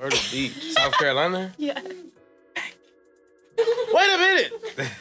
Myrtle 0.00 0.18
Beach, 0.32 0.72
South 0.72 0.92
Carolina. 0.94 1.54
Yeah. 1.58 1.80
Wait 3.92 4.08
a 4.14 4.18
minute. 4.18 4.52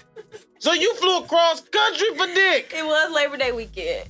So 0.60 0.74
you 0.74 0.92
flew 0.96 1.20
across 1.20 1.62
country 1.62 2.08
for 2.18 2.26
dick? 2.26 2.74
It 2.76 2.84
was 2.84 3.14
Labor 3.14 3.38
Day 3.38 3.52
weekend. 3.52 4.10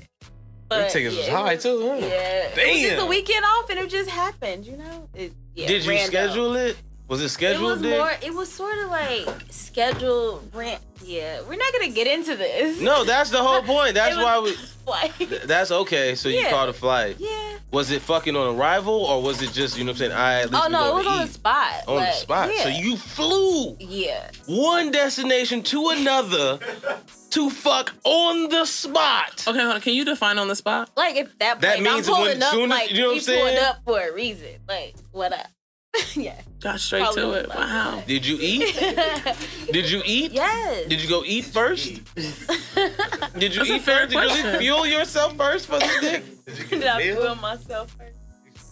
But 0.70 0.90
tickets 0.90 1.16
was 1.16 1.28
yeah, 1.28 1.34
it 1.34 1.46
high, 1.46 1.56
too, 1.56 1.80
huh? 1.88 1.96
Yeah. 1.96 2.50
It 2.56 2.74
was 2.74 2.82
just 2.82 3.04
a 3.04 3.06
weekend 3.06 3.46
off 3.46 3.70
and 3.70 3.80
it 3.80 3.90
just 3.90 4.10
happened, 4.10 4.66
you 4.66 4.78
know? 4.78 5.08
It, 5.14 5.34
yeah, 5.56 5.68
Did 5.68 5.86
you 5.86 5.92
random. 5.92 6.08
schedule 6.08 6.56
it? 6.56 6.78
Was 7.08 7.22
it 7.22 7.30
scheduled? 7.30 7.64
It 7.64 7.74
was 7.74 7.82
dick? 7.82 7.98
more 7.98 8.12
it 8.22 8.34
was 8.34 8.52
sort 8.52 8.78
of 8.80 8.90
like 8.90 9.28
scheduled 9.50 10.50
rent. 10.54 10.82
Yeah. 11.06 11.40
We're 11.48 11.56
not 11.56 11.72
gonna 11.72 11.90
get 11.92 12.08
into 12.08 12.36
this. 12.36 12.82
No, 12.82 13.04
that's 13.06 13.30
the 13.30 13.42
whole 13.42 13.62
point. 13.62 13.94
That's 13.96 14.16
It 14.16 14.18
was 14.18 14.26
why 14.26 14.40
we. 14.40 14.52
flight. 14.54 15.48
That's 15.48 15.72
okay. 15.72 16.16
So 16.16 16.28
you 16.28 16.40
Yeah. 16.40 16.50
caught 16.50 16.68
a 16.70 16.74
flight. 16.74 17.16
yeah. 17.20 17.58
Was 17.72 17.92
it 17.92 18.02
fucking 18.02 18.36
on 18.36 18.56
arrival 18.58 18.94
or 19.06 19.22
was 19.22 19.42
it 19.42 19.52
just 19.54 19.78
you 19.78 19.84
know 19.84 19.92
what 19.92 19.96
I'm 20.02 20.10
saying? 20.10 20.12
I 20.14 20.42
at 20.42 20.52
least 20.52 20.64
Oh 20.66 20.70
no, 20.70 20.90
it 20.90 20.94
was 20.96 21.06
to 21.06 21.12
on 21.12 21.28
the 21.28 21.32
spot. 21.34 21.74
On 21.88 21.96
the 22.02 22.12
spot. 22.12 22.50
Yeah. 22.54 22.64
So 22.64 22.70
you 22.70 22.98
flew 22.98 23.78
Yeah. 23.80 24.30
one 24.48 24.92
destination 24.92 25.64
to 25.64 25.90
another 25.90 26.60
to 27.32 27.50
fuck 27.50 27.94
on 28.04 28.50
the 28.50 28.66
spot. 28.66 29.46
Okay, 29.48 29.60
hold 29.60 29.76
on. 29.76 29.82
Can 29.82 29.94
you 29.94 30.04
define 30.06 30.38
on 30.40 30.48
the 30.48 30.56
spot? 30.56 30.90
Like 30.98 31.16
if 31.16 31.38
that, 31.40 31.62
That 31.62 31.78
point, 31.78 31.84
means 31.94 32.08
I'm 32.10 32.14
when 32.16 32.24
pulling 32.24 32.44
up, 32.44 32.52
soon 32.54 32.70
like 32.70 32.92
you 32.92 33.02
know 33.02 33.08
what 33.10 33.14
I'm 33.16 33.20
saying? 33.22 33.40
pulling 33.40 33.58
up 33.64 33.78
for 33.86 34.00
a 34.00 34.14
reason. 34.14 34.48
Like 34.68 34.96
what 35.12 35.32
up? 35.34 35.48
yeah. 36.16 36.42
Got 36.60 36.80
straight 36.80 37.04
Probably 37.04 37.22
to 37.22 37.32
it. 37.34 37.50
like 37.50 37.58
Wow. 37.60 38.04
Did 38.08 38.26
you 38.26 38.38
eat? 38.42 38.76
Did 39.72 39.90
you 39.90 40.02
eat? 40.06 40.32
yes. 40.32 40.88
Did 40.88 41.02
you 41.02 41.08
go 41.10 41.24
eat 41.26 41.46
first? 41.46 42.02
Did 42.16 43.54
you 43.54 43.60
That's 43.60 43.70
a 43.70 43.76
eat 43.76 43.82
fair 43.84 44.08
first? 44.10 44.36
Did 44.36 44.54
you 44.54 44.60
fuel 44.60 44.86
yourself 44.88 45.36
first 45.38 45.68
for 45.68 45.80
the 45.80 45.98
dick? 46.02 46.70
Did 46.70 46.84
I 46.86 47.02
feel 47.02 47.36
myself 47.36 47.92
first? 47.92 48.14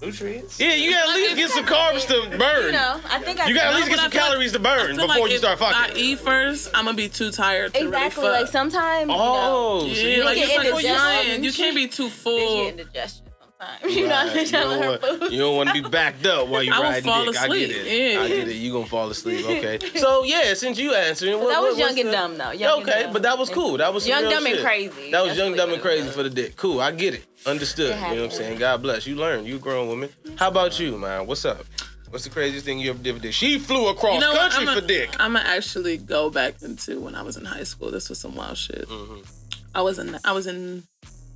Nutrients. 0.02 0.60
Yeah, 0.60 0.74
you 0.74 0.92
gotta 0.92 1.10
at 1.10 1.16
least 1.16 1.36
get 1.38 1.50
some 1.52 1.66
carbs 1.66 2.06
to 2.08 2.38
burn. 2.38 2.66
You 2.66 2.72
know, 2.74 3.00
I 3.10 3.20
think 3.20 3.40
I 3.40 3.48
You 3.48 3.56
gotta 3.56 3.70
at 3.70 3.76
least 3.76 3.88
get 3.90 3.98
some 4.00 4.08
I 4.08 4.10
feel 4.10 4.22
like- 4.22 4.30
calories 4.30 4.52
to 4.52 4.60
burn 4.60 4.88
feel 4.88 5.08
before 5.08 5.22
like 5.22 5.30
you 5.30 5.36
if 5.36 5.40
start 5.40 5.62
I 5.62 5.72
fucking. 5.88 5.98
eat 6.04 6.20
first, 6.20 6.70
I'm 6.74 6.86
gonna 6.86 6.98
be 6.98 7.08
too 7.08 7.32
tired 7.32 7.74
to 7.76 7.86
exactly 7.86 8.24
really 8.26 8.42
like 8.42 8.52
sometimes. 8.52 9.10
Oh, 9.14 9.14
you 9.14 9.16
know, 9.16 9.20
oh, 9.22 9.86
you 9.86 10.10
Yeah, 10.10 10.24
like 10.26 10.38
it's 10.38 10.48
like 10.58 10.66
you're 10.66 10.74
indigestion. 10.76 11.26
saying. 11.26 11.44
You 11.46 11.52
can't 11.54 11.76
be 11.76 11.88
too 11.88 12.10
full. 12.10 12.64
get 12.66 12.72
indigestion 12.80 13.25
sometimes. 13.60 13.96
You 13.96 14.08
Right. 14.10 14.36
You, 14.52 14.58
her 14.58 14.64
don't 14.64 14.80
want, 14.86 15.02
food. 15.22 15.32
you 15.32 15.40
don't 15.40 15.56
want 15.56 15.70
to 15.70 15.74
be 15.82 15.88
backed 15.90 16.26
up 16.26 16.48
while 16.48 16.62
you 16.64 16.74
I 16.74 16.78
will 16.80 16.84
riding 16.86 17.04
fall 17.04 17.26
dick. 17.26 17.36
asleep, 17.36 17.52
I 17.52 17.68
get 17.68 17.72
it. 17.72 18.14
yeah. 18.14 18.22
I 18.22 18.28
get 18.28 18.48
it. 18.48 18.56
You 18.56 18.72
gonna 18.74 18.86
fall 18.86 19.10
asleep. 19.10 19.46
Okay. 19.56 19.80
So 20.00 20.24
yeah, 20.24 20.54
since 20.54 20.78
you 20.78 20.94
answering, 20.94 21.40
what, 21.40 21.50
that 21.50 21.62
what- 21.62 21.70
was 21.72 21.80
young 21.80 21.98
and 22.00 22.10
the- 22.10 22.12
dumb 22.12 22.38
though. 22.38 22.52
Young 22.52 22.82
okay, 22.82 23.04
dumb. 23.04 23.14
but 23.14 23.22
that 23.24 23.38
was 23.38 23.50
cool. 23.50 23.78
That 23.78 23.94
was 23.94 24.08
Young, 24.08 24.24
dumb, 24.24 24.46
and 24.46 24.60
crazy. 24.60 25.12
That 25.12 25.20
was 25.22 25.30
That's 25.30 25.40
young, 25.40 25.52
what 25.52 25.58
dumb, 25.58 25.74
and 25.74 25.82
crazy 25.82 26.10
for 26.10 26.24
the 26.24 26.30
dick. 26.30 26.56
Cool, 26.58 26.80
I 26.82 26.92
get 26.92 27.14
it. 27.14 27.26
Understood. 27.46 27.92
It 27.92 27.96
You 27.96 28.02
know 28.02 28.10
what 28.16 28.24
I'm 28.26 28.32
saying? 28.32 28.60
God 28.60 28.82
bless. 28.82 29.06
You 29.08 29.16
learn. 29.16 29.46
You 29.46 29.58
grown 29.60 29.88
woman. 29.88 30.10
How 30.38 30.48
about 30.50 30.80
you, 30.80 30.98
man? 30.98 31.28
What's 31.28 31.46
up? 31.46 31.66
What's 32.10 32.24
the 32.24 32.30
craziest 32.30 32.66
thing 32.66 32.80
you 32.80 32.92
ever 32.92 33.02
did 33.02 33.14
with 33.14 33.24
dick? 33.24 33.34
She 33.34 33.60
flew 33.60 33.90
across 33.90 34.16
You 34.16 34.20
know 34.22 34.34
country 34.34 34.68
I'm 34.68 34.80
for 34.82 34.86
dick. 34.88 35.10
I'm 35.20 35.34
gonna 35.34 35.46
actually 35.48 35.98
go 35.98 36.30
back 36.30 36.62
into 36.62 37.00
when 37.02 37.14
I 37.16 37.22
was 37.24 37.36
in 37.36 37.46
high 37.46 37.64
school. 37.64 37.92
This 37.92 38.10
was 38.10 38.20
some 38.20 38.36
wild 38.36 38.58
shit. 38.58 38.88
Mm-hmm. 38.88 39.20
I 39.74 39.82
was 39.82 40.00
in 40.00 40.18
I 40.24 40.32
was 40.32 40.48
in 40.48 40.84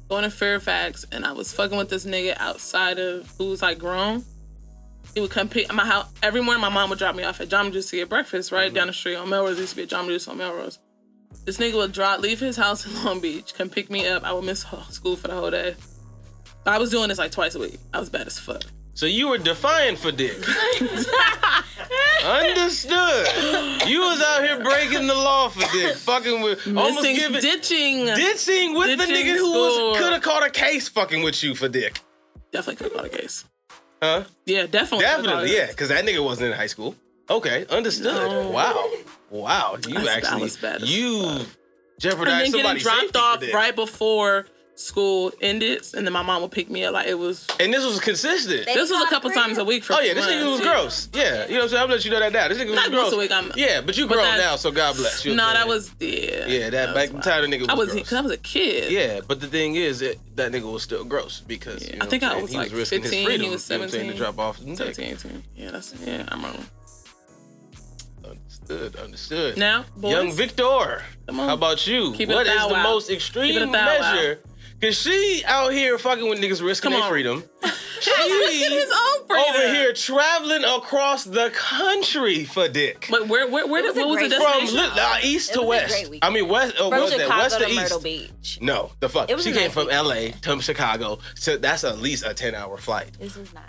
going 0.10 0.24
to 0.24 0.32
Fairfax 0.32 1.06
and 1.12 1.24
I 1.26 1.32
was 1.32 1.54
fucking 1.54 1.78
with 1.78 1.90
this 1.90 2.06
nigga 2.06 2.36
outside 2.38 2.98
of 3.00 3.32
who 3.38 3.50
was 3.50 3.62
like 3.62 3.78
grown. 3.78 4.26
He 5.14 5.22
would 5.22 5.32
come 5.32 5.48
pick 5.48 5.72
my 5.74 5.86
house 5.86 6.08
every 6.22 6.42
morning. 6.42 6.62
My 6.62 6.70
mom 6.70 6.90
would 6.90 7.00
drop 7.00 7.16
me 7.16 7.24
off 7.24 7.40
at 7.42 7.50
Jamba 7.50 7.72
Juice 7.72 7.90
to 7.92 7.96
get 7.96 8.10
breakfast 8.10 8.52
right 8.52 8.74
down 8.74 8.88
the 8.88 8.94
street 8.94 9.16
on 9.16 9.30
Melrose. 9.30 9.56
There 9.56 9.62
used 9.62 9.72
to 9.72 9.76
be 9.78 9.84
a 9.84 9.88
Jamba 9.88 10.08
Juice 10.08 10.28
on 10.28 10.38
Melrose. 10.38 10.80
This 11.46 11.58
nigga 11.58 11.76
would 11.76 11.92
drop, 11.92 12.20
leave 12.20 12.40
his 12.40 12.58
house 12.58 12.86
in 12.86 13.04
Long 13.04 13.20
Beach, 13.20 13.54
come 13.54 13.70
pick 13.70 13.90
me 13.90 14.08
up. 14.08 14.24
I 14.24 14.34
would 14.34 14.44
miss 14.44 14.66
school 14.90 15.16
for 15.16 15.28
the 15.28 15.36
whole 15.36 15.52
day. 15.52 15.76
I 16.66 16.78
was 16.78 16.92
doing 16.92 17.10
this 17.10 17.18
like 17.18 17.32
twice 17.32 17.56
a 17.56 17.60
week. 17.60 17.80
I 17.94 18.00
was 18.00 18.10
bad 18.10 18.28
as 18.28 18.38
fuck. 18.38 18.64
So 18.94 19.06
you 19.06 19.30
were 19.30 19.38
defiant 19.38 19.98
for 19.98 20.12
dick. 20.12 20.38
Understood. 22.26 23.28
You 23.88 24.02
was 24.02 24.22
out 24.22 24.44
here 24.44 24.62
breaking 24.62 25.08
the 25.08 25.14
law 25.16 25.50
for 25.50 25.62
dick, 25.72 25.96
fucking 25.96 26.42
with 26.42 26.68
almost 26.68 27.04
giving 27.04 27.42
ditching. 27.42 28.06
ditching 28.06 28.74
with 28.76 28.98
the 28.98 29.06
Ditching 29.06 29.26
nigga 29.26 29.38
who 29.38 29.52
was 29.52 29.98
could 30.00 30.14
have 30.14 30.22
caught 30.22 30.46
a 30.46 30.50
case 30.50 30.88
fucking 30.88 31.24
with 31.24 31.42
you 31.44 31.56
for 31.56 31.68
dick. 31.70 32.02
Definitely 32.52 32.76
could 32.76 32.84
have 32.92 32.94
caught 32.94 33.06
a 33.06 33.18
case. 33.18 33.46
Huh? 34.02 34.24
Yeah, 34.46 34.66
definitely. 34.66 35.06
Definitely, 35.06 35.56
yeah, 35.56 35.68
because 35.68 35.90
that 35.90 36.06
nigga 36.06 36.24
wasn't 36.24 36.52
in 36.52 36.58
high 36.58 36.68
school. 36.68 36.96
Okay, 37.30 37.66
understood. 37.70 38.06
No. 38.16 38.50
Wow, 38.50 38.90
wow, 39.30 39.78
you 39.88 39.94
That's- 39.96 40.08
actually 40.26 40.88
you 40.88 41.22
fuck. 41.40 41.48
jeopardized 42.00 42.46
and 42.46 42.54
then 42.66 42.76
getting 42.78 42.82
dropped 42.82 43.16
off 43.16 43.44
right 43.54 43.76
before 43.76 44.48
school 44.80 45.32
ended, 45.42 45.86
and 45.94 46.06
then 46.06 46.14
my 46.14 46.22
mom 46.22 46.42
would 46.42 46.52
pick 46.52 46.70
me 46.70 46.86
up. 46.86 46.94
Like 46.94 47.08
it 47.08 47.18
was. 47.20 47.46
And 47.60 47.74
this 47.74 47.84
was 47.86 48.00
consistent. 48.00 48.66
They- 48.66 48.74
This 48.74 48.90
was 48.90 49.02
a 49.04 49.08
couple 49.08 49.30
real. 49.30 49.40
times 49.40 49.58
a 49.58 49.66
week 49.66 49.84
for. 49.84 49.94
Oh 49.94 50.00
yeah, 50.00 50.14
this 50.14 50.26
nigga 50.26 50.46
was 50.52 50.62
months, 50.62 50.66
yeah. 50.66 50.72
gross. 50.72 51.10
Yeah, 51.14 51.24
you 51.48 51.54
know 51.54 51.56
what 51.58 51.64
I'm 51.64 51.70
saying. 51.70 51.84
I'm 51.84 51.90
let 51.90 52.06
you 52.06 52.12
know 52.12 52.20
that 52.20 52.32
now. 52.34 52.48
This 52.48 52.58
nigga 52.58 52.68
was 52.68 52.76
Not 52.76 52.90
gross. 52.90 53.02
gross 53.10 53.14
a 53.14 53.18
week. 53.18 53.32
I'm. 53.32 53.52
Yeah, 53.56 53.82
but 53.82 53.98
you 53.98 54.08
But 54.08 54.14
grown 54.16 54.26
that's- 54.26 54.42
now, 54.52 54.56
so 54.56 54.72
God 54.72 54.96
bless 54.96 55.26
you. 55.26 55.32
No, 55.32 55.38
know 55.44 55.48
what 55.50 55.54
that 55.56 55.68
was 55.68 55.92
yeah. 56.00 56.46
Yeah, 56.48 56.70
that, 56.70 56.96
back 56.96 57.10
in 57.10 57.18
was 57.18 57.26
time, 57.26 57.50
the 57.50 57.56
nigga 57.58 57.62
was 57.62 57.70
I 57.70 57.74
was 57.74 57.92
gross. 57.92 58.14
I 58.14 58.22
was 58.22 58.32
a 58.32 58.38
kid. 58.38 58.92
Yeah, 58.92 59.20
but 59.28 59.42
the 59.42 59.48
thing 59.48 59.76
is, 59.76 60.02
it, 60.02 60.18
that 60.36 60.52
nigga 60.52 60.72
was 60.72 60.84
still 60.84 61.04
gross 61.04 61.42
because 61.46 61.84
Yeah. 61.86 61.94
you 61.94 62.00
know 62.00 62.06
I 62.06 62.10
think 62.10 62.24
what 62.24 62.32
I'm 62.32 62.38
I 62.38 62.40
saying? 62.40 62.42
was 62.44 62.52
he 62.52 62.58
like 62.58 62.72
was 62.72 62.80
risking 62.80 63.02
15, 63.02 63.18
his 63.20 63.26
freedom. 63.28 63.46
he 63.46 63.52
was 63.52 63.70
you 63.70 63.76
know 63.76 63.80
what 63.80 63.84
I'm 63.86 63.92
saying, 63.92 64.12
to 64.12 64.18
drop 64.18 64.40
off 64.40 64.58
17, 64.60 65.06
18. 65.06 65.44
Yeah, 65.56 65.72
that's 65.72 65.94
yeah. 66.06 66.24
I'm 66.30 66.44
wrong. 66.44 66.66
Understood, 68.26 68.96
understood. 68.98 69.58
Now, 69.58 69.86
boys, 69.98 70.12
Young 70.12 70.32
Victor, 70.32 71.02
Come 71.28 71.40
on. 71.40 71.48
how 71.48 71.54
about 71.56 71.88
you? 71.88 72.14
Keep 72.14 72.30
it 72.30 72.36
What 72.36 72.46
is 72.48 72.54
thou 72.56 72.68
the 72.68 72.74
wow. 72.76 72.84
most 72.84 73.10
extreme 73.10 73.58
a 73.58 73.66
thou 73.66 73.72
measure? 73.72 74.40
Cause 74.82 74.98
she 74.98 75.44
out 75.46 75.74
here 75.74 75.98
fucking 75.98 76.28
with 76.30 76.40
niggas 76.40 76.64
risking 76.64 76.92
Come 76.92 76.94
their 76.94 77.04
on. 77.04 77.10
freedom. 77.10 77.44
She 78.02 78.12
risking 78.12 78.72
his 78.72 78.90
own 78.90 79.28
freedom. 79.28 79.46
Over 79.50 79.74
here 79.74 79.92
traveling 79.92 80.64
across 80.64 81.26
the 81.26 81.50
country 81.54 82.46
for 82.46 82.70
dick. 82.70 83.08
But 83.12 83.28
where, 83.28 83.46
where, 83.50 83.68
where 83.68 83.82
It 83.84 83.94
did, 83.94 83.98
was 83.98 84.06
what 84.06 84.22
was 84.22 84.30
the 84.32 84.38
great- 84.38 84.70
From 84.70 84.74
li- 84.78 84.90
uh, 85.02 85.18
east 85.22 85.50
It 85.52 85.54
to 85.56 85.62
west. 85.64 86.10
I 86.22 86.30
mean 86.30 86.48
west. 86.48 86.76
Oh, 86.80 86.90
From 86.90 87.00
what 87.00 87.02
was 87.02 87.12
that? 87.12 87.20
Chicago 87.20 87.42
West 87.44 87.60
to 87.60 87.66
to 87.66 87.76
Myrtle 87.76 88.08
east. 88.08 88.32
Beach. 88.42 88.60
No, 88.62 88.92
the 89.02 89.10
fuck. 89.10 89.30
It 89.30 89.36
was 89.36 89.44
She 89.44 89.52
came 89.52 89.70
from 89.70 89.88
weekend. 89.88 89.98
L.A. 90.08 90.32
to 90.32 90.62
Chicago. 90.62 91.20
So 91.36 91.58
that's 91.58 91.84
at 91.84 92.00
least 92.00 92.26
a 92.26 92.34
ten 92.34 92.56
hour 92.56 92.78
flight. 92.78 93.10
This 93.20 93.36
is 93.36 93.54
not 93.54 93.64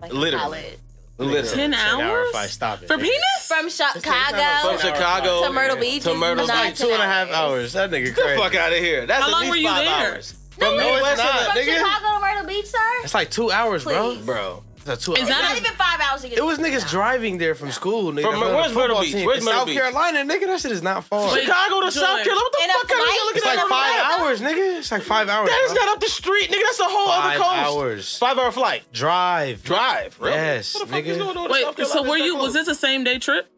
like 0.00 0.12
Literally. 0.12 0.40
college. 0.42 0.78
Literally. 1.18 1.48
10 1.48 1.74
hours? 1.74 2.30
Fight, 2.32 2.50
stop 2.50 2.82
it. 2.82 2.88
For 2.88 2.98
penis? 2.98 3.20
From 3.46 3.70
From 3.70 3.70
Chicago 3.70 4.76
Chicago 4.78 5.42
to 5.46 5.52
Myrtle 5.52 5.76
Beach. 5.76 6.02
to 6.02 6.10
is 6.10 6.18
Myrtle 6.18 6.46
not 6.48 6.66
Beach. 6.70 6.78
Two 6.80 6.90
and 6.90 7.00
a 7.00 7.06
half 7.06 7.30
hours. 7.30 7.72
That 7.74 7.90
nigga 7.92 8.06
Get 8.06 8.16
the 8.16 8.34
fuck 8.36 8.56
out 8.56 8.72
of 8.72 8.78
here. 8.78 9.06
That's 9.06 9.20
How 9.22 9.28
at 9.28 9.32
long 9.32 9.40
least 9.42 9.50
were 9.52 9.56
you 9.58 9.68
five 9.68 9.84
there? 9.84 10.12
hours. 10.14 10.34
No, 10.58 10.70
From 10.70 10.78
it's 10.80 11.18
not, 11.18 11.52
From 11.52 11.56
nigga. 11.62 11.74
Chicago 11.78 12.14
to 12.14 12.20
Myrtle 12.20 12.46
Beach, 12.46 12.66
sir? 12.66 12.78
It's 13.04 13.14
like 13.14 13.30
two 13.30 13.50
hours, 13.50 13.84
bro. 13.84 14.14
Please. 14.14 14.24
Bro. 14.24 14.62
It's 14.76 14.86
like 14.86 14.98
two 15.00 15.16
hours. 15.16 15.28
that 15.28 15.42
Not 15.42 15.56
even 15.58 15.72
five 15.72 16.00
hours 16.00 16.22
to 16.22 16.28
get 16.28 16.38
It 16.38 16.44
was 16.44 16.58
to 16.58 16.64
niggas 16.64 16.88
driving 16.88 17.38
there 17.38 17.54
from 17.56 17.72
school, 17.72 18.12
nigga. 18.12 18.22
From- 18.22 18.40
They're 18.40 18.48
on 18.48 18.54
where's 18.54 18.72
Myrtle 18.72 18.96
football 18.96 19.02
Beach? 19.02 19.12
team. 19.12 19.26
Where's 19.26 19.38
In 19.40 19.44
Myrtle 19.44 19.58
South 19.60 19.66
Beach? 19.66 19.76
Carolina, 19.76 20.18
nigga. 20.24 20.46
That 20.46 20.60
shit 20.60 20.70
is 20.72 20.82
not 20.82 21.04
far. 21.04 21.32
Wait, 21.34 21.44
Chicago 21.44 21.80
to 21.80 21.86
Joy. 21.86 21.90
South 21.90 22.22
Carolina. 22.24 22.34
What 22.36 22.52
the 22.52 22.64
In 22.64 22.70
a 22.70 22.72
fuck 22.72 22.90
are 22.92 22.96
you 22.96 23.24
looking 23.26 23.36
It's 23.38 23.46
at? 23.46 23.48
like 23.50 23.58
on 23.58 23.68
the 23.68 23.74
five 23.74 23.96
map? 23.96 24.20
hours, 24.20 24.40
nigga. 24.40 24.78
It's 24.78 24.92
like 24.92 25.02
five 25.02 25.28
hours. 25.28 25.48
That 25.50 25.62
is 25.66 25.72
bro. 25.74 25.84
not 25.84 25.94
up 25.96 26.00
the 26.00 26.08
street, 26.08 26.50
nigga. 26.50 26.62
That's 26.62 26.80
a 26.80 26.84
whole 26.84 27.06
Five 27.08 27.40
other 27.40 27.44
coast. 27.44 27.76
hours. 27.76 28.16
Five 28.18 28.38
hour 28.38 28.52
flight. 28.52 28.82
Drive. 28.92 29.62
Drive. 29.64 30.16
Really? 30.20 30.36
Yes, 30.36 30.74
What 30.74 30.86
the 30.86 30.92
fuck 30.94 31.04
nigga. 31.04 31.06
is 31.08 31.18
going 31.18 31.36
on 31.36 31.44
in 31.46 31.50
Wait, 31.50 31.62
South 31.64 31.76
so 31.76 31.84
Carolina? 31.84 32.08
were 32.10 32.16
It's 32.16 32.24
you? 32.26 32.34
Was 32.36 32.42
close. 32.52 32.52
this 32.54 32.68
a 32.68 32.74
same 32.80 33.04
day 33.04 33.18
trip? 33.18 33.50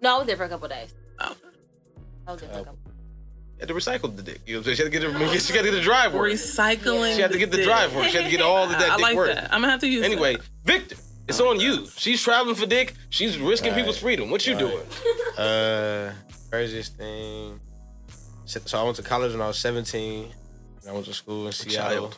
No, 0.00 0.14
I 0.14 0.18
was 0.18 0.26
there 0.26 0.36
for 0.36 0.44
a 0.44 0.48
couple 0.48 0.68
days. 0.68 0.92
Oh. 1.20 1.36
I 2.26 2.32
was 2.32 2.40
there 2.40 2.50
for 2.50 2.58
a 2.60 2.64
couple 2.64 2.78
You 2.85 2.85
had 3.60 3.68
to 3.68 3.74
recycle 3.74 4.14
the 4.14 4.22
dick. 4.22 4.40
You 4.46 4.54
know 4.54 4.60
what 4.60 4.68
I'm 4.68 4.74
saying? 4.74 4.76
She 4.76 4.82
had 4.82 4.92
to 4.92 4.98
get 4.98 5.12
the, 5.12 5.38
she 5.38 5.52
had 5.54 5.64
to 5.64 5.70
get 5.70 5.76
the 5.76 5.80
drive 5.80 6.12
work. 6.14 6.30
Recycling. 6.32 7.14
She 7.16 7.22
had 7.22 7.32
to 7.32 7.38
get 7.38 7.50
the 7.50 7.56
dick. 7.58 7.66
drive 7.66 7.94
work. 7.94 8.06
She 8.08 8.16
had 8.16 8.24
to 8.24 8.30
get 8.30 8.40
all 8.42 8.64
of 8.64 8.70
that 8.78 8.82
I 8.90 8.96
dick 8.96 9.02
like 9.02 9.16
work. 9.16 9.28
that. 9.34 9.44
I'm 9.52 9.60
gonna 9.60 9.70
have 9.70 9.80
to 9.80 9.88
use. 9.88 10.04
Anyway, 10.04 10.34
that. 10.36 10.44
Victor, 10.64 10.96
it's 11.28 11.40
on 11.40 11.58
you. 11.60 11.86
She's 11.96 12.22
traveling 12.22 12.54
for 12.54 12.66
dick. 12.66 12.94
She's 13.10 13.38
risking 13.38 13.70
Right. 13.72 13.78
people's 13.78 13.98
freedom. 13.98 14.30
What 14.30 14.46
you 14.46 14.54
Right. 14.54 14.60
doing? 14.60 14.86
Uh, 15.38 16.12
craziest 16.50 16.96
thing. 16.96 17.60
So 18.46 18.60
so 18.64 18.78
I 18.78 18.82
went 18.84 18.96
to 18.96 19.02
college 19.02 19.32
when 19.32 19.42
I 19.42 19.48
was 19.48 19.58
17. 19.58 20.32
I 20.88 20.92
went 20.92 21.04
to 21.06 21.14
school 21.14 21.46
in 21.46 21.52
Seattle. 21.52 22.10
child. 22.10 22.16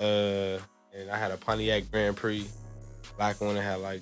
Uh, 0.00 0.62
and 0.96 1.10
I 1.10 1.18
had 1.18 1.30
a 1.32 1.36
Pontiac 1.36 1.90
Grand 1.90 2.16
Prix, 2.16 2.46
black 3.16 3.40
one 3.40 3.54
that 3.56 3.62
had 3.62 3.80
like 3.80 4.00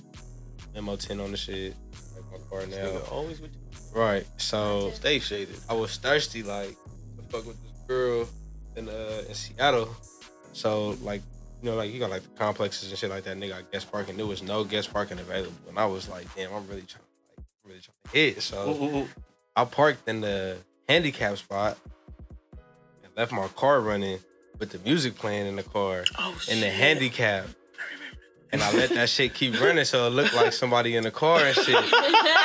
MO10 0.77 1.23
on 1.25 1.31
the 1.31 1.37
shit, 1.37 1.75
like 2.15 2.25
my 2.31 2.49
car 2.51 2.67
now. 2.67 2.99
Always 3.11 3.41
with 3.41 3.53
you. 3.55 3.56
Right. 3.97 4.27
So 4.37 4.91
Stay 4.93 5.19
shaded. 5.21 5.57
I 5.71 5.73
was 5.73 5.97
thirsty, 5.97 6.43
like 6.43 6.77
to 7.17 7.23
fuck 7.31 7.47
with 7.47 7.57
this 7.63 7.73
girl 7.89 8.29
in 8.77 8.91
uh 8.91 9.23
in 9.27 9.35
Seattle. 9.35 9.89
So 10.53 10.91
like 11.03 11.23
you 11.63 11.71
know, 11.71 11.77
like 11.77 11.91
you 11.91 11.99
got 11.99 12.11
like 12.11 12.23
the 12.23 12.29
complexes 12.39 12.91
and 12.91 12.99
shit 12.99 13.09
like 13.09 13.25
that. 13.25 13.39
Nigga, 13.39 13.49
got 13.49 13.73
guest 13.73 13.91
parking. 13.91 14.19
There 14.19 14.27
was 14.27 14.43
no 14.43 14.65
guest 14.65 14.93
parking 14.93 15.19
available, 15.19 15.55
and 15.71 15.79
I 15.79 15.87
was 15.87 16.11
like, 16.11 16.27
damn, 16.37 16.53
I'm 16.53 16.67
really 16.69 16.83
trying, 16.83 17.05
like, 17.39 17.47
I'm 17.65 17.71
really 17.71 17.81
trying 17.81 17.97
to 18.05 18.11
hit. 18.11 18.43
So 18.43 19.07
I 19.57 19.65
parked 19.65 20.07
in 20.07 20.21
the 20.21 20.59
handicap 20.91 21.39
spot 21.39 21.79
and 23.03 23.11
left 23.17 23.33
my 23.33 23.49
car 23.49 23.81
running 23.81 24.19
with 24.59 24.73
the 24.73 24.79
music 24.81 25.15
playing 25.15 25.47
in 25.47 25.57
the 25.57 25.63
car 25.63 26.05
Oh 26.19 26.39
in 26.51 26.61
the 26.61 26.71
handicap. 26.71 27.47
And 28.53 28.63
I 28.63 28.73
let 28.73 28.91
that 28.91 29.09
shit 29.11 29.35
keep 29.35 29.61
running 29.61 29.85
so 29.85 30.07
it 30.07 30.11
looked 30.11 30.33
like 30.33 30.53
somebody 30.53 30.95
in 30.95 31.03
the 31.03 31.11
car 31.11 31.41
and 31.41 31.55
shit. 31.55 31.85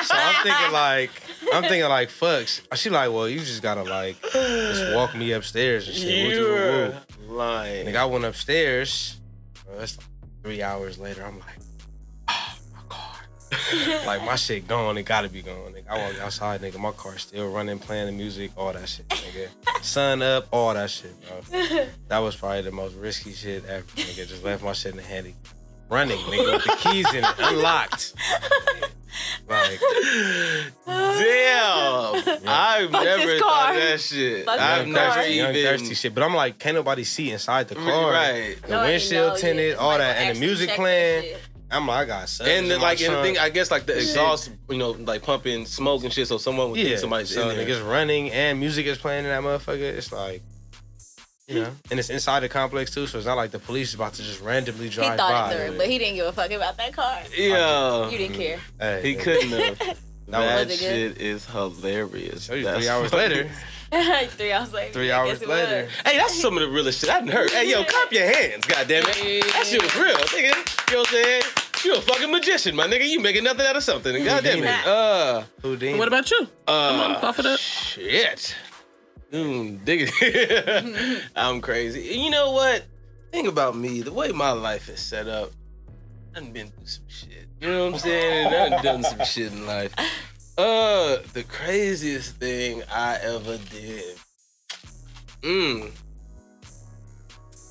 So 0.03 0.15
I'm 0.17 0.43
thinking 0.43 0.71
like, 0.73 1.11
I'm 1.53 1.63
thinking 1.63 1.89
like, 1.89 2.09
fucks. 2.09 2.61
She 2.77 2.89
like, 2.89 3.11
well, 3.11 3.27
you 3.27 3.39
just 3.39 3.61
gotta 3.61 3.83
like, 3.83 4.21
just 4.21 4.95
walk 4.95 5.15
me 5.15 5.31
upstairs 5.31 5.87
and 5.87 5.97
shit. 5.97 6.37
Woo, 6.37 6.43
woo. 6.45 6.55
You're 6.55 6.93
lying. 7.27 7.87
Nigga, 7.87 7.95
I 7.95 8.05
went 8.05 8.25
upstairs. 8.25 9.19
Bro, 9.65 9.79
that's 9.79 9.97
like 9.97 10.07
three 10.43 10.61
hours 10.61 10.97
later. 10.97 11.23
I'm 11.23 11.39
like, 11.39 11.57
oh, 12.29 12.57
my 12.73 12.81
car. 12.89 13.15
like 14.05 14.23
my 14.23 14.35
shit 14.35 14.67
gone, 14.67 14.97
it 14.97 15.03
gotta 15.03 15.29
be 15.29 15.41
gone. 15.41 15.73
Nigga. 15.73 15.89
I 15.89 15.97
walk 15.97 16.19
outside, 16.21 16.61
nigga, 16.61 16.79
my 16.79 16.91
car 16.91 17.17
still 17.17 17.51
running, 17.51 17.79
playing 17.79 18.05
the 18.05 18.11
music, 18.11 18.51
all 18.55 18.71
that 18.73 18.87
shit, 18.87 19.07
nigga. 19.09 19.49
Sun 19.83 20.21
up, 20.21 20.47
all 20.51 20.73
that 20.73 20.89
shit, 20.89 21.13
bro. 21.27 21.85
That 22.07 22.19
was 22.19 22.35
probably 22.35 22.61
the 22.61 22.71
most 22.71 22.95
risky 22.95 23.33
shit 23.33 23.65
ever, 23.65 23.83
nigga. 23.95 24.27
Just 24.27 24.43
left 24.43 24.63
my 24.63 24.73
shit 24.73 24.91
in 24.91 24.97
the 24.97 25.03
handy. 25.03 25.35
Running, 25.89 26.17
nigga, 26.19 26.53
with 26.53 26.63
the 26.63 26.77
keys 26.79 27.13
in 27.13 27.23
it, 27.25 27.35
unlocked. 27.39 28.13
Like, 29.51 29.79
oh, 30.87 32.21
Damn. 32.23 32.47
I've 32.47 32.91
Fuck 32.91 33.03
never 33.03 33.25
this 33.25 33.39
thought 33.41 33.73
that 33.75 33.99
shit. 33.99 34.45
Fuck 34.45 34.59
I've 34.59 34.85
this 34.85 34.93
never 34.93 35.13
car. 35.13 35.27
young 35.27 35.55
even. 35.55 35.63
thirsty 35.79 35.93
shit. 35.95 36.13
But 36.13 36.23
I'm 36.23 36.33
like, 36.35 36.59
can't 36.59 36.75
nobody 36.75 37.03
see 37.03 37.31
inside 37.31 37.67
the 37.67 37.75
car. 37.75 38.11
Right. 38.11 38.57
The 38.61 38.67
No, 38.69 38.79
I 38.79 38.87
windshield 38.89 39.27
know, 39.27 39.33
yeah. 39.35 39.41
tinted, 39.41 39.75
all 39.75 39.91
Somebody 39.91 40.03
that, 40.03 40.17
and 40.17 40.25
the 40.25 40.29
actually 40.31 40.45
music 40.47 40.69
check 40.69 40.77
that 40.77 40.81
playing. 40.81 41.23
shit. 41.23 41.41
I'm 41.73 41.87
like, 41.87 41.99
I 41.99 42.05
got 42.05 42.27
subs 42.29 42.49
And 42.49 42.69
the, 42.69 42.75
in 42.75 42.81
my 42.81 42.87
like, 42.87 42.99
and 42.99 43.07
the 43.07 43.11
trunk. 43.13 43.25
thing, 43.27 43.37
I 43.37 43.49
guess, 43.49 43.71
like 43.71 43.85
the 43.85 43.95
exhaust, 43.97 44.51
you 44.69 44.77
know, 44.77 44.89
like 44.91 45.21
pumping 45.23 45.65
smoke 45.65 46.03
and 46.03 46.11
shit, 46.11 46.27
so 46.27 46.37
someone 46.37 46.69
would 46.71 46.77
yeah, 46.79 46.85
think 46.85 46.99
somebody's 46.99 47.33
so 47.33 47.49
in 47.49 47.55
there. 47.57 47.65
niggas 47.65 47.87
running 47.89 48.29
and 48.31 48.59
music 48.59 48.85
is 48.87 48.97
playing 48.97 49.23
in 49.23 49.29
that 49.31 49.41
motherfucker. 49.41 49.79
It's 49.79 50.11
like, 50.11 50.41
you 51.51 51.61
know, 51.61 51.71
and 51.89 51.99
it's 51.99 52.09
inside 52.09 52.41
the 52.41 52.49
complex 52.49 52.91
too, 52.93 53.07
so 53.07 53.17
it's 53.17 53.27
not 53.27 53.35
like 53.37 53.51
the 53.51 53.59
police 53.59 53.89
is 53.89 53.95
about 53.95 54.13
to 54.13 54.23
just 54.23 54.41
randomly 54.41 54.89
drive. 54.89 55.11
He 55.11 55.17
drive 55.17 55.19
thought 55.19 55.49
by. 55.49 55.53
it 55.53 55.67
through, 55.67 55.77
but 55.77 55.87
he 55.87 55.97
didn't 55.97 56.15
give 56.15 56.25
a 56.27 56.31
fuck 56.33 56.51
about 56.51 56.77
that 56.77 56.93
car. 56.93 57.19
Yeah. 57.35 58.09
You 58.09 58.17
didn't 58.17 58.35
care. 58.35 58.59
Hey, 58.79 59.01
He 59.03 59.15
nigga. 59.15 59.21
couldn't 59.21 59.77
have. 59.77 59.99
That 60.27 60.69
that 60.69 60.77
shit 60.77 61.17
is 61.19 61.45
hilarious. 61.45 62.43
Show 62.45 62.53
you 62.53 62.63
three 62.73 62.87
hours 62.87 63.11
later. 63.11 63.49
Three 63.91 64.51
hours 64.53 64.71
later. 64.71 64.93
Three 64.93 65.11
hours 65.11 65.45
later. 65.45 65.89
Hey, 66.05 66.15
that's 66.17 66.39
some 66.39 66.55
of 66.55 66.61
the 66.61 66.69
realest 66.69 67.01
shit 67.01 67.09
I've 67.09 67.27
heard. 67.27 67.49
Hey, 67.51 67.69
yo, 67.69 67.83
clap 67.83 68.13
your 68.13 68.23
hands, 68.23 68.63
goddammit. 68.65 69.41
That 69.51 69.65
shit 69.65 69.81
was 69.81 69.93
real, 69.97 70.15
nigga. 70.15 70.89
You 70.89 70.95
know 70.95 70.99
what 71.01 71.07
I'm 71.09 71.23
saying? 71.23 71.41
You 71.83 71.95
a 71.95 72.01
fucking 72.01 72.31
magician, 72.31 72.75
my 72.77 72.87
nigga. 72.87 73.05
You 73.09 73.19
making 73.19 73.43
nothing 73.43 73.65
out 73.65 73.75
of 73.75 73.83
something. 73.83 74.23
Goddamn 74.23 74.63
it. 74.63 74.87
Uh, 74.87 75.43
Houdini. 75.63 75.99
What 75.99 76.07
about 76.07 76.31
you? 76.31 76.47
uh, 76.67 76.71
on, 76.71 77.19
cough 77.19 77.39
it 77.39 77.45
up. 77.45 77.59
Shit. 77.59 78.55
Mm, 79.31 79.85
diggity. 79.85 81.21
I'm 81.35 81.61
crazy. 81.61 82.01
You 82.19 82.29
know 82.29 82.51
what? 82.51 82.85
Think 83.31 83.47
about 83.47 83.77
me. 83.77 84.01
The 84.01 84.11
way 84.11 84.31
my 84.31 84.51
life 84.51 84.89
is 84.89 84.99
set 84.99 85.27
up, 85.27 85.51
I've 86.35 86.51
been 86.51 86.69
through 86.71 86.85
some 86.85 87.07
shit. 87.07 87.47
You 87.61 87.69
know 87.69 87.85
what 87.85 87.93
I'm 87.93 87.99
saying? 87.99 88.47
I've 88.73 88.83
done 88.83 89.03
some 89.03 89.23
shit 89.23 89.53
in 89.53 89.65
life. 89.65 89.93
Uh, 90.57 91.17
the 91.33 91.43
craziest 91.43 92.35
thing 92.35 92.83
I 92.91 93.17
ever 93.21 93.57
did. 93.57 94.17
Mm. 95.41 95.91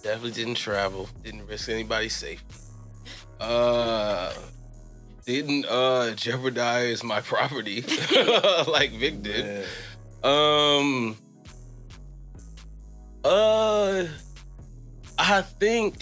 Definitely 0.02 0.32
didn't 0.32 0.54
travel. 0.54 1.08
Didn't 1.22 1.46
risk 1.46 1.68
anybody's 1.68 2.16
safety. 2.16 2.54
Uh, 3.38 4.32
didn't 5.26 5.66
uh 5.66 6.12
jeopardize 6.14 7.04
my 7.04 7.20
property 7.20 7.82
like 8.66 8.92
Vic 8.92 9.22
did. 9.22 9.46
Yeah. 9.46 9.64
Um. 10.22 11.16
Uh, 13.24 14.04
I 15.18 15.42
think 15.42 15.96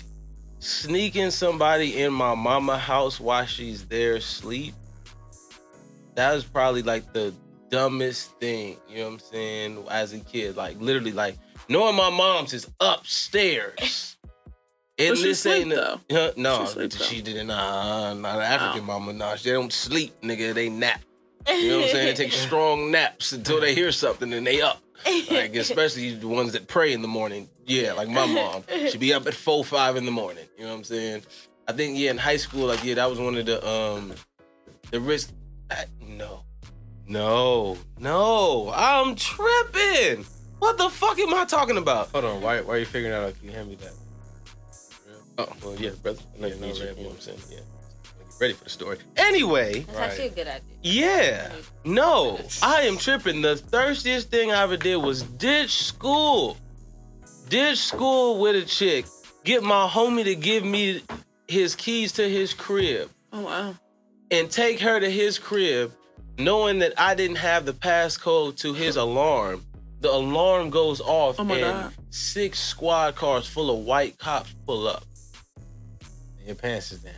sneaking 0.60 1.30
somebody 1.30 2.02
in 2.02 2.12
my 2.12 2.34
mama 2.34 2.78
house 2.78 3.18
while 3.20 3.46
she's 3.46 3.86
there 3.86 4.16
asleep. 4.16 4.74
That 6.14 6.34
was 6.34 6.44
probably 6.44 6.82
like 6.82 7.12
the 7.12 7.32
dumbest 7.70 8.38
thing. 8.40 8.76
You 8.88 8.98
know 8.98 9.04
what 9.04 9.12
I'm 9.14 9.18
saying? 9.20 9.84
As 9.90 10.12
a 10.12 10.18
kid, 10.20 10.56
like 10.56 10.80
literally, 10.80 11.12
like 11.12 11.36
knowing 11.68 11.96
my 11.96 12.10
mom's 12.10 12.52
is 12.52 12.68
upstairs. 12.80 14.16
And 15.00 15.10
But 15.10 15.18
she 15.18 15.24
this 15.28 15.46
ain't 15.46 15.66
sleep, 15.68 15.76
though. 15.76 16.00
Huh? 16.10 16.32
no, 16.36 16.64
She 16.66 16.72
sleep, 16.72 16.92
she 16.92 17.22
didn't. 17.22 17.46
Nah, 17.46 18.14
not 18.14 18.38
an 18.38 18.42
African 18.42 18.80
Oh. 18.82 18.98
mama. 18.98 19.12
Nah, 19.12 19.36
they 19.36 19.52
don't 19.52 19.72
sleep, 19.72 20.12
nigga. 20.22 20.52
They 20.52 20.68
nap. 20.68 21.00
You 21.48 21.68
know 21.68 21.76
what 21.76 21.84
I'm 21.84 21.90
saying? 21.92 22.06
They 22.08 22.14
take 22.24 22.32
strong 22.32 22.90
naps 22.90 23.30
until 23.30 23.60
they 23.60 23.76
hear 23.76 23.92
something 23.92 24.32
and 24.32 24.44
they 24.44 24.60
up. 24.60 24.82
Like 25.30 25.54
especially 25.56 26.14
the 26.14 26.28
ones 26.28 26.52
that 26.52 26.66
pray 26.68 26.92
in 26.92 27.02
the 27.02 27.08
morning. 27.08 27.48
Yeah, 27.66 27.92
like 27.92 28.08
my 28.08 28.26
mom. 28.26 28.64
She 28.90 28.98
be 28.98 29.12
up 29.12 29.26
at 29.26 29.34
four, 29.34 29.64
five 29.64 29.96
in 29.96 30.04
the 30.04 30.10
morning. 30.10 30.44
You 30.56 30.64
know 30.64 30.70
what 30.70 30.78
I'm 30.78 30.84
saying? 30.84 31.22
I 31.66 31.72
think 31.72 31.98
yeah, 31.98 32.10
in 32.10 32.18
high 32.18 32.36
school, 32.38 32.66
like 32.66 32.82
yeah, 32.84 32.94
that 32.94 33.08
was 33.10 33.18
one 33.18 33.36
of 33.36 33.46
the 33.46 33.66
um 33.66 34.12
the 34.90 35.00
risk. 35.00 35.32
I, 35.70 35.84
no, 36.00 36.42
no, 37.06 37.76
no. 37.98 38.72
I'm 38.74 39.14
tripping. 39.14 40.24
What 40.58 40.76
the 40.78 40.88
fuck 40.88 41.18
am 41.18 41.34
I 41.34 41.44
talking 41.44 41.76
about? 41.76 42.08
Hold 42.10 42.24
on, 42.24 42.40
why, 42.40 42.60
why 42.62 42.74
are 42.74 42.78
you 42.78 42.86
figuring 42.86 43.14
out? 43.14 43.38
Can 43.38 43.48
you 43.48 43.54
hand 43.54 43.68
me 43.68 43.76
that? 43.76 43.92
Oh, 45.38 45.48
well, 45.64 45.76
yeah, 45.76 45.90
brother. 46.02 46.20
I 46.36 46.40
know 46.40 46.46
Yeah, 46.48 46.54
no 46.54 46.66
need 46.66 46.76
you, 46.76 46.82
you 46.82 46.88
know 46.88 47.02
what 47.02 47.12
I'm 47.12 47.20
saying? 47.20 47.38
Yeah. 47.50 47.58
Get 48.38 48.44
Ready 48.44 48.54
for 48.54 48.64
the 48.64 48.70
story. 48.70 48.98
Anyway, 49.16 49.80
That's 49.80 49.98
actually 49.98 50.26
a 50.26 50.30
good 50.30 50.46
idea. 50.48 50.62
yeah. 50.82 51.50
No, 51.84 52.38
I 52.62 52.82
am 52.82 52.96
tripping. 52.96 53.42
The 53.42 53.56
thirstiest 53.56 54.30
thing 54.30 54.52
I 54.52 54.62
ever 54.62 54.76
did 54.76 54.96
was 54.96 55.22
ditch 55.22 55.82
school. 55.82 56.56
Ditch 57.48 57.78
school 57.78 58.38
with 58.40 58.54
a 58.56 58.64
chick. 58.64 59.06
Get 59.44 59.62
my 59.62 59.88
homie 59.88 60.24
to 60.24 60.34
give 60.34 60.64
me 60.64 61.02
his 61.48 61.74
keys 61.74 62.12
to 62.12 62.28
his 62.28 62.52
crib 62.52 63.08
Oh 63.32 63.40
wow. 63.42 63.74
and 64.30 64.50
take 64.50 64.78
her 64.80 65.00
to 65.00 65.10
his 65.10 65.38
crib, 65.38 65.92
knowing 66.38 66.78
that 66.80 66.92
I 66.98 67.14
didn't 67.14 67.36
have 67.38 67.64
the 67.64 67.72
passcode 67.72 68.56
to 68.58 68.74
his 68.74 68.96
alarm. 68.96 69.64
The 70.00 70.10
alarm 70.12 70.68
goes 70.70 71.00
off 71.00 71.36
Oh 71.40 71.42
and 71.42 71.60
God. 71.60 71.92
six 72.10 72.60
squad 72.60 73.16
cars 73.16 73.46
full 73.48 73.70
of 73.76 73.84
white 73.86 74.18
cops 74.18 74.54
pull 74.66 74.86
up. 74.86 75.04
Your 76.44 76.54
pants 76.54 76.92
is 76.92 77.00
down. 77.00 77.14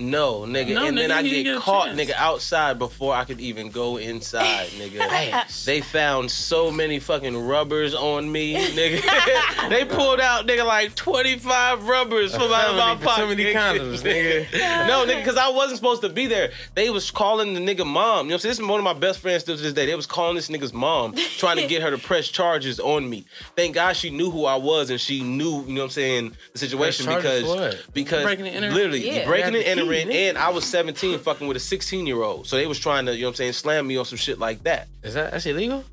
No, 0.00 0.40
nigga. 0.40 0.74
No, 0.74 0.86
and 0.86 0.96
then 0.96 1.10
I 1.10 1.22
get 1.22 1.44
get 1.44 1.58
caught, 1.60 1.88
chance. 1.88 2.00
nigga, 2.00 2.12
outside 2.16 2.78
before 2.78 3.14
I 3.14 3.24
could 3.24 3.38
even 3.40 3.70
go 3.70 3.98
inside, 3.98 4.66
nigga. 4.78 5.64
they 5.66 5.80
found 5.82 6.30
so 6.30 6.70
many 6.70 6.98
fucking 6.98 7.36
rubbers 7.46 7.94
on 7.94 8.30
me, 8.32 8.54
nigga. 8.54 9.68
they 9.68 9.84
pulled 9.84 10.20
out, 10.20 10.46
nigga, 10.46 10.64
like 10.64 10.94
25 10.94 11.86
rubbers 11.86 12.34
from 12.34 12.50
out 12.52 12.70
of 12.70 12.76
my 12.76 12.96
felony 12.96 13.04
pocket. 13.04 13.20
too 13.20 13.36
many 13.36 13.54
condoms, 13.54 14.02
nigga. 14.02 14.52
no, 14.88 15.04
nigga, 15.06 15.18
because 15.18 15.36
I 15.36 15.48
wasn't 15.50 15.76
supposed 15.76 16.02
to 16.02 16.08
be 16.08 16.26
there. 16.26 16.50
They 16.74 16.90
was 16.90 17.10
calling 17.10 17.54
the 17.54 17.60
nigga 17.60 17.86
mom. 17.86 18.26
You 18.26 18.30
know 18.30 18.34
what 18.34 18.34
I'm 18.34 18.38
saying? 18.40 18.50
This 18.52 18.58
is 18.60 18.66
one 18.66 18.80
of 18.80 18.84
my 18.84 18.94
best 18.94 19.18
friends 19.20 19.42
still 19.42 19.56
to 19.56 19.62
this 19.62 19.72
day. 19.74 19.86
They 19.86 19.94
was 19.94 20.06
calling 20.06 20.36
this 20.36 20.48
nigga's 20.48 20.72
mom, 20.72 21.14
trying 21.36 21.58
to 21.58 21.66
get 21.66 21.82
her 21.82 21.90
to 21.90 21.98
press 21.98 22.28
charges 22.28 22.80
on 22.80 23.08
me. 23.08 23.26
Thank 23.54 23.74
God 23.74 23.94
she 23.96 24.10
knew 24.10 24.30
who 24.30 24.46
I 24.46 24.56
was 24.56 24.88
and 24.90 25.00
she 25.00 25.22
knew, 25.22 25.62
you 25.66 25.74
know 25.74 25.80
what 25.82 25.84
I'm 25.84 25.90
saying, 25.90 26.36
the 26.52 26.58
situation 26.58 27.04
Press 27.06 27.16
because 27.22 27.42
for 27.42 27.56
what? 27.56 27.86
because 27.92 28.24
Breaking 28.24 28.46
and 28.46 28.56
entering. 28.56 28.74
literally 28.74 29.06
Yeah. 29.06 29.26
breaking 29.26 29.54
and 29.56 29.78
the 29.80 29.82
key, 29.84 29.88
entering, 29.92 30.08
nigga. 30.16 30.28
and 30.30 30.38
I 30.38 30.48
was 30.50 30.64
17 30.64 31.18
fucking 31.18 31.46
with 31.46 31.56
a 31.56 31.60
16 31.60 32.06
year 32.06 32.22
old. 32.22 32.46
So 32.46 32.56
they 32.56 32.66
was 32.66 32.78
trying 32.78 33.06
to, 33.06 33.14
you 33.14 33.22
know 33.22 33.28
what 33.28 33.30
I'm 33.32 33.36
saying, 33.36 33.52
slam 33.54 33.86
me 33.86 33.96
on 33.96 34.04
some 34.04 34.18
shit 34.18 34.38
like 34.38 34.62
that. 34.64 34.88
Is 35.02 35.14
that 35.14 35.32
that's 35.32 35.46
illegal? 35.46 35.84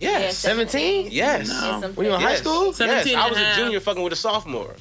Yeah, 0.00 0.18
Yes. 0.18 0.38
17? 0.38 1.08
Yes. 1.10 1.48
No. 1.48 1.80
some 1.80 1.94
When 1.94 2.06
you 2.06 2.12
in 2.14 2.20
high 2.20 2.30
Yes. 2.32 2.40
school? 2.40 2.66
Yes. 2.66 2.76
17 2.76 3.16
I 3.16 3.28
was 3.28 3.36
and 3.38 3.46
a 3.46 3.48
a 3.48 3.52
half. 3.52 3.58
junior 3.58 3.80
fucking 3.80 4.02
with 4.02 4.12
a 4.12 4.16
sophomore. 4.16 4.74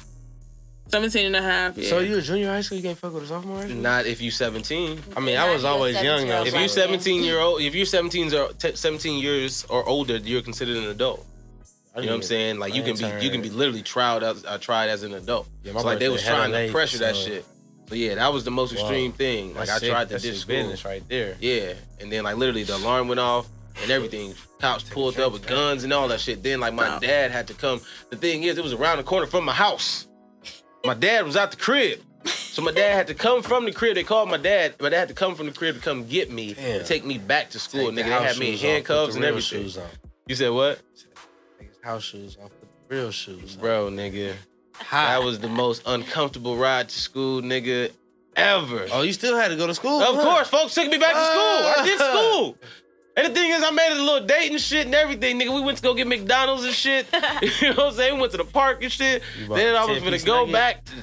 17 0.89 1.25
and 1.25 1.35
a 1.35 1.41
half. 1.41 1.77
Yeah. 1.77 1.89
So 1.89 1.99
you 1.99 2.17
a 2.17 2.21
junior 2.21 2.47
high 2.47 2.61
school? 2.61 2.77
You 2.77 2.83
can't 2.83 2.97
fuck 2.97 3.13
with 3.13 3.23
a 3.23 3.27
sophomore? 3.27 3.57
high 3.57 3.65
school? 3.67 3.77
Not 3.77 4.05
if 4.05 4.21
you 4.21 4.29
17. 4.29 5.01
I 5.17 5.19
mean, 5.19 5.37
I 5.37 5.51
was 5.51 5.63
Not 5.63 5.71
always 5.73 5.95
young 6.01 6.27
though. 6.27 6.43
17-year-old 6.43 6.47
If 6.47 6.53
you 6.53 6.59
Right. 6.59 6.69
17 6.69 7.23
year 7.23 7.39
old, 7.39 7.61
if 7.61 7.73
you're 7.75 7.85
17 7.85 8.33
or 8.33 8.49
t- 8.53 8.75
17 8.75 9.19
years 9.19 9.65
or 9.69 9.83
older, 9.87 10.17
you're 10.17 10.41
considered 10.43 10.77
an 10.77 10.89
adult. 10.89 11.25
You 11.95 12.01
know 12.03 12.07
what 12.09 12.15
I'm 12.15 12.21
saying? 12.23 12.59
Like 12.59 12.75
you 12.75 12.81
I 12.81 12.85
can 12.85 12.95
be, 12.95 13.03
didn't 13.03 13.23
you 13.23 13.29
can 13.31 13.41
be 13.41 13.49
literally 13.49 13.81
tried 13.81 14.21
as 14.21 14.43
uh, 14.45 14.57
tried 14.57 14.89
as 14.89 15.03
an 15.03 15.13
adult. 15.13 15.47
Yeah, 15.63 15.71
my 15.71 15.79
So 15.79 15.85
like 15.87 15.99
they 15.99 16.05
birthday 16.07 16.13
was 16.13 16.21
hella 16.23 16.37
trying 16.39 16.51
to 16.51 16.57
late, 16.57 16.71
pressure 16.71 16.97
that 16.99 17.15
so- 17.15 17.21
shit. 17.25 17.45
So 17.87 17.95
yeah, 17.95 18.15
that 18.15 18.33
was 18.33 18.43
the 18.43 18.51
most 18.51 18.73
Wow. 18.73 18.81
extreme 18.81 19.11
thing. 19.11 19.49
Like 19.53 19.67
That's 19.67 19.71
I 19.71 19.79
sick. 19.79 19.89
tried 19.91 20.03
to 20.09 20.13
That's 20.15 20.23
ditch 20.23 20.47
business 20.47 20.83
right 20.85 21.03
there. 21.07 21.35
Yeah, 21.39 21.73
and 21.99 22.11
then 22.11 22.23
like 22.23 22.35
literally 22.37 22.63
the 22.63 22.75
alarm 22.77 23.07
went 23.07 23.19
off 23.19 23.47
and 23.81 23.91
everything. 23.91 24.33
Cops 24.59 24.83
pulled 24.83 25.19
up 25.19 25.33
with 25.33 25.45
guns 25.45 25.83
and 25.83 25.91
all 25.93 26.07
that 26.07 26.19
shit. 26.19 26.41
Then 26.41 26.59
like 26.59 26.73
my 26.73 26.87
Wow. 26.89 26.99
dad 26.99 27.29
had 27.31 27.47
to 27.47 27.53
come. 27.53 27.81
The 28.09 28.15
thing 28.17 28.43
is, 28.43 28.57
it 28.57 28.63
was 28.63 28.73
around 28.73 28.97
the 28.97 29.03
corner 29.03 29.27
from 29.27 29.45
my 29.45 29.53
house. 29.53 30.07
My 30.83 30.93
dad 30.93 31.25
was 31.25 31.35
out 31.35 31.51
the 31.51 31.57
crib. 31.57 31.99
So 32.25 32.61
my 32.63 32.71
dad 32.71 32.95
had 32.95 33.07
to 33.07 33.13
come 33.13 33.43
from 33.43 33.65
the 33.65 33.71
crib. 33.71 33.95
They 33.95 34.03
called 34.03 34.29
my 34.29 34.37
dad, 34.37 34.75
but 34.79 34.89
they 34.91 34.97
had 34.97 35.09
to 35.09 35.13
come 35.13 35.35
from 35.35 35.45
the 35.45 35.51
crib 35.51 35.75
to 35.75 35.81
come 35.81 36.07
get 36.07 36.31
me 36.31 36.53
Damn. 36.53 36.79
and 36.79 36.85
take 36.87 37.03
me 37.05 37.17
back 37.19 37.49
to 37.51 37.59
school. 37.59 37.87
Take 37.91 37.95
the 37.95 38.01
Nigga, 38.01 38.05
they 38.05 38.25
had 38.25 38.37
me 38.39 38.47
in 38.49 38.55
off, 38.55 38.61
handcuffs 38.61 39.13
the 39.13 39.17
and 39.17 39.25
everything. 39.25 39.61
Shoes 39.63 39.77
on. 39.77 39.89
You 40.25 40.35
said 40.35 40.49
what? 40.51 40.79
Take 41.59 41.67
his 41.67 41.77
house 41.83 42.03
shoes 42.03 42.37
off. 42.41 42.49
Put 42.59 42.69
the 42.89 42.95
real 42.95 43.11
shoes 43.11 43.55
on. 43.57 43.61
Bro, 43.61 43.89
nigga. 44.79 44.89
That 44.91 45.23
was 45.23 45.39
the 45.39 45.49
most 45.49 45.83
uncomfortable 45.85 46.57
ride 46.57 46.89
to 46.89 46.99
school, 46.99 47.41
nigga, 47.41 47.91
ever. 48.35 48.87
Oh, 48.91 49.01
you 49.01 49.13
still 49.13 49.37
had 49.37 49.49
to 49.49 49.55
go 49.55 49.67
to 49.67 49.75
school? 49.75 50.01
Of 50.01 50.15
huh? 50.15 50.23
course, 50.23 50.47
folks 50.47 50.73
took 50.75 50.89
me 50.89 50.97
back 50.97 51.13
to 51.13 51.19
uh. 51.19 51.31
school. 51.31 51.41
I 51.41 51.85
did 51.85 51.99
school. 51.99 52.57
And 53.17 53.27
the 53.27 53.31
thing 53.33 53.49
is, 53.49 53.63
I 53.63 53.71
made 53.71 53.91
it 53.93 53.97
a 53.97 54.03
little 54.03 54.27
date 54.27 54.51
and 54.51 54.59
shit 54.59 54.87
and 54.87 54.93
everything, 54.93 55.39
nigga. 55.39 55.55
We 55.55 55.61
went 55.61 55.77
to 55.77 55.83
go 55.83 55.93
get 55.93 56.05
McDonald's 56.05 56.65
and 56.65 56.73
shit. 56.73 57.07
you 57.61 57.69
know 57.69 57.75
what 57.75 57.79
I'm 57.87 57.93
saying? 57.93 58.15
We 58.15 58.19
went 58.19 58.31
to 58.33 58.37
the 58.37 58.43
park 58.43 58.83
and 58.83 58.91
shit. 58.91 59.23
Then 59.47 59.75
I 59.75 59.85
was 59.85 59.99
gonna 59.99 60.19
go 60.19 60.39
nugget? 60.41 60.51
back 60.51 60.85
to 60.85 60.93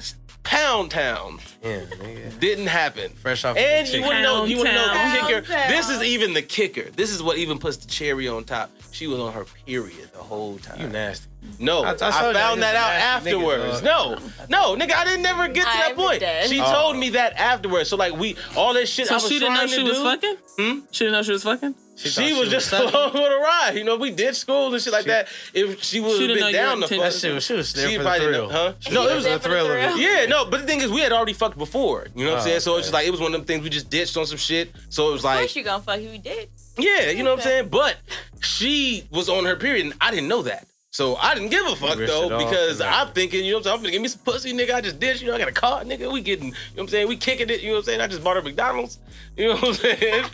Pound 0.43 0.91
Town. 0.91 1.39
Yeah, 1.63 1.81
nigga. 1.81 2.39
Didn't 2.39 2.67
happen. 2.67 3.11
Fresh 3.13 3.45
off 3.45 3.57
And 3.57 3.87
the 3.87 3.91
you 3.91 3.97
chicken. 3.97 4.07
wanna 4.07 4.21
know, 4.21 4.45
you 4.45 4.57
wouldn't 4.57 4.75
know 4.75 4.87
the 4.87 5.27
kicker? 5.27 5.41
Town. 5.41 5.69
This 5.69 5.89
is 5.89 6.03
even 6.03 6.33
the 6.33 6.43
kicker. 6.43 6.91
This 6.91 7.11
is 7.11 7.23
what 7.23 7.37
even 7.39 7.57
puts 7.57 7.77
the 7.77 7.87
cherry 7.87 8.27
on 8.27 8.43
top. 8.43 8.69
She 8.91 9.07
was 9.07 9.19
on 9.19 9.33
her 9.33 9.45
period 9.65 10.11
the 10.13 10.19
whole 10.19 10.59
time. 10.59 10.81
You 10.81 10.89
nasty. 10.89 11.27
No, 11.59 11.83
I- 11.83 11.89
I 11.89 11.91
I, 11.91 11.95
told 11.95 12.01
you 12.01 12.07
I 12.09 12.33
found 12.33 12.61
that 12.63 12.73
just 12.73 12.83
out 12.85 12.93
afterwards. 12.93 13.81
dog. 13.81 14.19
no, 14.49 14.75
no, 14.75 14.75
nigga, 14.85 14.93
I 14.95 15.05
didn't 15.05 15.21
never 15.21 15.47
get 15.47 15.61
to 15.61 15.77
that 15.77 15.87
I'm 15.91 15.95
point. 15.95 16.19
dead. 16.19 16.49
She 16.49 16.59
Oh. 16.59 16.71
told 16.73 16.97
me 16.97 17.09
that 17.11 17.33
afterwards. 17.39 17.89
So 17.89 17.95
like 17.95 18.13
we 18.17 18.35
all 18.55 18.73
this 18.73 18.89
shit 18.89 19.05
I 19.05 19.09
So 19.09 19.13
was 19.15 19.27
she 19.29 19.39
didn't 19.39 19.53
know 19.53 19.67
she 19.67 19.77
to 19.77 19.83
was 19.83 19.97
do, 19.97 20.03
fucking. 20.03 20.35
Hmm? 20.57 20.79
She 20.91 21.05
didn't 21.05 21.13
know 21.13 21.23
she 21.23 21.31
was 21.31 21.43
fucking. 21.43 21.75
She, 21.95 22.09
thought 22.09 22.39
was 22.39 22.49
just 22.49 22.69
sucking. 22.71 22.89
along 22.93 23.11
for 23.11 23.17
the 23.19 23.39
ride. 23.39 23.73
You 23.75 23.83
know, 23.83 23.97
we 23.97 24.09
did 24.09 24.35
school 24.35 24.73
and 24.73 24.81
shit 24.83 24.91
like 24.91 25.03
She- 25.03 25.09
that. 25.09 25.27
If 25.53 25.83
she 25.83 25.99
would 25.99 26.19
have 26.19 26.39
been 26.39 26.51
down 26.51 26.77
to 26.81 26.87
fuck, 26.87 26.91
intentions. 26.93 27.21
That 27.21 27.27
shit 27.27 27.33
was, 27.35 27.43
she 27.45 27.53
was 27.53 27.73
there 27.73 27.89
she 27.89 27.97
for 27.97 28.03
the 28.03 28.09
thrill. 28.15 28.31
didn't, 28.47 28.51
huh? 28.51 28.73
She 28.79 28.91
No, 28.93 29.01
was 29.03 29.11
it 29.11 29.15
was 29.15 29.25
a 29.27 29.29
for 29.29 29.37
the 29.37 29.43
thrill 29.49 29.65
of 29.67 29.71
it. 29.77 29.91
thrill. 29.91 29.97
Yeah, 29.99 30.25
no, 30.25 30.45
but 30.45 30.61
the 30.61 30.67
thing 30.67 30.81
is, 30.81 30.89
we 30.91 31.01
had 31.01 31.11
already 31.11 31.33
fucked 31.33 31.57
before. 31.57 32.07
You 32.15 32.25
know 32.25 32.31
what 32.31 32.37
I'm 32.39 32.41
Oh, 32.41 32.45
saying? 32.47 32.59
So 32.61 32.77
it's 32.77 32.87
just 32.87 32.93
like 32.93 33.05
it 33.05 33.11
was 33.11 33.19
one 33.19 33.27
of 33.33 33.39
them 33.39 33.45
things 33.45 33.63
we 33.63 33.69
just 33.69 33.91
ditched 33.91 34.17
on 34.17 34.25
some 34.25 34.39
shit. 34.39 34.71
So 34.89 35.09
it 35.09 35.11
was 35.13 35.21
Of 35.21 35.25
like, 35.25 35.37
course 35.39 35.55
you 35.55 35.63
gonna 35.63 35.83
fuck 35.83 36.01
you 36.01 36.09
We 36.09 36.17
did. 36.17 36.49
yeah, 36.79 37.11
you 37.11 37.21
know 37.23 37.29
what 37.35 37.39
I'm 37.41 37.43
saying? 37.43 37.69
But 37.69 37.97
she 38.41 39.07
was 39.11 39.29
on 39.29 39.45
her 39.45 39.55
period, 39.55 39.85
and 39.85 39.93
I 40.01 40.09
didn't 40.11 40.27
know 40.27 40.41
that. 40.43 40.67
So 40.93 41.15
I 41.15 41.33
didn't 41.33 41.49
give 41.49 41.65
a 41.65 41.75
fuck 41.75 41.97
risked 41.97 42.13
though 42.15 42.37
because 42.37 42.77
for. 42.77 42.83
I'm 42.83 43.07
thinking, 43.13 43.43
you 43.43 43.53
know 43.53 43.57
what 43.57 43.61
I'm 43.61 43.63
saying? 43.63 43.73
I'm 43.77 43.81
gonna 43.81 43.91
give 43.93 44.01
me 44.03 44.07
some 44.09 44.21
pussy, 44.21 44.53
nigga. 44.53 44.75
I 44.75 44.81
just 44.81 44.99
did, 44.99 45.19
you 45.19 45.27
know, 45.27 45.33
I 45.33 45.39
got 45.39 45.47
a 45.47 45.51
car, 45.51 45.83
nigga. 45.83 46.11
We 46.13 46.21
getting, 46.21 46.45
you 46.45 46.51
know 46.51 46.57
what 46.75 46.81
I'm 46.83 46.87
saying? 46.89 47.07
We 47.07 47.17
kicking 47.17 47.49
it, 47.49 47.61
you 47.61 47.69
know 47.69 47.73
what 47.73 47.79
I'm 47.79 47.85
saying? 47.85 48.01
I 48.01 48.07
just 48.07 48.23
bought 48.23 48.35
her 48.35 48.43
McDonald's, 48.43 48.99
you 49.35 49.47
know 49.47 49.55
what 49.55 49.69
I'm 49.69 49.73
saying? 49.73 50.25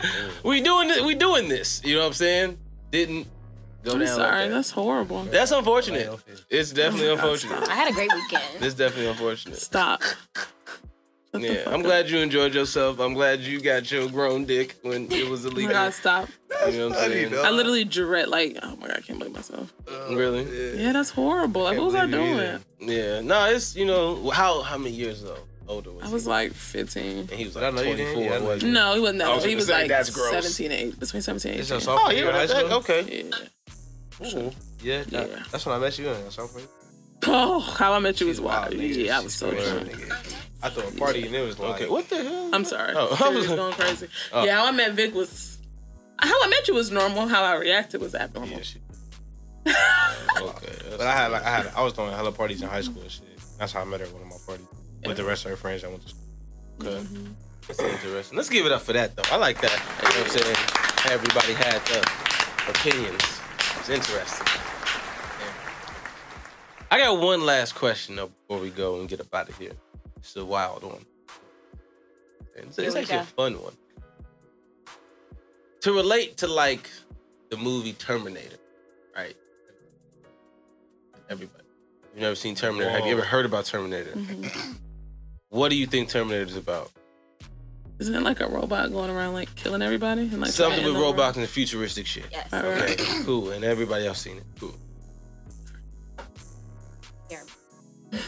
we 0.44 0.60
doing 0.60 0.88
this, 0.88 1.00
we 1.02 1.14
doing 1.14 1.48
this, 1.48 1.80
you 1.82 1.94
know 1.94 2.02
what 2.02 2.08
I'm 2.08 2.12
saying? 2.12 2.58
Didn't 2.90 3.26
go 3.84 3.92
I'm 3.92 4.00
down. 4.00 4.08
sorry, 4.08 4.40
like 4.40 4.48
that. 4.50 4.54
that's 4.56 4.70
horrible. 4.70 5.22
That's 5.24 5.50
unfortunate. 5.50 6.20
It's 6.50 6.72
definitely 6.72 7.08
my 7.14 7.14
God, 7.14 7.24
unfortunate. 7.24 7.68
I 7.70 7.74
had 7.74 7.90
a 7.90 7.94
great 7.94 8.12
weekend. 8.12 8.44
It's 8.60 8.74
definitely 8.74 9.06
unfortunate. 9.06 9.56
Stop. 9.56 10.02
Shut 11.32 11.42
the 11.42 11.48
Yeah, 11.54 11.62
I'm 11.70 11.82
glad 11.82 12.08
you 12.10 12.18
enjoyed 12.18 12.54
yourself. 12.54 12.98
I'm 12.98 13.14
glad 13.14 13.40
you 13.40 13.60
got 13.60 13.90
your 13.90 14.08
grown 14.08 14.44
dick 14.44 14.76
when 14.82 15.10
it 15.12 15.28
was 15.28 15.44
my 15.44 15.50
illegal. 15.50 15.72
god, 15.72 15.94
stop. 15.94 16.28
you 16.66 16.78
know 16.78 16.88
what 16.88 16.98
I'm 16.98 17.10
saying? 17.10 17.34
I 17.34 17.50
literally 17.50 17.84
dread 17.84 18.28
like, 18.28 18.58
oh 18.62 18.76
my 18.76 18.88
god, 18.88 18.96
I 18.98 19.00
can't 19.00 19.18
believe 19.18 19.34
myself. 19.34 19.72
Uh, 19.88 20.14
really? 20.16 20.76
Yeah, 20.82 20.92
that's 20.92 21.10
horrible. 21.10 21.62
Like, 21.62 21.76
what 21.78 21.86
was 21.86 21.94
I 21.94 22.06
doing? 22.06 22.58
Yeah. 22.80 23.20
No, 23.20 23.44
it's 23.46 23.76
you 23.76 23.84
know 23.86 24.30
how 24.30 24.62
how 24.62 24.76
many 24.78 24.90
years 24.94 25.22
though 25.22 25.38
older 25.68 25.92
was 25.92 26.02
I 26.02 26.08
he? 26.08 26.12
was 26.14 26.26
like 26.26 26.52
15. 26.52 27.02
and 27.18 27.30
he 27.30 27.44
was 27.44 27.54
But 27.54 27.62
I 27.62 27.66
like 27.68 27.74
know 27.76 27.82
you 27.90 27.96
didn't. 27.96 28.14
24. 28.14 28.22
Yeah, 28.24 28.34
I 28.36 28.38
know 28.40 28.44
wasn't 28.46 28.62
he? 28.62 28.70
No, 28.72 28.94
he 28.94 29.00
wasn't 29.00 29.18
that 29.20 29.28
I 29.28 29.34
was 29.34 29.36
old. 29.36 29.44
He 29.44 29.50
gonna 29.50 29.56
was 29.56 29.66
say, 29.66 29.72
like 29.82 29.88
that's 29.88 30.10
gross. 30.10 30.30
17, 30.56 30.72
8, 30.72 30.98
between 31.00 31.22
17 31.22 31.52
and 31.52 31.60
It's 31.60 31.68
your 31.70 31.76
18. 31.76 31.84
sophomore 31.86 32.08
Oh, 32.08 32.10
year 32.10 32.24
yeah, 32.24 32.28
in 32.30 32.34
high 32.34 32.46
that, 32.46 32.56
school? 32.66 32.72
okay. 32.78 33.24
Yeah. 34.20 34.26
Ooh. 34.26 34.50
Yeah, 34.82 35.02
that- 35.04 35.30
Yeah. 35.30 35.42
that's 35.52 35.64
when 35.66 35.76
I 35.76 35.78
met 35.78 35.96
you 35.98 36.08
in. 36.08 36.22
That's 36.24 36.34
sophomore 36.34 36.60
year. 36.60 36.68
Oh, 37.26 37.60
how 37.60 37.92
I 37.92 37.98
met 37.98 38.20
you 38.20 38.26
was 38.28 38.40
wild, 38.40 38.74
wild. 38.74 38.82
Yeah, 38.82 39.18
I 39.18 39.22
was 39.22 39.34
so 39.34 39.50
drunk. 39.50 39.92
I 40.62 40.68
threw 40.70 40.84
a 40.88 40.90
party 40.92 41.26
and 41.26 41.34
it 41.34 41.46
was 41.46 41.58
like, 41.58 41.74
Okay, 41.82 41.88
what 41.88 42.08
the 42.08 42.22
hell? 42.22 42.50
I'm 42.52 42.64
sorry. 42.64 42.92
Oh, 42.96 43.16
I 43.22 43.28
was- 43.28 43.46
going 43.46 43.72
crazy. 43.74 44.08
Oh. 44.32 44.44
Yeah, 44.44 44.56
how 44.58 44.66
I 44.66 44.70
met 44.72 44.92
Vic 44.92 45.14
was. 45.14 45.58
How 46.18 46.34
I 46.42 46.48
met 46.48 46.68
you 46.68 46.74
was 46.74 46.90
normal. 46.90 47.26
How 47.28 47.42
I 47.42 47.54
reacted 47.56 48.00
was 48.00 48.14
abnormal. 48.14 48.50
Yeah, 48.50 48.62
shit. 48.62 48.82
Okay. 50.40 50.72
But 50.90 51.00
I 51.06 51.12
had 51.12 51.28
like 51.32 51.42
I 51.44 51.50
had 51.50 51.66
I 51.76 51.82
was 51.82 51.92
throwing 51.92 52.12
hella 52.12 52.32
parties 52.32 52.62
in 52.62 52.68
high 52.68 52.80
school 52.82 53.02
and 53.02 53.10
shit. 53.10 53.24
That's 53.58 53.72
how 53.72 53.80
I 53.80 53.84
met 53.84 54.00
her 54.00 54.06
at 54.06 54.12
one 54.12 54.22
of 54.22 54.28
my 54.28 54.36
parties 54.46 54.66
with 55.04 55.16
the 55.16 55.24
rest 55.24 55.44
of 55.44 55.50
her 55.50 55.56
friends. 55.56 55.84
I 55.84 55.88
went 55.88 56.02
to 56.02 56.08
school. 56.08 56.22
Okay. 56.82 56.90
Mm-hmm. 56.90 57.32
That's 57.68 57.80
interesting. 57.80 58.36
Let's 58.36 58.48
give 58.48 58.66
it 58.66 58.72
up 58.72 58.82
for 58.82 58.92
that 58.94 59.16
though. 59.16 59.22
I 59.30 59.36
like 59.36 59.60
that. 59.60 59.72
You 60.02 60.08
know 60.08 60.24
what 60.24 60.32
I'm 60.36 60.42
saying? 60.42 61.14
Everybody 61.14 61.52
had 61.54 61.80
the 61.86 62.00
opinions. 62.70 63.22
It's 63.78 63.88
interesting. 63.88 64.46
Yeah. 66.90 66.96
I 66.96 66.98
got 67.00 67.20
one 67.20 67.44
last 67.46 67.74
question 67.74 68.16
though 68.16 68.28
before 68.28 68.60
we 68.60 68.70
go 68.70 69.00
and 69.00 69.08
get 69.08 69.20
up 69.20 69.32
out 69.34 69.48
of 69.48 69.56
here. 69.58 69.72
It's 70.18 70.36
a 70.36 70.44
wild 70.44 70.82
one. 70.84 71.04
And 72.56 72.66
It's, 72.66 72.76
Here 72.76 72.86
it's 72.86 72.94
we 72.94 73.00
actually 73.02 73.18
a 73.18 73.24
fun 73.24 73.54
one. 73.62 73.72
To 75.82 75.92
relate 75.92 76.36
to 76.38 76.46
like 76.46 76.90
the 77.50 77.56
movie 77.56 77.94
Terminator, 77.94 78.56
right? 79.16 79.36
Everybody. 81.30 81.64
You've 82.12 82.22
never 82.22 82.34
seen 82.34 82.54
Terminator. 82.54 82.90
Have 82.90 83.06
you 83.06 83.12
ever 83.12 83.22
heard 83.24 83.46
about 83.46 83.64
Terminator? 83.64 84.12
Mhm. 84.12 84.76
What 85.48 85.70
do 85.70 85.76
you 85.76 85.86
think 85.86 86.08
Terminator 86.08 86.44
is 86.44 86.56
about? 86.56 86.90
Isn't 87.98 88.14
it 88.14 88.22
like 88.22 88.40
a 88.40 88.48
robot 88.48 88.92
going 88.92 89.10
around 89.10 89.34
like 89.34 89.54
killing 89.56 89.82
everybody? 89.82 90.22
And, 90.22 90.40
like, 90.40 90.50
Something 90.50 90.78
with 90.78 90.84
to 90.84 90.88
end 90.88 90.96
the 90.96 91.00
robots 91.00 91.36
and 91.36 91.46
futuristic 91.48 92.06
shit. 92.06 92.24
Yes. 92.30 92.52
All 92.52 92.62
right. 92.62 92.98
Okay, 93.00 93.24
cool. 93.24 93.50
And 93.50 93.62
everybody 93.64 94.06
else 94.06 94.20
seen 94.22 94.38
it. 94.38 94.44
Cool. 94.58 94.74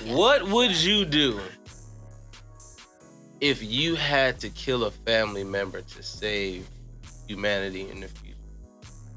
What 0.06 0.48
would 0.48 0.72
you 0.76 1.04
do 1.04 1.40
if 3.40 3.62
you 3.62 3.94
had 3.96 4.38
to 4.40 4.48
kill 4.50 4.84
a 4.84 4.90
family 4.90 5.44
member 5.44 5.82
to 5.82 6.02
save 6.02 6.68
humanity 7.26 7.88
in 7.90 8.00
the 8.00 8.08
future? 8.08 8.36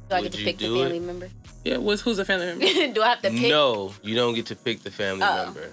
Do 0.10 0.16
I 0.16 0.22
Would 0.22 0.24
get 0.24 0.32
to 0.34 0.40
you 0.40 0.46
pick 0.46 0.58
the 0.60 0.66
family 0.68 0.98
it? 0.98 1.04
member? 1.04 1.30
Yeah, 1.64 1.78
what's, 1.78 2.02
who's 2.02 2.20
a 2.20 2.26
family 2.26 2.46
member? 2.48 2.66
Do 2.94 3.02
I 3.02 3.10
have 3.10 3.22
to 3.24 3.32
pick? 3.32 3.50
No, 3.50 3.92
you 4.04 4.16
don't 4.16 4.36
get 4.36 4.46
to 4.48 4.56
pick 4.56 4.84
the 4.84 4.92
family 4.92 5.24
Oh. 5.28 5.46
member. 5.46 5.72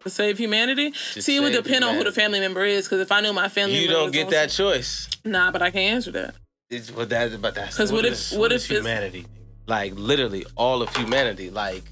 to 0.00 0.10
save 0.10 0.36
humanity? 0.36 0.90
To 1.14 1.22
See, 1.22 1.36
it 1.36 1.40
would 1.40 1.54
save 1.54 1.64
depend 1.64 1.84
on 1.84 1.94
who 1.94 2.04
the 2.04 2.12
family 2.12 2.38
member 2.40 2.62
is. 2.64 2.84
Because 2.84 3.00
if 3.00 3.10
I 3.10 3.20
knew 3.22 3.32
my 3.32 3.48
family 3.48 3.78
You 3.78 3.88
don't 3.88 4.04
was 4.08 4.12
get 4.12 4.28
that 4.30 4.50
some- 4.50 4.72
choice. 4.72 5.08
Nah, 5.24 5.50
but 5.50 5.62
I 5.62 5.70
can't 5.70 5.94
answer 5.94 6.10
that. 6.12 6.34
It's 6.68 6.90
but 6.90 7.08
that 7.08 7.40
but 7.40 7.54
that's 7.54 7.74
'Cause 7.76 7.90
what 7.92 8.04
if- 8.04 8.12
is- 8.12 8.32
what 8.32 8.52
is 8.52 8.64
if 8.64 8.70
it's- 8.72 8.84
humanity? 8.86 9.26
like 9.66 9.94
literally 9.96 10.44
all 10.56 10.82
of 10.82 10.94
humanity 10.94 11.48
like 11.48 11.82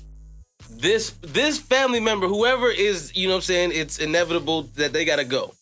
this 0.70 1.10
this 1.20 1.58
family 1.58 2.00
member 2.00 2.26
whoever 2.26 2.70
is 2.70 3.14
you 3.16 3.26
know 3.28 3.34
what 3.34 3.38
i'm 3.38 3.42
saying 3.42 3.70
it's 3.72 3.98
inevitable 3.98 4.62
that 4.74 4.92
they 4.92 5.04
gotta 5.04 5.24
go 5.24 5.52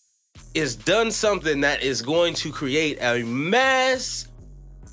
is 0.55 0.75
done 0.77 1.11
something 1.11 1.61
that 1.61 1.83
is 1.83 2.03
going 2.03 2.35
to 2.35 2.51
create 2.51 2.99
a 3.01 3.23
mass 3.25 4.27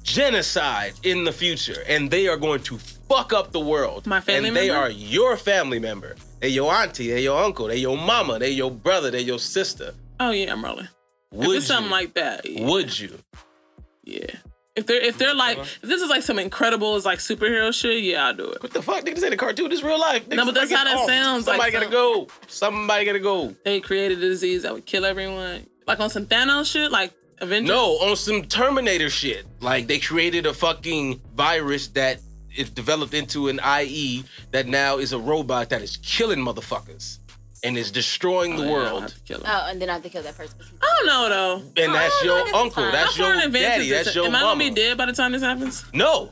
genocide 0.04 0.94
in 1.04 1.24
the 1.24 1.32
future 1.32 1.84
and 1.88 2.10
they 2.10 2.28
are 2.28 2.38
going 2.38 2.62
to 2.62 2.78
fuck 2.78 3.34
up 3.34 3.52
the 3.52 3.60
world 3.60 4.06
My 4.08 4.22
family 4.22 4.48
and 4.50 4.58
they 4.58 4.68
member? 4.70 4.82
are 4.84 4.90
your 4.90 5.36
family 5.38 5.80
member 5.80 6.16
they 6.40 6.50
your 6.50 6.72
auntie 6.74 7.10
they 7.10 7.24
your 7.24 7.42
uncle 7.44 7.68
they 7.68 7.78
your 7.78 7.98
mama 7.98 8.40
they 8.40 8.52
your 8.52 8.72
brother 8.72 9.12
they 9.12 9.22
your 9.22 9.40
sister 9.40 9.94
Oh 10.20 10.32
yeah, 10.32 10.52
I'm 10.52 10.64
rolling. 10.66 10.88
would 11.32 11.50
if 11.50 11.58
it's 11.58 11.68
something 11.68 11.92
like 11.92 12.16
that, 12.16 12.44
yeah. 12.50 12.66
would 12.68 12.98
you 13.00 13.20
yeah. 14.04 14.32
If 14.78 14.86
they're 14.86 15.02
if 15.02 15.18
they're 15.18 15.34
like 15.34 15.58
if 15.58 15.82
this 15.82 16.02
is 16.02 16.10
like 16.10 16.22
some 16.24 16.38
incredible 16.40 16.96
is 16.96 17.06
like 17.06 17.20
superhero 17.20 17.74
shit, 17.74 18.04
yeah, 18.04 18.28
I'll 18.28 18.34
do 18.36 18.46
it. 18.52 18.62
what 18.62 18.72
the 18.72 18.82
fuck? 18.82 19.04
Nigga, 19.04 19.16
this 19.16 19.24
ain't 19.24 19.34
a 19.34 19.38
cartoon. 19.38 19.70
This 19.70 19.82
real 19.84 20.00
life. 20.00 20.28
No, 20.30 20.46
but 20.46 20.54
that's 20.54 20.72
how 20.72 20.84
that 20.84 21.06
sounds, 21.08 21.46
Somebody 21.46 21.60
like 21.60 21.74
gotta 21.74 21.86
some- 21.86 21.92
go. 21.92 22.28
Somebody 22.48 23.06
gotta 23.06 23.20
go. 23.20 23.56
They 23.66 23.82
created 23.82 24.20
a 24.20 24.22
disease 24.22 24.64
that 24.64 24.74
would 24.74 24.86
kill 24.86 25.04
everyone, 25.04 25.66
like 25.88 26.00
on 26.00 26.10
some 26.12 26.28
Thanos 26.28 26.72
shit, 26.72 26.92
like 26.92 27.12
Avengers. 27.40 27.70
No, 27.70 27.94
on 27.98 28.16
some 28.16 28.44
Terminator 28.44 29.10
shit. 29.10 29.46
Like 29.62 29.88
they 29.88 30.00
created 30.00 30.46
a 30.46 30.54
fucking 30.54 31.22
virus 31.36 31.88
that 31.90 32.20
is 32.56 32.70
developed 32.70 33.14
into 33.16 33.48
an 33.50 33.60
IE 33.82 34.24
that 34.52 34.68
now 34.68 34.98
is 35.00 35.12
a 35.14 35.20
robot 35.20 35.70
that 35.70 35.82
is 35.82 35.98
killing 35.98 36.40
motherfuckers 36.40 37.20
and 37.64 37.78
is 37.78 37.92
destroying 37.92 38.54
Oh, 38.54 38.58
the 38.58 38.64
yeah, 38.66 38.72
world. 38.72 39.02
have 39.04 39.14
to 39.14 39.20
kill 39.22 39.38
him. 39.40 39.46
Oh, 39.48 39.68
and 39.70 39.82
then 39.82 39.90
I 39.90 39.94
have 39.94 40.04
to 40.04 40.10
kill 40.10 40.24
that 40.24 40.38
person. 40.38 40.56
I 40.82 40.86
don't 40.98 41.06
know 41.08 41.30
though. 41.30 41.56
And 41.84 41.92
oh, 41.92 41.94
that's 41.94 42.16
Oh, 42.22 42.26
your 42.26 42.38
no, 42.38 42.44
this 42.44 42.50
is 42.50 42.56
uncle. 42.62 42.84
That's 42.92 43.16
How 43.18 43.24
far 43.24 43.34
in 43.34 43.40
your 43.40 43.50
daddy. 43.62 43.84
is 43.84 43.90
this? 43.90 44.04
That's 44.06 44.16
your 44.16 44.26
Am 44.26 44.36
I 44.36 44.42
mama. 44.42 44.64
gonna 44.64 44.70
be 44.70 44.76
dead 44.76 44.98
by 44.98 45.06
the 45.08 45.14
time 45.14 45.32
this 45.32 45.42
happens? 45.42 45.86
No. 45.94 46.32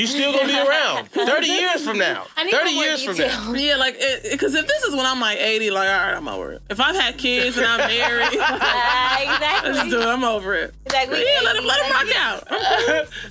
You 0.00 0.06
still 0.06 0.32
gonna 0.32 0.46
be 0.46 0.58
around. 0.58 1.08
30 1.10 1.46
years 1.46 1.84
from 1.84 1.98
now. 1.98 2.26
I 2.36 2.44
need 2.44 2.52
30 2.52 2.74
more 2.74 2.84
years 2.84 3.04
from 3.04 3.16
now. 3.16 3.52
Yeah, 3.52 3.76
like 3.76 3.98
because 4.30 4.54
if 4.54 4.66
this 4.66 4.82
is 4.84 4.94
when 4.94 5.04
I'm 5.06 5.20
like 5.20 5.38
80, 5.38 5.70
like 5.70 5.88
all 5.88 5.94
right, 5.94 6.14
I'm 6.16 6.26
over 6.28 6.52
it. 6.52 6.62
If 6.70 6.80
I've 6.80 6.96
had 6.96 7.18
kids 7.18 7.56
and 7.58 7.66
I'm 7.66 7.78
married, 7.88 8.38
Ah, 8.40 9.60
let's 9.64 9.78
do 9.78 9.84
exactly. 9.84 9.98
it. 10.00 10.06
I'm 10.06 10.24
over 10.24 10.54
it. 10.54 10.74
Exactly. 10.86 11.22
Yeah, 11.22 11.40
let 11.44 11.56
him 11.56 11.64
let 11.66 11.82
him 11.84 11.92
rock 11.92 12.16
out. 12.16 12.48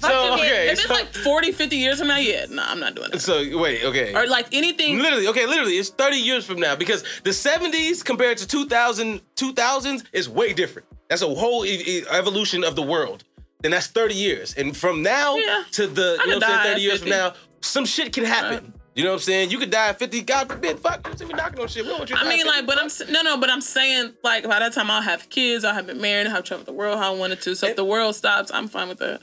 so 0.02 0.34
okay. 0.36 0.68
If 0.68 0.74
it's 0.74 0.84
So, 0.84 0.94
like 0.94 1.14
40, 1.14 1.52
50 1.52 1.76
years 1.76 2.00
from 2.00 2.08
now, 2.10 2.18
yeah, 2.18 2.46
no, 2.50 2.64
I'm 2.66 2.80
not 2.80 2.96
doing 2.96 3.10
that. 3.12 3.22
so 3.22 3.58
wait, 3.58 3.84
okay. 3.84 4.14
Or 4.16 4.28
like 4.28 4.48
anything. 4.54 5.00
Literally, 5.00 5.28
okay, 5.30 5.46
literally, 5.46 5.74
it's 5.78 5.90
30 5.90 6.18
years 6.18 6.46
from 6.46 6.60
now 6.60 6.76
because 6.76 7.04
the 7.24 7.32
70s 7.32 8.04
compared 8.06 8.38
to 8.38 8.48
2000, 8.48 9.22
2000s 9.36 10.04
is 10.14 10.30
way 10.30 10.54
different. 10.54 10.88
That's 11.10 11.24
a 11.24 11.28
whole 11.28 11.66
e- 11.66 11.84
e- 11.88 12.04
evolution 12.12 12.64
of 12.64 12.76
the 12.76 12.84
world. 12.84 13.24
Then 13.62 13.72
that's 13.72 13.88
30 13.88 14.14
years. 14.16 14.54
And 14.56 14.76
from 14.76 15.02
now 15.04 15.36
Yeah. 15.36 15.64
to 15.74 15.88
the, 15.88 16.18
I 16.20 16.24
you 16.24 16.30
know 16.32 16.36
what 16.38 16.44
I'm 16.46 16.50
saying, 16.50 16.74
30 16.76 16.82
years 16.82 16.94
50. 17.02 17.10
from 17.10 17.18
now, 17.20 17.34
some 17.62 17.86
shit 17.86 18.14
can 18.14 18.24
happen. 18.24 18.64
Right. 18.66 18.74
You 18.96 19.04
know 19.04 19.12
what 19.12 19.16
I'm 19.18 19.20
saying? 19.22 19.50
You 19.52 19.60
could 19.60 19.70
die 19.70 19.90
at 19.90 20.00
50, 20.00 20.22
God 20.22 20.50
forbid, 20.50 20.80
fuck, 20.80 21.06
you 21.08 21.18
see 21.18 21.26
me 21.26 21.34
knocking 21.34 21.60
on 21.60 21.68
shit. 21.68 21.84
We 21.84 21.90
don't 21.90 22.00
want 22.00 22.10
you 22.10 22.16
I 22.18 22.28
mean, 22.28 22.40
at 22.42 22.46
like, 22.48 22.66
50. 22.66 22.66
but 22.68 23.08
I'm 23.08 23.14
no, 23.14 23.22
no, 23.22 23.38
but 23.38 23.50
I'm 23.50 23.62
saying 23.62 24.14
like 24.24 24.44
by 24.46 24.60
that 24.60 24.74
time 24.74 24.90
I'll 24.90 25.02
have 25.02 25.30
kids, 25.30 25.64
I'll 25.64 25.74
have 25.74 25.88
been 25.88 26.02
married, 26.02 26.28
I'll 26.28 26.36
have 26.36 26.44
traveled 26.46 26.68
the 26.68 26.74
world 26.74 27.00
how 27.00 27.14
I 27.14 27.18
wanted 27.18 27.42
to. 27.42 27.56
So 27.56 27.68
if 27.68 27.76
the 27.76 27.86
world 27.86 28.16
stops, 28.16 28.50
I'm 28.52 28.68
fine 28.68 28.88
with 28.90 28.98
that. 29.00 29.22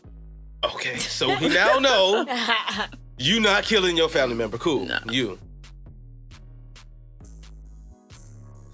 Okay, 0.65 0.97
so 0.97 1.29
we 1.41 1.49
now 1.49 1.79
know 1.79 2.25
you 3.19 3.41
not 3.41 3.65
killing 3.65 3.97
your 3.97 4.09
family 4.09 4.35
member. 4.35 4.57
Cool. 4.59 4.87
No. 4.87 4.99
You. 5.11 5.39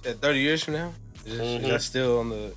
Said 0.02 0.20
Thirty 0.20 0.40
years 0.40 0.62
from 0.64 0.74
now, 0.74 0.93
is, 1.24 1.40
Mhm. 1.40 1.62
is 1.62 1.68
that 1.68 1.82
still 1.82 2.18
on 2.18 2.28
the? 2.30 2.52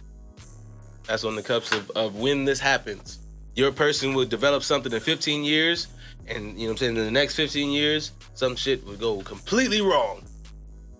That's 1.07 1.23
on 1.23 1.35
the 1.35 1.43
cups 1.43 1.71
of, 1.71 1.89
of 1.91 2.15
when 2.15 2.45
this 2.45 2.59
happens. 2.59 3.19
Your 3.55 3.71
person 3.71 4.13
would 4.15 4.29
develop 4.29 4.63
something 4.63 4.91
in 4.91 4.99
15 4.99 5.43
years, 5.43 5.87
and 6.27 6.57
you 6.59 6.65
know 6.65 6.65
what 6.65 6.71
I'm 6.71 6.77
saying, 6.77 6.97
in 6.97 7.05
the 7.05 7.11
next 7.11 7.35
15 7.35 7.71
years, 7.71 8.11
some 8.33 8.55
shit 8.55 8.85
would 8.85 8.99
go 8.99 9.21
completely 9.21 9.81
wrong. 9.81 10.23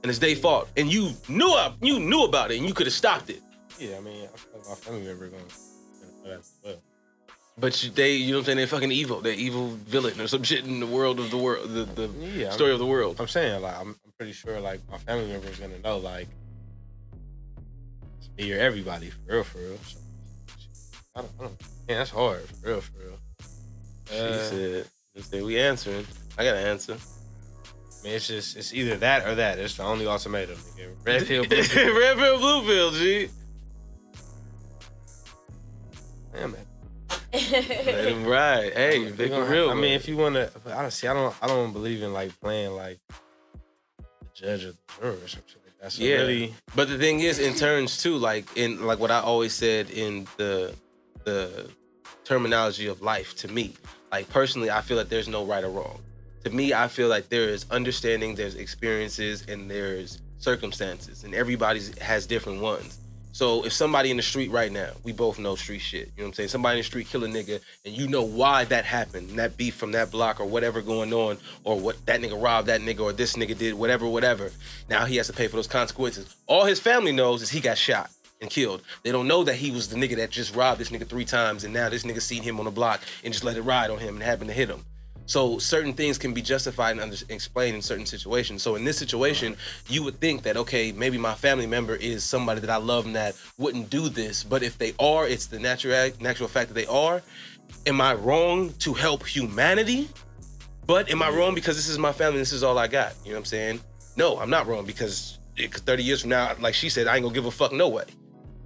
And 0.03 0.09
it's 0.09 0.19
their 0.19 0.35
fault. 0.35 0.69
And 0.77 0.91
you 0.93 1.11
knew 1.27 1.51
up, 1.53 1.77
you 1.81 1.99
knew 1.99 2.23
about 2.25 2.51
it 2.51 2.57
and 2.59 2.67
you 2.67 2.75
could 2.75 2.85
have 2.85 2.93
stopped 2.93 3.29
it. 3.31 3.41
Yeah, 3.79 3.97
I 3.97 4.01
mean, 4.01 4.27
I 4.27 4.69
my 4.69 4.75
family 4.75 5.01
member 5.01 5.27
going. 5.29 5.43
to 5.43 6.39
well. 6.63 6.75
But 7.57 7.83
you, 7.83 7.89
they, 7.89 8.13
you 8.15 8.31
know 8.31 8.37
what 8.37 8.41
I'm 8.41 8.45
saying? 8.45 8.57
They're 8.57 8.67
fucking 8.67 8.91
evil. 8.91 9.21
They're 9.21 9.33
evil 9.33 9.69
villain 9.87 10.19
or 10.21 10.27
some 10.27 10.43
shit 10.43 10.65
in 10.65 10.79
the 10.79 10.85
world 10.85 11.19
of 11.19 11.31
the 11.31 11.37
world, 11.37 11.69
the, 11.69 11.85
the 11.85 12.07
Yeah, 12.19 12.51
story 12.51 12.71
of 12.71 12.79
the 12.79 12.85
world. 12.85 13.15
I'm 13.19 13.27
saying 13.27 13.61
like 13.61 13.75
I'm, 13.75 13.89
I'm 14.05 14.11
pretty 14.17 14.33
sure 14.33 14.59
like 14.59 14.81
my 14.91 14.97
family 14.99 15.27
member 15.27 15.47
is 15.47 15.57
gonna 15.57 15.79
know 15.79 15.97
like 15.97 16.27
it's 18.37 18.47
me 18.47 18.53
everybody 18.53 19.09
for 19.09 19.19
real, 19.25 19.43
for 19.43 19.57
real. 19.59 19.77
So, 19.87 19.99
I 21.15 21.21
don't, 21.21 21.31
I 21.39 21.43
don't, 21.43 21.61
yeah, 21.89 21.97
that's 21.99 22.09
hard 22.09 22.41
for 22.41 22.67
real, 22.67 22.81
for 22.81 22.91
real. 22.99 23.17
She 24.09 24.17
Uh, 24.17 24.37
said, 24.43 24.85
she 25.15 25.21
said, 25.21 25.43
we 25.43 25.59
answering. 25.59 26.05
I 26.37 26.43
got 26.43 26.55
an 26.57 26.67
answer. 26.67 26.93
I 26.93 28.03
mean, 28.07 28.13
it's 28.15 28.27
just 28.27 28.55
it's 28.57 28.73
either 28.73 28.97
that 28.97 29.25
or 29.27 29.35
that. 29.35 29.57
It's 29.57 29.77
the 29.77 29.83
only 29.83 30.05
ultimatum. 30.05 30.55
Nigga. 30.77 30.95
Red 31.05 31.25
pill, 31.27 31.45
blue 31.45 31.63
pill. 31.63 31.99
Red 31.99 32.17
pill, 32.17 32.37
blue 32.39 32.61
pill, 32.63 32.91
G. 32.91 33.29
Damn 36.33 36.51
man. 36.51 36.65
Let 37.33 38.05
him 38.07 38.25
ride. 38.25 38.73
Hey, 38.73 39.11
big 39.11 39.31
gonna- 39.31 39.45
real. 39.49 39.69
I 39.69 39.73
mean, 39.73 39.93
if 39.93 40.07
you 40.07 40.17
wanna, 40.17 40.49
but 40.63 40.73
honestly, 40.73 41.07
I 41.09 41.13
don't, 41.13 41.35
I 41.41 41.47
don't 41.47 41.73
believe 41.73 42.03
in 42.03 42.13
like 42.13 42.37
playing 42.39 42.71
like 42.71 42.99
the 43.97 44.05
judge 44.33 44.65
or 44.65 44.71
the 44.71 44.77
juror 44.99 45.11
or 45.23 45.27
something 45.27 45.55
like 45.81 45.81
that. 45.83 45.91
So 45.91 46.03
Yeah. 46.03 46.17
really, 46.17 46.53
But 46.75 46.89
the 46.89 46.97
thing 46.97 47.19
is, 47.21 47.39
in 47.39 47.53
turns 47.55 47.97
too, 47.97 48.17
like 48.17 48.45
in 48.55 48.85
like 48.85 48.99
what 48.99 49.11
I 49.11 49.19
always 49.19 49.53
said 49.53 49.89
in 49.89 50.27
the 50.37 50.73
the 51.23 51.69
terminology 52.23 52.87
of 52.87 53.01
life 53.01 53.35
to 53.37 53.47
me, 53.47 53.73
like 54.11 54.29
personally, 54.29 54.69
I 54.69 54.81
feel 54.81 54.97
that 54.97 55.09
there's 55.09 55.27
no 55.27 55.43
right 55.45 55.63
or 55.63 55.69
wrong. 55.69 55.99
To 56.43 56.49
me, 56.51 56.73
I 56.73 56.87
feel 56.87 57.07
like 57.07 57.29
there 57.29 57.49
is 57.49 57.65
understanding, 57.71 58.35
there's 58.35 58.55
experiences, 58.55 59.45
and 59.47 59.69
there's 59.69 60.21
circumstances, 60.37 61.23
and 61.23 61.33
everybody 61.33 61.81
has 62.01 62.27
different 62.27 62.61
ones. 62.61 62.99
So 63.35 63.65
if 63.65 63.73
somebody 63.73 64.11
in 64.11 64.15
the 64.15 64.23
street 64.23 64.49
right 64.49 64.71
now, 64.71 64.91
we 65.03 65.11
both 65.11 65.39
know 65.39 65.55
street 65.55 65.79
shit. 65.79 66.09
You 66.15 66.19
know 66.19 66.23
what 66.23 66.27
I'm 66.27 66.33
saying? 66.35 66.49
Somebody 66.49 66.77
in 66.77 66.79
the 66.79 66.85
street 66.85 67.09
kill 67.09 67.25
a 67.25 67.27
nigga, 67.27 67.59
and 67.83 67.93
you 67.93 68.07
know 68.07 68.23
why 68.23 68.63
that 68.63 68.85
happened, 68.85 69.29
and 69.29 69.39
that 69.39 69.57
beef 69.57 69.75
from 69.75 69.91
that 69.91 70.09
block 70.09 70.39
or 70.39 70.45
whatever 70.45 70.81
going 70.81 71.11
on, 71.11 71.37
or 71.65 71.77
what 71.77 71.97
that 72.05 72.21
nigga 72.21 72.41
robbed 72.41 72.69
that 72.69 72.79
nigga 72.79 73.01
or 73.01 73.11
this 73.11 73.33
nigga 73.33 73.57
did, 73.57 73.73
whatever, 73.73 74.07
whatever. 74.07 74.53
Now 74.89 75.03
he 75.03 75.17
has 75.17 75.27
to 75.27 75.33
pay 75.33 75.49
for 75.49 75.57
those 75.57 75.67
consequences. 75.67 76.33
All 76.47 76.63
his 76.63 76.79
family 76.79 77.11
knows 77.11 77.41
is 77.41 77.49
he 77.49 77.59
got 77.59 77.77
shot 77.77 78.09
and 78.39 78.49
killed. 78.49 78.83
They 79.03 79.11
don't 79.11 79.27
know 79.27 79.43
that 79.43 79.55
he 79.55 79.69
was 79.69 79.89
the 79.89 79.97
nigga 79.97 80.15
that 80.15 80.29
just 80.29 80.55
robbed 80.55 80.79
this 80.79 80.89
nigga 80.89 81.05
three 81.05 81.25
times, 81.25 81.65
and 81.65 81.73
now 81.73 81.89
this 81.89 82.03
nigga 82.03 82.21
seen 82.21 82.41
him 82.41 82.57
on 82.59 82.63
the 82.63 82.71
block 82.71 83.01
and 83.25 83.33
just 83.33 83.43
let 83.43 83.57
it 83.57 83.63
ride 83.63 83.89
on 83.89 83.99
him 83.99 84.15
and 84.15 84.23
happened 84.23 84.49
to 84.49 84.55
hit 84.55 84.69
him. 84.69 84.85
So 85.25 85.57
certain 85.57 85.93
things 85.93 86.17
can 86.17 86.33
be 86.33 86.41
justified 86.41 86.97
and 86.97 87.23
explained 87.29 87.75
in 87.75 87.81
certain 87.81 88.05
situations. 88.05 88.61
So 88.61 88.75
in 88.75 88.83
this 88.83 88.97
situation, 88.97 89.57
you 89.87 90.03
would 90.03 90.19
think 90.19 90.43
that 90.43 90.57
okay, 90.57 90.91
maybe 90.91 91.17
my 91.17 91.33
family 91.33 91.67
member 91.67 91.95
is 91.95 92.23
somebody 92.23 92.59
that 92.61 92.69
I 92.69 92.77
love 92.77 93.05
and 93.05 93.15
that 93.15 93.35
wouldn't 93.57 93.89
do 93.89 94.09
this. 94.09 94.43
But 94.43 94.63
if 94.63 94.77
they 94.77 94.93
are, 94.99 95.27
it's 95.27 95.47
the 95.47 95.59
natural 95.59 96.11
natural 96.19 96.49
fact 96.49 96.69
that 96.69 96.75
they 96.75 96.85
are. 96.87 97.21
Am 97.87 98.01
I 98.01 98.13
wrong 98.13 98.71
to 98.79 98.93
help 98.93 99.25
humanity? 99.25 100.07
But 100.85 101.09
am 101.09 101.23
I 101.23 101.29
wrong 101.29 101.55
because 101.55 101.75
this 101.75 101.89
is 101.89 101.97
my 101.97 102.11
family? 102.11 102.39
This 102.39 102.53
is 102.53 102.63
all 102.63 102.77
I 102.77 102.87
got. 102.87 103.13
You 103.23 103.31
know 103.31 103.37
what 103.37 103.39
I'm 103.39 103.45
saying? 103.45 103.79
No, 104.15 104.39
I'm 104.39 104.49
not 104.49 104.67
wrong 104.67 104.85
because 104.85 105.39
it, 105.57 105.73
30 105.73 106.03
years 106.03 106.21
from 106.21 106.29
now, 106.29 106.55
like 106.59 106.75
she 106.75 106.89
said, 106.89 107.07
I 107.07 107.15
ain't 107.15 107.23
gonna 107.23 107.33
give 107.33 107.45
a 107.45 107.51
fuck 107.51 107.71
no 107.71 107.89
way. 107.89 108.05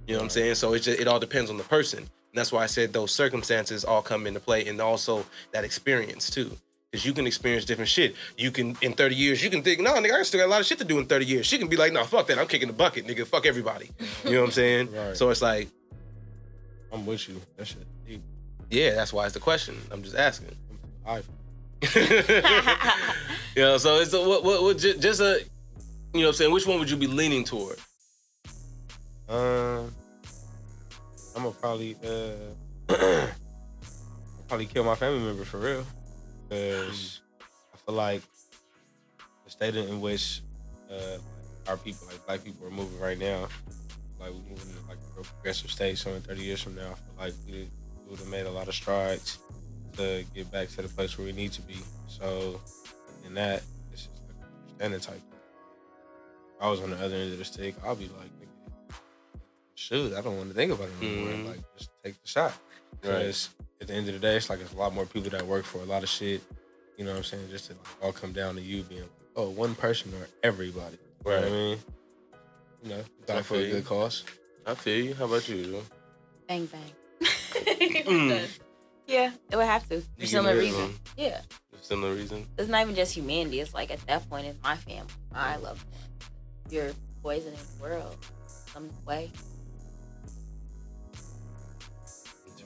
You 0.06 0.14
know 0.14 0.20
what 0.20 0.24
I'm 0.24 0.30
saying? 0.30 0.56
So 0.56 0.74
it 0.74 0.80
just, 0.80 1.00
it 1.00 1.08
all 1.08 1.18
depends 1.18 1.50
on 1.50 1.56
the 1.56 1.64
person. 1.64 2.08
And 2.32 2.38
that's 2.38 2.52
why 2.52 2.62
I 2.62 2.66
said 2.66 2.92
those 2.92 3.12
circumstances 3.12 3.84
all 3.84 4.02
come 4.02 4.26
into 4.26 4.40
play 4.40 4.66
and 4.66 4.80
also 4.80 5.26
that 5.52 5.64
experience 5.64 6.30
too. 6.30 6.50
Because 6.90 7.04
you 7.04 7.12
can 7.12 7.26
experience 7.26 7.64
different 7.64 7.88
shit. 7.88 8.16
You 8.36 8.50
can, 8.50 8.76
in 8.82 8.94
30 8.94 9.14
years, 9.14 9.44
you 9.44 9.50
can 9.50 9.62
think, 9.62 9.80
no, 9.80 9.92
nigga, 9.94 10.12
I 10.12 10.22
still 10.22 10.40
got 10.40 10.46
a 10.46 10.50
lot 10.50 10.60
of 10.60 10.66
shit 10.66 10.78
to 10.78 10.84
do 10.84 10.98
in 10.98 11.06
30 11.06 11.24
years. 11.24 11.46
She 11.46 11.56
can 11.56 11.68
be 11.68 11.76
like, 11.76 11.92
no, 11.92 12.02
fuck 12.04 12.26
that. 12.26 12.38
I'm 12.38 12.48
kicking 12.48 12.66
the 12.66 12.74
bucket, 12.74 13.06
nigga. 13.06 13.26
Fuck 13.26 13.46
everybody. 13.46 13.90
You 14.24 14.32
know 14.32 14.40
what 14.40 14.46
I'm 14.46 14.52
saying? 14.52 14.88
Right. 14.94 15.16
So 15.16 15.30
it's 15.30 15.40
like, 15.42 15.68
I'm 16.92 17.06
with 17.06 17.28
you. 17.28 17.40
That 17.56 17.66
shit. 17.66 17.86
deep. 18.06 18.22
yeah, 18.70 18.94
that's 18.94 19.12
why 19.12 19.24
it's 19.24 19.34
the 19.34 19.40
question. 19.40 19.76
I'm 19.92 20.02
just 20.02 20.16
asking. 20.16 20.56
I 21.06 21.18
you 23.56 23.62
know, 23.62 23.78
so 23.78 24.00
it's 24.00 24.12
a, 24.12 24.20
what, 24.28 24.42
what, 24.44 24.62
what, 24.62 24.78
ju- 24.78 24.98
just 24.98 25.20
a, 25.20 25.44
you 26.12 26.20
know 26.20 26.26
what 26.26 26.28
I'm 26.28 26.34
saying? 26.34 26.52
Which 26.52 26.66
one 26.66 26.78
would 26.80 26.90
you 26.90 26.96
be 26.96 27.06
leaning 27.06 27.44
toward? 27.44 27.78
Um, 29.28 29.94
I'm 31.40 31.46
gonna 31.46 31.56
probably 31.56 31.96
uh, 32.04 32.92
probably 34.46 34.66
kill 34.66 34.84
my 34.84 34.94
family 34.94 35.20
member 35.20 35.46
for 35.46 35.56
real, 35.56 35.86
because 36.46 37.22
I 37.72 37.78
feel 37.78 37.94
like 37.94 38.20
the 39.46 39.50
state 39.50 39.74
in 39.74 40.02
which 40.02 40.42
uh, 40.90 41.16
our 41.66 41.78
people, 41.78 42.08
like 42.08 42.26
black 42.26 42.44
people, 42.44 42.66
are 42.66 42.70
moving 42.70 43.00
right 43.00 43.18
now, 43.18 43.48
like 44.20 44.32
we're 44.32 44.50
moving 44.50 44.74
to 44.74 44.86
like 44.86 44.98
a 44.98 45.16
real 45.16 45.24
progressive 45.24 45.70
state. 45.70 45.96
So 45.96 46.10
in 46.10 46.20
30 46.20 46.42
years 46.42 46.60
from 46.60 46.74
now, 46.74 46.90
I 46.90 46.94
feel 46.94 47.14
like 47.18 47.34
we, 47.46 47.68
would 48.10 48.18
have 48.18 48.28
made 48.28 48.44
a 48.44 48.50
lot 48.50 48.68
of 48.68 48.74
strides 48.74 49.38
to 49.96 50.22
get 50.34 50.52
back 50.52 50.68
to 50.68 50.82
the 50.82 50.88
place 50.88 51.16
where 51.16 51.26
we 51.26 51.32
need 51.32 51.52
to 51.52 51.62
be. 51.62 51.78
So 52.06 52.60
in 53.24 53.32
that, 53.32 53.62
it's 53.92 54.08
just 54.08 54.20
like 54.28 54.46
understanding 54.60 55.00
type. 55.00 55.22
If 56.58 56.62
I 56.62 56.68
was 56.68 56.82
on 56.82 56.90
the 56.90 56.96
other 56.96 57.16
end 57.16 57.32
of 57.32 57.38
the 57.38 57.46
stick, 57.46 57.76
I'll 57.82 57.96
be 57.96 58.10
like, 58.18 58.39
shoot, 59.80 60.14
I 60.14 60.20
don't 60.20 60.36
want 60.36 60.48
to 60.50 60.54
think 60.54 60.72
about 60.72 60.88
it 60.88 61.04
anymore. 61.04 61.32
Mhm. 61.32 61.48
Like, 61.48 61.78
just 61.78 61.90
take 62.04 62.20
the 62.22 62.28
shot. 62.28 62.52
Right. 63.02 63.18
Because 63.18 63.48
at 63.80 63.86
the 63.88 63.94
end 63.94 64.08
of 64.08 64.14
the 64.14 64.20
day, 64.20 64.36
it's 64.36 64.50
like 64.50 64.60
it's 64.60 64.72
a 64.72 64.76
lot 64.76 64.94
more 64.94 65.06
people 65.06 65.30
that 65.30 65.46
work 65.46 65.64
for 65.64 65.78
a 65.78 65.84
lot 65.84 66.02
of 66.02 66.08
shit. 66.08 66.42
You 66.98 67.04
know 67.04 67.12
what 67.12 67.18
I'm 67.18 67.24
saying? 67.24 67.48
Just 67.50 67.66
to 67.68 67.72
like, 67.72 67.82
all 68.02 68.12
come 68.12 68.32
down 68.32 68.56
to 68.56 68.60
you 68.60 68.82
being, 68.82 69.00
like, 69.02 69.10
oh, 69.36 69.48
one 69.48 69.74
person 69.74 70.12
or 70.20 70.26
everybody. 70.42 70.98
You 71.24 71.30
know 71.30 71.36
what 71.36 71.44
I 71.46 71.50
mean? 71.50 71.78
You 72.82 72.88
know, 72.90 72.96
I 72.98 73.26
die 73.26 73.42
for 73.42 73.54
a 73.54 73.58
feel 73.58 73.70
good 73.70 73.84
cause. 73.86 74.24
I 74.66 74.74
feel 74.74 75.04
you. 75.04 75.14
How 75.14 75.24
about 75.24 75.48
you? 75.48 75.64
Drew? 75.64 75.82
bang 76.46 76.66
bang. 76.66 76.92
Mm. 78.06 78.48
Yeah, 79.06 79.32
it 79.50 79.56
would 79.56 79.66
have 79.66 79.88
to. 79.88 80.00
For 80.02 80.06
give 80.20 80.28
similar 80.28 80.54
me 80.54 80.60
reason. 80.60 80.82
one. 80.82 80.94
Yeah. 81.16 81.40
Similar 81.80 82.14
reason. 82.14 82.46
It's 82.58 82.68
not 82.68 82.82
even 82.82 82.94
just 82.94 83.14
humanity. 83.14 83.60
It's 83.60 83.74
like 83.74 83.90
at 83.90 84.00
that 84.06 84.28
point, 84.30 84.46
it's 84.46 84.62
my 84.62 84.76
family, 84.76 85.10
my 85.32 85.56
loved 85.56 85.84
ones. 85.90 86.06
You're 86.70 86.92
poisoning 87.22 87.58
the 87.78 87.82
world 87.82 88.16
some 88.46 88.88
way. 89.06 89.32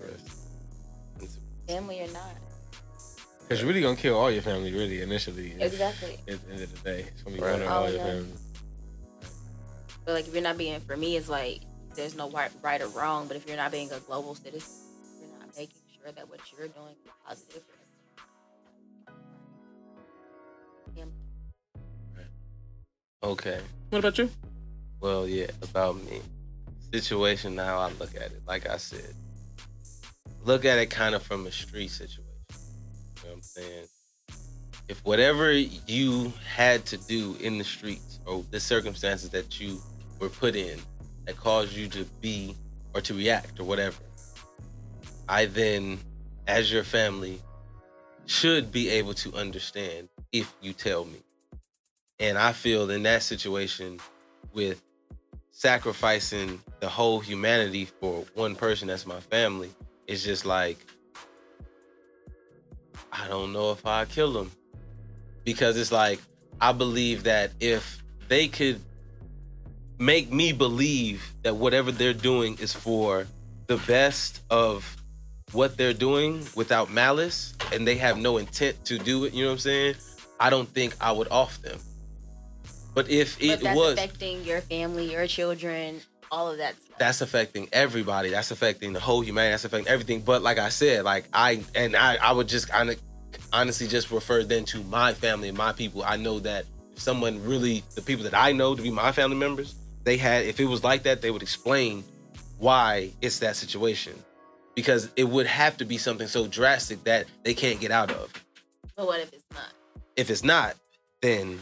Interesting. 0.05 1.43
Family 1.69 2.03
or 2.03 2.09
not. 2.09 2.37
Because 3.41 3.61
you're 3.61 3.69
really 3.69 3.83
going 3.83 3.97
to 3.97 4.01
kill 4.03 4.17
all 4.17 4.31
your 4.31 4.43
family, 4.43 4.73
really, 4.73 5.03
initially. 5.03 5.55
Exactly. 5.61 6.19
At 6.29 6.47
the 6.47 6.53
end 6.53 6.63
of 6.63 6.83
the 6.83 6.91
day, 6.91 7.01
it's 7.09 7.23
going 7.23 7.37
to 7.37 7.43
be 7.43 7.47
Right. 7.47 7.59
one 7.59 7.63
or 7.63 7.71
All 7.71 7.85
all 7.85 7.91
your 7.91 8.01
oh, 8.01 8.05
family. 8.05 8.33
But 10.05 10.15
like 10.15 10.27
if 10.27 10.35
you're 10.35 10.43
not 10.43 10.59
being 10.59 10.81
for 10.81 10.97
me, 10.97 11.17
it's 11.17 11.29
like 11.29 11.61
there's 11.95 12.17
no 12.17 12.31
right, 12.31 12.51
right 12.63 12.81
or 12.81 12.89
wrong. 12.89 13.27
But 13.29 13.37
if 13.37 13.47
you're 13.47 13.57
not 13.57 13.73
being 13.73 13.91
a 13.93 13.99
global 14.01 14.35
citizen, 14.35 14.71
you're 15.21 15.39
not 15.39 15.57
making 15.57 15.81
sure 16.01 16.13
that 16.13 16.29
what 16.29 16.41
you're 16.53 16.69
doing 16.69 16.95
is 17.05 17.13
positive. 17.27 17.63
For 17.63 17.73
everyone. 20.91 21.13
Okay. 23.23 23.61
What 23.89 24.01
about 24.01 24.19
you? 24.19 24.31
Well, 25.01 25.27
yeah, 25.27 25.47
about 25.63 25.97
me. 26.05 26.21
Situation, 26.93 27.57
how 27.57 27.79
I 27.79 27.91
look 27.99 28.15
at 28.15 28.33
it. 28.33 28.43
Like 28.47 28.69
I 28.69 28.77
said, 28.77 29.15
look 30.45 30.65
at 30.65 30.79
it 30.79 30.87
kind 30.91 31.15
of 31.15 31.23
from 31.23 31.47
a 31.47 31.53
street 31.53 31.91
situation. 31.91 32.25
You 32.49 32.57
know 33.25 33.31
what 33.31 33.37
I'm 33.37 33.43
saying? 33.43 33.85
If 34.89 35.05
whatever 35.05 35.51
you 35.53 36.33
had 36.55 36.85
to 36.87 36.99
do 36.99 37.37
in 37.41 37.59
the 37.59 37.65
streets 37.65 38.21
or 38.27 38.45
the 38.51 38.61
circumstances 38.61 39.31
that 39.31 39.59
you 39.59 39.81
were 40.21 40.29
put 40.29 40.55
in 40.55 40.79
that 41.25 41.37
caused 41.37 41.75
you 41.75 41.89
to 41.89 42.05
be 42.21 42.55
or 42.95 43.01
to 43.01 43.15
react 43.15 43.59
or 43.59 43.65
whatever, 43.65 43.97
I 45.29 45.47
then, 45.47 45.99
as 46.47 46.71
your 46.71 46.85
family, 46.85 47.41
should 48.27 48.71
be 48.71 48.91
able 48.91 49.15
to 49.15 49.35
understand 49.35 50.09
if 50.33 50.53
you 50.61 50.75
tell 50.75 51.07
me. 51.07 51.19
And 52.21 52.37
I 52.37 52.53
feel 52.53 52.91
in 52.91 53.03
that 53.05 53.23
situation 53.23 53.99
with 54.53 54.83
sacrificing 55.51 56.61
the 56.81 56.89
whole 56.89 57.21
humanity 57.21 57.87
for 57.87 58.25
one 58.35 58.55
person 58.55 58.89
that's 58.89 59.07
my 59.07 59.21
family, 59.21 59.71
it's 60.07 60.23
just 60.23 60.45
like 60.45 60.79
I 63.13 63.29
don't 63.29 63.53
know 63.53 63.71
if 63.71 63.87
I 63.87 64.05
kill 64.07 64.33
them. 64.33 64.51
Because 65.45 65.77
it's 65.77 65.93
like 65.93 66.21
I 66.61 66.73
believe 66.73 67.25
that 67.25 67.53
if 67.61 68.03
they 68.29 68.49
could 68.49 68.81
make 69.99 70.33
me 70.33 70.53
believe 70.53 71.25
that 71.43 71.55
whatever 71.57 71.93
they're 71.93 72.13
doing 72.13 72.59
is 72.59 72.73
for 72.73 73.27
the 73.67 73.77
best 73.87 74.41
of 74.51 74.97
what 75.53 75.77
they're 75.77 75.93
doing 75.93 76.45
without 76.57 76.91
malice 76.91 77.55
and 77.73 77.87
they 77.87 77.97
have 77.97 78.19
no 78.19 78.39
intent 78.39 78.85
to 78.87 78.99
do 78.99 79.25
it, 79.25 79.33
you 79.33 79.45
know 79.45 79.51
what 79.51 79.55
I'm 79.55 79.59
saying? 79.61 79.95
I 80.41 80.51
don't 80.51 80.69
think 80.69 80.97
I 81.01 81.13
would 81.13 81.29
off 81.29 81.63
them. 81.63 81.79
But 82.95 83.09
if 83.09 83.39
But 83.39 83.45
it 83.47 83.61
that's 83.63 83.77
was 83.77 83.93
affecting 83.95 84.45
your 84.45 84.61
family, 84.61 85.11
your 85.11 85.27
children, 85.27 86.01
all 86.31 86.51
of 86.51 86.59
that 86.59 86.75
stuff. 86.81 86.99
that's 86.99 87.21
affecting 87.21 87.69
everybody. 87.73 88.31
That's 88.31 88.51
affecting 88.51 88.93
the 88.93 89.01
whole 89.01 89.21
humanity. 89.21 89.53
That's 89.53 89.65
affecting 89.65 89.89
everything. 89.89 90.21
But 90.23 90.43
like 90.43 90.59
I 90.59 90.69
said, 90.69 91.05
like 91.05 91.25
I 91.33 91.63
and 91.75 91.97
I, 91.97 92.17
I 92.17 92.33
would 92.33 92.49
just 92.49 92.69
kind 92.69 92.91
of 92.91 93.01
honestly 93.53 93.87
just 93.87 94.11
refer 94.11 94.43
then 94.45 94.65
to 94.67 94.83
my 94.85 95.15
family 95.15 95.49
and 95.49 95.59
my 95.59 95.73
people. 95.73 96.03
I 96.05 96.17
know 96.17 96.39
that 96.41 96.65
if 96.93 97.01
someone 97.01 97.45
really, 97.45 97.83
the 97.95 98.03
people 98.03 98.25
that 98.25 98.35
I 98.35 98.53
know 98.53 98.75
to 98.75 98.83
be 98.83 98.91
my 98.91 99.13
family 99.13 99.37
members, 99.37 99.75
they 100.05 100.17
had 100.17 100.45
if 100.45 100.61
it 100.61 100.67
was 100.67 100.83
like 100.85 101.03
that, 101.05 101.23
they 101.23 101.31
would 101.31 101.43
explain 101.43 102.05
why 102.59 103.11
it's 103.23 103.39
that 103.41 103.57
situation. 103.57 104.15
because 104.75 105.09
it 105.17 105.25
would 105.29 105.47
have 105.47 105.77
to 105.77 105.85
be 105.85 105.97
something 105.99 106.27
so 106.27 106.49
drastic 106.49 107.05
that 107.05 107.27
they 107.45 107.55
can't 107.55 107.79
get 107.81 107.93
out 107.93 108.11
of. 108.11 108.33
But 108.97 109.07
what 109.07 109.21
if 109.21 109.33
it's 109.33 109.45
not? 109.53 109.73
If 110.17 110.31
it's 110.31 110.43
not, 110.45 110.75
then 111.21 111.61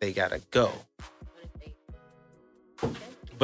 they 0.00 0.12
gotta 0.12 0.40
go. 0.50 0.66
What 0.66 1.44
if 1.44 1.52
they? 1.60 2.88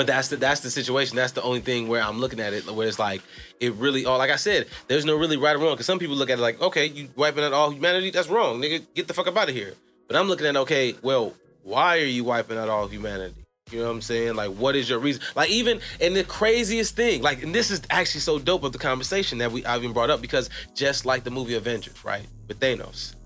But 0.00 0.06
that's 0.06 0.28
the 0.28 0.36
that's 0.36 0.62
the 0.62 0.70
situation. 0.70 1.14
That's 1.14 1.32
the 1.32 1.42
only 1.42 1.60
thing 1.60 1.86
where 1.86 2.02
I'm 2.02 2.20
looking 2.20 2.40
at 2.40 2.54
it 2.54 2.64
where 2.72 2.88
it's 2.88 2.98
like 2.98 3.20
it 3.60 3.74
really. 3.74 4.06
Oh, 4.06 4.16
like 4.16 4.30
I 4.30 4.36
said, 4.36 4.66
there's 4.88 5.04
no 5.04 5.14
really 5.14 5.36
right 5.36 5.54
or 5.54 5.58
wrong. 5.58 5.74
Because 5.74 5.84
some 5.84 5.98
people 5.98 6.16
look 6.16 6.30
at 6.30 6.38
it 6.38 6.40
like, 6.40 6.58
okay, 6.58 6.86
you 6.86 7.10
wiping 7.16 7.44
out 7.44 7.52
all 7.52 7.70
humanity. 7.70 8.08
That's 8.08 8.28
wrong, 8.28 8.62
nigga. 8.62 8.82
Get 8.94 9.08
the 9.08 9.12
fuck 9.12 9.26
up 9.26 9.36
out 9.36 9.50
of 9.50 9.54
here. 9.54 9.74
But 10.08 10.16
I'm 10.16 10.26
looking 10.26 10.46
at 10.46 10.56
okay, 10.56 10.94
well, 11.02 11.34
why 11.64 11.98
are 11.98 12.06
you 12.06 12.24
wiping 12.24 12.56
out 12.56 12.70
all 12.70 12.88
humanity? 12.88 13.44
You 13.70 13.80
know 13.80 13.88
what 13.88 13.90
I'm 13.90 14.00
saying? 14.00 14.36
Like, 14.36 14.52
what 14.52 14.74
is 14.74 14.88
your 14.88 15.00
reason? 15.00 15.20
Like, 15.36 15.50
even 15.50 15.82
and 16.00 16.16
the 16.16 16.24
craziest 16.24 16.96
thing, 16.96 17.20
like, 17.20 17.42
and 17.42 17.54
this 17.54 17.70
is 17.70 17.82
actually 17.90 18.22
so 18.22 18.38
dope 18.38 18.64
of 18.64 18.72
the 18.72 18.78
conversation 18.78 19.36
that 19.36 19.52
we 19.52 19.66
I've 19.66 19.82
even 19.82 19.92
brought 19.92 20.08
up 20.08 20.22
because 20.22 20.48
just 20.74 21.04
like 21.04 21.24
the 21.24 21.30
movie 21.30 21.56
Avengers, 21.56 22.02
right, 22.06 22.26
with 22.48 22.58
Thanos, 22.58 23.16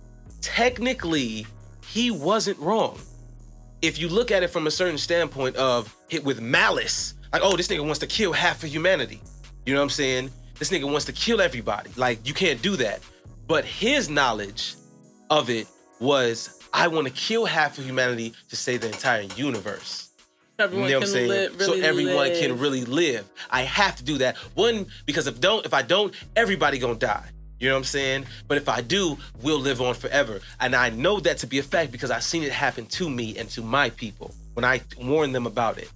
technically 0.41 1.47
he 1.87 2.11
wasn't 2.11 2.59
wrong 2.59 2.99
if 3.87 3.99
you 3.99 4.09
look 4.09 4.31
at 4.31 4.43
it 4.43 4.49
from 4.49 4.67
a 4.67 4.71
certain 4.71 4.99
standpoint 4.99 5.57
of 5.57 5.95
hit 6.09 6.25
with 6.25 6.41
malice, 6.41 7.15
like, 7.33 7.43
oh, 7.45 7.57
this 7.57 7.69
nigga 7.69 7.85
wants 7.85 7.99
to 7.99 8.07
kill 8.07 8.33
half 8.33 8.63
of 8.63 8.71
humanity. 8.71 9.21
You 9.67 9.75
know 9.75 9.81
what 9.81 9.85
I'm 9.85 9.91
saying? 9.91 10.31
This 10.59 10.71
nigga 10.71 10.91
wants 10.91 11.05
to 11.07 11.13
kill 11.13 11.41
everybody. 11.41 11.91
Like, 11.97 12.27
you 12.27 12.33
can't 12.33 12.63
do 12.63 12.77
that. 12.77 13.01
But 13.47 13.65
his 13.65 14.09
knowledge 14.09 14.77
of 15.29 15.51
it 15.51 15.67
was, 16.01 16.61
I 16.73 16.89
want 16.89 17.07
to 17.09 17.13
kill 17.13 17.45
half 17.45 17.77
of 17.77 17.85
humanity 17.85 18.33
to 18.49 18.57
save 18.57 18.81
the 18.81 18.87
entire 18.87 19.23
universe. 19.23 20.11
Everyone 20.59 20.89
You 20.89 20.93
know 20.93 20.99
what 21.01 21.09
I'm 21.09 21.13
saying? 21.13 21.29
live, 21.29 21.59
really 21.59 21.81
so 21.81 21.87
everyone 21.87 22.17
live. 22.17 22.39
can 22.41 22.59
really 22.59 22.85
live. 22.85 23.29
I 23.51 23.63
have 23.63 23.97
to 23.97 24.05
do 24.05 24.19
that. 24.19 24.37
One, 24.55 24.87
because 25.05 25.27
if 25.27 25.41
don't, 25.41 25.67
if 25.67 25.75
I 25.75 25.83
don't, 25.83 26.15
everybody 26.37 26.79
gonna 26.79 26.95
die. 26.95 27.29
You 27.59 27.69
know 27.69 27.75
what 27.75 27.79
I'm 27.79 27.85
saying? 27.85 28.27
But 28.49 28.59
if 28.59 28.69
I 28.69 28.81
do, 28.81 29.17
we'll 29.41 29.61
live 29.61 29.81
on 29.81 29.95
forever. 29.95 30.41
And 30.61 30.75
I 30.75 30.91
know 30.91 31.21
that 31.21 31.39
to 31.39 31.47
be 31.47 31.59
a 31.59 31.63
fact 31.63 31.93
because 31.93 32.11
I've 32.11 32.25
seen 32.25 32.43
it 32.43 32.53
happen 32.53 32.87
to 32.87 33.09
me 33.09 33.39
and 33.39 33.49
to 33.51 33.63
my 33.63 33.91
people 33.91 34.35
when 34.55 34.65
I 34.65 34.83
warn 35.01 35.33
them 35.33 35.47
about 35.47 35.79
it. 35.79 35.91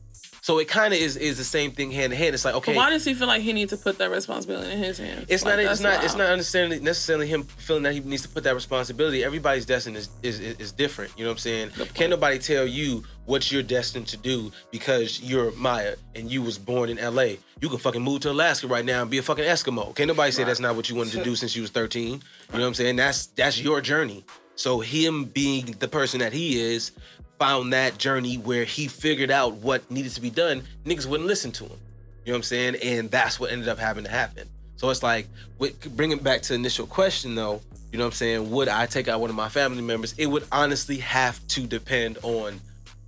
So 0.49 0.59
it 0.61 0.67
kind 0.67 0.95
of 0.95 0.99
is 0.99 1.19
is 1.19 1.37
the 1.37 1.45
same 1.45 1.73
thing 1.73 1.91
hand 1.91 2.11
in 2.11 2.19
hand. 2.19 2.33
It's 2.35 2.43
like 2.43 2.55
okay, 2.55 2.73
But 2.73 2.79
why 2.79 2.89
does 2.89 3.05
he 3.05 3.13
feel 3.13 3.27
like 3.27 3.43
he 3.43 3.53
needs 3.53 3.71
to 3.71 3.77
put 3.77 3.99
that 3.99 4.11
responsibility 4.11 4.73
in 4.73 4.79
his 4.79 4.97
hands? 4.97 5.27
it's 5.29 5.45
Like, 5.45 5.57
not. 5.57 5.73
It's 5.73 5.81
not. 5.83 6.03
It's 6.03 6.15
not 6.15 6.35
necessarily 6.35 6.81
necessarily 6.81 7.27
him 7.27 7.43
feeling 7.43 7.83
that 7.83 7.93
he 7.93 8.01
needs 8.01 8.23
to 8.23 8.31
put 8.31 8.45
that 8.45 8.55
responsibility. 8.55 9.23
Everybody's 9.23 9.67
destiny 9.67 9.99
is 9.99 10.09
is, 10.23 10.41
is, 10.41 10.57
is 10.59 10.73
different. 10.73 11.13
You 11.19 11.25
know 11.25 11.33
what 11.33 11.35
I'm 11.35 11.39
saying? 11.41 11.71
Can't 11.93 12.09
nobody 12.09 12.39
tell 12.39 12.67
you 12.67 13.05
what 13.27 13.53
you're 13.53 13.63
destined 13.63 14.07
to 14.07 14.17
do 14.17 14.51
because 14.71 15.21
you're 15.21 15.53
Maya 15.53 15.97
and 16.15 16.31
you 16.31 16.41
was 16.41 16.57
born 16.57 16.89
in 16.89 16.99
L.A. 16.99 17.39
You 17.61 17.69
can 17.69 17.77
fucking 17.77 18.01
move 18.01 18.23
to 18.23 18.31
Alaska 18.31 18.69
right 18.69 18.87
now 18.87 19.03
and 19.03 19.11
be 19.11 19.19
a 19.19 19.23
fucking 19.23 19.45
Eskimo. 19.45 19.95
Can't 19.95 20.09
nobody 20.09 20.33
say 20.33 20.45
that's 20.45 20.61
not 20.61 20.77
what 20.77 20.89
you 20.89 20.97
wanted 20.97 21.13
to 21.13 21.25
do 21.25 21.37
since 21.37 21.57
you 21.57 21.61
was 21.61 21.71
13. 21.73 22.03
You 22.05 22.09
know 22.55 22.61
what 22.61 22.69
I'm 22.69 22.73
saying? 22.73 22.97
That's 22.97 23.27
that's 23.27 23.61
your 23.61 23.83
journey. 23.83 24.25
So 24.59 24.81
him 24.81 25.27
being 25.27 25.77
the 25.79 25.89
person 25.89 26.19
that 26.21 26.33
he 26.33 26.59
is 26.59 26.91
found 27.39 27.73
that 27.73 27.99
journey 27.99 28.37
where 28.37 28.65
he 28.65 28.89
figured 28.89 29.31
out 29.31 29.55
what 29.55 29.91
needed 29.91 30.13
to 30.13 30.21
be 30.21 30.31
done. 30.31 30.63
Niggas 30.85 31.07
wouldn't 31.07 31.29
listen 31.29 31.53
to 31.53 31.65
him. 31.65 31.79
You 32.25 32.33
know 32.33 32.35
what 32.35 32.37
I'm 32.39 32.43
saying? 32.43 32.77
And 32.83 33.11
that's 33.11 33.41
what 33.41 33.53
ended 33.53 33.69
up 33.69 33.79
having 33.79 34.05
to 34.05 34.11
happen. 34.11 34.49
So 34.77 34.91
it's 34.91 35.03
like, 35.03 35.27
with, 35.59 35.97
bringing 35.97 36.19
back 36.19 36.43
to 36.43 36.55
initial 36.55 36.87
question 36.87 37.35
though, 37.35 37.61
you 37.91 37.99
know 37.99 38.05
what 38.05 38.13
I'm 38.13 38.17
saying? 38.17 38.51
Would 38.51 38.69
I 38.69 38.87
take 38.87 39.09
out 39.09 39.21
one 39.21 39.31
of 39.31 39.37
my 39.37 39.49
family 39.49 39.83
members? 39.83 40.15
It 40.19 40.27
would 40.27 40.45
honestly 40.53 40.99
have 40.99 41.47
to 41.49 41.67
depend 41.67 42.19
on 42.23 42.61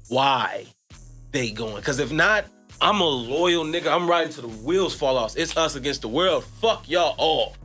why 0.09 0.66
they 1.32 1.51
going. 1.51 1.77
Because 1.77 1.98
if 1.98 2.12
not, 2.12 2.47
I'm 2.81 3.01
a 3.01 3.05
loyal 3.05 3.65
nigga. 3.65 3.94
I'm 3.94 4.09
riding 4.09 4.32
till 4.32 4.48
the 4.48 4.57
wheels 4.65 4.94
fall 4.94 5.19
off. 5.19 5.36
It's 5.36 5.57
us 5.57 5.77
against 5.77 6.01
the 6.01 6.09
world. 6.09 6.44
Fuck 6.44 6.89
y'all 6.89 7.15
all. 7.19 7.57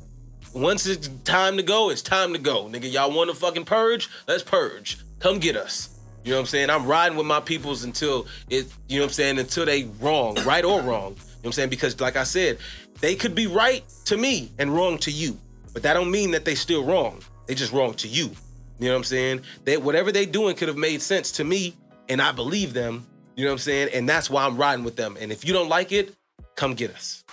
Once 0.54 0.86
it's 0.86 1.10
time 1.24 1.58
to 1.58 1.64
go, 1.64 1.90
it's 1.90 2.02
time 2.02 2.34
to 2.34 2.40
go. 2.40 2.66
Nigga, 2.66 2.92
y'all 2.92 3.12
want 3.12 3.30
to 3.30 3.36
fucking 3.36 3.66
purge? 3.66 4.10
Let's 4.28 4.44
purge. 4.44 5.00
Come 5.20 5.40
get 5.40 5.56
us. 5.56 5.95
You 6.26 6.32
know 6.32 6.38
what 6.38 6.42
I'm 6.42 6.48
saying? 6.48 6.70
I'm 6.72 6.88
riding 6.88 7.16
with 7.16 7.28
my 7.28 7.40
peoples 7.40 7.84
until 7.84 8.26
it, 8.50 8.66
you 8.88 8.98
know 8.98 9.04
what 9.04 9.10
I'm 9.10 9.14
saying, 9.14 9.38
until 9.38 9.64
they 9.64 9.84
wrong, 10.02 10.36
right 10.44 10.66
or 10.66 10.82
wrong. 10.82 11.12
You 11.12 11.20
know 11.20 11.26
what 11.42 11.46
I'm 11.46 11.52
saying? 11.52 11.70
Because 11.70 12.02
like 12.02 12.16
I 12.16 12.24
said, 12.24 12.58
they 13.00 13.14
could 13.14 13.36
be 13.36 13.46
right 13.46 13.84
to 14.06 14.18
me 14.18 14.52
and 14.58 14.74
wrong 14.74 14.98
to 15.00 15.12
you. 15.12 15.38
But 15.72 15.84
that 15.84 15.94
don't 15.94 16.10
mean 16.10 16.32
that 16.32 16.44
they 16.44 16.56
still 16.56 16.84
wrong. 16.84 17.22
They 17.46 17.54
just 17.54 17.72
wrong 17.72 17.94
to 17.96 18.08
you. 18.08 18.32
You 18.80 18.88
know 18.88 18.94
what 18.94 18.98
I'm 18.98 19.04
saying? 19.04 19.42
They 19.66 19.78
whatever 19.78 20.12
they 20.12 20.26
doing 20.26 20.56
could 20.56 20.68
have 20.68 20.78
made 20.78 21.04
sense 21.04 21.32
to 21.34 21.44
me 21.44 21.76
and 22.10 22.20
I 22.20 22.32
believe 22.32 22.74
them. 22.74 23.06
You 23.36 23.46
know 23.46 23.52
what 23.52 23.56
I'm 23.56 23.60
saying? 23.60 23.90
And 23.94 24.10
that's 24.10 24.28
why 24.28 24.46
I'm 24.46 24.58
riding 24.58 24.84
with 24.84 24.96
them. 24.96 25.18
And 25.20 25.32
if 25.32 25.46
you 25.46 25.54
don't 25.54 25.70
like 25.70 25.92
it, 25.92 26.16
come 26.56 26.74
get 26.74 26.90
us. 26.90 27.24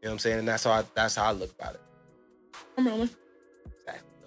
You 0.00 0.06
know 0.06 0.10
what 0.10 0.12
I'm 0.12 0.18
saying? 0.18 0.38
And 0.38 0.48
that's 0.48 0.64
how 0.64 0.70
I, 0.70 0.84
that's 0.94 1.16
how 1.16 1.26
I 1.26 1.32
look 1.32 1.52
about 1.60 1.74
it. 1.74 1.80
I'm 2.78 2.86
rolling. 2.88 3.10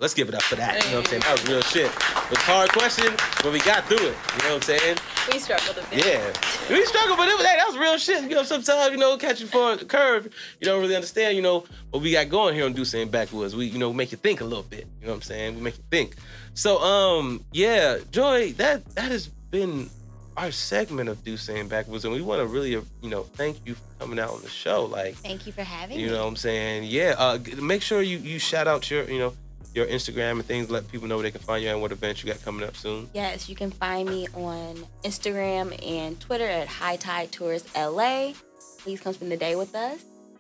Let's 0.06 0.14
give 0.14 0.30
it 0.30 0.36
up 0.36 0.44
for 0.44 0.56
that. 0.58 0.86
You 0.86 0.92
know 0.92 0.98
what 0.98 1.06
I'm 1.06 1.10
saying? 1.10 1.22
That 1.24 1.32
was 1.32 1.50
real 1.50 1.62
shit. 1.64 1.88
It 1.88 2.30
was 2.30 2.38
a 2.38 2.42
hard 2.42 2.72
question, 2.72 3.12
but 3.42 3.52
we 3.52 3.58
got 3.62 3.86
through 3.86 4.06
it. 4.06 4.16
You 4.38 4.44
know 4.44 4.54
what 4.54 4.56
I'm 4.58 4.62
saying? 4.62 4.98
We 5.34 5.40
struggled 5.40 5.80
a 5.80 5.90
bit. 5.90 6.06
Yeah. 6.06 6.32
We 6.70 6.86
struggled, 6.86 7.18
but 7.18 7.28
it 7.28 7.36
was, 7.36 7.44
hey, 7.44 7.58
that 7.58 7.66
was 7.66 7.76
real 7.76 7.98
shit. 7.98 8.22
You 8.30 8.36
know, 8.36 8.44
sometimes, 8.44 8.92
you 8.92 8.98
know, 8.98 9.18
catching 9.18 9.48
for 9.48 9.72
a 9.72 9.78
curve, 9.78 10.26
you 10.62 10.66
don't 10.66 10.80
really 10.80 10.94
understand, 10.94 11.36
you 11.36 11.42
know, 11.42 11.66
what 11.90 12.04
we 12.04 12.12
got 12.12 12.30
going 12.30 12.54
here 12.54 12.66
on 12.66 12.74
Deuce 12.74 12.94
and 12.94 13.10
Backwoods. 13.10 13.56
We, 13.56 13.66
you 13.66 13.80
know, 13.80 13.92
make 13.94 14.12
you 14.12 14.20
think 14.20 14.42
a 14.42 14.44
little 14.44 14.62
bit. 14.62 14.86
You 15.02 15.08
know 15.08 15.14
what 15.14 15.16
I'm 15.16 15.22
saying? 15.24 15.56
We 15.56 15.62
make 15.62 15.76
you 15.76 15.84
think. 15.90 16.18
So, 16.54 16.78
um, 16.84 17.44
yeah, 17.52 17.98
Joy, 18.12 18.52
that 18.58 18.86
that 18.94 19.10
has 19.10 19.26
been 19.26 19.90
our 20.38 20.52
segment 20.52 21.10
of 21.10 21.24
Deuce 21.24 21.50
and 21.50 21.68
Backwoods, 21.68 22.06
and 22.06 22.14
we 22.14 22.22
want 22.22 22.42
to 22.42 22.46
really, 22.46 22.70
you 22.70 22.86
know, 23.02 23.24
thank 23.24 23.58
you 23.66 23.74
for 23.74 23.82
coming 24.02 24.20
out 24.20 24.30
on 24.30 24.44
the 24.44 24.50
show. 24.50 24.86
Like, 24.86 25.16
Thank 25.16 25.48
you 25.48 25.52
for 25.52 25.64
having 25.64 25.98
you 25.98 26.06
me. 26.06 26.12
You 26.12 26.16
know 26.16 26.22
what 26.26 26.30
I'm 26.30 26.36
saying? 26.36 26.84
Yeah. 26.84 27.16
Uh, 27.18 27.40
make 27.60 27.82
sure 27.82 28.04
you 28.04 28.20
you 28.20 28.38
shout 28.38 28.68
out 28.68 28.92
your, 28.92 29.10
you 29.10 29.18
know, 29.18 29.34
your 29.76 29.86
Instagram 29.88 30.32
and 30.34 30.46
things. 30.46 30.70
Let 30.70 30.88
people 30.88 31.08
know 31.08 31.16
where 31.18 31.24
they 31.24 31.32
can 31.32 31.42
find 31.42 31.64
you 31.64 31.70
and 31.70 31.82
what 31.82 31.92
events 31.92 32.24
you 32.24 32.32
got 32.32 32.42
coming 32.44 32.68
up 32.68 32.76
soon. 32.76 33.10
Yes, 33.14 33.50
you 33.50 33.56
can 33.56 33.72
find 33.72 34.08
me 34.10 34.28
on 34.34 34.86
Instagram 35.04 35.78
and 35.86 36.20
Twitter 36.20 36.46
at 36.48 36.68
High 36.68 36.96
Tide 36.96 37.32
Tours 37.32 37.66
LA. 37.76 38.34
Please 38.80 39.02
come 39.02 39.14
spend 39.14 39.32
the 39.32 39.38
day 39.38 39.56
with 39.56 39.76
us. 39.76 40.00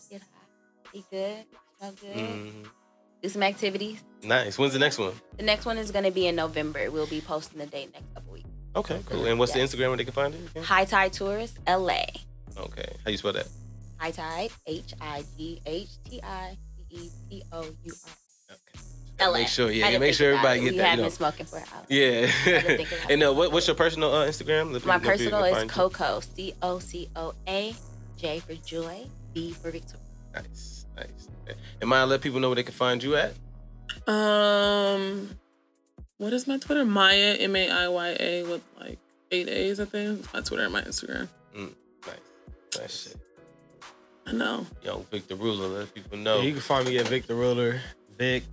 Get 0.09 0.21
high, 0.21 0.91
be 0.93 1.03
good, 1.11 1.43
smell 1.79 1.93
good, 1.99 2.15
Mhm. 2.15 2.65
do 3.21 3.29
some 3.29 3.43
activities. 3.43 3.99
Nice. 4.23 4.57
When's 4.57 4.73
the 4.73 4.79
next 4.79 4.97
one? 4.97 5.13
The 5.37 5.43
next 5.43 5.65
one 5.65 5.77
is 5.77 5.91
going 5.91 6.05
to 6.05 6.11
be 6.11 6.27
in 6.27 6.35
November. 6.35 6.89
We'll 6.89 7.05
be 7.07 7.21
posting 7.21 7.59
the 7.59 7.65
date 7.67 7.91
next 7.93 8.13
couple 8.13 8.33
weeks. 8.33 8.49
Okay, 8.75 9.01
cool. 9.05 9.25
And 9.25 9.37
what's 9.39 9.55
Yes. 9.55 9.71
the 9.71 9.77
Instagram 9.77 9.89
where 9.89 9.97
they 9.97 10.03
can 10.05 10.13
find 10.13 10.33
it? 10.33 10.49
again? 10.51 10.63
High 10.63 10.85
Tide 10.85 11.13
Tours 11.13 11.53
LA. 11.67 12.05
Okay. 12.57 12.95
How 13.03 13.11
you 13.11 13.17
spell 13.17 13.33
that? 13.33 13.47
High 13.97 14.11
Tide 14.11 14.51
H 14.67 14.93
I 15.01 15.23
G 15.37 15.61
H 15.65 15.89
T 16.09 16.21
I 16.23 16.57
T 16.89 16.95
E 16.97 17.09
T 17.29 17.43
O 17.51 17.61
U 17.83 17.93
R. 18.05 18.11
Okay. 19.19 19.25
LA. 19.29 19.37
Make 19.39 19.47
sure, 19.47 19.67
Had 19.67 19.75
yeah, 19.75 19.89
to 19.91 19.99
make 19.99 20.13
sure 20.13 20.31
about 20.33 20.45
everybody 20.57 20.59
it. 20.59 20.63
get 20.63 20.71
we 20.73 20.77
that. 20.79 20.85
have 20.87 20.97
You 20.97 21.03
know. 21.03 21.09
been 21.09 21.15
smoking 21.15 21.45
for 21.45 21.57
an 21.57 21.63
hour. 21.73 21.85
Yeah. 21.89 22.85
and 23.09 23.23
uh, 23.23 23.33
what, 23.33 23.51
what's 23.51 23.67
your 23.67 23.75
personal 23.75 24.13
uh, 24.13 24.27
Instagram? 24.27 24.71
Let 24.73 24.85
My 24.85 24.97
people- 24.97 25.11
personal 25.11 25.43
is 25.45 25.53
find 25.55 25.63
you. 25.63 25.69
Coco, 25.73 26.19
C 26.19 26.53
O 26.61 26.79
C 26.79 27.09
O 27.15 27.33
A, 27.47 27.73
J 28.17 28.39
for 28.39 28.55
Joy, 28.55 29.05
B 29.33 29.51
for 29.51 29.71
Victoria. 29.71 30.01
Nice, 30.33 30.85
nice. 30.97 31.27
Okay. 31.47 31.57
And 31.79 31.89
mind 31.89 32.09
let 32.09 32.21
people 32.21 32.39
know 32.41 32.49
where 32.49 32.55
they 32.57 32.63
can 32.63 32.73
find 32.73 33.01
you 33.01 33.15
at. 33.15 33.33
Um, 34.07 35.29
what 36.17 36.33
is 36.33 36.47
my 36.47 36.57
Twitter? 36.57 36.83
Maya 36.85 37.35
M 37.39 37.55
A 37.55 37.69
I 37.69 37.87
Y 37.87 38.17
A 38.19 38.43
with 38.43 38.61
like 38.79 38.99
eight 39.31 39.47
A's. 39.47 39.79
I 39.79 39.85
think 39.85 40.19
It's 40.19 40.33
my 40.33 40.41
Twitter 40.41 40.63
and 40.63 40.73
my 40.73 40.81
Instagram. 40.81 41.27
Nice, 41.55 41.69
nice 42.77 43.03
shit. 43.03 43.17
I 44.27 44.31
know. 44.33 44.65
Young 44.83 45.05
Victor 45.11 45.35
Ruler, 45.35 45.67
let 45.67 45.93
people 45.93 46.17
know. 46.17 46.37
Yeah, 46.37 46.43
you 46.47 46.51
can 46.53 46.61
find 46.61 46.87
me 46.87 46.97
at 46.97 47.07
Victor 47.07 47.35
Ruler. 47.35 47.79
Vic, 48.17 48.43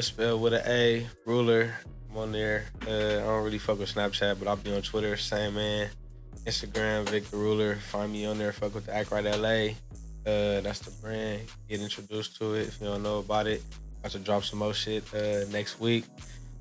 spell 0.00 0.38
with 0.38 0.54
an 0.54 0.62
A, 0.66 1.06
Ruler. 1.26 1.74
I'm 2.10 2.16
on 2.16 2.32
there. 2.32 2.66
Uh, 2.86 2.90
I 2.90 3.24
don't 3.24 3.44
really 3.44 3.58
fuck 3.58 3.78
with 3.78 3.92
Snapchat, 3.92 4.38
but 4.38 4.46
I'll 4.46 4.56
be 4.56 4.74
on 4.74 4.82
Twitter, 4.82 5.16
same 5.16 5.54
man. 5.54 5.88
Instagram, 6.46 7.08
Victor 7.08 7.36
Ruler. 7.36 7.76
Find 7.76 8.12
me 8.12 8.26
on 8.26 8.38
there. 8.38 8.52
Fuck 8.52 8.74
with 8.74 8.86
the 8.86 8.94
Act 8.94 9.10
Right 9.10 9.24
LA. 9.24 9.74
Uh, 10.24 10.60
that's 10.60 10.80
the 10.80 10.90
brand. 11.02 11.42
Get 11.68 11.80
introduced 11.80 12.36
to 12.36 12.54
it 12.54 12.68
if 12.68 12.80
you 12.80 12.86
don't 12.86 13.02
know 13.02 13.18
about 13.18 13.46
it. 13.46 13.62
I 14.02 14.06
have 14.06 14.12
to 14.12 14.18
drop 14.18 14.44
some 14.44 14.60
more 14.60 14.74
shit 14.74 15.04
uh, 15.14 15.44
next 15.50 15.80
week. 15.80 16.04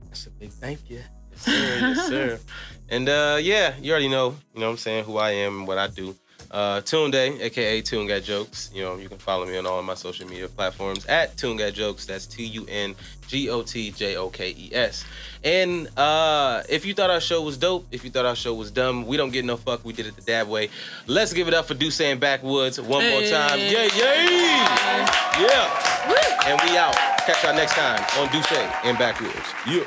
That's 0.08 0.28
a 0.28 0.32
big 0.32 0.52
thank 0.52 0.90
you. 0.90 1.02
Yes, 1.32 1.42
sir. 1.42 1.52
Yes, 1.52 2.08
sir. 2.08 2.40
And 2.90 3.08
uh, 3.08 3.38
yeah, 3.42 3.74
you 3.80 3.92
already 3.92 4.10
know, 4.10 4.36
you 4.54 4.60
know 4.60 4.66
what 4.66 4.72
I'm 4.74 4.78
saying, 4.78 5.06
who 5.06 5.16
I 5.18 5.32
am 5.32 5.60
and 5.60 5.68
what 5.68 5.78
I 5.78 5.88
do. 5.88 6.14
Uh, 6.52 6.82
Tune 6.82 7.12
Day, 7.12 7.40
aka 7.42 7.82
Tune 7.82 8.08
Got 8.08 8.24
Jokes. 8.24 8.70
You 8.74 8.84
know, 8.84 8.98
you 8.98 9.08
can 9.08 9.18
follow 9.18 9.46
me 9.46 9.58
on 9.58 9.66
all 9.66 9.80
of 9.80 9.86
my 9.86 9.94
social 9.94 10.28
media 10.28 10.50
platforms 10.50 11.06
at 11.06 11.38
Tune 11.38 11.56
Got 11.56 11.72
Jokes. 11.72 12.06
That's 12.06 12.26
T 12.26 12.44
U 12.44 12.66
N 12.68 12.94
G 13.28 13.50
O 13.50 13.62
T 13.62 13.92
J 13.92 14.18
O 14.18 14.30
K 14.30 14.50
E 14.50 14.70
S. 14.74 15.06
And 15.46 15.88
uh, 15.98 16.64
if 16.68 16.86
you 16.86 16.94
thought 16.94 17.10
our 17.10 17.22
show 17.22 17.42
was 17.42 17.58
dope, 17.58 17.88
if 17.92 18.04
you 18.04 18.10
thought 18.10 18.26
our 18.26 18.36
show 18.36 18.54
was 18.54 18.70
dumb, 18.70 19.08
we 19.08 19.16
don't 19.16 19.32
get 19.32 19.46
no 19.46 19.56
fuck. 19.56 19.86
We 19.86 19.94
did 19.94 20.08
it 20.08 20.18
the 20.18 20.24
dab 20.24 20.50
way. 20.50 20.70
Let's 21.08 21.32
give 21.32 21.48
it 21.48 21.54
up 21.54 21.66
for 21.66 21.74
Deuce 21.74 22.02
and 22.02 22.20
Backwoods 22.20 22.82
one 22.82 23.10
more 23.10 23.22
time. 23.22 23.58
Hey. 23.58 23.72
Yeah, 23.72 23.90
yeah, 23.96 25.40
yeah. 25.40 26.48
And 26.48 26.60
we 26.70 26.78
out. 26.78 26.96
Catch 27.26 27.44
y'all 27.46 27.56
next 27.56 27.76
time 27.76 28.04
on 28.20 28.30
Deuce 28.32 28.52
and 28.84 28.98
Backwoods. 28.98 29.38
Yeah. 29.66 29.86